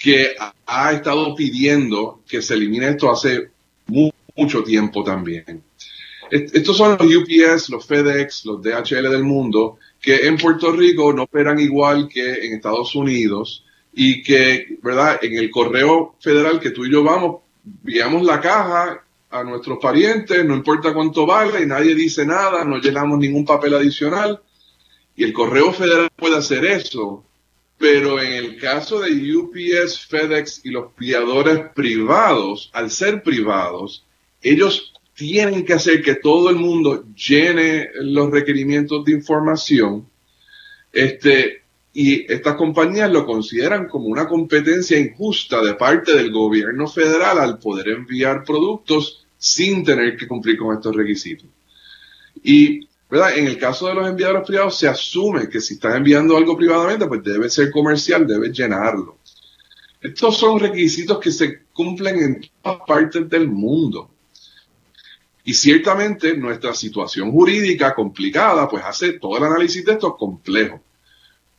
que 0.04 0.34
ha 0.66 0.92
estado 0.92 1.34
pidiendo 1.34 2.20
que 2.28 2.42
se 2.42 2.52
elimine 2.52 2.90
esto 2.90 3.10
hace 3.10 3.48
mucho 4.36 4.62
tiempo 4.62 5.02
también. 5.02 5.62
Estos 6.30 6.76
son 6.76 6.98
los 6.98 7.06
UPS, 7.06 7.70
los 7.70 7.86
FedEx, 7.86 8.44
los 8.44 8.60
DHL 8.62 9.08
del 9.08 9.24
mundo, 9.24 9.78
que 10.02 10.26
en 10.26 10.36
Puerto 10.36 10.72
Rico 10.72 11.10
no 11.14 11.22
operan 11.22 11.58
igual 11.58 12.06
que 12.06 12.34
en 12.34 12.52
Estados 12.52 12.94
Unidos 12.94 13.64
y 13.94 14.22
que, 14.22 14.76
¿verdad? 14.82 15.20
En 15.22 15.38
el 15.38 15.50
correo 15.50 16.16
federal 16.20 16.60
que 16.60 16.72
tú 16.72 16.84
y 16.84 16.92
yo 16.92 17.02
vamos, 17.02 17.36
enviamos 17.64 18.24
la 18.24 18.42
caja 18.42 19.02
a 19.30 19.42
nuestros 19.42 19.78
parientes, 19.80 20.44
no 20.44 20.54
importa 20.54 20.92
cuánto 20.92 21.24
vale, 21.24 21.64
nadie 21.64 21.94
dice 21.94 22.26
nada, 22.26 22.62
no 22.62 22.76
llenamos 22.76 23.18
ningún 23.18 23.46
papel 23.46 23.72
adicional. 23.72 24.42
Y 25.16 25.24
el 25.24 25.32
correo 25.32 25.72
federal 25.72 26.10
puede 26.14 26.36
hacer 26.36 26.66
eso, 26.66 27.24
pero 27.84 28.18
en 28.18 28.32
el 28.32 28.56
caso 28.56 29.00
de 29.00 29.36
UPS, 29.36 30.06
FedEx 30.06 30.64
y 30.64 30.70
los 30.70 30.94
piadores 30.94 31.68
privados, 31.74 32.70
al 32.72 32.90
ser 32.90 33.22
privados, 33.22 34.06
ellos 34.40 34.94
tienen 35.14 35.66
que 35.66 35.74
hacer 35.74 36.00
que 36.00 36.14
todo 36.14 36.48
el 36.48 36.56
mundo 36.56 37.04
llene 37.14 37.90
los 38.00 38.30
requerimientos 38.30 39.04
de 39.04 39.12
información. 39.12 40.08
Este, 40.94 41.64
y 41.92 42.32
estas 42.32 42.54
compañías 42.54 43.10
lo 43.10 43.26
consideran 43.26 43.86
como 43.86 44.06
una 44.06 44.26
competencia 44.26 44.98
injusta 44.98 45.60
de 45.60 45.74
parte 45.74 46.16
del 46.16 46.32
gobierno 46.32 46.86
federal 46.86 47.38
al 47.38 47.58
poder 47.58 47.88
enviar 47.88 48.44
productos 48.44 49.26
sin 49.36 49.84
tener 49.84 50.16
que 50.16 50.26
cumplir 50.26 50.56
con 50.56 50.74
estos 50.74 50.96
requisitos. 50.96 51.50
Y 52.42 52.88
en 53.36 53.46
el 53.46 53.58
caso 53.58 53.86
de 53.88 53.94
los 53.94 54.08
enviadores 54.08 54.46
privados 54.46 54.78
se 54.78 54.88
asume 54.88 55.48
que 55.48 55.60
si 55.60 55.74
estás 55.74 55.94
enviando 55.94 56.36
algo 56.36 56.56
privadamente, 56.56 57.06
pues 57.06 57.22
debe 57.22 57.48
ser 57.48 57.70
comercial, 57.70 58.26
debe 58.26 58.50
llenarlo. 58.50 59.18
Estos 60.00 60.36
son 60.36 60.58
requisitos 60.60 61.18
que 61.18 61.30
se 61.30 61.62
cumplen 61.72 62.18
en 62.18 62.50
todas 62.62 62.80
partes 62.86 63.28
del 63.28 63.48
mundo. 63.48 64.10
Y 65.44 65.54
ciertamente 65.54 66.36
nuestra 66.36 66.74
situación 66.74 67.30
jurídica 67.30 67.94
complicada, 67.94 68.68
pues 68.68 68.84
hace 68.84 69.14
todo 69.14 69.36
el 69.38 69.44
análisis 69.44 69.84
de 69.84 69.92
esto 69.92 70.16
complejo. 70.16 70.82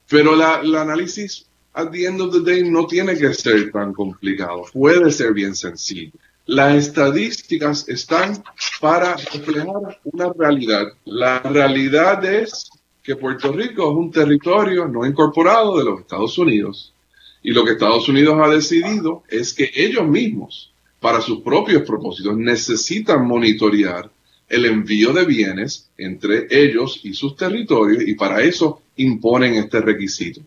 Pero 0.07 0.33
el 0.33 0.75
análisis 0.75 1.47
at 1.73 1.91
the 1.91 2.05
end 2.05 2.21
of 2.21 2.31
the 2.33 2.39
day 2.41 2.69
no 2.69 2.87
tiene 2.87 3.17
que 3.17 3.33
ser 3.33 3.71
tan 3.71 3.93
complicado, 3.93 4.63
puede 4.71 5.11
ser 5.11 5.33
bien 5.33 5.55
sencillo. 5.55 6.13
Las 6.47 6.75
estadísticas 6.75 7.89
están 7.89 8.43
para 8.79 9.15
reflejar 9.15 9.99
una 10.03 10.31
realidad. 10.31 10.85
La 11.05 11.39
realidad 11.39 12.23
es 12.23 12.69
que 13.01 13.15
Puerto 13.15 13.51
Rico 13.51 13.89
es 13.89 13.97
un 13.97 14.11
territorio 14.11 14.87
no 14.87 15.07
incorporado 15.07 15.79
de 15.79 15.85
los 15.85 16.01
Estados 16.01 16.37
Unidos. 16.37 16.93
Y 17.41 17.51
lo 17.51 17.65
que 17.65 17.71
Estados 17.71 18.07
Unidos 18.09 18.39
ha 18.43 18.47
decidido 18.49 19.23
es 19.27 19.53
que 19.53 19.71
ellos 19.73 20.07
mismos, 20.07 20.71
para 20.99 21.19
sus 21.19 21.41
propios 21.41 21.81
propósitos, 21.81 22.37
necesitan 22.37 23.25
monitorear 23.25 24.11
el 24.47 24.65
envío 24.65 25.13
de 25.13 25.25
bienes 25.25 25.89
entre 25.97 26.47
ellos 26.51 26.99
y 27.03 27.15
sus 27.15 27.35
territorios 27.35 28.03
y 28.05 28.13
para 28.13 28.43
eso 28.43 28.83
imponen 28.97 29.55
este 29.55 29.81
requisito. 29.81 30.41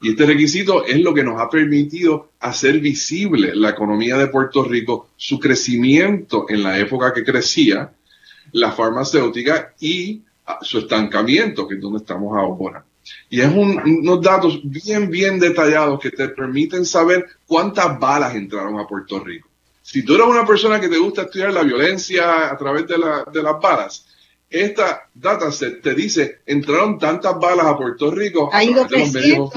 Y 0.00 0.10
este 0.10 0.26
requisito 0.26 0.84
es 0.84 1.00
lo 1.00 1.12
que 1.12 1.24
nos 1.24 1.40
ha 1.40 1.50
permitido 1.50 2.30
hacer 2.40 2.78
visible 2.78 3.52
la 3.54 3.70
economía 3.70 4.16
de 4.16 4.28
Puerto 4.28 4.62
Rico, 4.62 5.10
su 5.16 5.40
crecimiento 5.40 6.46
en 6.48 6.62
la 6.62 6.78
época 6.78 7.12
que 7.12 7.24
crecía, 7.24 7.92
la 8.52 8.72
farmacéutica 8.72 9.74
y 9.80 10.22
ah, 10.46 10.58
su 10.62 10.78
estancamiento, 10.78 11.66
que 11.66 11.74
es 11.74 11.80
donde 11.80 11.98
estamos 11.98 12.36
ahora. 12.36 12.84
Y 13.30 13.40
es 13.40 13.50
unos 13.52 14.22
datos 14.22 14.60
bien, 14.62 15.10
bien 15.10 15.38
detallados 15.38 15.98
que 15.98 16.10
te 16.10 16.28
permiten 16.28 16.84
saber 16.84 17.26
cuántas 17.46 17.98
balas 17.98 18.34
entraron 18.34 18.78
a 18.78 18.86
Puerto 18.86 19.18
Rico. 19.18 19.48
Si 19.82 20.04
tú 20.04 20.14
eres 20.14 20.26
una 20.26 20.46
persona 20.46 20.78
que 20.80 20.88
te 20.88 20.98
gusta 20.98 21.22
estudiar 21.22 21.52
la 21.52 21.62
violencia 21.62 22.50
a 22.50 22.56
través 22.56 22.86
de, 22.86 22.96
de 23.32 23.42
las 23.42 23.60
balas, 23.60 24.06
esta 24.50 25.08
dataset 25.14 25.82
te 25.82 25.94
dice, 25.94 26.40
entraron 26.46 26.98
tantas 26.98 27.38
balas 27.38 27.66
a 27.66 27.76
Puerto 27.76 28.10
Rico. 28.10 28.50
Ha 28.52 28.64
ido 28.64 28.86
creciendo, 28.86 29.50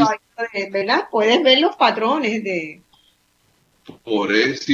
¿verdad? 0.71 1.07
Puedes 1.09 1.41
ver 1.43 1.59
los 1.59 1.75
patrones 1.75 2.43
de... 2.43 2.81
Por 4.03 4.33
eso, 4.33 4.73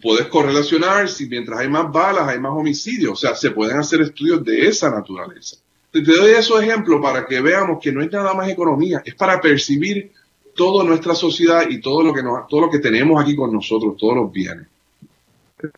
puedes 0.00 0.26
correlacionar 0.26 1.08
si 1.08 1.26
mientras 1.28 1.60
hay 1.60 1.68
más 1.68 1.90
balas 1.90 2.28
hay 2.28 2.38
más 2.38 2.52
homicidios. 2.52 3.12
O 3.12 3.16
sea, 3.16 3.34
se 3.34 3.50
pueden 3.50 3.78
hacer 3.78 4.00
estudios 4.00 4.44
de 4.44 4.66
esa 4.66 4.90
naturaleza. 4.90 5.56
Te 5.90 6.00
doy 6.00 6.32
esos 6.32 6.60
ejemplos 6.62 7.00
para 7.00 7.24
que 7.24 7.40
veamos 7.40 7.78
que 7.80 7.92
no 7.92 8.02
es 8.02 8.10
nada 8.10 8.34
más 8.34 8.48
economía, 8.48 9.00
es 9.04 9.14
para 9.14 9.40
percibir 9.40 10.10
toda 10.56 10.82
nuestra 10.84 11.14
sociedad 11.14 11.68
y 11.68 11.80
todo 11.80 12.02
lo 12.02 12.12
que, 12.12 12.22
nos, 12.22 12.48
todo 12.48 12.62
lo 12.62 12.70
que 12.70 12.80
tenemos 12.80 13.22
aquí 13.22 13.36
con 13.36 13.52
nosotros, 13.52 13.96
todos 13.96 14.16
los 14.16 14.32
bienes. 14.32 14.66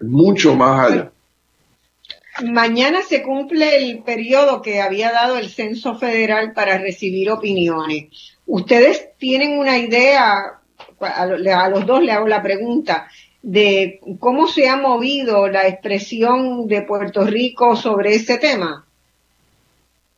Mucho 0.00 0.54
más 0.54 0.90
allá. 0.90 1.12
Mañana 2.44 3.02
se 3.02 3.22
cumple 3.22 3.76
el 3.76 4.02
periodo 4.02 4.60
que 4.60 4.80
había 4.80 5.10
dado 5.10 5.38
el 5.38 5.48
Censo 5.48 5.98
Federal 5.98 6.52
para 6.52 6.78
recibir 6.78 7.30
opiniones. 7.30 8.35
¿Ustedes 8.46 9.10
tienen 9.18 9.58
una 9.58 9.76
idea, 9.76 10.60
a 11.00 11.68
los 11.68 11.86
dos 11.86 12.02
le 12.02 12.12
hago 12.12 12.28
la 12.28 12.42
pregunta, 12.42 13.08
de 13.42 14.00
cómo 14.18 14.46
se 14.46 14.68
ha 14.68 14.76
movido 14.76 15.48
la 15.48 15.66
expresión 15.66 16.66
de 16.66 16.82
Puerto 16.82 17.24
Rico 17.24 17.76
sobre 17.76 18.14
ese 18.14 18.38
tema? 18.38 18.84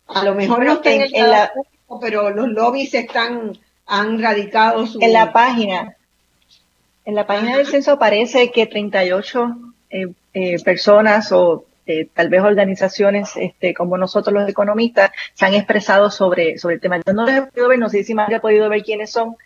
A 0.07 0.25
lo 0.25 0.35
mejor 0.35 0.65
no 0.65 0.75
está 0.75 0.93
en, 0.93 1.31
la, 1.31 1.53
pero 2.01 2.31
los 2.31 2.49
lobbies 2.49 2.95
están, 2.95 3.59
han 3.87 4.23
radicado 4.23 4.87
su... 4.87 4.99
En 5.01 5.13
la 5.13 5.33
página, 5.33 5.97
en 7.05 7.15
la 7.15 7.27
página 7.27 7.57
del 7.57 7.67
censo 7.67 7.93
aparece 7.93 8.51
que 8.51 8.67
38 8.67 9.57
eh, 9.91 10.07
eh, 10.33 10.63
personas 10.63 11.33
o 11.33 11.65
este, 11.89 12.11
tal 12.15 12.29
vez 12.29 12.43
organizaciones 12.43 13.31
este, 13.37 13.73
como 13.73 13.97
nosotros 13.97 14.35
los 14.35 14.49
economistas 14.49 15.11
se 15.33 15.47
han 15.47 15.55
expresado 15.55 16.11
sobre, 16.11 16.59
sobre 16.59 16.75
el 16.75 16.81
tema. 16.83 16.99
Yo 16.99 17.15
no 17.15 17.25
los 17.25 17.35
he 17.35 17.43
podido 17.43 17.69
ver, 17.69 17.79
no 17.79 17.89
sé 17.89 18.05
si 18.05 18.15
más 18.15 18.31
he 18.31 18.41
podido 18.41 18.69
ver 18.69 18.83
quiénes 18.83 19.11
son, 19.11 19.37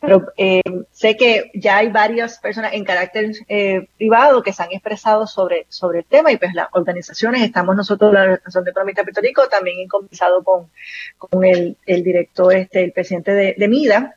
pero 0.00 0.26
eh, 0.36 0.62
sé 0.90 1.16
que 1.16 1.52
ya 1.54 1.78
hay 1.78 1.88
varias 1.90 2.38
personas 2.40 2.74
en 2.74 2.84
carácter 2.84 3.30
eh, 3.48 3.86
privado 3.96 4.42
que 4.42 4.52
se 4.52 4.62
han 4.62 4.72
expresado 4.72 5.28
sobre, 5.28 5.66
sobre 5.68 6.00
el 6.00 6.04
tema 6.04 6.32
y 6.32 6.36
pues 6.36 6.52
las 6.52 6.68
organizaciones, 6.72 7.42
estamos 7.42 7.76
nosotros, 7.76 8.12
la 8.12 8.22
Organización 8.22 8.64
de 8.64 8.70
Economistas 8.72 9.06
de 9.06 9.12
Puerto 9.32 9.48
también 9.48 9.76
he 9.78 9.86
conversado 9.86 10.42
con, 10.42 10.68
con 11.16 11.44
el, 11.44 11.76
el 11.86 12.02
director, 12.02 12.54
este, 12.54 12.84
el 12.84 12.92
presidente 12.92 13.32
de, 13.32 13.54
de 13.56 13.68
MIDA, 13.68 14.16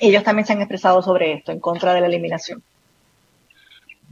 ellos 0.00 0.24
también 0.24 0.46
se 0.46 0.54
han 0.54 0.60
expresado 0.60 1.02
sobre 1.02 1.34
esto, 1.34 1.52
en 1.52 1.60
contra 1.60 1.92
de 1.92 2.00
la 2.00 2.06
eliminación 2.06 2.62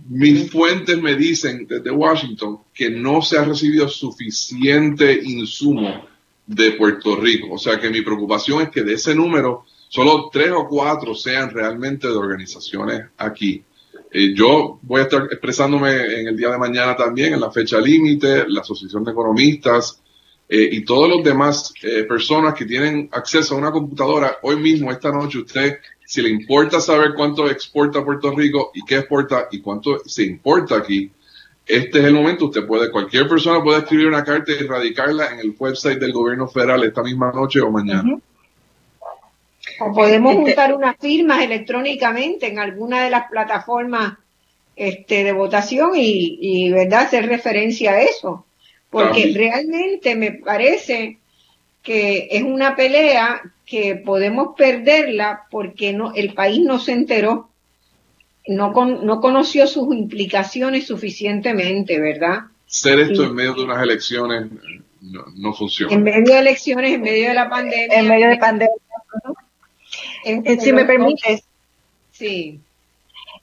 mis 0.08 0.50
fuentes 0.50 1.00
me 1.00 1.16
dicen 1.16 1.66
desde 1.66 1.90
Washington 1.90 2.60
que 2.72 2.90
no 2.90 3.22
se 3.22 3.38
ha 3.38 3.44
recibido 3.44 3.88
suficiente 3.88 5.20
insumo 5.22 6.06
de 6.46 6.72
Puerto 6.72 7.16
Rico. 7.16 7.54
O 7.54 7.58
sea 7.58 7.78
que 7.80 7.90
mi 7.90 8.02
preocupación 8.02 8.62
es 8.62 8.68
que 8.68 8.82
de 8.82 8.94
ese 8.94 9.14
número, 9.14 9.64
solo 9.88 10.28
tres 10.32 10.50
o 10.50 10.66
cuatro 10.68 11.14
sean 11.14 11.50
realmente 11.50 12.06
de 12.06 12.14
organizaciones 12.14 13.04
aquí. 13.16 13.64
Eh, 14.10 14.34
yo 14.34 14.78
voy 14.82 15.00
a 15.00 15.04
estar 15.04 15.24
expresándome 15.24 15.90
en 16.20 16.28
el 16.28 16.36
día 16.36 16.50
de 16.50 16.58
mañana 16.58 16.96
también, 16.96 17.34
en 17.34 17.40
la 17.40 17.50
fecha 17.50 17.80
límite, 17.80 18.44
la 18.48 18.60
Asociación 18.60 19.04
de 19.04 19.12
Economistas 19.12 20.00
eh, 20.48 20.68
y 20.70 20.84
todos 20.84 21.08
los 21.08 21.24
demás 21.24 21.72
eh, 21.82 22.04
personas 22.04 22.54
que 22.54 22.66
tienen 22.66 23.08
acceso 23.12 23.54
a 23.54 23.58
una 23.58 23.72
computadora. 23.72 24.38
Hoy 24.42 24.56
mismo, 24.56 24.92
esta 24.92 25.10
noche, 25.10 25.38
usted 25.38 25.78
si 26.04 26.22
le 26.22 26.28
importa 26.28 26.80
saber 26.80 27.14
cuánto 27.14 27.48
exporta 27.48 28.04
Puerto 28.04 28.30
Rico 28.32 28.70
y 28.74 28.84
qué 28.84 28.96
exporta 28.96 29.48
y 29.50 29.60
cuánto 29.60 30.00
se 30.06 30.24
importa 30.24 30.76
aquí, 30.76 31.10
este 31.66 31.98
es 31.98 32.04
el 32.04 32.14
momento. 32.14 32.46
Usted 32.46 32.66
puede, 32.66 32.90
cualquier 32.90 33.28
persona 33.28 33.62
puede 33.62 33.78
escribir 33.78 34.08
una 34.08 34.24
carta 34.24 34.52
y 34.52 34.66
radicarla 34.66 35.28
en 35.32 35.40
el 35.40 35.54
website 35.58 35.98
del 35.98 36.12
gobierno 36.12 36.46
federal 36.48 36.84
esta 36.84 37.02
misma 37.02 37.32
noche 37.32 37.60
o 37.60 37.70
mañana. 37.70 38.18
O 39.80 39.92
podemos 39.92 40.32
este 40.32 40.44
juntar 40.44 40.74
unas 40.74 40.96
firmas 40.98 41.42
electrónicamente 41.42 42.48
en 42.48 42.58
alguna 42.58 43.02
de 43.02 43.10
las 43.10 43.28
plataformas 43.30 44.18
este, 44.76 45.24
de 45.24 45.32
votación 45.32 45.92
y, 45.94 46.70
¿verdad?, 46.70 47.04
hacer 47.04 47.26
referencia 47.26 47.92
a 47.92 48.02
eso. 48.02 48.44
Porque 48.90 49.32
realmente 49.34 50.14
me 50.14 50.32
parece 50.32 51.18
que 51.82 52.28
es 52.30 52.42
una 52.42 52.76
pelea 52.76 53.42
que 53.66 53.96
podemos 53.96 54.54
perderla 54.56 55.46
porque 55.50 55.92
no, 55.92 56.12
el 56.14 56.34
país 56.34 56.60
no 56.60 56.78
se 56.78 56.92
enteró, 56.92 57.48
no, 58.46 58.72
no 58.72 59.20
conoció 59.20 59.66
sus 59.66 59.94
implicaciones 59.94 60.86
suficientemente, 60.86 61.98
¿verdad? 61.98 62.40
Ser 62.66 63.00
esto 63.00 63.24
en 63.24 63.34
medio 63.34 63.54
de 63.54 63.62
unas 63.62 63.82
elecciones 63.82 64.50
no, 65.00 65.52
funciona. 65.52 65.92
En 65.92 66.02
medio 66.02 66.34
de 66.34 66.40
elecciones, 66.40 66.94
en 66.94 67.02
medio 67.02 67.28
de 67.28 67.34
la 67.34 67.48
pandemia. 67.48 67.98
En 67.98 68.08
medio 68.08 68.28
de 68.28 68.36
pandemia. 68.36 68.74
Eh, 70.24 70.58
si 70.60 70.72
me 70.72 70.84
permites. 70.84 71.44
Sí. 72.10 72.60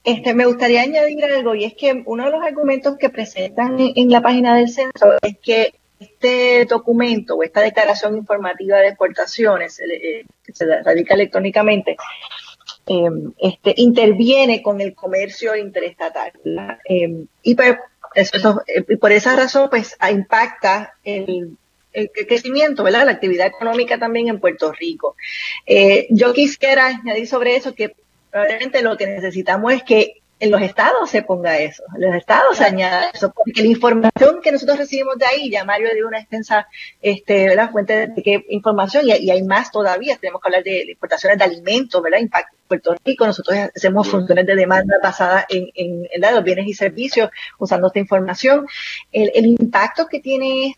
Este, 0.04 0.34
me 0.34 0.46
gustaría 0.46 0.82
añadir 0.82 1.24
algo, 1.24 1.54
y 1.54 1.64
es 1.64 1.74
que 1.74 2.02
uno 2.04 2.24
de 2.24 2.32
los 2.32 2.42
argumentos 2.42 2.96
que 2.98 3.08
presentan 3.08 3.76
en 3.78 4.10
la 4.10 4.20
página 4.20 4.56
del 4.56 4.68
censo 4.68 5.12
es 5.22 5.36
que 5.38 5.74
este 6.02 6.64
documento 6.66 7.36
o 7.36 7.42
esta 7.42 7.60
declaración 7.60 8.16
informativa 8.16 8.78
de 8.78 8.88
exportaciones 8.88 9.80
eh, 9.80 10.24
que 10.44 10.52
se 10.52 10.82
radica 10.82 11.14
electrónicamente, 11.14 11.96
em, 12.86 13.32
este, 13.38 13.74
interviene 13.76 14.62
con 14.62 14.80
el 14.80 14.94
comercio 14.94 15.56
interestatal. 15.56 16.32
Em, 16.84 17.26
y, 17.42 17.54
pues, 17.54 17.76
eh, 18.14 18.84
y 18.88 18.96
por 18.96 19.12
esa 19.12 19.36
razón, 19.36 19.68
pues, 19.70 19.96
impacta 20.10 20.94
el, 21.04 21.56
crecimiento, 22.26 22.82
¿verdad? 22.82 23.04
La 23.04 23.12
actividad 23.12 23.46
económica 23.46 23.98
también 23.98 24.28
en 24.28 24.40
Puerto 24.40 24.72
Rico. 24.72 25.14
Eh, 25.66 26.06
yo 26.08 26.32
quisiera 26.32 26.86
añadir 26.86 27.26
sobre 27.26 27.54
eso 27.54 27.74
que 27.74 27.94
probablemente 28.30 28.80
lo 28.80 28.96
que 28.96 29.06
necesitamos 29.06 29.74
es 29.74 29.82
que 29.82 30.21
en 30.42 30.50
los 30.50 30.60
estados 30.60 31.08
se 31.08 31.22
ponga 31.22 31.56
eso, 31.58 31.84
en 31.94 32.00
los 32.02 32.16
estados 32.16 32.56
se 32.56 32.64
añada 32.64 33.10
eso, 33.14 33.32
porque 33.32 33.62
la 33.62 33.68
información 33.68 34.40
que 34.42 34.50
nosotros 34.50 34.76
recibimos 34.76 35.16
de 35.16 35.24
ahí, 35.24 35.48
ya 35.48 35.64
Mario 35.64 35.90
dio 35.94 36.08
una 36.08 36.18
extensa 36.18 36.66
este, 37.00 37.46
¿verdad? 37.46 37.70
fuente 37.70 38.08
de, 38.08 38.22
qué 38.24 38.44
información, 38.48 39.04
y, 39.06 39.30
hay 39.30 39.42
más 39.44 39.70
todavía, 39.70 40.16
tenemos 40.16 40.42
que 40.42 40.48
hablar 40.48 40.64
de, 40.64 40.90
importaciones 40.90 41.38
de 41.38 41.44
alimentos, 41.44 42.02
¿verdad? 42.02 42.18
Impacto 42.18 42.56
Puerto 42.66 42.96
Rico, 43.04 43.24
nosotros 43.24 43.56
hacemos 43.76 44.08
funciones 44.08 44.44
de 44.44 44.56
demanda 44.56 44.96
basadas 45.00 45.44
en, 45.48 45.68
en, 45.76 46.08
en, 46.10 46.34
los 46.34 46.42
bienes 46.42 46.66
y 46.66 46.74
servicios 46.74 47.30
usando 47.58 47.86
esta 47.86 48.00
información. 48.00 48.66
El, 49.12 49.30
el 49.34 49.46
impacto 49.46 50.08
que 50.08 50.20
tiene 50.20 50.76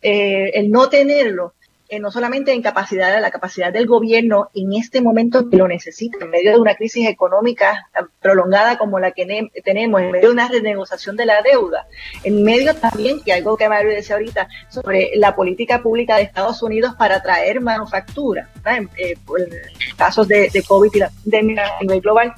eh, 0.00 0.50
el 0.54 0.70
no 0.70 0.88
tenerlo 0.88 1.54
eh, 1.88 1.98
no 2.00 2.10
solamente 2.10 2.52
en 2.52 2.60
capacidad, 2.62 3.20
la 3.20 3.30
capacidad 3.30 3.72
del 3.72 3.86
gobierno 3.86 4.50
en 4.54 4.74
este 4.74 5.00
momento 5.00 5.48
que 5.48 5.56
lo 5.56 5.66
necesita, 5.66 6.18
en 6.20 6.30
medio 6.30 6.52
de 6.52 6.58
una 6.58 6.74
crisis 6.74 7.08
económica 7.08 7.88
prolongada 8.20 8.76
como 8.76 8.98
la 8.98 9.12
que 9.12 9.50
tenemos, 9.64 10.02
en 10.02 10.10
medio 10.10 10.28
de 10.28 10.34
una 10.34 10.48
renegociación 10.48 11.16
de 11.16 11.26
la 11.26 11.40
deuda, 11.42 11.86
en 12.24 12.42
medio 12.42 12.74
también, 12.74 13.20
que 13.22 13.32
algo 13.32 13.56
que 13.56 13.68
Mario 13.68 13.92
decía 13.92 14.16
ahorita, 14.16 14.48
sobre 14.68 15.12
la 15.14 15.34
política 15.34 15.82
pública 15.82 16.16
de 16.16 16.24
Estados 16.24 16.62
Unidos 16.62 16.94
para 16.98 17.16
atraer 17.16 17.60
manufactura, 17.60 18.50
en, 18.66 18.90
eh, 18.96 19.16
casos 19.96 20.28
de, 20.28 20.50
de, 20.52 20.62
COVID 20.62 20.90
y 20.92 20.98
la 20.98 21.10
pandemia 21.10 21.66
a 21.78 21.80
nivel 21.80 22.00
global, 22.00 22.34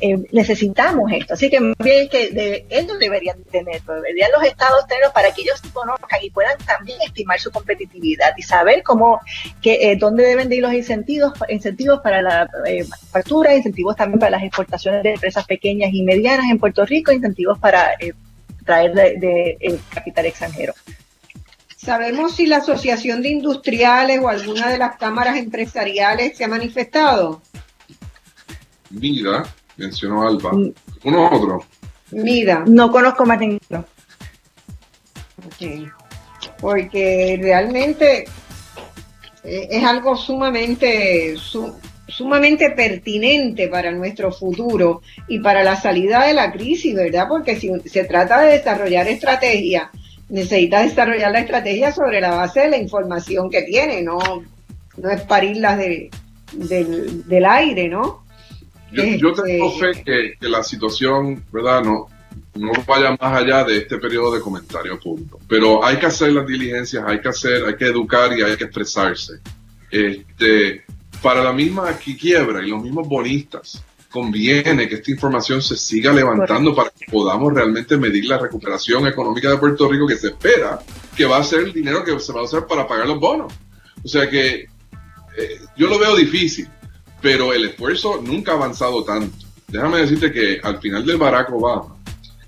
eh, 0.00 0.18
necesitamos 0.32 1.10
esto. 1.12 1.34
Así 1.34 1.48
que 1.48 1.58
bien 1.78 2.08
que 2.08 2.30
de, 2.30 2.66
ellos 2.70 2.98
deberían 2.98 3.42
tenerlo, 3.44 3.94
deberían 3.94 4.30
los 4.32 4.44
estados 4.44 4.86
tenerlo 4.86 5.12
para 5.12 5.32
que 5.32 5.42
ellos 5.42 5.60
conozcan 5.72 6.20
y 6.22 6.30
puedan 6.30 6.58
también 6.58 7.00
estimar 7.02 7.40
su 7.40 7.50
competitividad 7.50 8.32
y 8.36 8.42
saber 8.42 8.82
cómo, 8.82 9.20
que, 9.62 9.90
eh, 9.90 9.96
dónde 9.96 10.24
deben 10.24 10.48
de 10.48 10.56
ir 10.56 10.62
los 10.62 10.72
incentivos, 10.72 11.32
incentivos 11.48 12.00
para 12.00 12.22
la 12.22 12.48
eh, 12.66 12.84
manufactura, 12.84 13.54
incentivos 13.54 13.96
también 13.96 14.18
para 14.18 14.32
las 14.32 14.42
exportaciones 14.42 15.02
de 15.02 15.12
empresas 15.12 15.46
pequeñas 15.46 15.90
y 15.92 16.02
medianas 16.02 16.46
en 16.50 16.58
Puerto 16.58 16.84
Rico, 16.84 17.12
incentivos 17.12 17.58
para 17.58 17.94
eh, 17.94 18.12
traer 18.64 18.92
de, 18.92 19.80
capital 19.94 20.26
extranjero. 20.26 20.74
¿Sabemos 21.76 22.34
si 22.34 22.46
la 22.46 22.56
Asociación 22.56 23.22
de 23.22 23.28
Industriales 23.28 24.20
o 24.20 24.28
alguna 24.28 24.68
de 24.68 24.78
las 24.78 24.96
cámaras 24.96 25.36
empresariales 25.36 26.36
se 26.36 26.44
ha 26.44 26.48
manifestado? 26.48 27.42
Mira, 28.90 29.44
mencionó 29.76 30.26
Alba. 30.26 30.52
Mm. 30.52 30.72
¿Uno 31.04 31.30
otro? 31.30 31.64
Mira. 32.12 32.64
No 32.66 32.90
conozco 32.90 33.26
más 33.26 33.38
ninguno. 33.38 33.84
Porque 36.60 37.38
realmente 37.40 38.24
eh, 39.44 39.68
es 39.70 39.84
algo 39.84 40.16
sumamente, 40.16 41.34
sumamente 42.08 42.70
pertinente 42.70 43.68
para 43.68 43.92
nuestro 43.92 44.32
futuro 44.32 45.02
y 45.28 45.40
para 45.40 45.62
la 45.62 45.76
salida 45.76 46.26
de 46.26 46.34
la 46.34 46.52
crisis, 46.52 46.94
¿verdad? 46.94 47.26
Porque 47.28 47.56
si 47.56 47.70
se 47.86 48.04
trata 48.04 48.40
de 48.40 48.58
desarrollar 48.58 49.06
estrategia, 49.08 49.90
necesita 50.28 50.82
desarrollar 50.82 51.30
la 51.32 51.40
estrategia 51.40 51.92
sobre 51.92 52.20
la 52.20 52.34
base 52.34 52.60
de 52.60 52.70
la 52.70 52.78
información 52.78 53.50
que 53.50 53.62
tiene, 53.62 54.02
no, 54.02 54.18
no 54.96 55.10
es 55.10 55.20
parirlas 55.22 55.78
de, 55.78 56.10
del, 56.52 57.26
del 57.28 57.44
aire, 57.44 57.88
¿no? 57.88 58.25
Yo, 58.92 59.32
tengo 59.32 59.78
fe 59.78 60.02
que, 60.04 60.48
la 60.48 60.62
situación, 60.62 61.44
¿verdad? 61.52 61.82
No, 61.82 62.08
no 62.54 62.72
vaya 62.86 63.10
más 63.20 63.42
allá 63.42 63.64
de 63.64 63.78
este 63.78 63.98
periodo 63.98 64.34
de 64.34 64.40
comentario 64.40 64.98
público. 64.98 65.40
Pero 65.48 65.84
hay 65.84 65.98
que 65.98 66.06
hacer 66.06 66.32
las 66.32 66.46
diligencias, 66.46 67.04
hay 67.06 67.20
que 67.20 67.28
hacer, 67.28 67.64
hay 67.64 67.76
que 67.76 67.86
educar 67.86 68.36
y 68.38 68.42
hay 68.42 68.56
que 68.56 68.64
expresarse. 68.64 69.40
Este, 69.90 70.84
para 71.22 71.42
la 71.42 71.52
misma 71.52 71.92
quiebra 71.96 72.64
y 72.64 72.70
los 72.70 72.82
mismos 72.82 73.08
bonistas, 73.08 73.82
conviene 74.16 74.88
que 74.88 74.94
esta 74.94 75.10
información 75.10 75.60
se 75.60 75.76
siga 75.76 76.10
levantando 76.10 76.74
para 76.74 76.88
que 76.88 77.04
podamos 77.10 77.52
realmente 77.52 77.98
medir 77.98 78.24
la 78.24 78.38
recuperación 78.38 79.06
económica 79.06 79.50
de 79.50 79.58
Puerto 79.58 79.88
Rico 79.90 80.06
que 80.06 80.16
se 80.16 80.28
espera 80.28 80.78
que 81.14 81.26
va 81.26 81.36
a 81.36 81.44
ser 81.44 81.60
el 81.60 81.72
dinero 81.74 82.02
que 82.02 82.18
se 82.18 82.32
va 82.32 82.40
a 82.40 82.44
usar 82.44 82.66
para 82.66 82.88
pagar 82.88 83.06
los 83.06 83.20
bonos. 83.20 83.52
O 84.02 84.08
sea 84.08 84.28
que 84.30 84.68
eh, 85.36 85.60
yo 85.76 85.88
lo 85.88 85.98
veo 85.98 86.16
difícil 86.16 86.66
pero 87.26 87.52
el 87.52 87.64
esfuerzo 87.64 88.22
nunca 88.22 88.52
ha 88.52 88.54
avanzado 88.54 89.02
tanto. 89.02 89.36
Déjame 89.66 89.98
decirte 89.98 90.30
que 90.30 90.60
al 90.62 90.78
final 90.78 91.04
del 91.04 91.16
Barack 91.16 91.52
Obama, 91.52 91.96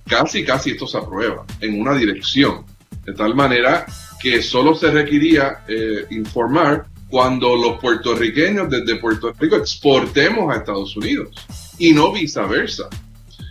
casi, 0.06 0.44
casi 0.44 0.70
esto 0.70 0.86
se 0.86 0.98
aprueba 0.98 1.44
en 1.60 1.80
una 1.80 1.96
dirección, 1.96 2.64
de 3.04 3.12
tal 3.12 3.34
manera 3.34 3.86
que 4.20 4.40
solo 4.40 4.76
se 4.76 4.92
requería 4.92 5.64
eh, 5.66 6.06
informar 6.10 6.86
cuando 7.10 7.56
los 7.56 7.80
puertorriqueños 7.80 8.70
desde 8.70 9.00
Puerto 9.00 9.32
Rico 9.36 9.56
exportemos 9.56 10.54
a 10.54 10.58
Estados 10.58 10.96
Unidos 10.96 11.34
y 11.76 11.92
no 11.92 12.12
viceversa. 12.12 12.88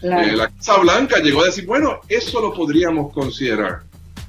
Eh, 0.03 0.31
la 0.33 0.47
Casa 0.47 0.77
Blanca 0.77 1.19
llegó 1.19 1.41
a 1.41 1.47
decir, 1.47 1.65
bueno, 1.65 1.99
eso 2.07 2.39
lo 2.39 2.53
podríamos 2.53 3.11
considerar. 3.11 3.81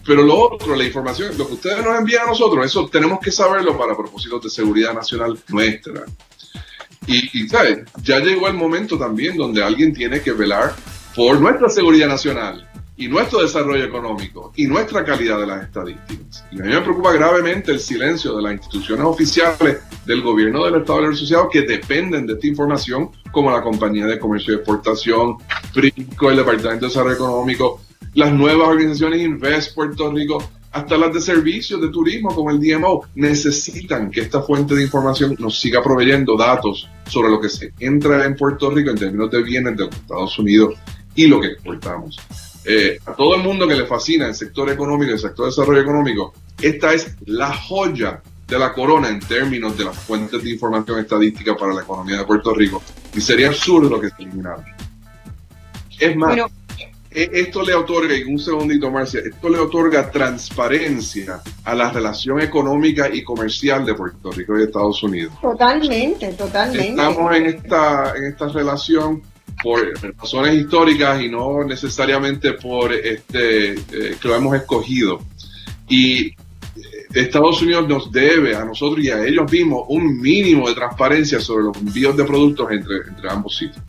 Pero 0.05 0.23
lo 0.25 0.37
otro, 0.37 0.75
la 0.75 0.83
información, 0.83 1.39
lo 1.39 1.47
que 1.47 1.55
ustedes 1.55 1.85
nos 1.85 1.97
envían 1.97 2.25
a 2.25 2.31
nosotros, 2.31 2.67
eso 2.67 2.89
tenemos 2.89 3.21
que 3.21 3.31
saberlo 3.31 3.79
para 3.79 3.97
propósitos 3.97 4.43
de 4.43 4.51
seguridad 4.51 4.95
nacional 4.95 5.39
nuestra. 5.47 6.05
Y, 7.09 7.49
¿sabes? 7.49 7.81
Ya 8.03 8.19
llegó 8.21 8.49
el 8.49 8.55
momento 8.55 8.99
también 8.99 9.37
donde 9.37 9.63
alguien 9.63 9.95
tiene 9.95 10.21
que 10.21 10.33
velar 10.33 10.75
por 11.17 11.41
nuestra 11.41 11.71
seguridad 11.71 12.07
nacional 12.07 12.69
y 12.99 13.09
nuestro 13.09 13.41
desarrollo 13.41 13.85
económico 13.85 14.53
y 14.57 14.67
nuestra 14.67 15.05
calidad 15.05 15.41
de 15.41 15.47
las 15.47 15.63
estadísticas. 15.63 16.45
Y 16.51 16.61
a 16.61 16.65
mí 16.65 16.69
me 16.69 16.81
preocupa 16.83 17.13
gravemente 17.13 17.73
el 17.73 17.81
silencio 17.81 18.37
de 18.37 18.43
las 18.43 18.53
instituciones 18.53 19.07
oficiales 19.07 19.79
del 20.05 20.21
gobierno 20.21 20.65
del 20.65 20.83
Estado 20.83 21.01
de 21.01 21.07
los 21.07 21.17
Asociados 21.17 21.49
que 21.51 21.63
dependen 21.63 22.27
de 22.27 22.35
esta 22.35 22.47
información, 22.47 23.11
como 23.33 23.51
la 23.51 23.63
Compañía 23.63 24.05
de 24.05 24.19
Comercio 24.19 24.53
y 24.53 24.57
Exportación, 24.57 25.37
PRICO, 25.73 26.31
el 26.31 26.37
Departamento 26.37 26.87
de 26.87 26.89
Desarrollo 26.89 27.15
Económico, 27.15 27.81
las 28.15 28.33
nuevas 28.33 28.69
organizaciones 28.69 29.23
Invest 29.23 29.75
Puerto 29.75 30.13
Rico, 30.13 30.51
hasta 30.79 30.97
las 30.97 31.13
de 31.13 31.21
servicios 31.21 31.81
de 31.81 31.89
turismo 31.89 32.35
como 32.35 32.51
el 32.51 32.61
DMO, 32.61 33.05
necesitan 33.15 34.11
que 34.11 34.21
esta 34.21 34.43
fuente 34.43 34.75
de 34.75 34.85
información 34.85 35.35
nos 35.39 35.59
siga 35.59 35.83
proveyendo 35.83 36.37
datos 36.37 36.89
sobre 37.07 37.31
lo 37.31 37.41
que 37.41 37.49
se 37.49 37.73
entra 37.81 38.25
en 38.25 38.37
Puerto 38.37 38.71
Rico 38.71 38.91
en 38.91 38.97
términos 38.97 39.31
de 39.31 39.43
bienes 39.43 39.77
de 39.77 39.87
los 39.87 39.95
Estados 39.95 40.39
Unidos 40.39 40.75
y 41.15 41.27
lo 41.27 41.41
que 41.41 41.49
exportamos. 41.49 42.19
Eh, 42.65 42.99
a 43.07 43.13
todo 43.15 43.35
el 43.35 43.43
mundo 43.43 43.67
que 43.67 43.75
le 43.75 43.87
fascina 43.87 44.27
el 44.27 44.35
sector 44.35 44.71
económico, 44.71 45.13
el 45.13 45.19
sector 45.19 45.47
de 45.47 45.51
desarrollo 45.51 45.81
económico, 45.81 46.35
esta 46.61 46.93
es 46.93 47.17
la 47.27 47.53
joya 47.53 48.23
de 48.47 48.59
la 48.59 48.73
corona 48.73 49.09
en 49.09 49.21
términos 49.21 49.77
de 49.77 49.85
las 49.85 49.97
fuentes 49.97 50.43
de 50.43 50.51
información 50.51 51.01
estadística 51.01 51.57
para 51.57 51.75
la 51.75 51.83
economía 51.83 52.19
de 52.19 52.25
Puerto 52.25 52.55
Rico 52.55 52.83
y 53.15 53.21
sería 53.21 53.49
absurdo 53.49 54.01
que 54.01 54.11
se 54.11 54.15
eliminara. 54.19 54.65
Es 55.99 56.17
más, 56.17 56.37
e, 56.37 56.45
esto 57.23 57.63
le 57.63 57.75
otorga, 57.75 58.17
y 58.17 58.23
un 58.23 58.39
segundito 58.39 58.91
Marcia, 58.91 59.21
esto 59.25 59.49
le 59.49 59.59
otorga 59.59 60.11
transparencia 60.11 61.41
a 61.65 61.75
la 61.75 61.91
relación 61.91 62.41
económica 62.41 63.09
y 63.13 63.23
comercial 63.23 63.85
de 63.85 63.95
Puerto 63.95 64.31
Rico 64.31 64.59
y 64.59 64.65
Estados 64.65 65.03
Unidos. 65.03 65.33
Totalmente, 65.41 66.33
totalmente. 66.33 66.89
Estamos 66.91 67.37
en 67.37 67.47
esta, 67.47 68.15
en 68.17 68.25
esta 68.25 68.49
relación 68.49 69.23
por 69.63 69.93
razones 70.19 70.55
históricas 70.55 71.21
y 71.23 71.29
no 71.29 71.65
necesariamente 71.65 72.53
por 72.53 72.93
este 72.93 73.73
eh, 73.73 74.17
que 74.21 74.29
lo 74.29 74.37
hemos 74.37 74.55
escogido. 74.55 75.21
Y 75.89 76.27
eh, 76.27 76.35
Estados 77.15 77.61
Unidos 77.63 77.89
nos 77.89 78.13
debe 78.13 78.55
a 78.55 78.65
nosotros 78.65 79.05
y 79.05 79.11
a 79.11 79.25
ellos 79.25 79.51
mismos 79.51 79.85
un 79.89 80.21
mínimo 80.21 80.69
de 80.69 80.75
transparencia 80.75 81.41
sobre 81.41 81.65
los 81.65 81.77
envíos 81.77 82.17
de 82.17 82.25
productos 82.25 82.71
entre, 82.71 82.97
entre 83.09 83.31
ambos 83.31 83.57
sitios. 83.57 83.83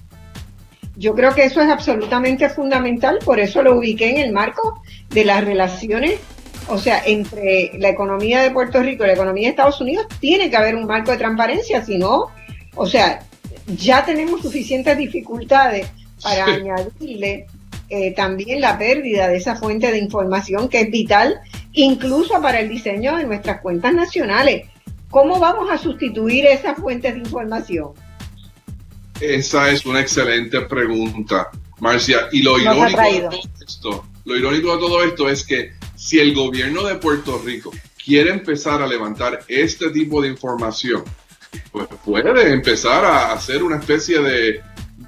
Yo 0.99 1.15
creo 1.15 1.34
que 1.34 1.45
eso 1.45 1.61
es 1.61 1.69
absolutamente 1.69 2.49
fundamental, 2.49 3.19
por 3.23 3.39
eso 3.39 3.63
lo 3.63 3.77
ubiqué 3.77 4.09
en 4.09 4.17
el 4.17 4.34
marco 4.34 4.81
de 5.09 5.23
las 5.23 5.45
relaciones, 5.45 6.19
o 6.67 6.77
sea, 6.77 7.01
entre 7.05 7.71
la 7.80 7.88
economía 7.88 8.41
de 8.41 8.51
Puerto 8.51 8.84
Rico 8.84 9.05
y 9.05 9.07
la 9.07 9.13
economía 9.13 9.47
de 9.47 9.51
Estados 9.51 9.80
Unidos, 9.80 10.07
tiene 10.19 10.49
que 10.49 10.57
haber 10.57 10.76
un 10.76 10.85
marco 10.85 11.11
de 11.11 11.17
transparencia, 11.17 11.85
si 11.85 11.97
no, 11.97 12.26
o 12.76 12.85
sea, 12.85 13.21
ya 13.67 14.03
tenemos 14.03 14.41
suficientes 14.41 14.97
dificultades 14.97 15.88
para 16.21 16.43
añadirle 16.43 17.47
eh, 17.88 18.11
también 18.13 18.59
la 18.59 18.77
pérdida 18.77 19.30
de 19.30 19.38
esa 19.38 19.55
fuente 19.55 19.93
de 19.93 19.99
información 19.99 20.67
que 20.67 20.81
es 20.81 20.91
vital, 20.91 21.39
incluso 21.71 22.41
para 22.41 22.59
el 22.59 22.67
diseño 22.67 23.15
de 23.15 23.23
nuestras 23.23 23.61
cuentas 23.61 23.93
nacionales. 23.93 24.67
¿Cómo 25.09 25.39
vamos 25.39 25.71
a 25.71 25.77
sustituir 25.77 26.45
esas 26.45 26.77
fuentes 26.77 27.13
de 27.13 27.19
información? 27.19 27.93
Esa 29.21 29.69
es 29.69 29.85
una 29.85 29.99
excelente 29.99 30.61
pregunta, 30.61 31.49
Marcia. 31.79 32.29
Y 32.31 32.41
lo 32.41 32.57
irónico 32.57 33.01
de 33.01 33.19
todo 33.19 33.41
esto, 33.67 34.05
lo 34.25 34.37
irónico 34.37 34.73
de 34.73 34.79
todo 34.79 35.03
esto 35.03 35.29
es 35.29 35.45
que 35.45 35.73
si 35.95 36.19
el 36.19 36.33
gobierno 36.33 36.83
de 36.83 36.95
Puerto 36.95 37.41
Rico 37.43 37.71
quiere 38.03 38.31
empezar 38.31 38.81
a 38.81 38.87
levantar 38.87 39.41
este 39.47 39.89
tipo 39.89 40.21
de 40.21 40.29
información, 40.29 41.03
pues 41.71 41.87
puede 42.05 42.53
empezar 42.53 43.03
a 43.03 43.33
hacer 43.33 43.63
una 43.63 43.77
especie 43.77 44.19
de, 44.19 44.61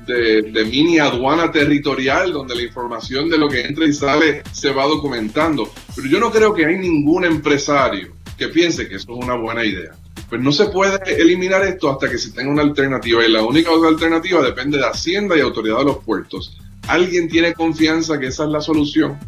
de, 0.05 0.65
mini 0.65 0.99
aduana 0.99 1.51
territorial 1.51 2.33
donde 2.33 2.55
la 2.55 2.63
información 2.63 3.29
de 3.29 3.37
lo 3.37 3.47
que 3.47 3.61
entra 3.61 3.85
y 3.85 3.93
sale 3.93 4.43
se 4.51 4.71
va 4.71 4.85
documentando. 4.85 5.71
Pero 5.95 6.07
yo 6.07 6.19
no 6.19 6.31
creo 6.31 6.53
que 6.53 6.65
hay 6.65 6.77
ningún 6.77 7.25
empresario 7.25 8.13
que 8.37 8.49
piense 8.49 8.87
que 8.87 8.95
eso 8.95 9.17
es 9.17 9.23
una 9.23 9.35
buena 9.35 9.63
idea. 9.63 9.91
Pues 10.31 10.41
no 10.41 10.53
se 10.53 10.67
puede 10.67 10.97
eliminar 11.21 11.61
esto 11.63 11.91
hasta 11.91 12.09
que 12.09 12.17
se 12.17 12.31
tenga 12.31 12.49
una 12.49 12.61
alternativa. 12.61 13.21
Y 13.21 13.29
la 13.29 13.43
única 13.43 13.71
alternativa 13.71 14.41
depende 14.41 14.77
de 14.77 14.87
Hacienda 14.87 15.35
y 15.35 15.41
Autoridad 15.41 15.79
de 15.79 15.83
los 15.83 15.97
Puertos. 16.05 16.57
¿Alguien 16.87 17.27
tiene 17.27 17.53
confianza 17.53 18.17
que 18.17 18.27
esa 18.27 18.45
es 18.45 18.49
la 18.49 18.61
solución? 18.61 19.19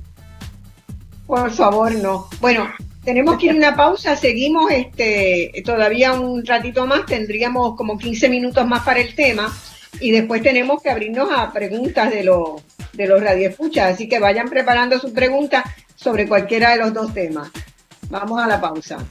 Por 1.27 1.51
favor, 1.51 1.93
no. 1.95 2.30
Bueno, 2.39 2.69
tenemos 3.03 3.38
que 3.38 3.47
ir 3.47 3.51
a 3.51 3.55
una 3.55 3.75
pausa, 3.75 4.15
seguimos 4.15 4.71
este 4.71 5.51
todavía 5.65 6.13
un 6.13 6.45
ratito 6.45 6.88
más, 6.88 7.05
tendríamos 7.05 7.75
como 7.75 7.97
15 7.97 8.30
minutos 8.30 8.65
más 8.65 8.85
para 8.85 9.01
el 9.01 9.13
tema 9.13 9.53
y 9.99 10.11
después 10.11 10.41
tenemos 10.41 10.81
que 10.81 10.89
abrirnos 10.89 11.27
a 11.35 11.51
preguntas 11.51 12.11
de 12.11 12.23
los 12.23 12.61
de 12.93 13.07
los 13.07 13.21
radioescuchas, 13.21 13.95
así 13.95 14.07
que 14.07 14.19
vayan 14.19 14.47
preparando 14.47 14.97
sus 14.99 15.11
preguntas 15.11 15.65
sobre 15.95 16.30
cualquiera 16.30 16.71
de 16.71 16.77
los 16.77 16.93
dos 16.93 17.13
temas. 17.13 17.51
Vamos 18.09 18.41
a 18.41 18.47
la 18.47 18.61
pausa. 18.61 19.05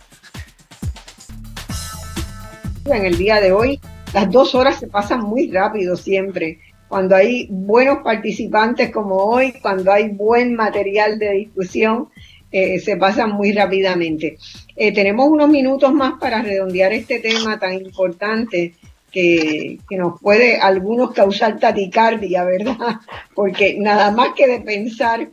En 2.87 3.05
el 3.05 3.17
día 3.17 3.41
de 3.41 3.53
hoy, 3.53 3.81
las 4.13 4.31
dos 4.31 4.55
horas 4.55 4.79
se 4.79 4.89
pasan 4.89 5.21
muy 5.21 5.51
rápido 5.51 5.97
siempre. 5.97 6.59
Cuando 6.89 7.17
hay 7.17 7.47
buenos 7.51 7.99
participantes 8.05 8.91
como 8.91 9.17
hoy, 9.17 9.55
cuando 9.63 9.93
hay 9.93 10.09
buen 10.09 10.55
material 10.55 11.19
de 11.19 11.31
discusión, 11.33 12.09
eh, 12.51 12.79
se 12.81 12.97
pasan 12.97 13.33
muy 13.33 13.53
rápidamente. 13.53 14.37
Eh, 14.77 14.93
tenemos 14.93 15.29
unos 15.29 15.49
minutos 15.49 15.93
más 15.95 16.15
para 16.21 16.43
redondear 16.43 16.93
este 16.93 17.19
tema 17.19 17.59
tan 17.59 17.75
importante 17.75 18.75
que, 19.11 19.79
nos 19.91 20.21
puede 20.21 20.59
algunos 20.59 21.13
causar 21.13 21.59
taticardia, 21.59 22.45
¿verdad? 22.45 22.77
Porque 23.35 23.77
nada 23.79 24.11
más 24.11 24.31
que 24.37 24.47
de 24.47 24.61
pensar 24.61 25.29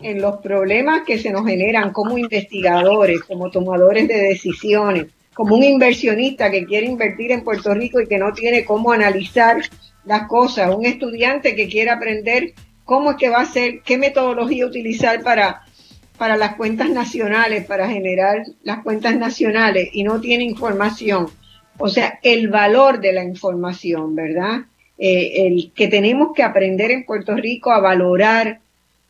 en 0.00 0.20
los 0.20 0.38
problemas 0.38 1.02
que 1.06 1.18
se 1.18 1.30
nos 1.30 1.46
generan 1.46 1.92
como 1.92 2.18
investigadores, 2.18 3.22
como 3.22 3.50
tomadores 3.50 4.08
de 4.08 4.20
decisiones, 4.20 5.06
como 5.34 5.56
un 5.56 5.64
inversionista 5.64 6.50
que 6.50 6.64
quiere 6.64 6.86
invertir 6.86 7.32
en 7.32 7.42
Puerto 7.42 7.74
Rico 7.74 8.00
y 8.00 8.06
que 8.06 8.18
no 8.18 8.32
tiene 8.32 8.64
cómo 8.64 8.92
analizar 8.92 9.56
las 10.04 10.28
cosas, 10.28 10.74
un 10.74 10.86
estudiante 10.86 11.54
que 11.54 11.68
quiere 11.68 11.90
aprender 11.90 12.54
cómo 12.84 13.12
es 13.12 13.16
que 13.16 13.30
va 13.30 13.40
a 13.40 13.46
ser, 13.46 13.80
qué 13.82 13.98
metodología 13.98 14.66
utilizar 14.66 15.22
para, 15.22 15.62
para 16.18 16.36
las 16.36 16.54
cuentas 16.54 16.90
nacionales, 16.90 17.64
para 17.66 17.88
generar 17.88 18.44
las 18.62 18.82
cuentas 18.82 19.16
nacionales 19.16 19.88
y 19.92 20.04
no 20.04 20.20
tiene 20.20 20.44
información. 20.44 21.28
O 21.78 21.88
sea, 21.88 22.18
el 22.22 22.48
valor 22.48 23.00
de 23.00 23.12
la 23.12 23.24
información, 23.24 24.14
¿verdad? 24.14 24.60
Eh, 24.96 25.46
el 25.46 25.72
que 25.74 25.88
tenemos 25.88 26.28
que 26.34 26.44
aprender 26.44 26.90
en 26.92 27.04
Puerto 27.04 27.34
Rico 27.34 27.72
a 27.72 27.80
valorar 27.80 28.60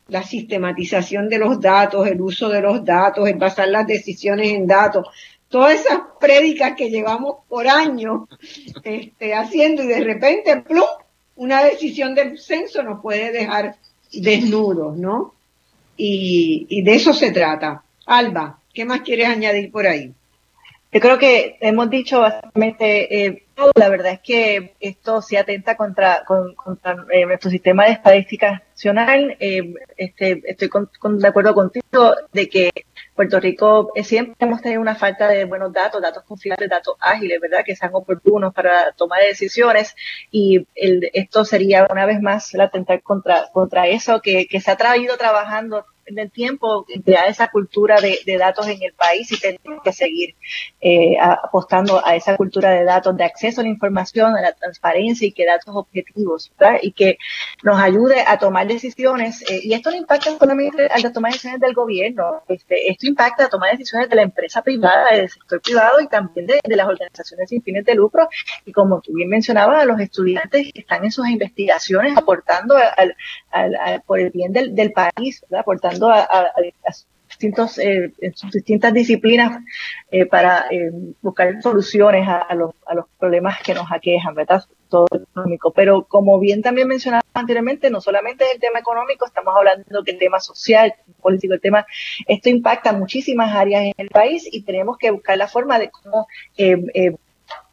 la 0.07 0.23
sistematización 0.23 1.29
de 1.29 1.39
los 1.39 1.59
datos, 1.59 2.07
el 2.07 2.21
uso 2.21 2.49
de 2.49 2.61
los 2.61 2.83
datos, 2.85 3.27
el 3.27 3.37
basar 3.37 3.67
las 3.69 3.87
decisiones 3.87 4.51
en 4.51 4.67
datos, 4.67 5.07
todas 5.49 5.79
esas 5.79 5.99
prédicas 6.19 6.73
que 6.75 6.89
llevamos 6.89 7.37
por 7.47 7.67
años 7.67 8.27
este, 8.83 9.33
haciendo 9.33 9.83
y 9.83 9.87
de 9.87 10.03
repente, 10.03 10.57
¡plum!, 10.61 10.85
una 11.35 11.63
decisión 11.63 12.15
del 12.15 12.39
censo 12.39 12.81
nos 12.83 13.01
puede 13.01 13.31
dejar 13.31 13.75
desnudos, 14.11 14.97
¿no? 14.97 15.33
Y, 15.97 16.65
y 16.69 16.81
de 16.81 16.95
eso 16.95 17.13
se 17.13 17.31
trata. 17.31 17.83
Alba, 18.05 18.59
¿qué 18.73 18.85
más 18.85 19.01
quieres 19.01 19.27
añadir 19.27 19.71
por 19.71 19.87
ahí? 19.87 20.13
Yo 20.95 21.01
creo 21.01 21.17
que 21.17 21.57
hemos 21.59 21.89
dicho 21.89 22.21
básicamente 22.21 23.25
eh, 23.25 23.43
todo. 23.53 23.69
La 23.75 23.89
verdad 23.89 24.13
es 24.13 24.21
que 24.21 24.75
esto 24.79 25.21
se 25.21 25.37
atenta 25.37 25.75
contra, 25.75 26.23
contra 26.23 27.05
eh, 27.11 27.25
nuestro 27.25 27.51
sistema 27.51 27.83
de 27.83 27.91
estadística 27.91 28.63
nacional. 28.71 29.35
Eh, 29.41 29.73
este, 29.97 30.41
estoy 30.45 30.69
de 31.17 31.27
acuerdo 31.27 31.53
contigo 31.53 32.15
de 32.31 32.47
que 32.47 32.71
Puerto 33.15 33.39
Rico 33.39 33.91
siempre 34.03 34.35
hemos 34.39 34.61
tenido 34.61 34.81
una 34.81 34.95
falta 34.95 35.27
de 35.29 35.45
buenos 35.45 35.71
datos, 35.71 36.01
datos 36.01 36.23
confiables, 36.23 36.69
datos 36.69 36.95
ágiles, 36.99 37.39
¿verdad? 37.39 37.63
Que 37.65 37.75
sean 37.75 37.91
oportunos 37.93 38.53
para 38.53 38.91
tomar 38.91 39.21
decisiones. 39.21 39.95
Y 40.31 40.67
el, 40.75 41.09
esto 41.13 41.45
sería 41.45 41.87
una 41.89 42.05
vez 42.05 42.21
más 42.21 42.53
el 42.53 42.61
atentar 42.61 43.01
contra, 43.01 43.87
eso 43.87 44.21
que, 44.21 44.47
que 44.47 44.59
se 44.59 44.71
ha 44.71 44.75
traído 44.75 45.17
trabajando 45.17 45.85
el 46.05 46.31
tiempo 46.31 46.85
crear 47.03 47.27
esa 47.27 47.47
cultura 47.47 47.97
de, 47.99 48.37
datos 48.37 48.67
en 48.67 48.81
el 48.81 48.93
país 48.93 49.31
y 49.31 49.39
tenemos 49.39 49.81
que 49.83 49.91
seguir 49.91 50.35
eh, 50.81 51.15
apostando 51.19 52.05
a 52.05 52.15
esa 52.15 52.35
cultura 52.35 52.71
de 52.71 52.83
datos, 52.83 53.15
de 53.15 53.23
acceso 53.23 53.61
a 53.61 53.63
la 53.63 53.69
información, 53.69 54.35
a 54.35 54.41
la 54.41 54.53
transparencia 54.53 55.27
y 55.27 55.31
que 55.31 55.45
datos 55.45 55.73
objetivos. 55.75 56.51
Y 56.81 56.91
que 56.91 57.17
nos 57.63 57.79
ayude 57.79 58.21
a 58.25 58.37
tomar 58.37 58.67
decisiones. 58.67 59.41
Eh, 59.49 59.61
y 59.63 59.73
esto 59.73 59.91
no 59.91 59.97
impacta 59.97 60.37
solamente 60.37 60.87
a 60.91 61.11
tomar 61.11 61.31
decisiones 61.31 61.59
del 61.59 61.73
gobierno, 61.73 62.43
este, 62.47 62.91
esto 62.91 63.07
impacta 63.07 63.45
a 63.45 63.49
tomar 63.49 63.71
decisiones 63.71 64.09
de 64.09 64.15
la 64.15 64.21
empresa 64.23 64.61
privada, 64.61 65.07
del 65.11 65.29
sector 65.29 65.61
privado 65.61 66.01
y 66.01 66.07
también 66.07 66.47
de, 66.47 66.59
las 66.75 66.87
organizaciones 66.87 67.49
sin 67.49 67.61
fines 67.61 67.85
de 67.85 67.95
lucro. 67.95 68.27
Y 68.65 68.71
como 68.71 69.01
tú 69.01 69.13
bien 69.13 69.29
mencionabas, 69.29 69.81
a 69.81 69.85
los 69.85 69.99
estudiantes 69.99 70.71
que 70.73 70.81
están 70.81 71.03
en 71.03 71.11
sus 71.11 71.27
investigaciones 71.27 72.17
aportando 72.17 72.75
al, 72.75 73.15
por 74.05 74.19
el 74.19 74.29
bien 74.31 74.51
del, 74.53 74.75
del 74.75 74.91
país, 74.91 75.45
aportando 75.51 76.09
a, 76.09 76.27
distintos, 77.27 77.77
eh, 77.79 78.11
sus 78.33 78.51
distintas 78.51 78.93
disciplinas 78.93 79.63
eh, 80.11 80.25
para 80.25 80.67
eh, 80.69 80.91
buscar 81.21 81.61
soluciones 81.61 82.27
a, 82.27 82.53
los, 82.55 82.71
a 82.85 82.95
los 82.95 83.05
problemas 83.19 83.61
que 83.61 83.73
nos 83.73 83.91
aquejan, 83.91 84.35
¿verdad? 84.35 84.63
Todo 84.89 85.07
económico. 85.11 85.71
Pero 85.71 86.05
como 86.05 86.39
bien 86.39 86.61
también 86.61 86.87
mencionaba 86.87 87.23
anteriormente, 87.33 87.89
no 87.89 88.01
solamente 88.01 88.45
es 88.45 88.53
el 88.53 88.59
tema 88.59 88.79
económico, 88.79 89.25
estamos 89.25 89.53
hablando 89.55 90.01
del 90.01 90.17
tema 90.17 90.39
social, 90.39 90.93
político, 91.21 91.53
el 91.53 91.61
tema, 91.61 91.85
esto 92.27 92.49
impacta 92.49 92.93
muchísimas 92.93 93.53
áreas 93.53 93.83
en 93.83 93.93
el 93.97 94.09
país 94.09 94.47
y 94.49 94.61
tenemos 94.63 94.97
que 94.97 95.11
buscar 95.11 95.37
la 95.37 95.47
forma 95.47 95.79
de 95.79 95.89
cómo 95.89 96.27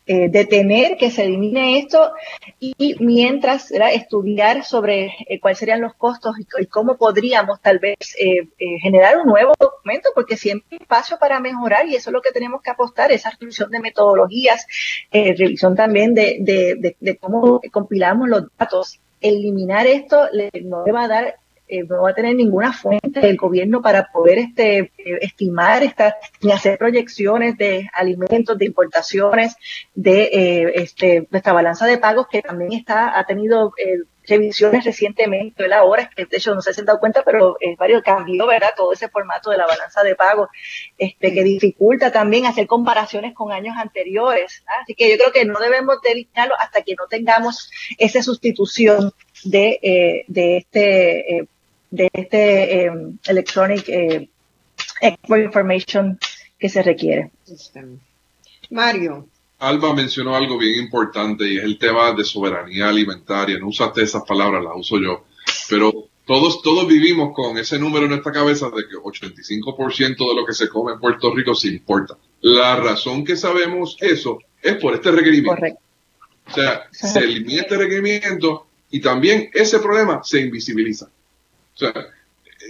eh, 0.04 0.28
detener 0.28 0.96
que 0.96 1.12
se 1.12 1.24
elimine 1.24 1.78
esto 1.78 2.12
y 2.58 2.96
mientras 2.98 3.70
estudiar 3.70 4.64
sobre 4.64 5.14
eh, 5.28 5.38
cuáles 5.40 5.58
serían 5.58 5.80
los 5.80 5.94
costos 5.94 6.34
y, 6.40 6.66
cómo 6.66 6.96
podríamos 6.96 7.60
tal 7.60 7.78
vez 7.78 7.96
eh, 8.18 8.48
generar 8.80 9.18
un 9.18 9.26
nuevo 9.26 9.52
documento, 9.56 10.08
porque 10.12 10.36
siempre 10.36 10.66
hay 10.72 10.78
espacio 10.82 11.18
para 11.20 11.38
mejorar 11.38 11.86
y 11.86 11.94
eso 11.94 12.10
es 12.10 12.14
lo 12.14 12.20
que 12.20 12.32
tenemos 12.32 12.62
que 12.62 12.70
apostar, 12.70 13.12
esa 13.12 13.30
revisión 13.38 13.70
de 13.70 13.78
metodologías, 13.78 14.66
revisión 15.12 15.76
también 15.76 16.14
de, 16.14 16.38
de, 16.40 16.96
de, 16.98 17.16
cómo 17.18 17.60
compilamos 17.70 18.28
los 18.28 18.44
datos. 18.58 18.98
Eliminar 19.20 19.86
esto 19.86 20.28
le, 20.32 20.50
no 20.64 20.84
le 20.84 20.90
va 20.90 21.04
a 21.04 21.08
dar 21.08 21.36
eh, 21.72 21.86
no 21.88 22.02
va 22.02 22.10
a 22.10 22.14
tener 22.14 22.36
ninguna 22.36 22.70
fuente 22.70 23.20
del 23.20 23.38
gobierno 23.38 23.80
para 23.80 24.12
poder 24.12 24.38
este, 24.38 24.78
eh, 24.78 24.92
estimar 25.22 25.82
esta, 25.82 26.14
ni 26.42 26.52
hacer 26.52 26.76
proyecciones 26.76 27.56
de 27.56 27.88
alimentos, 27.94 28.58
de 28.58 28.66
importaciones, 28.66 29.56
de 29.94 30.24
eh, 30.24 30.72
este, 30.74 31.26
nuestra 31.30 31.54
balanza 31.54 31.86
de 31.86 31.96
pagos 31.96 32.26
que 32.30 32.42
también 32.42 32.74
está, 32.74 33.18
ha 33.18 33.24
tenido 33.24 33.72
revisiones 34.28 34.84
recientemente, 34.84 35.66
la 35.66 35.78
ahora, 35.78 36.10
que 36.14 36.26
de 36.26 36.36
hecho 36.36 36.54
no 36.54 36.60
se 36.60 36.78
han 36.78 36.84
dado 36.84 37.00
cuenta, 37.00 37.22
pero 37.24 37.56
es 37.58 37.74
varios 37.78 38.02
cambió, 38.02 38.46
¿verdad? 38.46 38.74
Todo 38.76 38.92
ese 38.92 39.08
formato 39.08 39.50
de 39.50 39.56
la 39.56 39.66
balanza 39.66 40.02
de 40.02 40.14
pagos, 40.14 40.50
este, 40.98 41.32
que 41.32 41.42
dificulta 41.42 42.12
también 42.12 42.44
hacer 42.44 42.66
comparaciones 42.66 43.32
con 43.32 43.50
años 43.50 43.76
anteriores. 43.78 44.62
Así 44.82 44.94
que 44.94 45.10
yo 45.10 45.16
creo 45.16 45.32
que 45.32 45.46
no 45.46 45.58
debemos 45.58 46.02
de 46.02 46.28
hasta 46.58 46.82
que 46.82 46.94
no 46.96 47.06
tengamos 47.08 47.70
esa 47.96 48.22
sustitución 48.22 49.12
de, 49.44 50.24
de 50.28 50.56
este 50.58 51.48
de 51.92 52.08
este 52.12 52.84
em, 52.84 53.18
electronic 53.26 53.88
eh, 53.88 54.28
information 55.28 56.18
que 56.58 56.68
se 56.68 56.82
requiere. 56.82 57.30
Mario. 58.70 59.28
Alba 59.58 59.94
mencionó 59.94 60.34
algo 60.34 60.58
bien 60.58 60.82
importante 60.82 61.46
y 61.46 61.58
es 61.58 61.64
el 61.64 61.78
tema 61.78 62.12
de 62.12 62.24
soberanía 62.24 62.88
alimentaria. 62.88 63.58
No 63.58 63.68
usaste 63.68 64.02
esas 64.02 64.24
palabras, 64.24 64.64
las 64.64 64.72
uso 64.74 64.98
yo. 64.98 65.24
Pero 65.68 66.08
todos, 66.26 66.62
todos 66.62 66.88
vivimos 66.88 67.32
con 67.34 67.58
ese 67.58 67.78
número 67.78 68.04
en 68.04 68.10
nuestra 68.10 68.32
cabeza 68.32 68.66
de 68.70 68.82
que 68.88 68.96
85% 68.96 70.16
de 70.16 70.34
lo 70.34 70.46
que 70.46 70.54
se 70.54 70.68
come 70.68 70.94
en 70.94 70.98
Puerto 70.98 71.32
Rico 71.32 71.54
se 71.54 71.68
importa. 71.68 72.16
La 72.40 72.74
razón 72.76 73.24
que 73.24 73.36
sabemos 73.36 73.96
eso 74.00 74.38
es 74.62 74.76
por 74.76 74.94
este 74.94 75.12
requerimiento. 75.12 75.54
Correcto. 75.54 75.80
O 76.48 76.54
sea, 76.54 76.88
se 76.90 77.20
elimina 77.20 77.62
este 77.62 77.76
requerimiento 77.76 78.66
y 78.90 79.00
también 79.00 79.50
ese 79.52 79.78
problema 79.78 80.22
se 80.24 80.40
invisibiliza. 80.40 81.08
O 81.74 81.78
sea, 81.78 81.92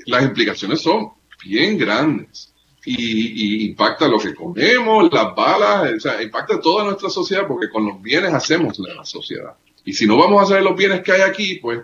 las 0.07 0.23
implicaciones 0.23 0.81
son 0.81 1.13
bien 1.45 1.79
grandes 1.79 2.53
y, 2.85 3.67
impacta 3.67 4.09
lo 4.09 4.19
que 4.19 4.35
comemos, 4.35 5.13
las 5.13 5.35
balas, 5.35 5.93
o 5.97 6.01
sea, 6.01 6.23
impacta 6.23 6.61
toda 6.61 6.85
nuestra 6.85 7.09
sociedad 7.09 7.47
porque 7.47 7.69
con 7.69 7.87
los 7.87 8.01
bienes 8.01 8.33
hacemos 8.33 8.79
la 8.79 9.05
sociedad. 9.05 9.55
Y 9.85 9.93
si 9.93 10.07
no 10.07 10.17
vamos 10.17 10.43
a 10.43 10.47
saber 10.47 10.63
los 10.63 10.77
bienes 10.77 11.03
que 11.03 11.13
hay 11.13 11.23
aquí, 11.23 11.59
pues 11.61 11.81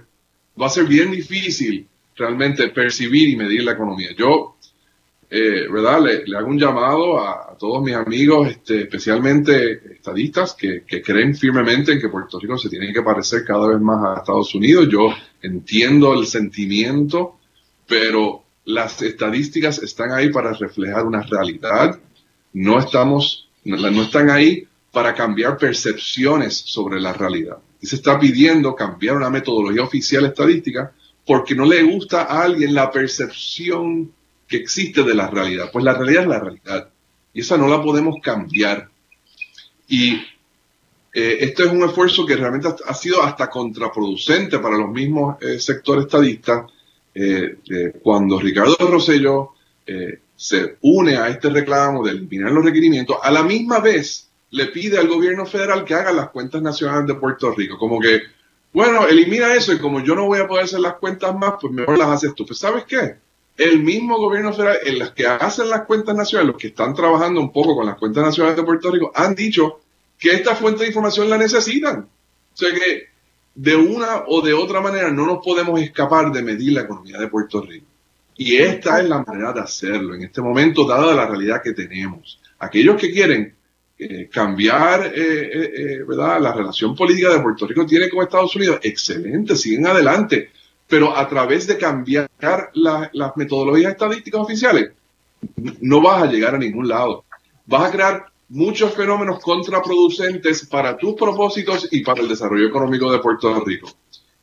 va 0.60 0.66
a 0.66 0.70
ser 0.70 0.84
bien 0.84 1.10
difícil 1.10 1.86
realmente 2.16 2.68
percibir 2.68 3.28
y 3.28 3.36
medir 3.36 3.62
la 3.62 3.72
economía. 3.72 4.10
Yo, 4.16 4.56
eh, 5.30 5.66
¿verdad? 5.70 6.00
Le, 6.00 6.36
hago 6.36 6.48
un 6.48 6.58
llamado 6.58 7.20
a, 7.20 7.56
todos 7.58 7.82
mis 7.82 7.94
amigos, 7.94 8.48
este, 8.48 8.82
especialmente 8.82 9.94
estadistas, 9.94 10.54
que, 10.54 10.84
que, 10.86 11.02
creen 11.02 11.34
firmemente 11.34 11.92
en 11.92 12.00
que 12.00 12.08
Puerto 12.08 12.38
Rico 12.38 12.56
se 12.56 12.68
tiene 12.68 12.92
que 12.92 13.02
parecer 13.02 13.44
cada 13.44 13.68
vez 13.68 13.80
más 13.80 14.04
a 14.04 14.20
Estados 14.20 14.54
Unidos. 14.54 14.88
Yo 14.90 15.12
entiendo 15.42 16.14
el 16.14 16.26
sentimiento, 16.26 17.38
pero 17.86 18.44
las 18.64 19.02
estadísticas 19.02 19.82
están 19.82 20.12
ahí 20.12 20.30
para 20.30 20.52
reflejar 20.52 21.04
una 21.04 21.22
realidad. 21.22 21.98
No 22.52 22.78
estamos, 22.78 23.48
no 23.64 24.02
están 24.02 24.30
ahí 24.30 24.66
para 24.92 25.14
cambiar 25.14 25.58
percepciones 25.58 26.56
sobre 26.56 27.00
la 27.00 27.12
realidad. 27.12 27.58
Y 27.80 27.86
se 27.86 27.96
está 27.96 28.18
pidiendo 28.18 28.74
cambiar 28.74 29.16
una 29.16 29.30
metodología 29.30 29.82
oficial 29.82 30.26
estadística 30.26 30.92
porque 31.26 31.54
no 31.54 31.66
le 31.66 31.82
gusta 31.82 32.22
a 32.22 32.42
alguien 32.42 32.74
la 32.74 32.90
percepción 32.90 34.12
que 34.48 34.56
existe 34.56 35.02
de 35.02 35.14
la 35.14 35.28
realidad. 35.28 35.70
Pues 35.72 35.84
la 35.84 35.94
realidad 35.94 36.22
es 36.22 36.28
la 36.28 36.40
realidad. 36.40 36.90
Y 37.32 37.40
esa 37.40 37.56
no 37.56 37.68
la 37.68 37.82
podemos 37.82 38.16
cambiar. 38.22 38.88
Y 39.86 40.14
eh, 41.12 41.38
esto 41.40 41.64
es 41.64 41.72
un 41.72 41.84
esfuerzo 41.84 42.24
que 42.26 42.36
realmente 42.36 42.68
ha, 42.86 42.94
sido 42.94 43.22
hasta 43.22 43.48
contraproducente 43.48 44.58
para 44.58 44.76
los 44.76 44.90
mismos 44.90 45.36
eh, 45.42 45.58
sectores 45.60 46.04
estadistas. 46.04 46.70
Eh, 47.14 47.56
cuando 48.02 48.38
Ricardo 48.38 48.76
Rosello 48.78 49.54
se 50.36 50.76
une 50.82 51.16
a 51.16 51.28
este 51.28 51.48
reclamo 51.50 52.04
de 52.04 52.12
eliminar 52.12 52.52
los 52.52 52.64
requerimientos, 52.64 53.16
a 53.20 53.30
la 53.32 53.42
misma 53.42 53.80
vez 53.80 54.28
le 54.50 54.66
pide 54.66 54.98
al 54.98 55.08
gobierno 55.08 55.44
federal 55.44 55.84
que 55.84 55.94
haga 55.94 56.12
las 56.12 56.30
cuentas 56.30 56.62
nacionales 56.62 57.06
de 57.08 57.14
Puerto 57.14 57.50
Rico. 57.52 57.76
Como 57.76 57.98
que, 57.98 58.20
bueno, 58.72 59.06
elimina 59.08 59.54
eso 59.54 59.72
y 59.72 59.78
como 59.78 60.04
yo 60.04 60.14
no 60.14 60.26
voy 60.26 60.38
a 60.38 60.46
poder 60.46 60.64
hacer 60.64 60.80
las 60.80 60.94
cuentas 60.94 61.34
más, 61.34 61.54
pues 61.60 61.72
mejor 61.72 61.98
las 61.98 62.08
haces 62.08 62.34
tú. 62.34 62.46
Pues 62.46 62.58
¿sabes 62.58 62.84
qué? 62.84 63.16
El 63.58 63.82
mismo 63.82 64.16
gobierno 64.18 64.52
federal, 64.52 64.78
en 64.86 65.00
las 65.00 65.10
que 65.10 65.26
hacen 65.26 65.68
las 65.68 65.84
cuentas 65.84 66.14
nacionales, 66.14 66.52
los 66.52 66.60
que 66.62 66.68
están 66.68 66.94
trabajando 66.94 67.40
un 67.40 67.52
poco 67.52 67.74
con 67.74 67.86
las 67.86 67.96
cuentas 67.96 68.24
nacionales 68.24 68.56
de 68.56 68.62
Puerto 68.62 68.88
Rico, 68.90 69.10
han 69.12 69.34
dicho 69.34 69.80
que 70.16 70.30
esta 70.30 70.54
fuente 70.54 70.82
de 70.82 70.88
información 70.88 71.28
la 71.28 71.36
necesitan. 71.36 71.98
O 71.98 72.56
sea 72.56 72.72
que 72.72 73.08
de 73.56 73.74
una 73.74 74.22
o 74.28 74.40
de 74.40 74.54
otra 74.54 74.80
manera 74.80 75.10
no 75.10 75.26
nos 75.26 75.44
podemos 75.44 75.80
escapar 75.80 76.30
de 76.30 76.42
medir 76.42 76.72
la 76.72 76.82
economía 76.82 77.18
de 77.18 77.26
Puerto 77.26 77.60
Rico. 77.60 77.86
Y 78.36 78.56
esta 78.56 79.00
es 79.00 79.08
la 79.08 79.24
manera 79.24 79.52
de 79.52 79.60
hacerlo 79.60 80.14
en 80.14 80.22
este 80.22 80.40
momento, 80.40 80.86
dada 80.86 81.12
la 81.12 81.26
realidad 81.26 81.60
que 81.60 81.72
tenemos. 81.72 82.40
Aquellos 82.60 82.96
que 82.96 83.10
quieren 83.10 83.56
eh, 83.98 84.28
cambiar 84.32 85.12
eh, 85.12 85.50
eh, 85.52 86.04
¿verdad? 86.06 86.40
la 86.40 86.52
relación 86.52 86.94
política 86.94 87.32
de 87.32 87.40
Puerto 87.40 87.66
Rico 87.66 87.84
tiene 87.84 88.08
con 88.08 88.22
Estados 88.22 88.54
Unidos, 88.54 88.78
excelente, 88.84 89.56
siguen 89.56 89.88
adelante, 89.88 90.52
pero 90.88 91.16
a 91.16 91.28
través 91.28 91.66
de 91.66 91.76
cambiar 91.76 92.28
las 92.72 93.36
metodologías 93.36 93.92
estadísticas 93.92 94.40
oficiales, 94.40 94.90
no 95.80 96.00
vas 96.00 96.22
a 96.22 96.26
llegar 96.26 96.54
a 96.54 96.58
ningún 96.58 96.88
lado. 96.88 97.24
Vas 97.66 97.88
a 97.88 97.92
crear 97.92 98.26
muchos 98.48 98.94
fenómenos 98.94 99.40
contraproducentes 99.40 100.66
para 100.66 100.96
tus 100.96 101.14
propósitos 101.14 101.88
y 101.90 102.02
para 102.02 102.22
el 102.22 102.28
desarrollo 102.28 102.66
económico 102.66 103.12
de 103.12 103.18
Puerto 103.18 103.62
Rico. 103.64 103.90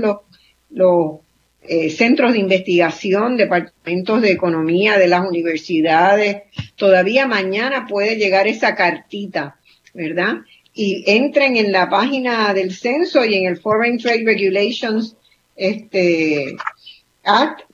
los, 0.71 1.19
eh, 1.63 1.91
centros 1.91 2.33
de 2.33 2.39
investigación, 2.39 3.37
departamentos 3.37 4.23
de 4.23 4.31
economía 4.31 4.97
de 4.97 5.09
las 5.09 5.29
universidades. 5.29 6.45
Todavía 6.77 7.27
mañana 7.27 7.87
puede 7.87 8.17
llegar 8.17 8.49
esa 8.49 8.75
cartita, 8.75 9.59
¿verdad? 9.93 10.37
Y 10.73 11.05
entren 11.07 11.59
en 11.59 11.73
la 11.73 11.91
página 11.91 12.55
del 12.55 12.73
censo 12.73 13.23
y 13.25 13.35
en 13.35 13.47
el 13.47 13.59
Foreign 13.59 13.99
Trade 13.99 14.23
Regulations 14.25 15.17
este, 15.59 16.57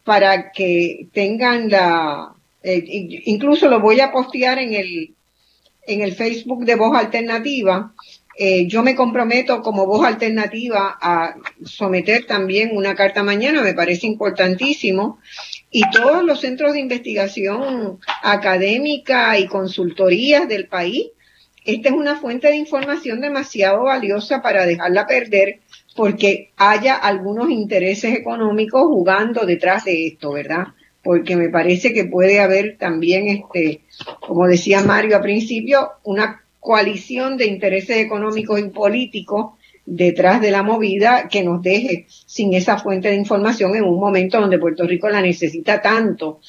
para 0.03 0.51
que 0.51 1.07
tengan 1.13 1.69
la, 1.69 2.35
eh, 2.63 2.83
incluso 3.27 3.69
lo 3.69 3.79
voy 3.79 4.01
a 4.01 4.11
postear 4.11 4.59
en 4.59 4.75
el, 4.75 5.15
en 5.87 6.01
el 6.01 6.15
Facebook 6.15 6.65
de 6.65 6.75
Voz 6.75 6.97
Alternativa. 6.97 7.93
Eh, 8.37 8.67
yo 8.67 8.83
me 8.83 8.97
comprometo 8.97 9.63
como 9.63 9.87
voz 9.87 10.05
alternativa 10.05 10.99
a 11.01 11.37
someter 11.65 12.27
también 12.27 12.77
una 12.77 12.97
carta 12.97 13.23
mañana, 13.23 13.63
me 13.63 13.75
parece 13.75 14.09
importantísimo, 14.09 15.21
y 15.71 15.89
todos 15.91 16.25
los 16.25 16.41
centros 16.41 16.73
de 16.73 16.81
investigación 16.81 18.01
académica 18.25 19.39
y 19.39 19.47
consultorías 19.47 20.49
del 20.49 20.67
país, 20.67 21.11
esta 21.65 21.91
es 21.91 21.95
una 21.95 22.17
fuente 22.17 22.49
de 22.49 22.57
información 22.57 23.21
demasiado 23.21 23.85
valiosa 23.85 24.43
para 24.43 24.67
dejarla 24.67 25.07
perder 25.07 25.61
porque 25.95 26.51
haya 26.57 26.95
algunos 26.97 27.51
intereses 27.51 28.15
económicos 28.15 28.83
jugando 28.83 29.47
detrás 29.47 29.85
de 29.85 30.09
esto, 30.09 30.33
¿verdad? 30.33 30.69
Porque 31.03 31.37
me 31.37 31.51
parece 31.51 31.93
que 31.93 32.05
puede 32.05 32.41
haber 32.41 32.77
también, 32.79 33.29
este, 33.29 33.83
como 34.21 34.47
decía 34.47 34.83
Mario 34.83 35.17
al 35.17 35.23
principio, 35.23 35.91
una 36.03 36.43
coalición 36.61 37.37
de 37.37 37.47
intereses 37.47 37.99
económicos 37.99 38.59
y 38.59 38.71
políticos 38.71 39.53
detrás 39.87 40.41
de 40.41 40.51
la 40.51 40.63
movida 40.63 41.29
que 41.29 41.43
nos 41.43 41.63
deje 41.63 42.07
sin 42.09 42.55
esa 42.55 42.79
fuente 42.79 43.09
de 43.09 43.17
información 43.17 43.77
en 43.77 43.85
un 43.85 44.01
momento 44.01 44.41
donde 44.41 44.59
Puerto 44.59 44.87
Rico 44.87 45.09
la 45.11 45.21
necesita 45.21 45.83
tanto 45.83 46.41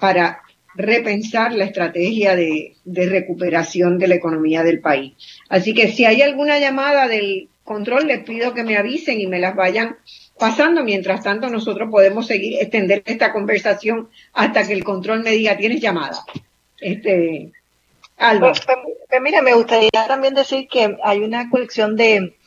para 0.00 0.40
repensar 0.74 1.52
la 1.52 1.64
estrategia 1.64 2.36
de, 2.36 2.76
recuperación 2.84 3.98
de 3.98 4.08
la 4.08 4.14
economía 4.14 4.62
del 4.62 4.80
país. 4.80 5.14
Así 5.48 5.74
que 5.74 5.88
si 5.88 6.04
hay 6.04 6.22
alguna 6.22 6.58
llamada 6.58 7.08
del 7.08 7.48
control, 7.68 8.06
les 8.06 8.24
pido 8.24 8.54
que 8.54 8.64
me 8.64 8.76
avisen 8.76 9.20
y 9.20 9.26
me 9.26 9.38
las 9.38 9.54
vayan 9.54 9.98
pasando. 10.38 10.82
Mientras 10.82 11.22
tanto, 11.22 11.50
nosotros 11.50 11.90
podemos 11.90 12.26
seguir 12.26 12.60
extender 12.60 13.02
esta 13.04 13.32
conversación 13.32 14.08
hasta 14.32 14.66
que 14.66 14.72
el 14.72 14.82
control 14.82 15.22
me 15.22 15.32
diga, 15.32 15.56
tienes 15.56 15.80
llamada. 15.80 16.24
Este, 16.80 17.52
Alba. 18.16 18.48
Pues, 18.48 18.64
pues, 18.64 18.78
pues, 19.08 19.20
mira, 19.20 19.42
me 19.42 19.54
gustaría 19.54 19.90
también 20.08 20.34
decir 20.34 20.66
que 20.66 20.96
hay 21.04 21.18
una 21.18 21.50
colección 21.50 21.94
de, 21.94 22.37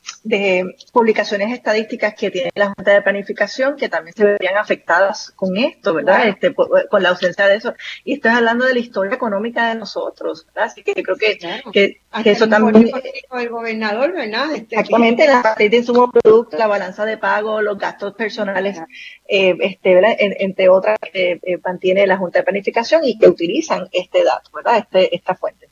publicaciones 0.92 1.52
estadísticas 1.52 2.14
que 2.14 2.30
tiene 2.30 2.52
la 2.54 2.68
Junta 2.68 2.94
de 2.94 3.02
Planificación 3.02 3.76
que 3.76 3.90
también 3.90 4.16
se 4.16 4.24
verían 4.24 4.58
afectadas 4.58 5.32
con 5.36 5.58
esto, 5.58 5.94
¿verdad? 5.96 6.28
Este, 6.28 6.54
con 6.54 7.04
la 7.04 7.10
ausencia 7.10 7.48
de 7.48 7.56
eso. 7.56 7.74
Y 8.04 8.14
estás 8.14 8.38
hablando 8.38 8.66
de 8.66 8.74
la 8.74 8.80
historia 8.80 9.16
económica 9.16 9.70
de 9.70 9.76
nosotros, 9.76 10.46
¿verdad? 10.48 10.66
Así 10.66 10.84
que 10.84 10.94
creo 10.94 11.18
que, 11.18 11.40
que, 11.72 12.02
eso 12.26 12.48
también... 12.48 12.92
El 13.32 13.50
gobernador, 13.50 14.14
¿verdad? 14.14 14.54
Este, 14.54 14.76
exactamente, 14.76 15.26
la 15.26 15.42
parte 15.42 15.70
de 15.70 15.78
insumo 15.78 16.12
producto, 16.12 16.58
la 16.58 16.68
balanza 16.68 17.06
de 17.06 17.18
pago, 17.18 17.62
los 17.62 17.78
gastos 17.78 18.14
personales, 18.14 18.80
eh, 19.28 19.56
este, 19.60 20.00
entre 20.44 20.70
otras, 20.70 21.00
eh, 21.14 21.40
eh, 21.42 21.58
mantiene 21.64 22.06
la 22.06 22.18
Junta 22.18 22.40
de 22.40 22.44
Planificación 22.44 23.04
y 23.06 23.18
que 23.18 23.28
utilizan 23.28 23.88
este 23.92 24.24
dato, 24.24 24.52
¿verdad? 24.54 24.78
Este, 24.78 25.16
esta 25.16 25.34
fuente. 25.34 25.72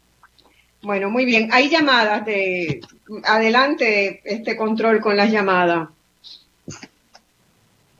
Bueno, 0.82 1.10
muy 1.10 1.26
bien. 1.26 1.50
Hay 1.52 1.70
llamadas 1.70 2.26
de 2.26 2.80
adelante 3.24 4.22
este 4.24 4.56
control 4.56 5.00
con 5.02 5.18
las 5.18 5.32
llamadas. 5.32 5.90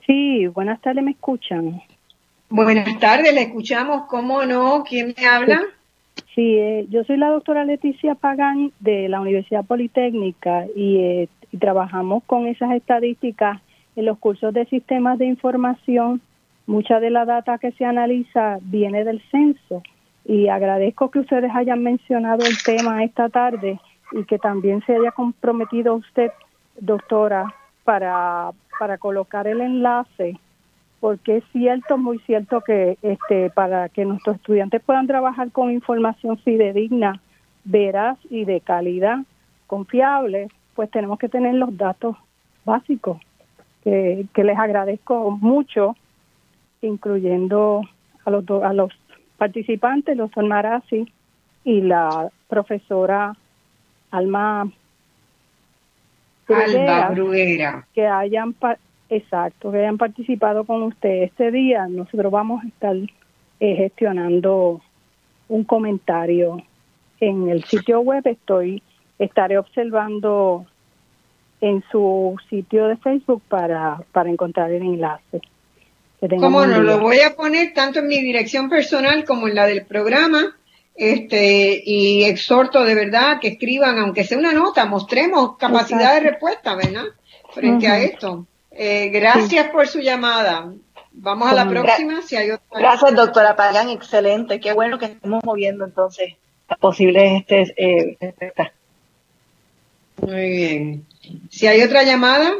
Sí, 0.06 0.46
buenas 0.48 0.80
tardes, 0.80 1.04
¿me 1.04 1.12
escuchan? 1.12 1.80
Buenas 2.48 2.98
tardes, 2.98 3.32
le 3.32 3.42
escuchamos, 3.42 4.06
¿cómo 4.08 4.44
no? 4.44 4.82
¿Quién 4.82 5.14
me 5.16 5.26
habla? 5.26 5.62
Sí, 6.34 6.56
eh, 6.56 6.86
yo 6.90 7.04
soy 7.04 7.16
la 7.16 7.28
doctora 7.28 7.64
Leticia 7.64 8.14
Pagán 8.14 8.72
de 8.80 9.08
la 9.08 9.20
Universidad 9.20 9.64
Politécnica 9.64 10.66
y, 10.74 10.96
eh, 10.96 11.28
y 11.52 11.58
trabajamos 11.58 12.24
con 12.24 12.46
esas 12.46 12.72
estadísticas 12.72 13.60
en 13.96 14.04
los 14.04 14.18
cursos 14.18 14.52
de 14.52 14.66
sistemas 14.66 15.18
de 15.18 15.26
información. 15.26 16.20
Mucha 16.66 17.00
de 17.00 17.10
la 17.10 17.24
data 17.24 17.58
que 17.58 17.72
se 17.72 17.84
analiza 17.84 18.58
viene 18.62 19.04
del 19.04 19.22
censo 19.30 19.82
y 20.24 20.48
agradezco 20.48 21.10
que 21.10 21.20
ustedes 21.20 21.50
hayan 21.54 21.82
mencionado 21.82 22.44
el 22.44 22.60
tema 22.62 23.02
esta 23.04 23.28
tarde 23.28 23.80
y 24.12 24.24
que 24.24 24.38
también 24.38 24.82
se 24.86 24.96
haya 24.96 25.12
comprometido 25.12 25.94
usted, 25.94 26.30
doctora, 26.78 27.54
para, 27.84 28.52
para 28.78 28.98
colocar 28.98 29.46
el 29.46 29.60
enlace, 29.60 30.38
porque 31.00 31.38
es 31.38 31.44
cierto, 31.52 31.96
muy 31.96 32.18
cierto 32.20 32.60
que 32.60 32.98
este 33.02 33.50
para 33.50 33.88
que 33.88 34.04
nuestros 34.04 34.36
estudiantes 34.36 34.82
puedan 34.82 35.06
trabajar 35.06 35.50
con 35.50 35.70
información 35.70 36.36
fidedigna, 36.38 37.20
veraz 37.64 38.18
y 38.28 38.44
de 38.44 38.60
calidad, 38.60 39.18
confiable, 39.66 40.48
pues 40.74 40.90
tenemos 40.90 41.18
que 41.18 41.28
tener 41.28 41.54
los 41.54 41.76
datos 41.76 42.16
básicos, 42.64 43.18
que, 43.82 44.26
les 44.34 44.58
agradezco 44.58 45.30
mucho, 45.30 45.96
incluyendo 46.82 47.82
a 48.24 48.30
los, 48.30 48.44
a 48.62 48.72
los 48.72 48.92
participantes, 49.38 50.16
los 50.16 50.30
Marazzi 50.36 51.10
y 51.64 51.80
la 51.80 52.30
profesora 52.48 53.34
Alma 54.10 54.70
Bruguera, 56.46 57.86
que 57.94 58.06
hayan 58.06 58.54
exacto, 59.08 59.70
que 59.70 59.78
hayan 59.78 59.98
participado 59.98 60.64
con 60.64 60.82
usted 60.82 61.22
este 61.24 61.50
día. 61.50 61.86
Nosotros 61.88 62.32
vamos 62.32 62.64
a 62.64 62.68
estar 62.68 62.96
eh, 62.96 63.76
gestionando 63.76 64.80
un 65.48 65.64
comentario 65.64 66.62
en 67.20 67.48
el 67.48 67.64
sitio 67.64 68.00
web. 68.00 68.26
Estoy 68.26 68.82
estaré 69.18 69.58
observando 69.58 70.66
en 71.60 71.84
su 71.92 72.36
sitio 72.48 72.88
de 72.88 72.96
Facebook 72.96 73.42
para, 73.48 74.02
para 74.12 74.30
encontrar 74.30 74.70
el 74.72 74.82
enlace. 74.82 75.42
¿Cómo 76.38 76.66
no? 76.66 76.82
Lo 76.82 76.98
voy 77.00 77.20
a 77.20 77.34
poner 77.34 77.72
tanto 77.72 78.00
en 78.00 78.08
mi 78.08 78.20
dirección 78.20 78.68
personal 78.68 79.24
como 79.24 79.48
en 79.48 79.54
la 79.54 79.66
del 79.66 79.84
programa. 79.86 80.56
Este, 80.94 81.82
y 81.84 82.24
exhorto 82.24 82.84
de 82.84 82.94
verdad 82.94 83.40
que 83.40 83.48
escriban, 83.48 83.98
aunque 83.98 84.24
sea 84.24 84.38
una 84.38 84.52
nota, 84.52 84.84
mostremos 84.84 85.56
capacidad 85.56 86.14
de 86.14 86.30
respuesta, 86.30 86.74
¿verdad? 86.74 87.04
Frente 87.54 87.88
a 87.88 87.98
esto. 88.00 88.46
Eh, 88.70 89.08
gracias 89.08 89.68
por 89.70 89.86
su 89.86 90.00
llamada. 90.00 90.72
Vamos 91.12 91.50
a 91.50 91.54
la 91.54 91.68
próxima. 91.68 92.22
Si 92.22 92.36
hay 92.36 92.50
otra 92.50 92.78
gracias, 92.78 93.14
doctora 93.14 93.56
Pagan. 93.56 93.88
Excelente. 93.88 94.60
Qué 94.60 94.72
bueno 94.72 94.98
que 94.98 95.06
estemos 95.06 95.42
moviendo 95.44 95.84
entonces 95.84 96.34
las 96.68 96.78
posibles 96.78 97.42
este, 97.46 97.74
eh, 97.76 98.16
Muy 100.16 100.50
bien. 100.50 101.06
Si 101.50 101.66
hay 101.66 101.82
otra 101.82 102.04
llamada. 102.04 102.52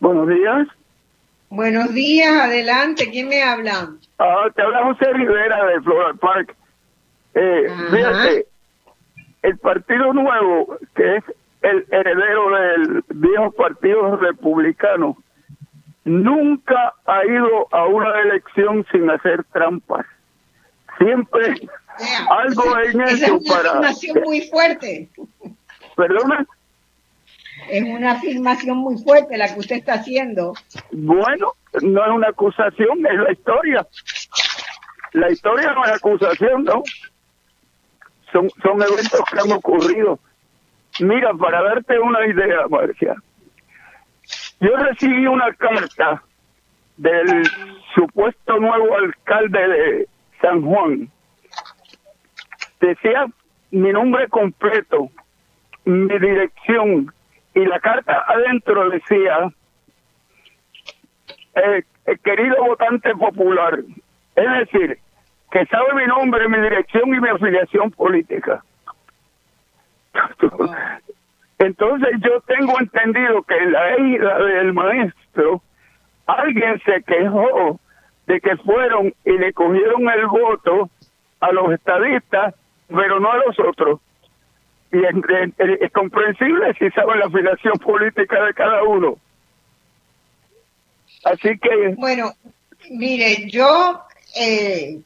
Buenos 0.00 0.28
días. 0.28 0.68
Buenos 1.50 1.94
días, 1.94 2.30
adelante. 2.30 3.10
¿Quién 3.10 3.28
me 3.28 3.42
habla? 3.42 3.92
Ah, 4.18 4.48
te 4.54 4.60
habla 4.60 4.84
José 4.84 5.12
Rivera 5.14 5.64
de 5.64 5.80
Floral 5.80 6.18
Park. 6.18 6.57
Eh, 7.34 7.66
fíjate, 7.90 8.46
el 9.42 9.58
Partido 9.58 10.12
Nuevo, 10.12 10.78
que 10.94 11.16
es 11.16 11.24
el 11.62 11.86
heredero 11.90 12.50
del 12.50 13.04
viejo 13.08 13.52
Partido 13.52 14.16
Republicano, 14.16 15.16
nunca 16.04 16.94
ha 17.06 17.24
ido 17.24 17.68
a 17.72 17.86
una 17.86 18.20
elección 18.20 18.86
sin 18.90 19.10
hacer 19.10 19.44
trampas. 19.52 20.06
Siempre 20.98 21.54
algo 22.30 22.78
en 22.78 23.00
eso 23.02 23.24
es 23.24 23.30
una 23.30 23.54
para... 23.54 23.70
afirmación 23.70 24.22
muy 24.24 24.40
fuerte. 24.42 25.08
¿Perdona? 25.96 26.46
Es 27.68 27.82
una 27.82 28.12
afirmación 28.12 28.78
muy 28.78 28.96
fuerte 28.98 29.36
la 29.36 29.52
que 29.52 29.60
usted 29.60 29.76
está 29.76 29.94
haciendo. 29.94 30.54
Bueno, 30.92 31.52
no 31.82 32.04
es 32.04 32.12
una 32.12 32.28
acusación, 32.28 33.06
es 33.06 33.18
la 33.18 33.32
historia. 33.32 33.86
La 35.12 35.30
historia 35.30 35.72
no 35.72 35.84
es 35.84 35.90
acusación, 35.90 36.64
¿no? 36.64 36.82
Son, 38.32 38.48
son 38.62 38.82
eventos 38.82 39.20
que 39.30 39.40
han 39.40 39.52
ocurrido. 39.52 40.18
Mira, 41.00 41.32
para 41.34 41.62
darte 41.62 41.98
una 41.98 42.26
idea, 42.26 42.66
Marcia, 42.68 43.16
yo 44.60 44.76
recibí 44.76 45.26
una 45.26 45.52
carta 45.54 46.22
del 46.96 47.44
supuesto 47.94 48.58
nuevo 48.58 48.96
alcalde 48.96 49.68
de 49.68 50.08
San 50.40 50.62
Juan. 50.62 51.08
Decía 52.80 53.26
mi 53.70 53.92
nombre 53.92 54.28
completo, 54.28 55.10
mi 55.84 56.18
dirección, 56.18 57.12
y 57.54 57.64
la 57.64 57.80
carta 57.80 58.24
adentro 58.26 58.90
decía, 58.90 59.50
eh, 61.54 61.82
eh, 62.06 62.18
querido 62.22 62.56
votante 62.64 63.14
popular, 63.14 63.78
es 64.36 64.50
decir, 64.58 64.98
que 65.50 65.64
sabe 65.66 65.94
mi 65.94 66.06
nombre, 66.06 66.48
mi 66.48 66.58
dirección 66.60 67.14
y 67.14 67.20
mi 67.20 67.28
afiliación 67.28 67.90
política. 67.92 68.62
Entonces 71.58 72.10
yo 72.20 72.40
tengo 72.42 72.78
entendido 72.80 73.42
que 73.42 73.56
en 73.56 73.72
la 73.72 73.98
isla 73.98 74.38
del 74.38 74.72
maestro 74.72 75.62
alguien 76.26 76.80
se 76.84 77.02
quejó 77.02 77.80
de 78.26 78.40
que 78.40 78.56
fueron 78.58 79.12
y 79.24 79.32
le 79.38 79.52
cogieron 79.52 80.08
el 80.08 80.26
voto 80.26 80.90
a 81.40 81.52
los 81.52 81.72
estadistas, 81.72 82.54
pero 82.88 83.18
no 83.20 83.30
a 83.32 83.36
los 83.38 83.58
otros. 83.60 84.00
Y 84.92 84.98
es, 84.98 85.14
es- 85.58 85.80
es 85.80 85.92
comprensible 85.92 86.74
si 86.78 86.90
saben 86.90 87.18
la 87.20 87.26
afiliación 87.26 87.74
política 87.78 88.44
de 88.44 88.54
cada 88.54 88.82
uno. 88.84 89.16
Así 91.24 91.58
que 91.58 91.94
Bueno, 91.96 92.32
mire, 92.90 93.48
yo 93.50 94.00
eh, 94.40 95.00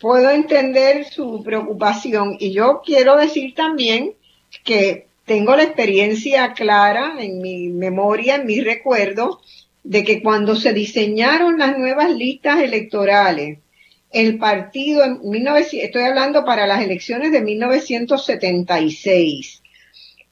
puedo 0.00 0.30
entender 0.30 1.04
su 1.04 1.42
preocupación. 1.44 2.36
Y 2.40 2.52
yo 2.52 2.82
quiero 2.84 3.16
decir 3.16 3.54
también 3.54 4.14
que 4.64 5.06
tengo 5.26 5.54
la 5.54 5.62
experiencia 5.62 6.54
clara 6.54 7.14
en 7.18 7.40
mi 7.40 7.68
memoria, 7.68 8.34
en 8.36 8.46
mi 8.46 8.60
recuerdo, 8.60 9.40
de 9.84 10.02
que 10.02 10.22
cuando 10.22 10.56
se 10.56 10.72
diseñaron 10.72 11.58
las 11.58 11.78
nuevas 11.78 12.10
listas 12.10 12.60
electorales, 12.60 13.58
el 14.10 14.38
partido, 14.38 15.04
en 15.04 15.20
1900 15.22 15.84
estoy 15.84 16.02
hablando 16.02 16.44
para 16.44 16.66
las 16.66 16.82
elecciones 16.82 17.30
de 17.30 17.42
1976, 17.42 19.62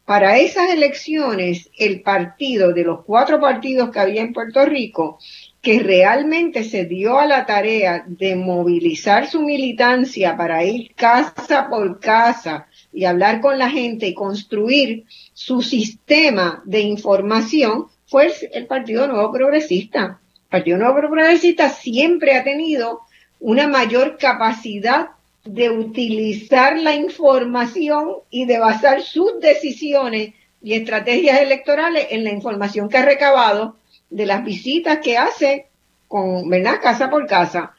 para 0.05 0.39
esas 0.39 0.71
elecciones, 0.71 1.71
el 1.79 2.01
partido 2.01 2.73
de 2.73 2.83
los 2.83 3.05
cuatro 3.05 3.41
partidos 3.41 3.91
que 3.91 4.01
había 4.01 4.23
en 4.23 4.33
Puerto 4.33 4.65
Rico, 4.65 5.21
que 5.63 5.81
realmente 5.81 6.65
se 6.65 6.85
dio 6.85 7.19
a 7.19 7.27
la 7.27 7.45
tarea 7.45 8.05
de 8.07 8.37
movilizar 8.37 9.29
su 9.29 9.41
militancia 9.41 10.37
para 10.37 10.65
ir 10.65 10.95
casa 10.95 11.69
por 11.69 11.99
casa 11.99 12.69
y 12.93 13.05
hablar 13.05 13.41
con 13.41 13.59
la 13.59 13.69
gente 13.69 14.07
y 14.07 14.15
construir 14.15 15.05
su 15.35 15.63
sistema 15.63 16.63
de 16.65 16.81
información, 16.81 17.87
fue 18.07 18.33
el, 18.53 18.67
Partido 18.67 19.07
Nuevo 19.07 19.33
Progresista. 19.33 20.21
El 20.45 20.49
Partido 20.49 20.79
Nuevo 20.79 21.11
Progresista 21.11 21.69
siempre 21.69 22.37
ha 22.37 22.45
tenido 22.45 23.01
una 23.41 23.69
mayor 23.69 24.17
capacidad 24.17 25.11
de 25.45 25.71
utilizar 25.71 26.79
la 26.79 26.95
información 26.95 28.17
y 28.31 28.47
de 28.47 28.59
basar 28.59 29.03
sus 29.03 29.41
decisiones 29.41 30.35
y 30.63 30.75
estrategias 30.75 31.41
electorales 31.41 32.07
en 32.11 32.25
la 32.25 32.31
información 32.31 32.89
que 32.89 32.99
ha 32.99 33.05
recabado 33.05 33.77
de 34.11 34.27
las 34.27 34.45
visitas 34.45 34.99
que 34.99 35.17
hace 35.17 35.67
con, 36.07 36.49
¿verdad? 36.49 36.81
Casa 36.83 37.11
por 37.11 37.27
casa. 37.27 37.75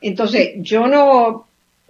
Entonces, 0.00 0.52
yo 0.56 0.86
no, 0.86 1.46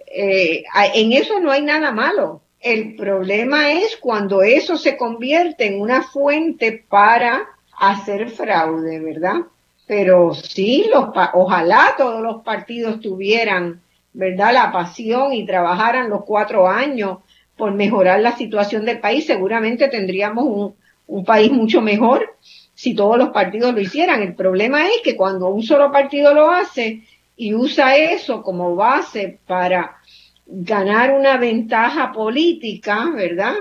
eh, 0.07 0.63
en 0.93 1.11
eso 1.13 1.39
no 1.39 1.51
hay 1.51 1.61
nada 1.61 1.91
malo. 1.91 2.41
El 2.59 2.95
problema 2.95 3.73
es 3.73 3.97
cuando 3.97 4.41
eso 4.41 4.77
se 4.77 4.95
convierte 4.95 5.65
en 5.65 5.81
una 5.81 6.03
fuente 6.03 6.83
para 6.87 7.47
hacer 7.77 8.29
fraude, 8.29 8.99
¿verdad? 8.99 9.41
Pero 9.85 10.33
sí, 10.33 10.85
los, 10.91 11.09
ojalá 11.33 11.95
todos 11.97 12.21
los 12.21 12.41
partidos 12.43 13.01
tuvieran, 13.01 13.81
¿verdad? 14.13 14.53
La 14.53 14.71
pasión 14.71 15.33
y 15.33 15.45
trabajaran 15.45 16.09
los 16.09 16.23
cuatro 16.23 16.67
años 16.69 17.17
por 17.57 17.73
mejorar 17.73 18.21
la 18.21 18.35
situación 18.37 18.85
del 18.85 18.99
país. 18.99 19.25
Seguramente 19.25 19.89
tendríamos 19.89 20.45
un, 20.45 20.75
un 21.07 21.25
país 21.25 21.51
mucho 21.51 21.81
mejor 21.81 22.33
si 22.73 22.95
todos 22.95 23.17
los 23.17 23.29
partidos 23.29 23.73
lo 23.73 23.79
hicieran. 23.79 24.21
El 24.21 24.35
problema 24.35 24.87
es 24.87 25.01
que 25.03 25.15
cuando 25.15 25.49
un 25.49 25.63
solo 25.63 25.91
partido 25.91 26.33
lo 26.33 26.51
hace 26.51 27.03
y 27.35 27.53
usa 27.53 27.95
eso 27.95 28.41
como 28.41 28.75
base 28.75 29.39
para 29.47 29.97
ganar 30.45 31.11
una 31.11 31.37
ventaja 31.37 32.11
política, 32.11 33.09
¿verdad? 33.15 33.55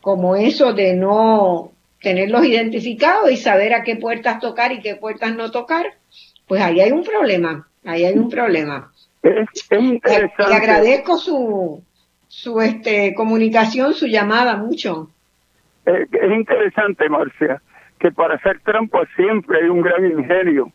Como 0.00 0.36
eso 0.36 0.72
de 0.72 0.94
no 0.94 1.72
tenerlos 2.00 2.44
identificados 2.44 3.30
y 3.30 3.36
saber 3.36 3.74
a 3.74 3.82
qué 3.82 3.96
puertas 3.96 4.38
tocar 4.38 4.72
y 4.72 4.80
qué 4.80 4.96
puertas 4.96 5.34
no 5.34 5.50
tocar, 5.50 5.86
pues 6.46 6.60
ahí 6.62 6.80
hay 6.80 6.92
un 6.92 7.02
problema, 7.02 7.66
ahí 7.84 8.04
hay 8.04 8.14
un 8.14 8.28
problema. 8.28 8.92
es. 9.22 9.48
Le 9.70 10.54
agradezco 10.54 11.16
su, 11.16 11.82
su 12.28 12.60
este, 12.60 13.14
comunicación, 13.14 13.94
su 13.94 14.06
llamada 14.06 14.56
mucho. 14.56 15.10
Es 15.86 16.30
interesante, 16.30 17.08
Marcia, 17.08 17.60
que 18.04 18.12
para 18.12 18.34
hacer 18.34 18.60
trampa 18.60 19.00
siempre 19.16 19.62
hay 19.62 19.70
un 19.70 19.80
gran 19.80 20.04
ingenio. 20.04 20.70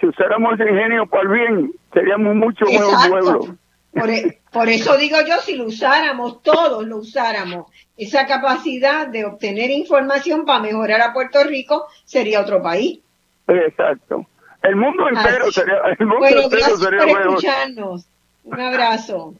Si 0.00 0.08
usáramos 0.08 0.58
ese 0.58 0.68
ingenio 0.68 1.06
para 1.06 1.22
el 1.22 1.28
bien, 1.28 1.72
seríamos 1.92 2.34
mucho 2.34 2.64
Exacto. 2.68 3.10
pueblo. 3.10 3.56
Por, 3.92 4.10
e- 4.10 4.40
por 4.50 4.68
eso 4.68 4.96
digo 4.96 5.18
yo, 5.24 5.36
si 5.36 5.54
lo 5.54 5.66
usáramos, 5.66 6.42
todos 6.42 6.84
lo 6.84 6.96
usáramos, 6.96 7.70
esa 7.96 8.26
capacidad 8.26 9.06
de 9.06 9.24
obtener 9.24 9.70
información 9.70 10.44
para 10.44 10.58
mejorar 10.58 11.00
a 11.00 11.12
Puerto 11.12 11.44
Rico 11.44 11.86
sería 12.04 12.40
otro 12.40 12.60
país. 12.60 12.98
Exacto. 13.46 14.26
El 14.64 14.74
mundo 14.74 15.08
entero 15.08 15.44
Así. 15.44 15.52
sería, 15.52 15.76
el 15.96 16.06
mundo 16.06 16.18
Bueno, 16.18 16.40
entero 16.42 16.60
gracias 16.60 16.80
sería 16.80 16.98
por 16.98 17.06
mejor. 17.06 17.26
escucharnos. 17.28 18.06
Un 18.42 18.60
abrazo. 18.60 19.34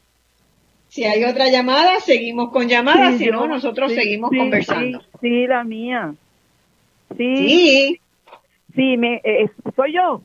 Si 0.87 1.03
hay 1.03 1.25
otra 1.25 1.49
llamada, 1.49 1.99
seguimos 1.99 2.49
con 2.53 2.69
llamadas, 2.69 3.17
Sí, 3.17 3.25
si 3.25 3.29
no, 3.29 3.45
nosotros 3.45 3.89
sí, 3.91 3.97
seguimos 3.97 4.29
sí, 4.29 4.37
conversando. 4.37 5.01
Sí, 5.01 5.07
sí, 5.19 5.47
la 5.47 5.65
mía. 5.65 6.13
Sí, 7.17 7.47
Sí, 7.47 8.01
sí, 8.75 8.97
me, 8.97 9.21
eh, 9.23 9.49
soy 9.75 9.93
yo. 9.93 10.21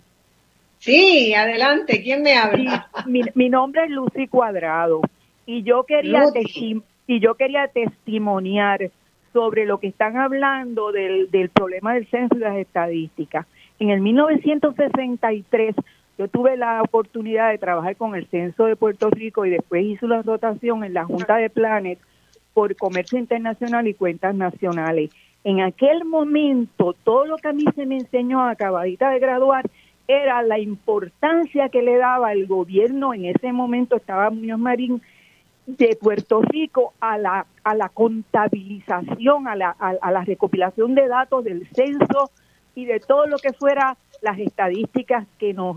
sí, 0.78 1.34
adelante, 1.34 2.02
¿quién 2.02 2.22
me 2.22 2.30
Sí, 2.32 2.36
habla? 2.38 2.88
mi, 3.06 3.22
mi 3.34 3.48
nombre 3.50 3.84
es 3.84 3.90
Lucy 3.90 4.26
Cuadrado 4.28 5.02
y 5.46 5.62
yo 5.62 5.84
quería 5.84 6.22
Lucy. 6.24 6.38
testi- 6.38 6.82
y 7.06 7.20
yo 7.20 7.34
quería 7.34 7.68
testimoniar 7.68 8.90
sobre 9.32 9.66
lo 9.66 9.78
que 9.78 9.88
están 9.88 10.16
hablando 10.16 10.90
del, 10.92 11.30
del 11.30 11.50
problema 11.50 11.94
del 11.94 12.06
censo 12.08 12.36
y 12.36 12.40
las 12.40 12.56
estadísticas. 12.56 13.46
En 13.78 13.90
el 13.90 14.00
1963 14.00 15.74
yo 16.18 16.28
tuve 16.28 16.56
la 16.56 16.82
oportunidad 16.82 17.50
de 17.50 17.58
trabajar 17.58 17.96
con 17.96 18.14
el 18.14 18.26
censo 18.28 18.66
de 18.66 18.76
Puerto 18.76 19.08
Rico 19.10 19.44
y 19.46 19.50
después 19.50 19.84
hice 19.84 20.04
una 20.06 20.22
rotación 20.22 20.84
en 20.84 20.94
la 20.94 21.04
Junta 21.04 21.36
de 21.36 21.50
Planes 21.50 21.98
por 22.52 22.74
comercio 22.76 23.18
internacional 23.18 23.86
y 23.86 23.94
cuentas 23.94 24.34
nacionales. 24.34 25.10
En 25.44 25.60
aquel 25.60 26.04
momento, 26.04 26.94
todo 27.04 27.24
lo 27.24 27.36
que 27.36 27.48
a 27.48 27.52
mí 27.52 27.64
se 27.74 27.86
me 27.86 27.96
enseñó 27.96 28.42
acabadita 28.46 29.10
de 29.10 29.18
graduar 29.18 29.70
era 30.06 30.42
la 30.42 30.58
importancia 30.58 31.68
que 31.68 31.82
le 31.82 31.96
daba 31.96 32.32
el 32.32 32.46
gobierno, 32.46 33.14
en 33.14 33.26
ese 33.26 33.52
momento 33.52 33.96
estaba 33.96 34.30
Muñoz 34.30 34.58
Marín, 34.58 35.00
de 35.66 35.96
Puerto 36.00 36.42
Rico 36.42 36.94
a 37.00 37.16
la, 37.16 37.46
a 37.62 37.74
la 37.74 37.88
contabilización, 37.88 39.46
a 39.46 39.54
la, 39.54 40.24
recopilación 40.24 40.94
de 40.94 41.06
datos 41.06 41.44
del 41.44 41.68
censo 41.72 42.30
y 42.74 42.86
de 42.86 42.98
todo 42.98 43.26
lo 43.26 43.38
que 43.38 43.52
fuera 43.52 43.96
las 44.20 44.38
estadísticas 44.38 45.26
que 45.38 45.54
nos, 45.54 45.76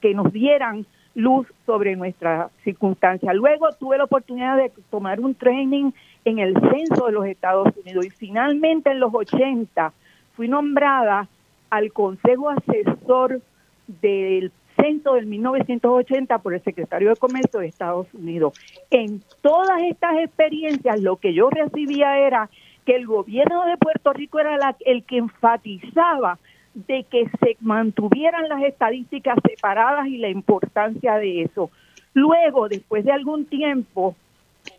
que 0.00 0.14
nos 0.14 0.32
dieran 0.32 0.86
luz 1.14 1.46
sobre 1.66 1.94
nuestra 1.94 2.50
circunstancia. 2.64 3.32
Luego 3.34 3.68
tuve 3.78 3.98
la 3.98 4.04
oportunidad 4.04 4.56
de 4.56 4.72
tomar 4.90 5.20
un 5.20 5.34
training 5.34 5.92
en 6.24 6.38
el 6.38 6.54
censo 6.54 7.06
de 7.06 7.12
los 7.12 7.26
Estados 7.26 7.68
Unidos. 7.76 8.06
Y 8.06 8.10
finalmente 8.10 8.90
en 8.90 9.00
los 9.00 9.14
80 9.14 9.92
fui 10.34 10.48
nombrada 10.48 11.28
al 11.70 11.92
Consejo 11.92 12.50
Asesor 12.50 13.40
del 13.86 14.52
censo 14.76 15.14
del 15.14 15.26
1980 15.26 16.38
por 16.38 16.54
el 16.54 16.62
secretario 16.62 17.10
de 17.10 17.16
Comercio 17.16 17.60
de 17.60 17.66
Estados 17.66 18.06
Unidos. 18.14 18.54
En 18.90 19.22
todas 19.40 19.82
estas 19.82 20.18
experiencias 20.18 21.00
lo 21.00 21.16
que 21.16 21.34
yo 21.34 21.50
recibía 21.50 22.18
era 22.18 22.48
que 22.84 22.96
el 22.96 23.06
gobierno 23.06 23.64
de 23.66 23.76
Puerto 23.76 24.12
Rico 24.12 24.38
era 24.40 24.76
el 24.84 25.04
que 25.04 25.18
enfatizaba 25.18 26.38
de 26.74 27.04
que 27.04 27.28
se 27.40 27.56
mantuvieran 27.60 28.48
las 28.48 28.62
estadísticas 28.62 29.38
separadas 29.46 30.08
y 30.08 30.18
la 30.18 30.28
importancia 30.28 31.16
de 31.16 31.42
eso. 31.42 31.70
Luego, 32.14 32.68
después 32.68 33.04
de 33.04 33.12
algún 33.12 33.46
tiempo, 33.46 34.16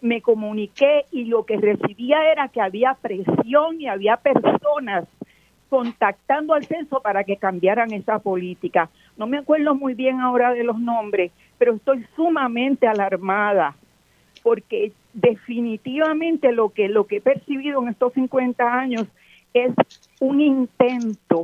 me 0.02 0.22
comuniqué 0.22 1.06
y 1.12 1.26
lo 1.26 1.46
que 1.46 1.58
recibía 1.58 2.32
era 2.32 2.48
que 2.48 2.62
había 2.62 2.96
presión 2.96 3.80
y 3.80 3.88
había 3.88 4.18
personas 4.18 5.06
contactando 5.70 6.54
al 6.54 6.66
censo 6.66 7.02
para 7.02 7.24
que 7.24 7.38
cambiaran 7.38 7.92
esa 7.92 8.20
política. 8.20 8.90
No 9.18 9.28
me 9.28 9.38
acuerdo 9.38 9.76
muy 9.76 9.94
bien 9.94 10.20
ahora 10.22 10.54
de 10.54 10.64
los 10.64 10.80
nombres, 10.80 11.32
pero 11.58 11.74
estoy 11.74 12.06
sumamente 12.16 12.88
alarmada 12.88 13.76
porque 14.44 14.92
definitivamente 15.14 16.52
lo 16.52 16.70
que 16.70 16.88
lo 16.88 17.08
que 17.08 17.18
he 17.18 17.22
percibido 17.22 17.82
en 17.82 17.90
estos 17.90 18.14
50 18.14 18.64
años 18.64 19.08
es 19.56 19.74
un 20.20 20.40
intento 20.40 21.44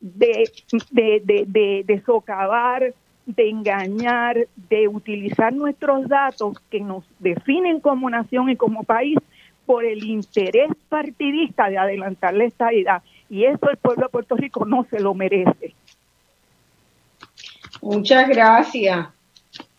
de, 0.00 0.50
de, 0.90 1.22
de, 1.46 1.84
de, 1.86 2.02
socavar, 2.02 2.92
de 3.26 3.48
engañar, 3.48 4.48
de 4.68 4.88
utilizar 4.88 5.52
nuestros 5.52 6.08
datos 6.08 6.58
que 6.70 6.80
nos 6.80 7.04
definen 7.18 7.80
como 7.80 8.10
nación 8.10 8.50
y 8.50 8.56
como 8.56 8.82
país 8.82 9.18
por 9.66 9.84
el 9.84 10.02
interés 10.04 10.70
partidista 10.88 11.68
de 11.68 11.78
adelantar 11.78 12.40
esta 12.42 12.72
idea. 12.72 13.02
Y 13.28 13.44
eso 13.44 13.70
el 13.70 13.76
pueblo 13.76 14.06
de 14.06 14.08
Puerto 14.08 14.36
Rico 14.36 14.64
no 14.64 14.84
se 14.90 14.98
lo 14.98 15.14
merece. 15.14 15.74
Muchas 17.80 18.28
gracias, 18.28 19.08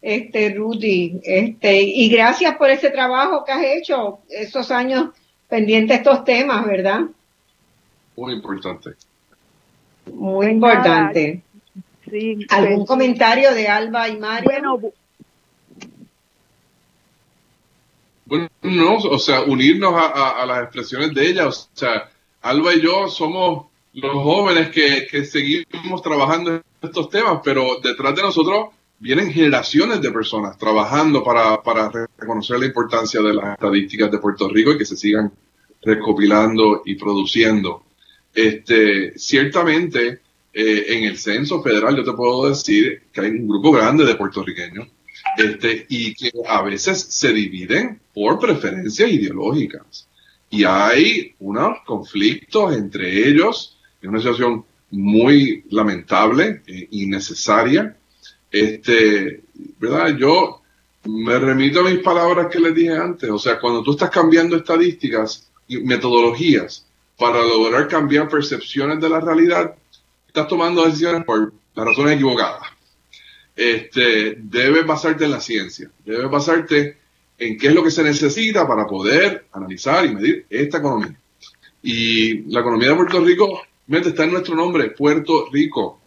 este 0.02 0.54
Rudy. 0.54 1.20
Este, 1.24 1.82
y 1.82 2.10
gracias 2.10 2.56
por 2.56 2.70
ese 2.70 2.90
trabajo 2.90 3.44
que 3.44 3.52
has 3.52 3.64
hecho 3.64 4.20
esos 4.30 4.72
años 4.72 5.10
pendientes 5.50 5.98
estos 5.98 6.24
temas, 6.24 6.66
¿verdad? 6.66 7.02
Muy 8.16 8.34
importante. 8.34 8.92
Muy 10.14 10.48
importante. 10.48 11.42
¿Algún 12.50 12.78
pues, 12.78 12.88
comentario 12.88 13.54
de 13.54 13.68
Alba 13.68 14.10
y 14.10 14.18
Mario? 14.18 14.94
Bueno, 18.26 18.50
no, 18.62 18.96
o 18.96 19.20
sea, 19.20 19.42
unirnos 19.42 19.94
a, 19.96 20.46
las 20.46 20.64
expresiones 20.64 21.14
de 21.14 21.28
ella. 21.28 21.48
O 21.48 21.52
sea, 21.52 22.10
Alba 22.42 22.74
y 22.74 22.82
yo 22.82 23.08
somos 23.08 23.68
los 23.94 24.14
jóvenes 24.14 24.70
que, 24.70 25.08
que 25.10 25.26
seguimos 25.26 26.02
trabajando 26.02 26.56
en 26.56 26.64
estos 26.82 27.10
temas, 27.10 27.40
pero 27.44 27.80
detrás 27.84 28.16
de 28.16 28.22
nosotros 28.22 28.70
vienen 29.00 29.32
generaciones 29.32 30.00
de 30.00 30.12
personas 30.12 30.58
trabajando 30.58 31.24
para, 31.24 31.62
para 31.62 31.90
reconocer 32.18 32.60
la 32.60 32.68
importancia 32.68 33.20
de 33.22 33.34
las 33.34 33.54
estadísticas 33.54 34.12
de 34.12 34.20
Puerto 34.20 34.48
Rico 34.48 34.72
y 34.72 34.78
que 34.78 34.86
se 34.86 34.96
sigan 34.96 35.32
recopilando 35.82 36.84
y 36.86 36.96
produciendo. 36.96 37.84
Este, 38.34 39.18
ciertamente, 39.18 40.22
eh, 40.54 40.86
en 40.90 41.04
el 41.06 41.18
censo 41.18 41.62
federal 41.62 41.96
yo 41.96 42.04
te 42.04 42.14
puedo 42.14 42.50
decir 42.50 43.04
que 43.12 43.22
hay 43.22 43.30
un 43.32 43.48
grupo 43.48 43.72
grande 43.72 44.06
de 44.06 44.16
puertorriqueños 44.16 44.88
este, 45.38 45.86
y 45.90 46.14
que 46.14 46.32
a 46.48 46.62
veces 46.62 47.00
se 47.00 47.32
dividen 47.32 48.00
por 48.14 48.40
preferencias 48.40 49.10
ideológicas. 49.10 50.08
Y 50.50 50.64
hay 50.66 51.34
unos 51.40 51.78
conflictos 51.86 52.76
entre 52.76 53.28
ellos, 53.28 53.78
es 54.02 54.10
una 54.10 54.20
situación 54.20 54.66
muy 54.90 55.64
lamentable 55.70 56.62
e 56.68 56.88
innecesaria. 56.92 57.96
Este, 58.52 59.44
¿verdad? 59.80 60.18
Yo 60.18 60.62
me 61.06 61.40
remito 61.40 61.80
a 61.80 61.90
mis 61.90 62.00
palabras 62.00 62.48
que 62.52 62.60
les 62.60 62.76
dije 62.76 62.96
antes, 62.96 63.30
o 63.30 63.40
sea, 63.40 63.60
cuando 63.60 63.82
tú 63.82 63.92
estás 63.92 64.10
cambiando 64.10 64.58
estadísticas 64.58 65.50
y 65.68 65.78
metodologías, 65.78 66.86
para 67.18 67.44
lograr 67.44 67.88
cambiar 67.88 68.28
percepciones 68.28 69.00
de 69.00 69.08
la 69.08 69.20
realidad, 69.20 69.76
estás 70.32 70.48
tomando 70.48 70.86
decisiones 70.86 71.26
por 71.26 71.54
las 71.76 71.86
razones 71.86 72.16
equivocadas. 72.16 72.62
Este, 73.56 74.38
debes 74.38 74.86
basarte 74.86 75.26
en 75.26 75.32
la 75.32 75.42
ciencia, 75.42 75.92
debes 76.06 76.32
basarte 76.32 76.98
en 77.38 77.58
qué 77.58 77.68
es 77.68 77.74
lo 77.74 77.84
que 77.84 77.92
se 77.92 78.04
necesita 78.04 78.66
para 78.68 78.88
poder 78.88 79.46
analizar 79.52 80.06
y 80.06 80.16
medir 80.16 80.46
esta 80.50 80.78
economía. 80.78 81.20
Y 81.84 82.44
la 82.52 82.62
economía 82.62 82.90
de 82.90 82.96
Puerto 82.96 83.20
Rico 83.20 83.62
está 83.90 84.24
en 84.24 84.32
nuestro 84.32 84.56
nombre, 84.56 84.92
Puerto 84.92 85.50
Rico. 85.52 86.00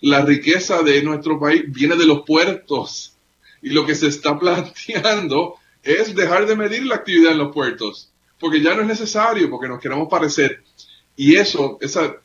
La 0.00 0.24
riqueza 0.24 0.82
de 0.82 1.02
nuestro 1.02 1.40
país 1.40 1.64
viene 1.66 1.96
de 1.96 2.06
los 2.06 2.22
puertos. 2.22 3.16
Y 3.62 3.70
lo 3.70 3.84
que 3.84 3.94
se 3.94 4.06
está 4.06 4.38
planteando 4.38 5.56
es 5.82 6.14
dejar 6.14 6.46
de 6.46 6.56
medir 6.56 6.86
la 6.86 6.96
actividad 6.96 7.32
en 7.32 7.38
los 7.38 7.52
puertos 7.52 8.10
porque 8.38 8.60
ya 8.60 8.74
no 8.74 8.82
es 8.82 8.88
necesario, 8.88 9.50
porque 9.50 9.68
nos 9.68 9.80
queremos 9.80 10.08
parecer. 10.08 10.62
Y 11.16 11.36
eso, 11.36 11.78
esa, 11.80 12.16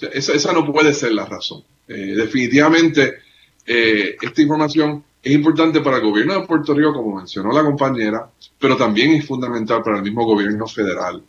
esa, 0.00 0.52
no 0.52 0.70
puede 0.70 0.92
ser 0.92 1.12
la 1.12 1.24
razón. 1.24 1.62
Eh, 1.88 2.14
definitivamente, 2.16 3.18
eh, 3.66 4.16
esta 4.20 4.42
información 4.42 5.04
es 5.22 5.32
importante 5.32 5.80
para 5.80 5.96
el 5.96 6.02
gobierno 6.02 6.34
de 6.34 6.46
Puerto 6.46 6.74
Rico, 6.74 6.92
como 6.92 7.16
mencionó 7.16 7.52
la 7.52 7.62
compañera, 7.62 8.30
pero 8.58 8.76
también 8.76 9.12
es 9.12 9.26
fundamental 9.26 9.82
para 9.82 9.98
el 9.98 10.02
mismo 10.02 10.24
gobierno 10.24 10.66
federal. 10.66 11.22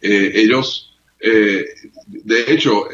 Eh, 0.00 0.32
ellos, 0.34 0.86
de 1.20 2.44
hecho, 2.48 2.84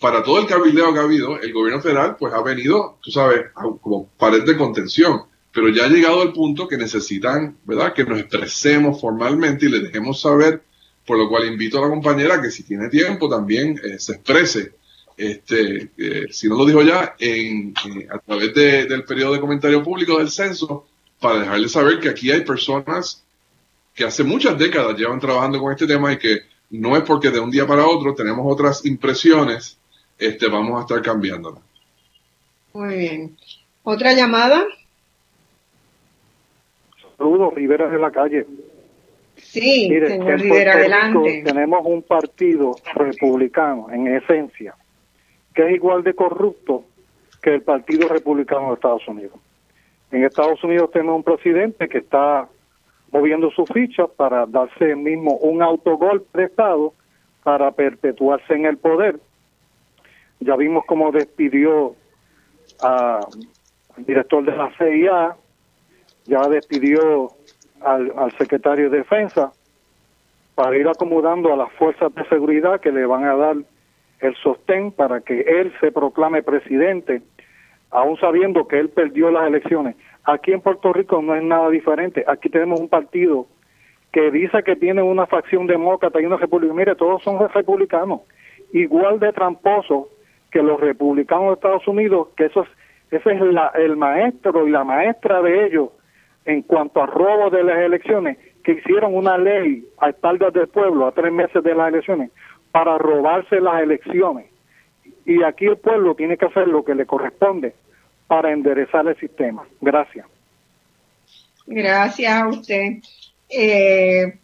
para 0.00 0.20
todo 0.22 0.40
el 0.40 0.46
cabildeo 0.46 0.92
que 0.92 0.98
ha 0.98 1.04
habido, 1.04 1.40
el 1.40 1.52
gobierno 1.52 1.80
federal 1.80 2.16
pues 2.18 2.34
ha 2.34 2.42
venido, 2.42 2.98
tú 3.00 3.12
sabes, 3.12 3.42
como 3.80 4.08
pared 4.18 4.42
de 4.42 4.56
contención 4.56 5.22
pero 5.56 5.70
ya 5.70 5.86
ha 5.86 5.88
llegado 5.88 6.22
el 6.22 6.34
punto 6.34 6.68
que 6.68 6.76
necesitan, 6.76 7.56
¿verdad?, 7.64 7.94
que 7.94 8.04
nos 8.04 8.20
expresemos 8.20 9.00
formalmente 9.00 9.64
y 9.64 9.70
les 9.70 9.84
dejemos 9.84 10.20
saber, 10.20 10.62
por 11.06 11.18
lo 11.18 11.28
cual 11.28 11.46
invito 11.46 11.78
a 11.78 11.82
la 11.82 11.88
compañera 11.88 12.42
que 12.42 12.50
si 12.50 12.64
tiene 12.64 12.88
tiempo 12.88 13.28
también 13.28 13.78
eh, 13.82 13.98
se 13.98 14.14
exprese, 14.14 14.72
este, 15.16 15.90
eh, 15.96 16.26
si 16.30 16.48
no 16.48 16.56
lo 16.56 16.66
dijo 16.66 16.82
ya, 16.82 17.14
en, 17.18 17.68
eh, 17.70 18.08
a 18.10 18.18
través 18.18 18.52
del 18.54 19.04
periodo 19.04 19.34
de 19.34 19.40
comentario 19.40 19.82
público 19.82 20.18
del 20.18 20.30
censo, 20.30 20.86
para 21.20 21.40
dejarles 21.40 21.72
saber 21.72 22.00
que 22.00 22.10
aquí 22.10 22.30
hay 22.30 22.42
personas 22.42 23.24
que 23.94 24.04
hace 24.04 24.24
muchas 24.24 24.58
décadas 24.58 24.98
llevan 24.98 25.20
trabajando 25.20 25.58
con 25.58 25.72
este 25.72 25.86
tema 25.86 26.12
y 26.12 26.18
que 26.18 26.40
no 26.70 26.96
es 26.96 27.02
porque 27.04 27.30
de 27.30 27.40
un 27.40 27.50
día 27.50 27.66
para 27.66 27.86
otro 27.86 28.14
tenemos 28.14 28.44
otras 28.46 28.84
impresiones, 28.84 29.78
este, 30.18 30.48
vamos 30.48 30.78
a 30.78 30.82
estar 30.82 31.00
cambiándolas. 31.00 31.62
Muy 32.74 32.96
bien. 32.96 33.36
¿Otra 33.84 34.12
llamada? 34.12 34.64
Saludos, 37.16 37.54
Rivera 37.54 37.88
de 37.88 37.98
la 37.98 38.10
calle. 38.10 38.46
Sí, 39.60 39.88
señor 39.88 40.40
Rivera, 40.40 40.74
adelante. 40.74 41.42
tenemos 41.44 41.80
un 41.86 42.02
partido 42.02 42.76
republicano, 42.94 43.88
en 43.90 44.06
esencia, 44.08 44.74
que 45.54 45.66
es 45.66 45.74
igual 45.74 46.02
de 46.02 46.14
corrupto 46.14 46.84
que 47.42 47.54
el 47.54 47.62
Partido 47.62 48.08
Republicano 48.08 48.68
de 48.68 48.74
Estados 48.74 49.08
Unidos. 49.08 49.38
En 50.10 50.24
Estados 50.24 50.62
Unidos 50.62 50.90
tenemos 50.90 51.16
un 51.16 51.22
presidente 51.22 51.88
que 51.88 51.98
está 51.98 52.48
moviendo 53.12 53.50
su 53.50 53.64
ficha 53.66 54.06
para 54.06 54.44
darse 54.46 54.94
mismo 54.94 55.36
un 55.38 55.62
autogolpe 55.62 56.38
de 56.38 56.44
Estado 56.46 56.92
para 57.42 57.70
perpetuarse 57.70 58.52
en 58.52 58.66
el 58.66 58.76
poder. 58.76 59.18
Ya 60.40 60.56
vimos 60.56 60.84
cómo 60.86 61.12
despidió 61.12 61.94
al 62.82 63.20
director 63.96 64.44
de 64.44 64.54
la 64.54 64.70
CIA, 64.76 65.36
ya 66.26 66.48
despidió 66.48 67.35
al, 67.80 68.32
secretario 68.38 68.90
de 68.90 68.98
Defensa 68.98 69.52
para 70.54 70.76
ir 70.76 70.88
acomodando 70.88 71.52
a 71.52 71.56
las 71.56 71.72
fuerzas 71.72 72.14
de 72.14 72.24
seguridad 72.28 72.80
que 72.80 72.92
le 72.92 73.04
van 73.06 73.24
a 73.24 73.36
dar 73.36 73.56
el 74.20 74.34
sostén 74.36 74.90
para 74.90 75.20
que 75.20 75.40
él 75.40 75.72
se 75.80 75.92
proclame 75.92 76.42
presidente, 76.42 77.22
aún 77.90 78.18
sabiendo 78.18 78.66
que 78.66 78.78
él 78.78 78.88
perdió 78.88 79.30
las 79.30 79.46
elecciones. 79.46 79.96
Aquí 80.24 80.52
en 80.52 80.62
Puerto 80.62 80.92
Rico 80.92 81.20
no 81.20 81.34
es 81.34 81.42
nada 81.42 81.68
diferente. 81.68 82.24
Aquí 82.26 82.48
tenemos 82.48 82.80
un 82.80 82.88
partido 82.88 83.46
que 84.12 84.30
dice 84.30 84.62
que 84.62 84.76
tiene 84.76 85.02
una 85.02 85.26
facción 85.26 85.66
demócrata 85.66 86.20
y 86.20 86.24
una 86.24 86.38
republicana. 86.38 86.78
Mire, 86.78 86.94
todos 86.96 87.22
son 87.22 87.38
republicanos, 87.50 88.22
igual 88.72 89.20
de 89.20 89.32
tramposos 89.32 90.06
que 90.50 90.62
los 90.62 90.80
republicanos 90.80 91.48
de 91.48 91.54
Estados 91.54 91.86
Unidos, 91.86 92.28
que 92.36 92.46
eso 92.46 92.62
es, 92.62 92.68
ese 93.10 93.34
es 93.34 93.40
la, 93.42 93.68
el 93.74 93.96
maestro 93.96 94.66
y 94.66 94.70
la 94.70 94.84
maestra 94.84 95.42
de 95.42 95.66
ellos 95.66 95.90
en 96.46 96.62
cuanto 96.62 97.02
a 97.02 97.06
robo 97.06 97.50
de 97.50 97.62
las 97.64 97.78
elecciones, 97.78 98.38
que 98.64 98.72
hicieron 98.72 99.14
una 99.14 99.36
ley 99.36 99.84
a 99.98 100.08
espaldas 100.10 100.52
del 100.52 100.68
pueblo 100.68 101.06
a 101.06 101.12
tres 101.12 101.32
meses 101.32 101.62
de 101.62 101.74
las 101.74 101.88
elecciones 101.88 102.30
para 102.72 102.98
robarse 102.98 103.60
las 103.60 103.82
elecciones. 103.82 104.46
Y 105.24 105.42
aquí 105.42 105.66
el 105.66 105.76
pueblo 105.76 106.14
tiene 106.14 106.36
que 106.36 106.46
hacer 106.46 106.68
lo 106.68 106.84
que 106.84 106.94
le 106.94 107.06
corresponde 107.06 107.74
para 108.26 108.52
enderezar 108.52 109.06
el 109.06 109.16
sistema. 109.18 109.64
Gracias. 109.80 110.26
Gracias 111.66 112.32
a 112.32 112.48
usted. 112.48 112.98
Eh, 113.48 114.38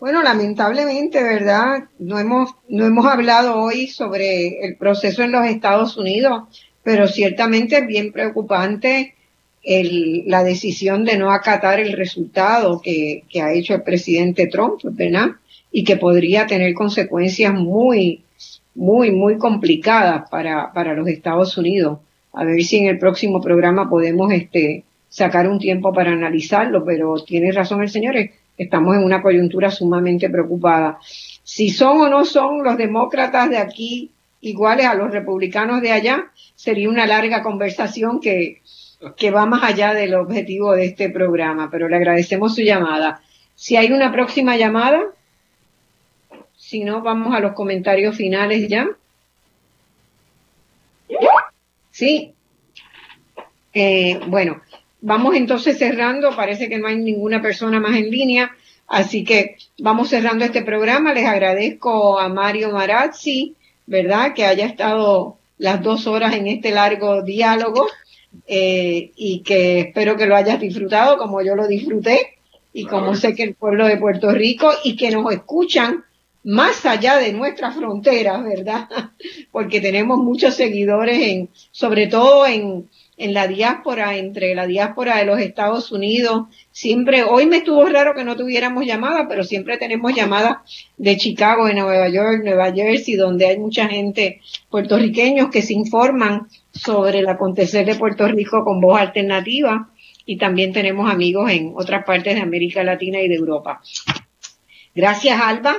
Bueno, 0.00 0.22
lamentablemente, 0.22 1.22
¿verdad? 1.22 1.84
No 1.98 2.18
hemos, 2.18 2.54
no 2.68 2.86
hemos 2.86 3.04
hablado 3.04 3.60
hoy 3.60 3.86
sobre 3.88 4.64
el 4.64 4.76
proceso 4.76 5.22
en 5.22 5.32
los 5.32 5.44
Estados 5.44 5.98
Unidos, 5.98 6.44
pero 6.82 7.06
ciertamente 7.06 7.76
es 7.76 7.86
bien 7.86 8.10
preocupante 8.10 9.14
el, 9.62 10.24
la 10.26 10.42
decisión 10.42 11.04
de 11.04 11.18
no 11.18 11.32
acatar 11.32 11.80
el 11.80 11.92
resultado 11.92 12.80
que, 12.80 13.24
ha 13.42 13.52
hecho 13.52 13.74
el 13.74 13.82
presidente 13.82 14.46
Trump, 14.46 14.80
¿verdad? 14.84 15.32
Y 15.70 15.84
que 15.84 15.96
podría 15.96 16.46
tener 16.46 16.74
consecuencias 16.74 17.52
muy, 17.54 18.22
muy, 18.74 19.10
muy 19.10 19.38
complicadas 19.38 20.28
para, 20.30 20.72
para 20.72 20.94
los 20.94 21.08
Estados 21.08 21.56
Unidos. 21.58 21.98
A 22.32 22.44
ver 22.44 22.62
si 22.62 22.78
en 22.78 22.86
el 22.86 22.98
próximo 22.98 23.40
programa 23.40 23.88
podemos 23.88 24.32
este, 24.32 24.84
sacar 25.08 25.48
un 25.48 25.58
tiempo 25.58 25.92
para 25.92 26.12
analizarlo, 26.12 26.84
pero 26.84 27.14
tiene 27.24 27.52
razón 27.52 27.82
el 27.82 27.90
señor, 27.90 28.14
estamos 28.56 28.96
en 28.96 29.04
una 29.04 29.20
coyuntura 29.20 29.70
sumamente 29.70 30.30
preocupada. 30.30 30.98
Si 31.42 31.70
son 31.70 32.00
o 32.00 32.08
no 32.08 32.24
son 32.24 32.62
los 32.62 32.76
demócratas 32.76 33.50
de 33.50 33.58
aquí 33.58 34.10
iguales 34.40 34.86
a 34.86 34.94
los 34.94 35.10
republicanos 35.10 35.82
de 35.82 35.92
allá, 35.92 36.30
sería 36.54 36.88
una 36.88 37.06
larga 37.06 37.42
conversación 37.42 38.20
que, 38.20 38.62
que 39.16 39.30
va 39.30 39.46
más 39.46 39.62
allá 39.62 39.94
del 39.94 40.14
objetivo 40.14 40.72
de 40.72 40.86
este 40.86 41.10
programa, 41.10 41.70
pero 41.70 41.88
le 41.88 41.96
agradecemos 41.96 42.54
su 42.54 42.62
llamada. 42.62 43.22
Si 43.54 43.76
hay 43.76 43.92
una 43.92 44.12
próxima 44.12 44.56
llamada, 44.56 45.02
si 46.56 46.84
no, 46.84 47.02
vamos 47.02 47.34
a 47.34 47.40
los 47.40 47.52
comentarios 47.52 48.16
finales 48.16 48.68
ya. 48.68 48.88
Sí. 51.90 52.32
Eh, 53.72 54.20
bueno, 54.26 54.62
Vamos 55.02 55.34
entonces 55.34 55.78
cerrando, 55.78 56.36
parece 56.36 56.68
que 56.68 56.78
no 56.78 56.86
hay 56.86 56.96
ninguna 56.96 57.40
persona 57.40 57.80
más 57.80 57.96
en 57.96 58.10
línea, 58.10 58.54
así 58.86 59.24
que 59.24 59.56
vamos 59.78 60.10
cerrando 60.10 60.44
este 60.44 60.62
programa. 60.62 61.14
Les 61.14 61.26
agradezco 61.26 62.18
a 62.18 62.28
Mario 62.28 62.70
Marazzi, 62.70 63.54
¿verdad? 63.86 64.34
Que 64.34 64.44
haya 64.44 64.66
estado 64.66 65.38
las 65.56 65.82
dos 65.82 66.06
horas 66.06 66.34
en 66.34 66.48
este 66.48 66.70
largo 66.70 67.22
diálogo 67.22 67.86
eh, 68.46 69.12
y 69.16 69.40
que 69.40 69.80
espero 69.80 70.16
que 70.16 70.26
lo 70.26 70.36
hayas 70.36 70.60
disfrutado 70.60 71.18
como 71.18 71.42
yo 71.42 71.54
lo 71.54 71.66
disfruté 71.66 72.38
y 72.72 72.84
como 72.84 73.14
sé 73.16 73.34
que 73.34 73.42
el 73.42 73.54
pueblo 73.54 73.86
de 73.86 73.96
Puerto 73.96 74.30
Rico 74.30 74.70
y 74.84 74.96
que 74.96 75.10
nos 75.10 75.32
escuchan 75.32 76.04
más 76.42 76.86
allá 76.86 77.16
de 77.16 77.32
nuestras 77.32 77.76
fronteras, 77.76 78.42
¿verdad? 78.42 78.88
Porque 79.52 79.80
tenemos 79.80 80.18
muchos 80.18 80.54
seguidores 80.54 81.18
en, 81.20 81.50
sobre 81.70 82.06
todo 82.06 82.46
en, 82.46 82.88
en 83.20 83.34
la 83.34 83.46
diáspora, 83.46 84.16
entre 84.16 84.54
la 84.54 84.66
diáspora 84.66 85.18
de 85.18 85.26
los 85.26 85.38
Estados 85.38 85.92
Unidos. 85.92 86.46
Siempre, 86.72 87.22
hoy 87.22 87.44
me 87.44 87.58
estuvo 87.58 87.84
raro 87.84 88.14
que 88.14 88.24
no 88.24 88.34
tuviéramos 88.34 88.86
llamadas, 88.86 89.26
pero 89.28 89.44
siempre 89.44 89.76
tenemos 89.76 90.14
llamadas 90.14 90.56
de 90.96 91.18
Chicago, 91.18 91.66
de 91.66 91.74
Nueva 91.74 92.08
York, 92.08 92.40
Nueva 92.42 92.72
Jersey, 92.72 93.16
donde 93.16 93.46
hay 93.46 93.58
mucha 93.58 93.88
gente 93.88 94.40
puertorriqueños 94.70 95.50
que 95.50 95.60
se 95.60 95.74
informan 95.74 96.48
sobre 96.72 97.18
el 97.18 97.28
acontecer 97.28 97.84
de 97.84 97.94
Puerto 97.94 98.26
Rico 98.26 98.64
con 98.64 98.80
voz 98.80 98.98
alternativa. 98.98 99.90
Y 100.24 100.38
también 100.38 100.72
tenemos 100.72 101.10
amigos 101.10 101.50
en 101.50 101.72
otras 101.76 102.04
partes 102.04 102.34
de 102.34 102.40
América 102.40 102.82
Latina 102.82 103.20
y 103.20 103.28
de 103.28 103.34
Europa. 103.34 103.82
Gracias, 104.94 105.38
Alba. 105.38 105.76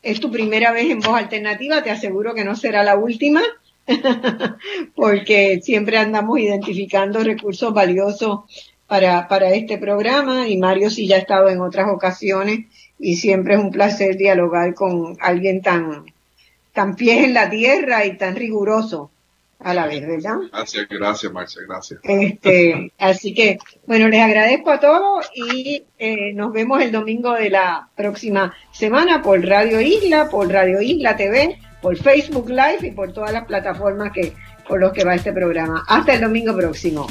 Es 0.00 0.20
tu 0.20 0.30
primera 0.30 0.70
vez 0.70 0.88
en 0.90 1.00
voz 1.00 1.16
alternativa, 1.16 1.82
te 1.82 1.90
aseguro 1.90 2.34
que 2.34 2.44
no 2.44 2.54
será 2.54 2.84
la 2.84 2.94
última. 2.94 3.42
porque 4.94 5.60
siempre 5.62 5.98
andamos 5.98 6.38
identificando 6.38 7.22
recursos 7.22 7.72
valiosos 7.72 8.40
para, 8.86 9.28
para 9.28 9.50
este 9.50 9.78
programa 9.78 10.48
y 10.48 10.56
Mario 10.56 10.90
sí 10.90 11.06
ya 11.06 11.16
ha 11.16 11.20
estado 11.20 11.48
en 11.48 11.60
otras 11.60 11.88
ocasiones 11.90 12.66
y 12.98 13.16
siempre 13.16 13.54
es 13.54 13.60
un 13.60 13.70
placer 13.70 14.16
dialogar 14.16 14.74
con 14.74 15.16
alguien 15.20 15.62
tan, 15.62 16.04
tan 16.72 16.96
pies 16.96 17.24
en 17.24 17.34
la 17.34 17.50
tierra 17.50 18.04
y 18.06 18.16
tan 18.16 18.36
riguroso 18.36 19.10
a 19.60 19.72
la 19.72 19.86
vez, 19.86 20.06
¿verdad? 20.06 20.36
Gracias, 20.52 20.86
gracias, 20.88 21.32
Marcia, 21.32 21.62
gracias. 21.66 22.00
Este, 22.02 22.92
así 22.98 23.32
que, 23.32 23.58
bueno, 23.86 24.08
les 24.08 24.20
agradezco 24.20 24.70
a 24.70 24.80
todos 24.80 25.30
y 25.34 25.84
eh, 25.98 26.34
nos 26.34 26.52
vemos 26.52 26.82
el 26.82 26.92
domingo 26.92 27.32
de 27.32 27.50
la 27.50 27.88
próxima 27.96 28.54
semana 28.72 29.22
por 29.22 29.44
Radio 29.44 29.80
Isla, 29.80 30.28
por 30.28 30.52
Radio 30.52 30.82
Isla 30.82 31.16
TV 31.16 31.58
por 31.84 31.98
Facebook 31.98 32.48
Live 32.48 32.78
y 32.80 32.90
por 32.92 33.12
todas 33.12 33.30
las 33.30 33.44
plataformas 33.44 34.10
que 34.10 34.32
por 34.66 34.80
los 34.80 34.90
que 34.94 35.04
va 35.04 35.16
este 35.16 35.34
programa. 35.34 35.84
Hasta 35.86 36.14
el 36.14 36.22
domingo 36.22 36.56
próximo. 36.56 37.06